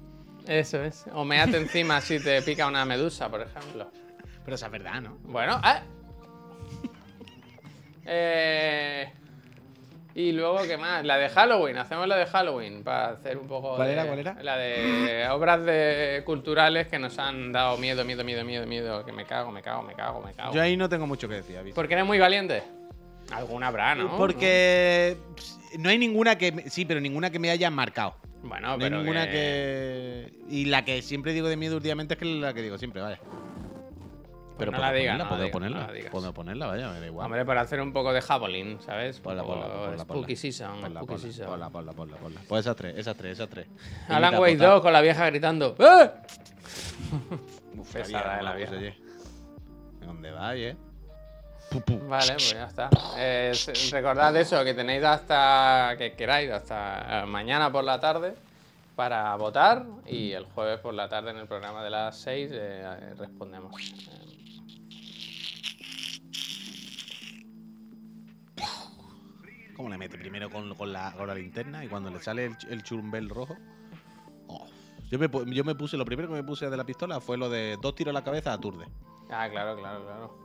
Eso 0.46 0.82
es. 0.82 1.04
O 1.12 1.24
meate 1.24 1.56
encima 1.58 2.00
si 2.00 2.18
te 2.18 2.40
pica 2.42 2.66
una 2.66 2.84
medusa, 2.84 3.28
por 3.28 3.42
ejemplo. 3.42 3.90
Pero 4.44 4.54
esa 4.54 4.66
es 4.66 4.72
verdad, 4.72 5.00
¿no? 5.00 5.18
Bueno, 5.24 5.60
ah. 5.62 5.82
Eh, 8.04 9.08
y 10.14 10.32
luego, 10.32 10.62
¿qué 10.66 10.76
más? 10.76 11.04
La 11.04 11.16
de 11.16 11.28
Halloween, 11.28 11.78
hacemos 11.78 12.06
la 12.08 12.16
de 12.16 12.26
Halloween 12.26 12.82
para 12.82 13.10
hacer 13.10 13.38
un 13.38 13.46
poco. 13.46 13.76
¿Cuál 13.76 13.86
de- 13.88 13.92
era, 13.94 14.06
cuál 14.06 14.18
era? 14.18 14.34
La 14.42 14.56
de 14.56 15.28
obras 15.30 15.64
de 15.64 16.22
culturales 16.26 16.88
que 16.88 16.98
nos 16.98 17.18
han 17.18 17.52
dado 17.52 17.78
miedo, 17.78 18.04
miedo, 18.04 18.24
miedo, 18.24 18.44
miedo, 18.44 18.66
miedo. 18.66 19.04
Que 19.04 19.12
me 19.12 19.24
cago, 19.24 19.52
me 19.52 19.62
cago, 19.62 19.82
me 19.82 19.94
cago, 19.94 20.20
me 20.20 20.32
cago. 20.34 20.52
Yo 20.52 20.60
ahí 20.60 20.76
no 20.76 20.88
tengo 20.88 21.06
mucho 21.06 21.28
que 21.28 21.36
decir, 21.36 21.56
aviso. 21.56 21.74
Porque 21.74 21.94
eres 21.94 22.04
muy 22.06 22.18
valiente. 22.18 22.62
Alguna 23.32 23.68
habrá, 23.68 23.94
¿no? 23.94 24.16
Porque 24.16 25.16
no 25.78 25.88
hay 25.88 25.98
ninguna 25.98 26.36
que. 26.36 26.52
me- 26.52 26.70
Sí, 26.70 26.84
pero 26.84 27.00
ninguna 27.00 27.30
que 27.30 27.38
me 27.38 27.50
haya 27.50 27.70
marcado. 27.70 28.16
Bueno, 28.42 28.68
No 28.68 28.72
hay 28.74 28.78
pero 28.80 28.98
ninguna 28.98 29.26
que- 29.26 29.32
que... 29.32 30.32
Y 30.48 30.64
la 30.66 30.84
que 30.84 31.00
siempre 31.02 31.32
digo 31.32 31.48
de 31.48 31.56
miedo 31.56 31.76
últimamente 31.76 32.14
es 32.14 32.18
que 32.20 32.28
es 32.32 32.40
la 32.40 32.52
que 32.52 32.62
digo 32.62 32.76
siempre, 32.76 33.00
vaya. 33.00 33.18
Pues 34.56 34.66
no 34.70 34.76
puedo 34.76 34.82
la 34.82 34.92
digas, 34.92 35.18
no 35.18 35.28
puedo 35.28 35.50
ponerla, 35.50 35.86
no 36.04 36.10
puedo 36.10 36.34
ponerla, 36.34 36.66
vaya, 36.66 36.90
me 36.90 37.00
da 37.00 37.06
igual. 37.06 37.26
Hombre, 37.26 37.44
para 37.44 37.62
hacer 37.62 37.80
un 37.80 37.92
poco 37.92 38.12
de 38.12 38.20
javelin, 38.20 38.78
¿sabes? 38.80 39.18
Ponla, 39.18 39.42
ponla, 39.42 39.66
ponla. 39.66 39.98
Spooky 39.98 40.36
season, 40.36 40.80
Ponla, 40.80 41.00
ponla, 41.70 41.92
ponla, 41.92 42.16
ponla. 42.16 42.40
Pues 42.46 42.60
esas 42.60 42.76
tres, 42.76 42.96
esas 42.98 43.16
tres, 43.16 43.32
esas 43.32 43.48
tres. 43.48 43.66
Alan 44.08 44.38
Wake 44.38 44.54
total. 44.56 44.70
2 44.72 44.82
con 44.82 44.92
la 44.92 45.00
vieja 45.00 45.26
gritando. 45.26 45.74
¡Eh! 45.78 46.10
Uf, 47.78 47.92
Pesada, 47.92 48.34
qué 48.34 48.40
eh, 48.40 48.42
la 48.42 48.54
vieja. 48.54 48.96
¿Dónde 50.04 50.30
va, 50.30 50.54
eh? 50.56 50.76
Pu, 51.72 51.80
pu. 51.80 51.98
Vale, 52.08 52.32
pues 52.34 52.52
ya 52.52 52.66
está. 52.66 52.90
Eh, 53.16 53.52
recordad 53.90 54.36
eso, 54.36 54.62
que 54.64 54.74
tenéis 54.74 55.02
hasta 55.04 55.94
que 55.96 56.12
queráis, 56.14 56.50
hasta 56.50 57.22
eh, 57.22 57.26
mañana 57.26 57.72
por 57.72 57.84
la 57.84 57.98
tarde 57.98 58.34
para 58.94 59.34
votar 59.36 59.86
y 60.06 60.32
el 60.32 60.44
jueves 60.44 60.78
por 60.80 60.92
la 60.92 61.08
tarde 61.08 61.30
en 61.30 61.38
el 61.38 61.46
programa 61.46 61.82
de 61.82 61.90
las 61.90 62.16
6 62.18 62.50
eh, 62.52 63.14
respondemos. 63.18 63.72
Eh, 68.56 68.62
¿Cómo 69.76 69.88
le 69.88 69.98
mete 69.98 70.18
primero 70.18 70.50
con, 70.50 70.74
con 70.74 70.92
la, 70.92 71.12
con 71.12 71.26
la 71.26 71.34
linterna 71.34 71.84
y 71.84 71.88
cuando 71.88 72.10
le 72.10 72.20
sale 72.20 72.46
el, 72.46 72.56
el 72.68 72.82
churumbel 72.82 73.28
rojo? 73.30 73.56
Oh. 74.48 74.66
Yo, 75.10 75.18
me, 75.18 75.30
pu- 75.30 75.50
yo 75.52 75.64
me 75.64 75.74
puse, 75.74 75.96
lo 75.96 76.04
primero 76.04 76.28
que 76.28 76.34
me 76.34 76.44
puse 76.44 76.68
de 76.68 76.76
la 76.76 76.84
pistola 76.84 77.20
fue 77.20 77.36
lo 77.38 77.48
de 77.48 77.78
dos 77.80 77.94
tiros 77.94 78.10
a 78.12 78.18
la 78.18 78.24
cabeza 78.24 78.52
aturde. 78.52 78.84
Ah, 79.30 79.48
claro, 79.50 79.76
claro, 79.78 80.04
claro. 80.04 80.41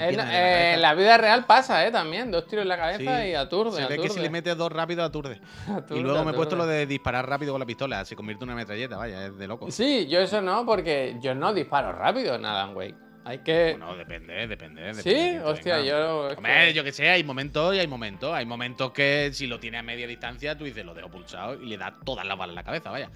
En, 0.00 0.20
eh, 0.20 0.74
en 0.74 0.82
la 0.82 0.94
vida 0.94 1.18
real 1.18 1.44
pasa, 1.44 1.86
¿eh? 1.86 1.90
También, 1.90 2.30
dos 2.30 2.46
tiros 2.46 2.62
en 2.62 2.68
la 2.68 2.76
cabeza 2.76 3.22
Sí, 3.22 3.28
y 3.30 3.34
aturde, 3.34 3.82
Se 3.82 3.86
ve 3.86 3.98
que 3.98 4.08
si 4.08 4.20
le 4.20 4.30
metes 4.30 4.56
dos 4.56 4.72
rápido 4.72 5.02
aturde. 5.04 5.40
Aturde, 5.68 6.00
y 6.00 6.02
luego 6.02 6.24
me 6.24 6.30
he 6.32 6.34
puesto 6.34 6.56
lo 6.56 6.66
de 6.66 6.86
disparar 6.86 7.28
rápido 7.28 7.52
con 7.52 7.60
la 7.60 7.66
pistola. 7.66 8.04
Se 8.04 8.16
convierte 8.16 8.44
en 8.44 8.50
una 8.50 8.56
metralleta, 8.56 8.96
vaya, 8.96 9.26
es 9.26 9.36
de 9.36 9.46
loco. 9.46 9.70
Sí, 9.70 10.06
yo 10.08 10.20
eso 10.20 10.40
no, 10.40 10.64
porque 10.64 11.16
yo 11.20 11.34
no 11.34 11.52
disparo 11.52 11.92
rápido 11.92 12.34
en 12.34 12.44
Alan 12.44 12.74
Wake. 12.76 12.96
Hay 13.24 13.38
que... 13.38 13.76
Bueno, 13.78 13.96
depende, 13.96 14.34
depende. 14.48 14.82
depende 14.82 14.94
de 14.94 15.02
sí, 15.02 15.38
hostia, 15.44 15.76
venga. 15.76 15.88
yo... 15.88 16.28
es 16.28 16.36
Hombre, 16.36 16.66
que- 16.66 16.72
yo 16.74 16.82
que 16.82 16.90
sé, 16.92 17.08
hay 17.08 17.22
momentos 17.22 17.74
y 17.74 17.78
hay 17.78 17.86
momentos. 17.86 18.34
Hay 18.34 18.44
momentos 18.46 18.90
que 18.90 19.30
si 19.32 19.46
lo 19.46 19.60
tiene 19.60 19.78
a 19.78 19.82
media 19.82 20.08
distancia, 20.08 20.58
tú 20.58 20.64
dices, 20.64 20.84
lo 20.84 20.92
dejo 20.92 21.08
pulsado 21.08 21.54
y 21.54 21.66
le 21.66 21.76
da 21.78 21.94
todas 22.04 22.26
las 22.26 22.36
balas 22.36 22.52
en 22.52 22.56
la 22.56 22.64
cabeza, 22.64 22.90
vaya. 22.90 23.10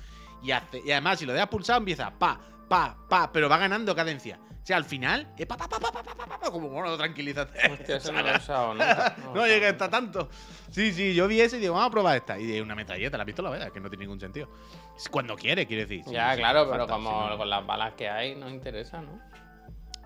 Y, 0.45 0.53
hace, 0.53 0.81
y 0.85 0.93
además, 0.93 1.18
si 1.18 1.27
lo 1.27 1.33
dejas 1.33 1.49
pulsado, 1.49 1.79
empieza 1.81 2.16
pa, 2.16 2.39
pa, 2.69 2.97
pa, 3.09 3.33
pero 3.33 3.49
va 3.49 3.59
ganando 3.59 3.95
cadencia. 3.95 4.39
O 4.39 4.67
sea, 4.67 4.79
al 4.79 4.85
final, 4.85 5.33
eh, 5.39 5.47
pa, 5.47 5.57
pa, 5.57 5.69
pa, 5.69 5.79
pa, 5.79 5.93
pa, 5.93 6.03
pa, 6.03 6.41
pa, 6.41 6.51
como 6.51 6.69
bueno, 6.69 6.97
tranquilízate. 6.97 7.71
Hostia, 7.71 7.99
eso 7.99 8.11
no 8.12 8.21
lo 8.21 8.31
he 8.31 8.37
usado, 8.37 8.75
¿no? 8.75 8.85
No, 8.85 9.35
no 9.35 9.47
llega 9.47 9.69
hasta 9.69 9.89
tanto. 9.89 10.29
Sí, 10.73 10.93
sí, 10.93 11.14
yo 11.14 11.29
vi 11.29 11.41
eso 11.41 11.57
y 11.57 11.61
digo, 11.61 11.75
vamos 11.75 11.89
a 11.89 11.93
probar 11.93 12.17
esta. 12.17 12.37
Y 12.37 12.47
de 12.47 12.62
una 12.62 12.75
metralleta, 12.75 13.17
la 13.17 13.25
pistola, 13.25 13.51
¿verdad? 13.51 13.71
Que 13.71 13.79
no 13.79 13.89
tiene 13.89 14.07
ningún 14.07 14.19
sentido. 14.19 14.49
Es 14.97 15.09
cuando 15.09 15.37
quiere, 15.37 15.67
quiere 15.67 15.87
decir. 15.87 16.05
Ya, 16.12 16.33
sí, 16.33 16.39
claro, 16.41 16.64
pero 16.64 16.89
falta, 16.89 16.95
como 16.95 17.25
sino... 17.27 17.39
con 17.39 17.49
las 17.49 17.64
balas 17.64 17.95
que 17.95 18.09
hay, 18.09 18.35
no 18.35 18.51
interesa, 18.51 19.01
¿no? 19.01 19.21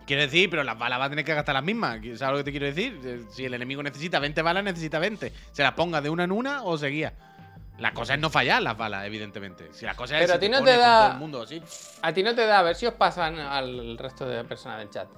Quiero 0.06 0.22
decir, 0.22 0.50
pero 0.50 0.64
las 0.64 0.78
balas 0.78 1.00
va 1.00 1.04
a 1.04 1.08
tener 1.08 1.24
que 1.24 1.32
gastar 1.32 1.54
las 1.54 1.64
mismas. 1.64 1.98
¿Sabes 2.16 2.32
lo 2.32 2.36
que 2.38 2.44
te 2.44 2.50
quiero 2.50 2.66
decir? 2.66 3.00
Eh, 3.02 3.20
si 3.30 3.44
el 3.44 3.54
enemigo 3.54 3.82
necesita 3.82 4.18
20 4.18 4.42
balas, 4.42 4.62
necesita 4.62 4.98
20. 4.98 5.32
Se 5.52 5.62
las 5.62 5.72
ponga 5.72 6.00
de 6.00 6.10
una 6.10 6.24
en 6.24 6.32
una 6.32 6.64
o 6.64 6.76
seguía. 6.76 7.14
La 7.80 7.92
cosa 7.94 8.14
es 8.14 8.20
no 8.20 8.28
fallar 8.30 8.62
las 8.62 8.76
balas, 8.76 9.06
evidentemente. 9.06 9.72
Si 9.72 9.84
la 9.86 9.94
cosa 9.94 10.16
es 10.18 10.20
Pero 10.26 10.34
si 10.34 10.36
a 10.36 10.40
ti 10.40 10.48
no 10.50 10.58
te 10.62 10.72
con 10.72 10.80
da- 10.80 11.00
todo 11.04 11.12
el 11.12 11.18
mundo 11.18 11.42
así. 11.42 11.62
A 12.02 12.12
ti 12.12 12.22
no 12.22 12.34
te 12.34 12.46
da, 12.46 12.58
a 12.58 12.62
ver 12.62 12.76
si 12.76 12.86
os 12.86 12.94
pasan 12.94 13.38
al 13.38 13.96
resto 13.96 14.26
de 14.28 14.44
personas 14.44 14.78
del 14.80 14.90
chat. 14.90 15.08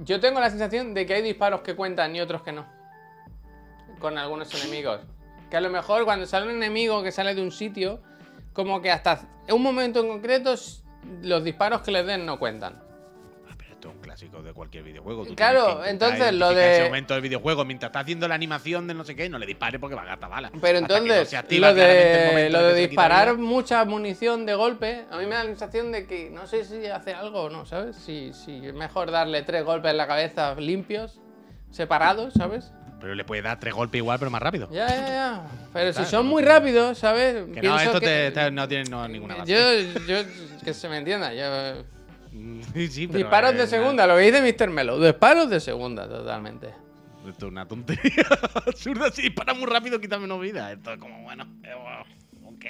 Yo 0.00 0.18
tengo 0.18 0.40
la 0.40 0.48
sensación 0.50 0.94
de 0.94 1.04
que 1.06 1.14
hay 1.14 1.22
disparos 1.22 1.60
que 1.60 1.76
cuentan 1.76 2.14
y 2.16 2.20
otros 2.20 2.42
que 2.42 2.52
no. 2.52 2.66
Con 3.98 4.16
algunos 4.16 4.52
enemigos. 4.54 5.00
Que 5.50 5.56
a 5.56 5.60
lo 5.60 5.70
mejor 5.70 6.04
cuando 6.04 6.24
sale 6.26 6.46
un 6.46 6.52
enemigo 6.52 7.02
que 7.02 7.12
sale 7.12 7.34
de 7.34 7.42
un 7.42 7.50
sitio, 7.52 8.00
como 8.52 8.80
que 8.80 8.90
hasta 8.90 9.20
un 9.50 9.62
momento 9.62 10.00
en 10.00 10.08
concreto, 10.08 10.54
los 11.22 11.44
disparos 11.44 11.82
que 11.82 11.90
les 11.90 12.06
den 12.06 12.24
no 12.24 12.38
cuentan. 12.38 12.82
De 14.42 14.52
cualquier 14.52 14.84
videojuego. 14.84 15.24
Tú 15.26 15.34
Claro, 15.34 15.80
que 15.82 15.90
entonces, 15.90 16.32
lo 16.34 16.54
de- 16.54 16.74
Ese 16.74 16.84
momento 16.84 17.14
del 17.14 17.22
videojuego, 17.22 17.64
mientras 17.64 17.88
está 17.90 18.00
haciendo 18.00 18.28
la 18.28 18.34
animación 18.34 18.86
de 18.86 18.94
no 18.94 19.04
sé 19.04 19.16
qué, 19.16 19.28
no 19.28 19.38
le 19.38 19.46
dispare 19.46 19.78
porque 19.78 19.96
va 19.96 20.02
a 20.02 20.06
gastar 20.06 20.30
balas. 20.30 20.52
Pero 20.60 20.80
no 20.80 20.86
entonces, 20.86 21.32
lo 21.50 21.74
de, 21.74 22.48
lo 22.50 22.72
disparar 22.74 23.36
mucha 23.36 23.84
munición 23.84 24.46
de 24.46 24.54
golpe, 24.54 25.04
a 25.10 25.16
mí 25.18 25.24
me 25.26 25.34
da 25.34 25.44
la 25.44 25.50
sensación 25.50 25.92
de 25.92 26.06
que 26.06 26.30
no 26.30 26.46
sé 26.46 26.64
si 26.64 26.86
hace 26.86 27.14
algo 27.14 27.42
o 27.44 27.50
no, 27.50 27.66
¿sabes? 27.66 27.96
Si, 27.96 28.32
si 28.32 28.64
es 28.66 28.74
mejor 28.74 29.10
darle 29.10 29.42
tres 29.42 29.64
golpes 29.64 29.90
en 29.90 29.96
la 29.96 30.06
cabeza 30.06 30.54
limpios, 30.54 31.20
separados, 31.70 32.34
¿sabes? 32.34 32.72
Pero 33.00 33.14
le 33.14 33.24
puede 33.24 33.42
dar 33.42 33.60
tres 33.60 33.74
golpes 33.74 33.98
igual, 33.98 34.18
pero 34.18 34.30
más 34.30 34.42
rápido. 34.42 34.68
Ya, 34.72 34.88
ya, 34.88 35.06
ya. 35.08 35.42
Pero 35.72 35.92
si 35.92 36.04
son 36.04 36.26
muy 36.26 36.42
rápidos, 36.42 36.98
¿sabes? 36.98 37.44
Que 37.54 37.62
no, 37.62 37.78
esto 37.78 38.00
que- 38.00 38.06
te- 38.06 38.30
te- 38.32 38.50
no 38.50 38.66
tiene 38.66 38.84
no, 38.90 39.06
ninguna 39.06 39.36
base. 39.36 39.52
Yo, 39.52 40.02
yo, 40.06 40.28
que 40.64 40.74
se 40.74 40.88
me 40.88 40.98
entienda, 40.98 41.32
yo... 41.32 41.97
Sí, 42.90 43.06
pero 43.06 43.18
Disparos 43.18 43.50
es 43.52 43.56
de 43.56 43.62
una- 43.62 43.70
segunda, 43.70 44.06
lo 44.06 44.16
que 44.16 44.22
dice 44.30 44.40
Mr. 44.66 44.70
Melo. 44.70 45.00
Disparos 45.00 45.50
de 45.50 45.60
segunda, 45.60 46.08
totalmente. 46.08 46.68
Esto 47.28 47.46
es 47.46 47.52
una 47.52 47.66
tontería 47.66 48.24
absurda. 48.66 49.10
Si 49.10 49.22
dispara 49.22 49.52
muy 49.54 49.66
rápido, 49.66 50.00
quita 50.00 50.18
menos 50.18 50.40
vida. 50.40 50.72
Esto 50.72 50.92
es 50.92 50.98
como, 50.98 51.22
bueno, 51.22 51.46
eh, 51.64 51.74
ok. 52.44 52.64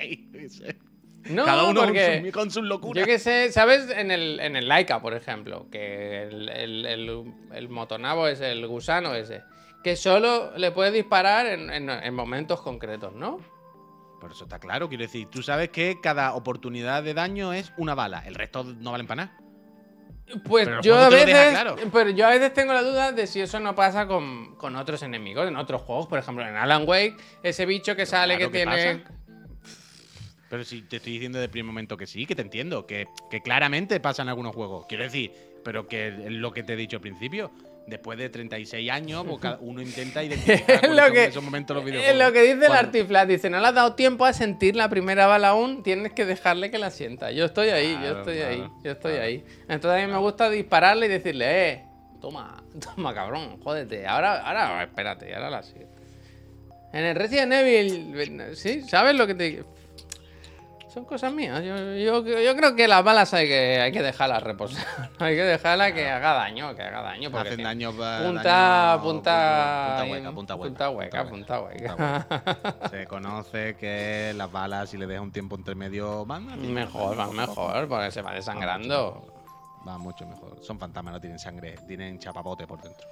no 1.30 1.44
Cada 1.44 1.64
uno 1.64 1.80
con, 1.80 1.88
porque... 1.90 2.22
su- 2.26 2.32
con 2.32 2.50
sus 2.50 2.64
locuras. 2.64 3.02
Yo 3.02 3.06
que 3.06 3.18
sé, 3.18 3.52
¿sabes? 3.52 3.90
En 3.90 4.10
el, 4.10 4.40
en 4.40 4.56
el 4.56 4.66
Laika, 4.68 5.00
por 5.00 5.14
ejemplo, 5.14 5.68
que 5.70 6.22
el, 6.24 6.48
el, 6.48 6.86
el- 6.86 7.32
el 7.52 7.68
motonabo 7.68 8.26
es 8.28 8.40
el 8.40 8.66
gusano 8.66 9.14
ese, 9.14 9.42
que 9.84 9.94
solo 9.96 10.56
le 10.56 10.70
puedes 10.72 10.92
disparar 10.92 11.46
en, 11.46 11.70
en- 11.70 11.90
en 11.90 12.14
momentos 12.14 12.60
concretos, 12.62 13.14
¿no? 13.14 13.38
Por 14.20 14.32
eso 14.32 14.44
está 14.44 14.58
claro. 14.58 14.88
Quiero 14.88 15.02
decir, 15.04 15.28
tú 15.28 15.42
sabes 15.42 15.68
que 15.68 15.98
cada 16.02 16.34
oportunidad 16.34 17.04
de 17.04 17.14
daño 17.14 17.52
es 17.52 17.72
una 17.76 17.94
bala. 17.94 18.24
El 18.26 18.34
resto 18.34 18.64
no 18.64 18.90
valen 18.90 19.06
para 19.06 19.26
nada. 19.26 19.38
Pues 20.44 20.66
Pero 20.66 20.82
yo 20.82 20.96
a 20.98 21.08
veces, 21.08 21.50
claro. 21.50 21.76
pero 21.92 22.10
yo 22.10 22.26
a 22.26 22.30
veces 22.30 22.52
tengo 22.52 22.72
la 22.74 22.82
duda 22.82 23.12
de 23.12 23.26
si 23.26 23.40
eso 23.40 23.60
no 23.60 23.74
pasa 23.74 24.06
con, 24.06 24.56
con 24.56 24.76
otros 24.76 25.02
enemigos 25.02 25.48
en 25.48 25.56
otros 25.56 25.82
juegos, 25.82 26.06
por 26.06 26.18
ejemplo 26.18 26.46
en 26.46 26.54
Alan 26.54 26.84
Wake, 26.86 27.16
ese 27.42 27.64
bicho 27.64 27.96
que 27.96 28.04
sale 28.04 28.36
claro 28.36 28.52
que 28.52 28.58
que 28.58 28.64
tiene 28.64 28.96
pasa. 28.96 29.14
Pero 30.50 30.64
si 30.64 30.82
te 30.82 30.96
estoy 30.96 31.12
diciendo 31.14 31.38
de 31.38 31.48
primer 31.48 31.66
momento 31.66 31.96
que 31.96 32.06
sí, 32.06 32.26
que 32.26 32.34
te 32.34 32.42
entiendo, 32.42 32.86
que, 32.86 33.06
que 33.30 33.40
claramente 33.42 34.00
pasa 34.00 34.22
en 34.22 34.30
algunos 34.30 34.54
juegos. 34.54 34.86
Quiero 34.86 35.04
decir, 35.04 35.32
pero 35.62 35.86
que 35.86 36.10
lo 36.10 36.52
que 36.52 36.62
te 36.62 36.72
he 36.72 36.76
dicho 36.76 36.96
al 36.96 37.02
principio. 37.02 37.50
Después 37.88 38.18
de 38.18 38.28
36 38.28 38.90
años, 38.90 39.24
pues 39.26 39.54
uno 39.60 39.80
intenta 39.80 40.22
identificar 40.24 40.84
Es 40.84 40.90
lo 40.94 41.10
que, 41.12 41.24
esos 41.24 41.42
momentos 41.42 41.74
los 41.74 41.84
es 41.86 41.90
videojuegos. 41.90 42.18
lo 42.26 42.32
que 42.32 42.42
dice 42.42 42.66
el 42.66 42.72
Artiflat, 42.72 43.28
dice, 43.28 43.48
no 43.48 43.60
le 43.60 43.66
has 43.66 43.74
dado 43.74 43.94
tiempo 43.94 44.24
a 44.26 44.32
sentir 44.32 44.76
la 44.76 44.88
primera 44.90 45.26
bala 45.26 45.48
aún, 45.48 45.82
tienes 45.82 46.12
que 46.12 46.26
dejarle 46.26 46.70
que 46.70 46.78
la 46.78 46.90
sienta. 46.90 47.30
Yo 47.32 47.46
estoy 47.46 47.70
ahí, 47.70 47.92
yo 47.92 47.98
Claro, 48.00 48.18
estoy 48.18 48.38
ahí, 48.40 48.68
yo 48.84 48.90
estoy 48.92 49.12
claro. 49.12 49.26
ahí. 49.26 49.44
Entonces 49.68 50.02
a 50.02 50.06
mí 50.06 50.12
me 50.12 50.18
gusta 50.18 50.50
dispararle 50.50 51.06
y 51.06 51.08
decirle, 51.08 51.70
eh, 51.70 51.84
toma, 52.20 52.62
toma 52.96 53.14
cabrón, 53.14 53.58
jódete, 53.62 54.06
ahora, 54.06 54.42
ahora, 54.42 54.82
espérate, 54.84 55.34
ahora 55.34 55.48
la 55.50 55.62
sigue. 55.62 55.86
En 56.92 57.04
el 57.04 57.16
Resident 57.16 57.52
Evil, 57.52 58.54
sí, 58.54 58.82
¿sabes 58.82 59.14
lo 59.14 59.26
que 59.26 59.34
te... 59.34 59.64
Son 60.98 61.04
cosas 61.04 61.32
mías. 61.32 61.62
Yo, 61.62 62.22
yo- 62.22 62.40
yo 62.40 62.56
creo 62.56 62.74
que 62.74 62.88
las 62.88 63.04
balas 63.04 63.32
hay 63.32 63.46
que, 63.46 63.80
hay 63.80 63.92
que 63.92 64.02
dejarlas 64.02 64.42
reposar. 64.42 64.84
hay 65.20 65.36
que 65.36 65.44
dejarlas 65.44 65.92
que 65.92 66.08
haga 66.08 66.32
daño, 66.32 66.74
que 66.74 66.82
haga 66.82 67.02
daño. 67.02 67.30
Porque 67.30 67.50
Hacen 67.50 67.62
daño, 67.62 67.92
pa- 67.92 68.18
Punta, 68.24 68.42
daño- 68.42 69.02
punta, 69.02 69.84
punta 69.86 70.04
hueca, 70.10 70.32
punta 70.32 70.56
hueca, 70.56 70.74
punta 70.74 70.90
hueca, 70.90 71.24
punta 71.28 71.60
hueca. 71.60 72.26
Se 72.90 73.06
conoce 73.06 73.76
que 73.76 74.32
las 74.34 74.50
balas, 74.50 74.90
si 74.90 74.98
le 74.98 75.06
deja 75.06 75.20
un 75.20 75.30
tiempo 75.30 75.54
entre 75.54 75.76
medio, 75.76 76.26
van. 76.26 76.46
Mejor, 76.74 77.16
van 77.16 77.32
mejor, 77.36 77.86
porque 77.86 78.10
se 78.10 78.20
va 78.22 78.32
desangrando. 78.34 79.24
Va 79.86 79.98
mucho 79.98 80.26
mejor. 80.26 80.58
Son 80.62 80.80
fantasmas, 80.80 81.14
no 81.14 81.20
tienen 81.20 81.38
sangre, 81.38 81.76
tienen 81.86 82.18
chapapote 82.18 82.66
por 82.66 82.82
dentro. 82.82 83.06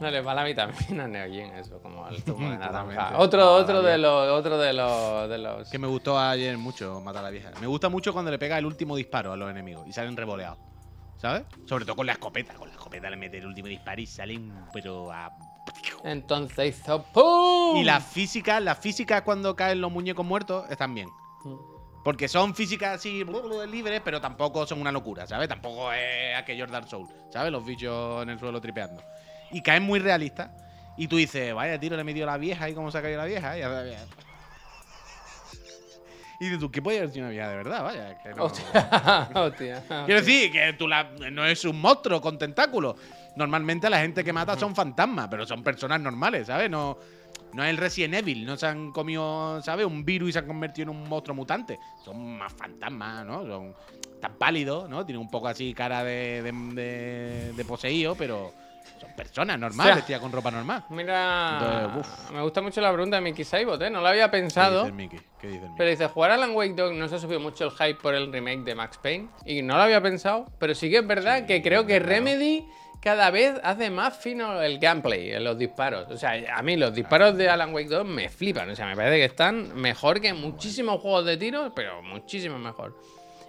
No 0.00 0.10
les 0.10 0.26
va 0.26 0.34
la 0.34 0.44
vitamina 0.44 1.06
Neogen, 1.08 1.54
eso, 1.54 1.80
como 1.80 2.08
el 2.08 2.22
zumo 2.22 2.50
de 2.50 2.56
naranja. 2.56 2.68
Totalmente. 2.68 3.14
Otro, 3.16 3.54
otro 3.54 3.82
de 3.82 3.98
los, 3.98 4.28
otro 4.30 4.58
de 4.58 4.72
los, 4.72 5.28
de 5.28 5.38
los. 5.38 5.70
Que 5.70 5.78
me 5.78 5.86
gustó 5.86 6.18
ayer 6.18 6.56
mucho 6.58 7.00
matar 7.00 7.20
a 7.20 7.24
la 7.24 7.30
vieja. 7.30 7.50
Me 7.60 7.66
gusta 7.66 7.88
mucho 7.88 8.12
cuando 8.12 8.30
le 8.30 8.38
pega 8.38 8.58
el 8.58 8.66
último 8.66 8.96
disparo 8.96 9.32
a 9.32 9.36
los 9.36 9.50
enemigos 9.50 9.86
y 9.86 9.92
salen 9.92 10.16
revoleados. 10.16 10.58
¿Sabes? 11.18 11.44
Sobre 11.66 11.84
todo 11.84 11.96
con 11.96 12.06
la 12.06 12.12
escopeta. 12.12 12.54
Con 12.54 12.68
la 12.68 12.74
escopeta 12.74 13.10
le 13.10 13.16
mete 13.16 13.38
el 13.38 13.46
último 13.46 13.68
disparo 13.68 14.00
y 14.00 14.06
salen, 14.06 14.52
pero 14.72 15.12
a. 15.12 15.30
Entonces 16.02 16.78
hizo 16.80 17.04
¡pum! 17.12 17.76
Y 17.76 17.84
las 17.84 18.02
físicas, 18.04 18.62
las 18.62 18.78
físicas 18.78 19.20
cuando 19.22 19.54
caen 19.54 19.82
los 19.82 19.92
muñecos 19.92 20.24
muertos 20.24 20.64
están 20.70 20.94
bien. 20.94 21.08
Porque 22.04 22.28
son 22.28 22.54
físicas 22.54 22.96
así 22.96 23.24
libres, 23.70 24.00
pero 24.04 24.20
tampoco 24.20 24.66
son 24.66 24.80
una 24.80 24.90
locura, 24.90 25.26
¿sabes? 25.26 25.48
Tampoco 25.48 25.92
es 25.92 26.34
aquellos 26.36 26.70
Dark 26.70 26.88
Souls, 26.88 27.10
¿sabes? 27.30 27.52
Los 27.52 27.64
bichos 27.64 28.22
en 28.22 28.30
el 28.30 28.38
suelo 28.38 28.60
tripeando. 28.60 29.02
Y 29.52 29.62
caen 29.62 29.82
muy 29.82 29.98
realistas. 29.98 30.50
Y 30.96 31.08
tú 31.08 31.16
dices, 31.16 31.54
vaya 31.54 31.78
tiro, 31.78 31.96
le 31.96 32.04
metió 32.04 32.24
la 32.26 32.36
vieja 32.38 32.68
y 32.70 32.74
cómo 32.74 32.90
se 32.90 32.98
ha 32.98 33.02
caído 33.02 33.18
la 33.18 33.24
vieja. 33.26 33.56
Y, 33.58 33.62
y 36.40 36.44
dices 36.46 36.58
tú, 36.58 36.70
¿qué 36.70 36.80
puede 36.80 36.98
haber 36.98 37.10
sido 37.10 37.24
una 37.26 37.30
vieja 37.32 37.48
de 37.50 37.56
verdad? 37.56 37.82
Vaya, 37.84 38.18
que 38.22 38.30
no- 38.30 38.44
Hostia, 38.44 39.30
hostia. 39.34 39.84
Quiero 40.06 40.20
decir 40.20 40.50
que 40.50 40.72
tú 40.72 40.88
la- 40.88 41.04
no 41.30 41.44
es 41.44 41.64
un 41.66 41.78
monstruo 41.80 42.20
con 42.20 42.38
tentáculos. 42.38 42.96
Normalmente 43.36 43.90
la 43.90 44.00
gente 44.00 44.24
que 44.24 44.32
mata 44.32 44.58
son 44.58 44.74
fantasmas, 44.74 45.28
pero 45.30 45.46
son 45.46 45.62
personas 45.62 46.00
normales, 46.00 46.46
¿sabes? 46.46 46.70
No. 46.70 46.98
No 47.52 47.64
es 47.64 47.70
el 47.70 47.76
Resident 47.76 48.14
Evil, 48.14 48.44
no 48.46 48.56
se 48.56 48.66
han 48.66 48.92
comido, 48.92 49.60
¿sabes? 49.62 49.86
Un 49.86 50.04
virus 50.04 50.30
y 50.30 50.32
se 50.32 50.38
han 50.38 50.46
convertido 50.46 50.90
en 50.90 50.96
un 50.98 51.08
monstruo 51.08 51.34
mutante. 51.34 51.78
Son 52.04 52.38
más 52.38 52.52
fantasmas, 52.52 53.24
¿no? 53.26 53.44
Son 53.46 53.74
tan 54.20 54.34
pálidos, 54.34 54.88
¿no? 54.88 55.04
Tienen 55.04 55.20
un 55.20 55.30
poco 55.30 55.48
así 55.48 55.72
cara 55.74 56.04
de, 56.04 56.42
de, 56.42 56.52
de- 56.52 57.52
de 57.54 57.64
poseído, 57.64 58.14
pero 58.14 58.52
son 59.00 59.10
personas 59.16 59.58
normales, 59.58 59.92
O 59.92 59.94
sea, 59.94 59.96
vestidas 59.96 60.20
con 60.20 60.30
ropa 60.30 60.50
normal. 60.50 60.84
Mira, 60.90 61.84
Entonces, 61.86 62.30
me 62.32 62.42
gusta 62.42 62.60
mucho 62.60 62.80
la 62.82 62.92
pregunta 62.92 63.16
de 63.16 63.22
Mickey 63.22 63.44
Saibot, 63.44 63.80
¿eh? 63.82 63.88
No 63.90 64.00
lo 64.00 64.08
había 64.08 64.30
¿Qué 64.30 64.36
dice 64.36 64.42
pensado. 64.42 64.92
Mickey? 64.92 65.18
¿Qué 65.40 65.46
dice 65.48 65.60
Mickey? 65.60 65.74
Pero 65.78 65.90
dice, 65.90 66.06
jugar 66.08 66.32
a 66.32 66.34
Alan 66.34 66.54
Wake 66.54 66.74
2 66.74 66.92
no 66.94 67.08
se 67.08 67.14
ha 67.16 67.18
subido 67.18 67.40
mucho 67.40 67.64
el 67.64 67.70
hype 67.72 67.94
por 68.00 68.14
el 68.14 68.30
remake 68.32 68.60
de 68.62 68.74
Max 68.74 68.98
Payne. 69.02 69.28
Y 69.46 69.62
no 69.62 69.76
lo 69.76 69.82
había 69.82 70.02
pensado, 70.02 70.46
pero 70.58 70.74
sí 70.74 70.90
que 70.90 70.98
es 70.98 71.06
verdad 71.06 71.46
que 71.46 71.62
creo 71.62 71.86
que 71.86 71.98
Remedy 71.98 72.66
cada 73.00 73.30
vez 73.30 73.58
hace 73.62 73.90
más 73.90 74.16
fino 74.16 74.60
el 74.62 74.78
gameplay, 74.78 75.32
en 75.32 75.44
los 75.44 75.58
disparos. 75.58 76.10
O 76.10 76.16
sea, 76.16 76.56
a 76.56 76.62
mí 76.62 76.76
los 76.76 76.94
disparos 76.94 77.36
de 77.36 77.48
Alan 77.48 77.72
Wake 77.72 77.88
2 77.88 78.06
me 78.06 78.28
flipan. 78.28 78.68
O 78.70 78.76
sea, 78.76 78.86
me 78.86 78.96
parece 78.96 79.16
que 79.16 79.24
están 79.24 79.74
mejor 79.74 80.20
que 80.20 80.34
muchísimos 80.34 81.00
juegos 81.00 81.24
de 81.24 81.36
tiros, 81.36 81.72
pero 81.74 82.02
muchísimo 82.02 82.58
mejor. 82.58 82.96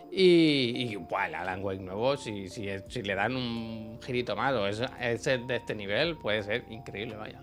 Y, 0.09 0.91
y 0.91 0.95
buah, 0.95 1.27
el 1.27 1.35
Alan 1.35 1.63
Wake 1.63 1.81
nuevo, 1.81 2.17
si, 2.17 2.49
si, 2.49 2.67
si 2.87 3.01
le 3.01 3.15
dan 3.15 3.35
un 3.35 3.99
girito 4.01 4.35
más 4.35 4.53
o 4.53 4.67
es, 4.67 4.81
es 4.99 5.23
de 5.23 5.55
este 5.55 5.75
nivel, 5.75 6.17
puede 6.17 6.43
ser 6.43 6.65
increíble, 6.69 7.15
vaya. 7.15 7.41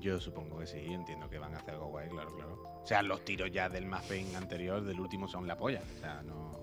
Yo 0.00 0.20
supongo 0.20 0.58
que 0.58 0.66
sí, 0.66 0.78
entiendo 0.88 1.28
que 1.30 1.38
van 1.38 1.54
a 1.54 1.58
hacer 1.58 1.74
algo 1.74 1.86
guay, 1.88 2.08
claro, 2.08 2.34
claro. 2.34 2.62
O 2.82 2.86
sea, 2.86 3.02
los 3.02 3.24
tiros 3.24 3.50
ya 3.50 3.68
del 3.68 3.88
Payne 4.08 4.36
anterior, 4.36 4.82
del 4.82 4.98
último, 4.98 5.28
son 5.28 5.46
la 5.46 5.56
polla. 5.56 5.80
O 5.96 6.00
sea, 6.00 6.22
no. 6.22 6.57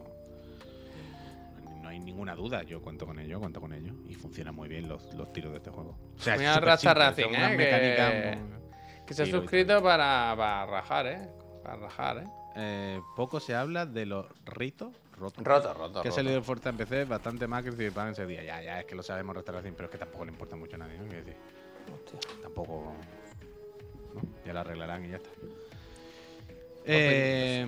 No 1.85 1.91
hay 1.91 1.99
ninguna 1.99 2.33
duda, 2.33 2.63
yo 2.63 2.81
cuento 2.81 3.05
con 3.05 3.19
ello, 3.19 3.39
cuento 3.39 3.61
con 3.61 3.71
ello. 3.71 3.93
Y 4.09 4.15
funcionan 4.15 4.55
muy 4.55 4.67
bien 4.67 4.89
los, 4.89 5.13
los 5.13 5.31
tiros 5.31 5.51
de 5.51 5.57
este 5.59 5.69
juego. 5.69 5.95
O 6.17 6.19
sea, 6.19 6.35
Mira 6.35 6.53
simple, 6.55 6.71
Racing, 6.95 7.25
¿eh? 7.27 7.57
Que, 7.57 8.37
muy- 8.39 9.05
que 9.05 9.13
se 9.13 9.21
ha 9.21 9.25
Sí, 9.25 9.31
suscrito 9.31 9.83
para, 9.83 10.33
para 10.35 10.65
rajar, 10.65 11.05
¿eh? 11.05 11.29
Para 11.61 11.75
rajar, 11.75 12.17
¿eh? 12.17 12.27
Eh, 12.55 13.01
poco 13.15 13.39
se 13.39 13.53
habla 13.53 13.85
de 13.85 14.07
los 14.07 14.25
ritos 14.45 14.95
rotos. 15.15 15.43
Roto, 15.45 15.73
roto, 15.75 16.01
Que 16.01 16.07
ha 16.07 16.11
salido 16.11 16.41
fuerte 16.41 16.69
en 16.69 16.77
PC, 16.77 17.05
bastante 17.05 17.45
más 17.45 17.61
que 17.61 17.69
en 17.69 18.07
ese 18.09 18.25
día. 18.25 18.43
Ya, 18.43 18.63
ya, 18.63 18.79
es 18.79 18.85
que 18.87 18.95
lo 18.95 19.03
sabemos 19.03 19.35
restauración, 19.35 19.75
pero 19.75 19.85
es 19.85 19.91
que 19.91 19.99
tampoco 19.99 20.25
le 20.25 20.31
importa 20.31 20.55
mucho 20.55 20.77
a 20.77 20.79
nadie, 20.79 20.97
¿no? 20.97 21.03
Quiero 21.05 21.23
decir, 21.23 21.35
Hostia. 21.93 22.19
tampoco. 22.41 22.95
¿no? 24.15 24.21
Ya 24.43 24.53
lo 24.53 24.59
arreglarán 24.61 25.05
y 25.05 25.09
ya 25.09 25.17
está. 25.17 25.29
Pues 25.39 26.83
Eh, 26.85 27.63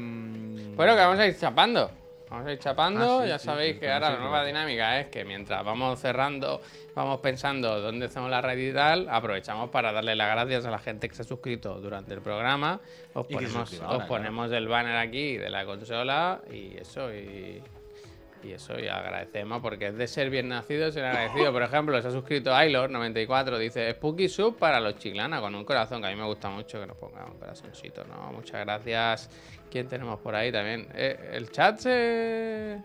Bueno, 0.76 0.95
que 0.95 1.01
vamos 1.01 1.20
a 1.20 1.28
ir 1.28 1.38
chapando. 1.38 1.91
Vamos 2.30 2.47
a 2.47 2.51
ir 2.51 2.59
chapando. 2.59 3.19
Ah, 3.19 3.23
sí, 3.23 3.30
ya 3.30 3.39
sí, 3.39 3.45
sabéis 3.45 3.73
sí, 3.75 3.80
que 3.80 3.91
ahora 3.91 4.11
la 4.11 4.19
nueva 4.19 4.45
dinámica 4.45 4.99
es 4.99 5.07
que 5.07 5.23
mientras 5.23 5.63
vamos 5.63 5.99
cerrando, 5.99 6.61
vamos 6.93 7.19
pensando 7.21 7.80
dónde 7.80 8.07
hacemos 8.07 8.30
la 8.30 8.41
red 8.41 8.57
y 8.57 8.73
tal, 8.73 9.07
aprovechamos 9.09 9.69
para 9.69 9.91
darle 9.91 10.15
las 10.15 10.30
gracias 10.30 10.65
a 10.65 10.71
la 10.71 10.80
gente 10.80 11.07
que 11.07 11.15
se 11.15 11.21
ha 11.21 11.25
suscrito 11.25 11.80
durante 11.80 12.13
el 12.13 12.21
programa. 12.21 12.82
Os 13.13 13.28
ahora, 13.32 13.65
claro. 13.65 14.07
ponemos 14.07 14.51
el 14.51 14.67
banner 14.67 14.97
aquí 14.97 15.38
de 15.38 15.49
la 15.49 15.65
consola 15.65 16.41
y 16.51 16.75
eso. 16.78 17.13
Y, 17.13 17.63
y 18.44 18.52
eso, 18.52 18.80
y 18.80 18.88
agradecemos 18.88 19.62
porque 19.62 19.88
es 19.88 19.98
de 19.98 20.08
ser 20.08 20.30
bien 20.30 20.48
nacido 20.50 20.92
ser 20.92 21.06
agradecido. 21.06 21.52
Por 21.52 21.64
ejemplo, 21.64 22.02
se 22.02 22.08
ha 22.08 22.12
suscrito 22.12 22.52
Ailor94, 22.52 23.58
dice 23.58 23.92
Spooky 23.94 24.30
Sub 24.30 24.58
para 24.58 24.80
los 24.80 24.96
chiclana 24.98 25.40
con 25.42 25.54
un 25.56 25.66
corazón, 25.66 26.02
que 26.02 26.08
a 26.08 26.12
mí 26.12 26.16
me 26.16 26.26
gusta 26.26 26.50
mucho 26.50 26.80
que 26.80 26.88
nos 26.88 26.98
ponga 26.98 27.26
un 27.26 27.38
corazoncito, 27.40 28.04
¿no? 28.06 28.32
Muchas 28.32 28.64
gracias. 28.66 29.30
¿Quién 29.72 29.88
tenemos 29.88 30.20
por 30.20 30.36
ahí 30.36 30.52
también? 30.52 30.88
Eh, 30.94 31.32
el 31.34 31.52
chat 31.52 31.80
se. 31.80 32.78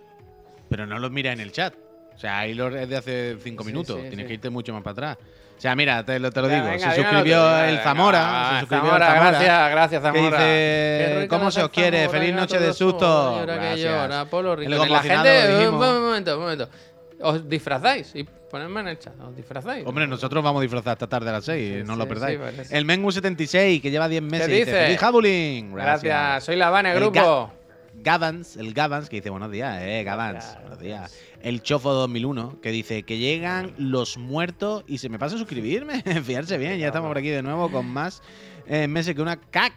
Pero 0.69 0.87
no 0.87 0.99
los 0.99 1.11
mira 1.11 1.33
en 1.33 1.41
el 1.41 1.53
chat. 1.53 1.75
O 2.15 2.19
sea, 2.19 2.47
lo 2.49 2.69
es 2.77 2.89
de 2.89 2.97
hace 2.97 3.37
cinco 3.41 3.63
Sí, 3.63 3.69
minutos. 3.69 3.97
sí, 3.97 4.09
Tienes 4.09 4.25
sí. 4.25 4.29
que 4.29 4.35
irte 4.35 4.51
mucho 4.51 4.73
más 4.73 4.83
para 4.83 4.93
atrás. 4.93 5.19
O 5.63 5.65
sea, 5.65 5.77
mira, 5.77 6.05
te 6.05 6.19
lo, 6.19 6.33
te 6.33 6.41
lo 6.43 6.49
Ya, 6.49 6.55
digo. 6.57 6.67
venga, 6.67 6.91
se 6.91 6.97
tú, 6.97 7.03
suscribió 7.09 7.59
el 7.65 7.79
Zamora. 7.79 8.21
va, 8.21 8.51
se 8.55 8.61
suscribió 8.63 8.85
Zamora, 8.91 9.07
el 9.07 9.13
Zamora. 9.13 9.31
gracias, 9.31 9.71
gracias, 9.71 10.03
que 10.03 10.07
Zamora. 10.09 10.37
dice, 10.39 11.19
Qué 11.21 11.27
¿cómo 11.31 11.51
se 11.53 11.63
os 11.63 11.69
quiere? 11.71 12.09
Feliz 12.09 12.35
noche 12.35 12.59
de 12.59 12.73
susto. 12.73 13.39
Llora 13.39 13.55
que 13.61 13.65
Gracias. 13.67 13.93
llora, 13.93 14.25
Polo 14.25 14.57
Rico. 14.57 14.73
El 14.83 14.91
La 14.93 15.03
gente, 15.03 15.69
un 15.69 15.75
momento, 15.79 16.35
un 16.37 16.43
momento. 16.43 16.69
¿Os 17.21 17.49
disfrazáis? 17.49 18.11
Y 18.17 18.25
ponedme 18.25 18.81
en 18.81 18.89
el 18.89 18.99
chat, 18.99 19.15
¿os 19.21 19.37
disfrazáis? 19.37 19.87
Hombre, 19.87 20.09
nosotros 20.09 20.43
vamos 20.43 20.59
a 20.59 20.63
disfrazar 20.63 20.95
esta 20.95 21.07
tarde 21.07 21.29
a 21.31 21.33
las 21.35 21.45
6, 21.45 21.75
Sí, 21.77 21.83
no 21.87 21.93
sí, 21.93 21.99
lo 22.01 22.09
perdáis. 22.09 22.41
sí, 22.67 22.75
el 22.75 22.85
Mengu76, 22.85 23.81
que 23.81 23.91
lleva 23.93 24.09
10 24.09 24.21
meses. 24.25 24.49
dice? 24.49 24.73
¡Feliz 24.73 24.99
Jabuling! 24.99 25.75
Gracias. 25.77 26.43
soy 26.43 26.57
la 26.57 26.81
El 26.81 26.97
Grupo. 26.99 27.53
Gavans, 28.03 28.57
el 28.57 28.75
Gavans, 28.75 29.09
que 29.09 29.17
dice 29.17 29.31
buenos 29.31 29.51
días, 29.51 29.81
eh, 29.81 30.03
Gavans, 30.05 30.59
buenos 30.63 30.81
días. 30.81 31.17
El 31.41 31.63
Chofo 31.63 31.93
2001, 31.93 32.61
que 32.61 32.71
dice 32.71 33.05
que 33.05 33.19
llegan 33.19 33.75
los 33.79 34.19
muertos 34.19 34.85
y 34.89 34.99
se 34.99 35.09
me 35.09 35.19
pasa 35.19 35.37
a 35.37 35.39
suscribirme. 35.39 36.03
Fijarse 36.25 36.59
bien, 36.59 36.79
ya 36.79 36.87
estamos 36.89 37.09
por 37.09 37.19
aquí 37.19 37.29
de 37.29 37.43
nuevo 37.43 37.71
con 37.71 37.87
más 37.87 38.23
eh, 38.67 38.89
meses 38.89 39.15
que 39.15 39.23
una 39.23 39.37
ca 39.37 39.73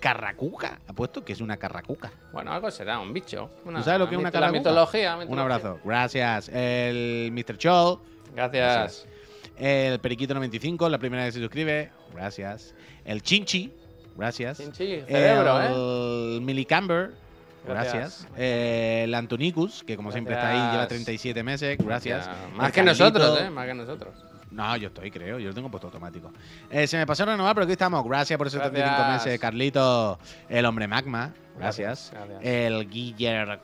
carracuca. 0.00 0.80
Apuesto 0.86 1.24
que 1.24 1.32
es 1.32 1.40
una 1.40 1.56
carracuca. 1.56 2.12
Bueno, 2.32 2.52
algo 2.52 2.70
será, 2.70 2.98
un 3.00 3.12
bicho. 3.14 3.50
Una, 3.64 3.78
¿Tú 3.78 3.84
sabes 3.86 4.00
lo 4.00 4.08
que 4.08 4.14
es 4.16 4.18
una 4.20 4.28
mito- 4.30 4.34
La 4.40 4.46
calacuca? 4.48 4.58
mitología, 4.70 5.14
Un 5.14 5.20
mitología. 5.20 5.42
abrazo. 5.42 5.78
Gracias. 5.84 6.48
El 6.50 7.30
Mr. 7.32 7.56
Chol. 7.56 7.98
Gracias. 8.34 9.06
El 9.56 10.02
Periquito95, 10.02 10.90
la 10.90 10.98
primera 10.98 11.24
vez 11.24 11.32
que 11.32 11.38
se 11.40 11.44
suscribe. 11.44 11.90
Gracias. 12.12 12.74
El 13.06 13.22
Chinchi. 13.22 13.72
Gracias. 14.16 14.58
Chinchi, 14.58 15.00
cerebro, 15.08 15.60
¿eh? 15.62 16.34
el 16.36 16.40
Milicamber. 16.42 17.12
Gracias. 17.66 17.94
Gracias. 17.94 18.28
Eh, 18.36 19.02
el 19.04 19.14
Antonicus, 19.14 19.82
que 19.84 19.96
como 19.96 20.12
siempre 20.12 20.34
está 20.34 20.48
ahí, 20.48 20.56
lleva 20.56 20.72
Gracias. 20.72 20.88
37 20.88 21.42
meses. 21.42 21.78
Gracias. 21.78 22.26
El 22.50 22.56
Más 22.56 22.72
que 22.72 22.84
Carlito. 22.84 23.04
nosotros, 23.04 23.40
¿eh? 23.40 23.50
Más 23.50 23.66
que 23.66 23.74
nosotros. 23.74 24.14
No, 24.50 24.76
yo 24.76 24.88
estoy, 24.88 25.10
creo. 25.10 25.38
Yo 25.40 25.48
lo 25.48 25.54
tengo 25.54 25.68
puesto 25.70 25.88
automático. 25.88 26.32
Eh, 26.70 26.86
se 26.86 26.96
me 26.96 27.06
pasó 27.06 27.24
renovar, 27.24 27.54
pero 27.54 27.64
aquí 27.64 27.72
estamos. 27.72 28.04
Gracias 28.04 28.36
por 28.38 28.46
esos 28.46 28.60
35 28.60 28.96
Gracias. 28.96 29.24
meses, 29.26 29.40
Carlito. 29.40 30.18
El 30.48 30.64
hombre 30.66 30.86
magma. 30.86 31.32
Gracias. 31.58 32.12
El 32.40 32.88
Guiller, 32.88 33.60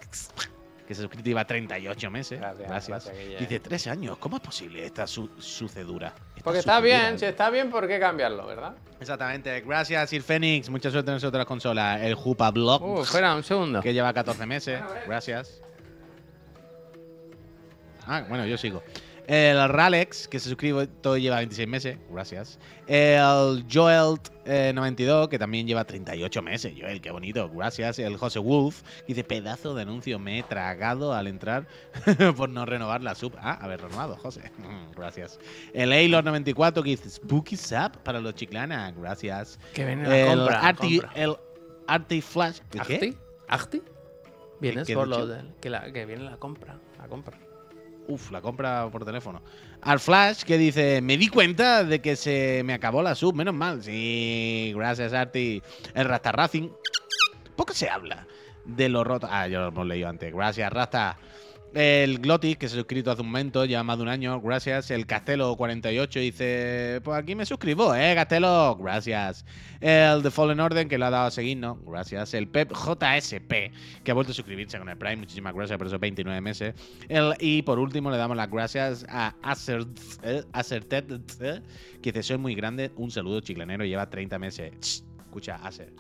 que 0.91 0.95
se 0.97 1.03
suscrito 1.03 1.29
lleva 1.29 1.45
38 1.45 2.11
meses. 2.11 2.41
Gracias, 2.41 2.69
Gracias. 2.69 3.05
gracias. 3.07 3.39
Dice, 3.39 3.61
tres 3.61 3.87
años. 3.87 4.19
¿Cómo 4.19 4.39
es 4.39 4.43
posible 4.43 4.85
esta 4.85 5.07
su- 5.07 5.31
sucedura? 5.39 6.09
Esta 6.35 6.43
Porque 6.43 6.59
está 6.59 6.79
sucedura, 6.79 7.01
bien, 7.07 7.19
si 7.21 7.27
está 7.27 7.49
bien, 7.49 7.71
¿por 7.71 7.87
qué 7.87 8.01
cambiarlo, 8.01 8.45
verdad? 8.45 8.75
Exactamente. 8.99 9.61
Gracias, 9.61 10.11
Sir 10.11 10.21
Fénix. 10.25 10.69
Mucha 10.69 10.91
suerte 10.91 11.13
en 11.13 11.15
las 11.15 11.23
otras 11.23 11.47
consolas. 11.47 12.01
El 12.03 12.17
Jupa 12.17 12.51
Block, 12.51 12.83
Uh, 12.83 13.03
espera, 13.03 13.37
un 13.37 13.45
segundo. 13.45 13.81
que 13.81 13.93
lleva 13.95 14.13
14 14.13 14.45
meses. 14.47 14.81
Gracias. 15.07 15.63
Ah, 18.07 18.25
bueno, 18.29 18.45
yo 18.47 18.59
sigo. 18.59 18.83
El 19.31 19.69
Ralex, 19.69 20.27
que 20.27 20.41
se 20.41 20.49
suscribe, 20.49 20.89
todo 20.89 21.17
lleva 21.17 21.37
26 21.37 21.69
meses. 21.69 21.99
Gracias. 22.11 22.59
El 22.89 23.65
Joel92, 23.69 25.29
que 25.29 25.39
también 25.39 25.69
lleva 25.69 25.85
38 25.85 26.43
meses. 26.43 26.73
Joel, 26.77 27.01
qué 27.01 27.13
bonito. 27.13 27.49
Gracias. 27.49 28.01
El 28.01 28.17
José 28.17 28.41
Wolf, 28.41 28.83
que 28.83 29.15
dice, 29.15 29.23
pedazo 29.23 29.73
de 29.77 29.83
anuncio, 29.83 30.19
me 30.19 30.41
he 30.41 30.43
tragado 30.43 31.15
al 31.15 31.29
entrar 31.29 31.69
por 32.37 32.49
no 32.49 32.67
renovar 32.67 33.05
la 33.05 33.15
sub. 33.15 33.33
Ah, 33.39 33.57
haber 33.63 33.83
renovado, 33.83 34.17
José. 34.17 34.51
Gracias. 34.97 35.39
El 35.75 35.93
Aylor94, 35.93 36.83
que 36.83 36.91
dice, 36.91 37.09
Spooky 37.09 37.57
Sub 37.57 37.99
para 38.03 38.19
los 38.19 38.35
chiclana. 38.35 38.91
Gracias. 38.91 39.61
Que 39.75 39.85
viene 39.85 40.09
la 40.09 40.19
El 40.19 40.39
compra. 40.39 40.61
Arti, 40.61 40.99
compra. 40.99 41.23
el 41.23 41.37
Arti 41.87 42.21
Flash. 42.21 42.59
¿el 42.73 42.81
qué? 42.81 42.95
¿Acti? 42.95 43.17
¿Acti? 43.47 43.83
Vienes 44.59 44.91
por 44.91 45.07
lo 45.07 45.29
del. 45.29 45.55
Que, 45.61 45.71
la, 45.71 45.93
que 45.93 46.05
viene 46.05 46.25
la 46.25 46.37
compra. 46.37 46.81
La 46.99 47.07
compra. 47.07 47.39
Uf, 48.09 48.31
la 48.31 48.41
compra 48.41 48.89
por 48.91 49.05
teléfono. 49.05 49.43
Al 49.83 50.01
Flash 50.01 50.43
que 50.43 50.59
dice, 50.59 51.01
me 51.01 51.17
di 51.17 51.29
cuenta 51.29 51.85
de 51.85 52.01
que 52.01 52.17
se 52.17 52.63
me 52.65 52.75
acabó 52.75 53.03
la 53.03 53.15
sub, 53.15 53.35
menos 53.35 53.55
mal. 53.55 53.83
Sí, 53.83 54.73
gracias 54.75 55.13
Arti. 55.13 55.63
El 55.95 56.07
Rasta 56.07 56.33
Racing. 56.33 56.71
Poco 57.57 57.73
se 57.73 57.89
habla 57.89 58.27
de 58.65 58.89
lo 58.89 59.05
roto. 59.05 59.29
Ah, 59.31 59.47
ya 59.49 59.61
lo 59.61 59.69
hemos 59.69 59.87
leído 59.87 60.09
antes. 60.09 60.33
Gracias, 60.33 60.73
Rasta. 60.73 61.19
El 61.73 62.19
Glotis, 62.19 62.57
que 62.59 62.69
se 62.69 62.75
ha 62.75 62.79
suscrito 62.79 63.13
hace 63.13 63.23
un 63.23 63.29
momento, 63.29 63.65
lleva 63.65 63.85
más 63.85 63.97
de 63.97 64.03
un 64.03 64.09
año, 64.09 64.41
gracias. 64.41 64.91
El 64.91 65.07
Castelo48 65.07 66.21
dice, 66.21 67.01
pues 67.05 67.17
aquí 67.17 67.37
me 67.37 67.47
suscribo, 67.47 67.95
¿eh, 67.95 68.13
Castelo? 68.17 68.77
Gracias. 68.77 69.45
El 69.81 70.21
The 70.23 70.33
Fallen 70.33 70.59
Order, 70.59 70.89
que 70.89 70.99
lo 70.99 71.07
ha 71.07 71.11
dado 71.11 71.27
a 71.27 71.31
seguirnos, 71.31 71.79
gracias. 71.87 72.35
El 72.35 72.49
Pep 72.49 72.73
JSP, 72.73 73.71
que 74.03 74.11
ha 74.11 74.15
vuelto 74.15 74.33
a 74.33 74.35
suscribirse 74.35 74.81
con 74.81 74.89
el 74.89 74.97
Prime, 74.99 75.19
muchísimas 75.19 75.55
gracias 75.55 75.79
por 75.79 75.87
esos 75.87 76.01
29 76.01 76.41
meses. 76.41 76.75
El- 77.09 77.35
y 77.39 77.63
por 77.63 77.79
último 77.79 78.11
le 78.11 78.17
damos 78.17 78.37
las 78.37 78.51
gracias 78.51 79.07
a 79.09 79.37
Acer, 79.41 79.87
eh, 80.25 80.43
Acertet, 80.53 81.09
eh, 81.41 81.61
que 82.03 82.11
dice, 82.11 82.25
soy 82.25 82.39
muy 82.39 82.57
grande, 82.57 82.91
un 82.97 83.13
saludo 83.13 83.39
chiclanero, 83.43 83.85
lleva 83.85 84.11
30 84.11 84.41
meses. 84.41 84.73
Ch, 84.81 85.05
escucha, 85.23 85.55
Acer. 85.63 85.93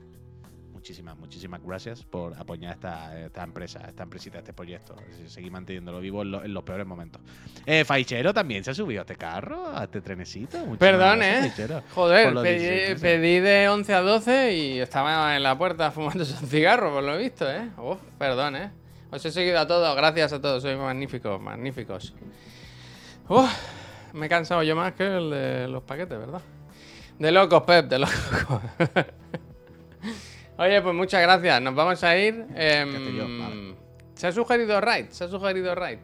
Muchísimas, 0.81 1.18
muchísimas 1.18 1.62
gracias 1.62 2.03
por 2.05 2.33
apoyar 2.39 2.72
esta, 2.72 3.20
esta 3.20 3.43
empresa, 3.45 3.81
esta 3.87 4.03
empresita, 4.03 4.39
este 4.39 4.55
proyecto. 4.55 4.97
Seguir 5.26 5.53
manteniéndolo 5.53 6.01
vivo 6.01 6.22
en, 6.22 6.31
lo- 6.31 6.43
en 6.43 6.55
los 6.55 6.62
peores 6.62 6.87
momentos. 6.87 7.20
Eh, 7.66 7.85
Faichero 7.85 8.33
también 8.33 8.64
se 8.64 8.70
ha 8.70 8.74
subido 8.74 9.01
a 9.01 9.03
este 9.03 9.14
carro, 9.16 9.68
a 9.76 9.85
este 9.85 10.01
trenecito. 10.01 10.57
Muchísimas 10.57 10.78
Perdón, 10.78 11.18
gracias, 11.18 11.37
¿eh? 11.45 11.49
Faichero, 11.51 11.83
Joder, 11.95 12.24
por 12.24 12.33
los 12.33 12.43
pedí, 12.45 12.59
16 12.61 12.89
meses. 12.89 13.01
pedí 13.03 13.41
de 13.41 13.68
11 13.68 13.93
a 13.95 14.01
12 14.01 14.55
y 14.55 14.81
estaba 14.81 15.37
en 15.37 15.43
la 15.43 15.59
puerta 15.59 15.91
fumándose 15.93 16.43
un 16.43 16.49
cigarro, 16.49 16.91
por 16.95 17.03
lo 17.03 17.18
visto, 17.18 17.49
¿eh? 17.51 17.68
Uf, 17.76 17.99
perdón, 18.18 18.57
¿eh? 18.57 18.70
Os 19.11 19.22
he 19.22 19.31
seguido 19.31 19.59
a 19.61 19.66
todos, 19.66 19.95
gracias 19.95 20.33
a 20.33 20.41
todos, 20.41 20.62
sois 20.62 20.78
magníficos, 20.78 21.39
magníficos. 21.43 22.14
Uf, 23.28 23.53
me 24.14 24.26
he 24.26 24.28
cansado 24.31 24.62
yo 24.62 24.74
más 24.74 24.95
que 24.95 25.05
el 25.05 25.28
de 25.28 25.68
los 25.68 25.83
paquetes, 25.83 26.18
¿verdad? 26.18 26.41
De 27.18 27.31
locos, 27.33 27.64
Pep, 27.64 27.87
de 27.87 27.99
locos. 27.99 28.62
Oye, 30.61 30.83
pues 30.83 30.95
muchas 30.95 31.23
gracias. 31.23 31.63
Nos 31.63 31.75
vamos 31.75 32.05
a 32.05 32.17
ir. 32.19 32.47
em, 32.55 33.41
vale. 33.41 33.75
¿Se 34.15 34.27
ha 34.27 34.33
sugerido 34.33 34.79
Raid? 34.79 35.07
¿Se 35.09 35.25
ha 35.25 35.29
sugerido 35.29 35.75
Raid? 35.75 36.01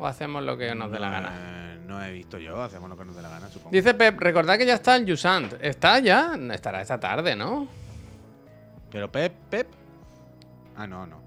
¿O 0.00 0.06
hacemos 0.06 0.42
lo 0.42 0.56
que 0.56 0.74
nos 0.74 0.90
dé 0.90 0.98
la 0.98 1.06
No, 1.06 1.12
gana? 1.12 1.76
No 1.86 2.04
he 2.04 2.10
visto 2.10 2.38
yo, 2.38 2.60
hacemos 2.60 2.90
lo 2.90 2.96
que 2.96 3.04
nos 3.04 3.14
dé 3.14 3.22
la 3.22 3.28
gana, 3.28 3.48
supongo. 3.48 3.70
Dice 3.70 3.94
Pep, 3.94 4.18
recordad 4.18 4.58
que 4.58 4.66
ya 4.66 4.74
está 4.74 4.96
el 4.96 5.06
Yusant. 5.06 5.54
¿Está 5.60 6.00
ya? 6.00 6.32
Estará 6.52 6.80
esta 6.80 6.98
tarde, 6.98 7.36
¿no? 7.36 7.68
Pero 8.90 9.12
Pep, 9.12 9.32
Pep. 9.48 9.68
Ah, 10.76 10.88
no, 10.88 11.06
no. 11.06 11.22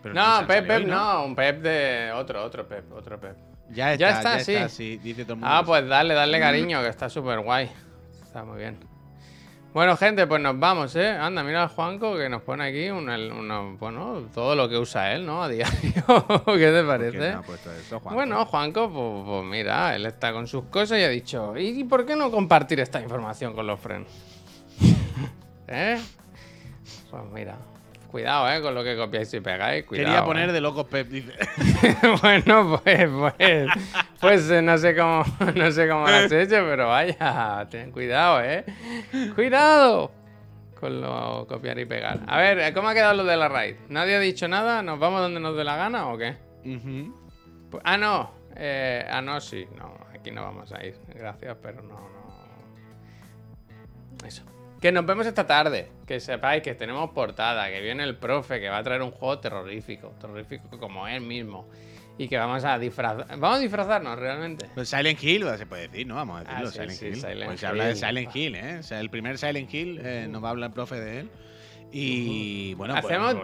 Pero 0.00 0.14
No, 0.14 0.46
Pep, 0.46 0.48
salió 0.48 0.68
Pep, 0.68 0.84
hoy, 0.84 0.84
no. 0.86 1.24
Un 1.24 1.34
Pep 1.34 1.60
de. 1.60 2.12
Otro, 2.14 2.44
otro 2.44 2.68
Pep, 2.68 2.92
otro 2.92 3.18
Pep. 3.18 3.36
Ya 3.70 3.94
está, 3.94 3.98
Ya 3.98 4.10
ya 4.10 4.16
está, 4.18 4.38
está, 4.38 4.68
sí. 4.68 4.96
Dice 4.98 5.24
todo 5.24 5.32
el 5.34 5.40
mundo. 5.40 5.52
Ah, 5.52 5.64
pues 5.66 5.88
dale, 5.88 6.14
dale 6.14 6.38
cariño, 6.38 6.80
que 6.82 6.88
está 6.88 7.08
súper 7.10 7.40
guay. 7.40 7.68
Está 8.28 8.44
muy 8.44 8.58
bien. 8.58 8.76
Bueno, 9.72 9.96
gente, 9.96 10.26
pues 10.26 10.42
nos 10.42 10.58
vamos, 10.60 10.94
¿eh? 10.96 11.08
Anda, 11.08 11.42
mira 11.42 11.62
a 11.62 11.68
Juanco 11.68 12.14
que 12.14 12.28
nos 12.28 12.42
pone 12.42 12.64
aquí 12.64 12.90
bueno, 12.90 14.28
todo 14.34 14.54
lo 14.54 14.68
que 14.68 14.76
usa 14.76 15.14
él, 15.14 15.24
¿no? 15.24 15.42
A 15.42 15.48
diario. 15.48 15.72
¿Qué 16.02 16.02
te 16.04 16.44
¿Por 16.44 16.58
qué 16.58 16.84
parece? 16.86 17.32
no 17.32 17.42
eso? 17.72 18.00
Bueno, 18.00 18.44
Juanco, 18.44 18.90
pues, 18.92 19.24
pues 19.24 19.44
mira, 19.46 19.96
él 19.96 20.04
está 20.04 20.34
con 20.34 20.46
sus 20.46 20.64
cosas 20.64 20.98
y 20.98 21.04
ha 21.04 21.08
dicho, 21.08 21.56
¿y 21.56 21.84
por 21.84 22.04
qué 22.04 22.16
no 22.16 22.30
compartir 22.30 22.80
esta 22.80 23.00
información 23.00 23.54
con 23.54 23.66
los 23.66 23.80
friends? 23.80 24.10
¿Eh? 25.68 25.98
Pues 27.10 27.22
mira, 27.32 27.56
cuidado, 28.18 28.50
¿eh? 28.50 28.60
Con 28.60 28.74
lo 28.74 28.82
que 28.82 28.96
copiáis 28.96 29.32
y 29.32 29.40
pegáis, 29.40 29.84
cuidado. 29.84 30.06
Quería 30.08 30.20
¿eh? 30.20 30.26
poner 30.26 30.50
de 30.50 30.60
locos 30.60 30.86
Pep, 30.86 31.06
dice. 31.06 31.32
bueno, 32.22 32.80
pues, 32.82 33.08
pues, 33.08 33.68
pues 34.20 34.50
eh, 34.50 34.60
no 34.60 34.76
sé 34.76 34.96
cómo, 34.96 35.24
no 35.54 35.70
sé 35.70 35.88
cómo 35.88 36.04
lo 36.06 36.12
has 36.12 36.32
hecho, 36.32 36.56
pero 36.68 36.88
vaya, 36.88 37.66
ten 37.70 37.92
cuidado, 37.92 38.42
eh. 38.42 38.64
Cuidado 39.36 40.10
con 40.80 41.00
lo 41.00 41.46
copiar 41.48 41.78
y 41.78 41.86
pegar. 41.86 42.20
A 42.26 42.38
ver, 42.38 42.58
eh, 42.58 42.72
¿cómo 42.72 42.88
ha 42.88 42.94
quedado 42.94 43.14
lo 43.14 43.24
de 43.24 43.36
la 43.36 43.48
raid? 43.48 43.76
¿Nadie 43.88 44.16
ha 44.16 44.20
dicho 44.20 44.48
nada? 44.48 44.82
¿Nos 44.82 44.98
vamos 44.98 45.20
donde 45.20 45.38
nos 45.38 45.56
dé 45.56 45.62
la 45.62 45.76
gana 45.76 46.08
o 46.08 46.18
qué? 46.18 46.36
Pues- 47.70 47.82
ah, 47.84 47.96
no. 47.96 48.32
Eh, 48.56 49.06
ah, 49.08 49.22
no, 49.22 49.40
sí. 49.40 49.66
No, 49.76 49.96
aquí 50.12 50.32
no 50.32 50.42
vamos 50.42 50.72
a 50.72 50.84
ir. 50.84 50.96
Gracias, 51.14 51.56
pero 51.62 51.82
no, 51.82 51.94
no. 51.94 52.18
Eso. 54.26 54.42
Que 54.80 54.92
nos 54.92 55.04
vemos 55.04 55.26
esta 55.26 55.46
tarde. 55.46 55.90
Que 56.06 56.20
sepáis 56.20 56.62
que 56.62 56.74
tenemos 56.74 57.10
portada, 57.10 57.68
que 57.68 57.80
viene 57.80 58.04
el 58.04 58.16
profe, 58.16 58.60
que 58.60 58.68
va 58.68 58.78
a 58.78 58.82
traer 58.82 59.02
un 59.02 59.10
juego 59.10 59.38
terrorífico. 59.40 60.14
Terrorífico 60.20 60.78
como 60.78 61.08
él 61.08 61.20
mismo. 61.20 61.68
Y 62.16 62.28
que 62.28 62.36
vamos 62.36 62.64
a 62.64 62.78
disfrazar. 62.78 63.26
Vamos 63.38 63.58
a 63.58 63.60
disfrazarnos 63.60 64.18
realmente. 64.18 64.66
Pues 64.74 64.88
Silent 64.88 65.22
Hill, 65.22 65.46
se 65.56 65.66
puede 65.66 65.88
decir, 65.88 66.06
¿no? 66.06 66.16
Vamos 66.16 66.40
a 66.40 66.44
decirlo, 66.44 66.68
Ah, 66.68 66.70
sí, 66.70 66.78
Silent 66.78 66.98
sí, 66.98 67.06
Hill. 67.06 67.16
Silent 67.16 67.44
pues 67.46 67.60
se 67.60 67.66
habla 67.66 67.86
de. 67.86 67.96
Silent 67.96 68.36
Hill, 68.36 68.54
¿eh? 68.56 68.76
O 68.78 68.82
sea, 68.82 69.00
el 69.00 69.10
primer 69.10 69.38
Silent 69.38 69.72
Hill, 69.72 70.00
eh, 70.02 70.26
nos 70.28 70.42
va 70.42 70.48
a 70.48 70.50
hablar 70.50 70.70
el 70.70 70.74
profe 70.74 70.96
de 70.96 71.20
él. 71.20 71.30
Y 71.92 72.74
bueno, 72.74 72.94
pues, 73.00 73.04
Hacemos, 73.04 73.34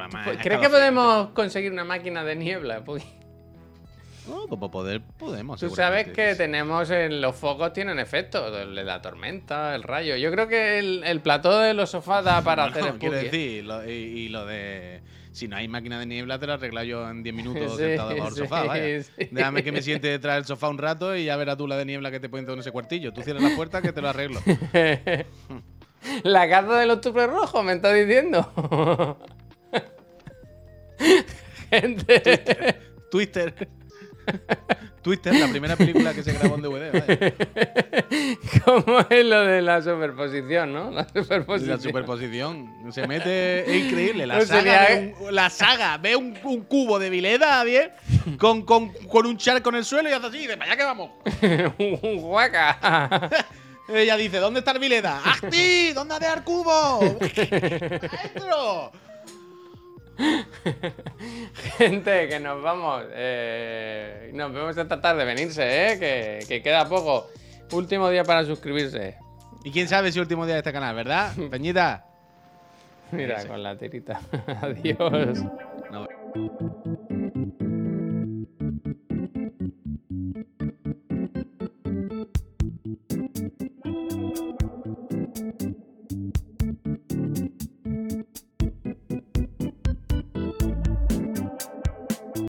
¿Crees 0.42 0.60
que 0.60 0.68
podemos 0.68 1.30
conseguir 1.30 1.72
una 1.72 1.84
máquina 1.84 2.24
de 2.24 2.36
niebla? 2.36 2.84
Puy? 2.84 3.02
No, 4.28 4.46
como 4.48 4.70
poder, 4.70 5.02
podemos. 5.18 5.60
Tú 5.60 5.70
sabes 5.70 6.08
que 6.08 6.34
tenemos 6.34 6.90
en 6.90 7.20
los 7.20 7.36
focos 7.36 7.72
tienen 7.72 7.98
efecto, 7.98 8.56
el 8.58 8.74
de 8.74 8.84
la 8.84 9.02
tormenta, 9.02 9.74
el 9.74 9.82
rayo. 9.82 10.16
Yo 10.16 10.30
creo 10.30 10.48
que 10.48 10.78
el, 10.78 11.02
el 11.04 11.20
plató 11.20 11.58
de 11.60 11.74
los 11.74 11.90
sofás 11.90 12.24
da 12.24 12.42
para 12.42 12.68
Bueno, 12.70 12.86
hacer 12.88 12.98
quiero 12.98 13.14
spooky. 13.16 13.26
¿eh? 13.26 13.30
decir, 13.30 13.64
lo- 13.64 13.84
y, 13.88 13.92
y 13.92 14.28
lo 14.30 14.46
de. 14.46 15.02
Si 15.32 15.48
no 15.48 15.56
hay 15.56 15.66
máquina 15.66 15.98
de 15.98 16.06
niebla, 16.06 16.38
te 16.38 16.46
lo 16.46 16.52
arreglo 16.52 16.82
yo 16.84 17.10
en 17.10 17.22
10 17.24 17.34
minutos 17.34 17.72
Sí, 17.76 17.78
sentado 17.78 18.08
debajo 18.10 18.26
del 18.30 18.34
sí, 18.36 18.40
sofá, 18.48 18.62
vaya. 18.64 19.02
sí. 19.02 19.28
Déjame 19.32 19.62
que 19.64 19.72
me 19.72 19.82
siente 19.82 20.06
detrás 20.08 20.36
del 20.36 20.44
sofá 20.44 20.68
un 20.68 20.78
rato 20.78 21.16
y 21.16 21.24
ya 21.24 21.36
verás 21.36 21.56
tú 21.56 21.66
la 21.66 21.76
de 21.76 21.84
niebla 21.84 22.10
que 22.12 22.20
te 22.20 22.28
ponen 22.28 22.48
en 22.48 22.58
ese 22.60 22.70
cuartillo. 22.70 23.12
Tú 23.12 23.20
cierras 23.22 23.42
la 23.42 23.56
puerta 23.56 23.82
que 23.82 23.92
te 23.92 24.00
lo 24.00 24.08
arreglo. 24.08 24.40
La 26.22 26.46
casa 26.50 26.78
del 26.78 26.90
octubre 26.90 27.26
rojo, 27.26 27.62
me 27.62 27.72
está 27.72 27.90
diciendo. 27.92 29.18
Gente. 31.70 32.76
Twister. 33.10 33.68
Twister, 35.02 35.34
la 35.34 35.48
primera 35.48 35.76
película 35.76 36.14
que 36.14 36.22
se 36.22 36.32
grabó 36.32 36.54
en 36.54 36.62
DVD, 36.62 36.92
vaya. 36.92 37.34
¿Cómo 38.64 39.00
es 39.10 39.24
lo 39.26 39.44
de 39.44 39.60
la 39.60 39.82
superposición, 39.82 40.72
no? 40.72 40.90
La 40.90 41.02
Y 41.14 41.18
superposición. 41.22 41.76
La 41.76 41.82
superposición. 41.82 42.70
Se 42.90 43.06
mete. 43.06 43.70
Es 43.70 43.84
increíble. 43.84 44.26
La 44.26 44.38
No 44.38 44.46
saga, 44.46 44.62
sería- 44.62 44.80
ve 44.88 45.14
un, 45.20 45.34
la 45.34 45.50
saga 45.50 45.98
ve 45.98 46.16
un, 46.16 46.38
un 46.44 46.62
cubo 46.62 46.98
de 46.98 47.10
vileda, 47.10 47.62
bien, 47.64 47.90
con, 48.38 48.62
con, 48.62 48.94
con 49.08 49.26
un 49.26 49.36
charco 49.36 49.68
en 49.68 49.74
el 49.76 49.84
suelo 49.84 50.08
y 50.08 50.12
hace 50.12 50.26
así, 50.26 50.46
de 50.46 50.56
para 50.56 50.72
allá 50.72 50.76
que 50.78 50.84
vamos. 50.84 51.10
Un. 51.78 52.78
Ella 53.86 54.16
dice, 54.16 54.38
¿dónde 54.38 54.60
está 54.60 54.70
el 54.70 54.78
vileda? 54.78 55.20
¡Acti! 55.22 55.92
¿Dónde 55.92 56.14
ha 56.14 56.32
el 56.34 56.42
cubo? 56.44 57.18
Gente, 61.78 62.28
que 62.28 62.40
nos 62.40 62.62
vamos. 62.62 63.04
eh, 63.12 64.30
nos 64.34 64.52
vemos 64.52 64.76
esta 64.76 65.00
tarde. 65.00 65.24
Venirse, 65.24 65.62
¿eh? 65.62 65.98
Que, 65.98 66.46
que 66.46 66.62
queda 66.62 66.88
poco. 66.88 67.28
Último 67.72 68.08
día 68.10 68.24
para 68.24 68.44
suscribirse. 68.44 69.16
Y 69.64 69.70
quién 69.70 69.88
sabe 69.88 70.12
si 70.12 70.20
último 70.20 70.44
día 70.44 70.54
de 70.54 70.60
este 70.60 70.72
canal, 70.72 70.94
¿verdad? 70.94 71.32
Peñita. 71.50 72.04
Mira, 73.10 73.44
con 73.46 73.62
la 73.62 73.76
tirita. 73.76 74.20
Adiós. 74.62 75.44
No. 75.90 76.06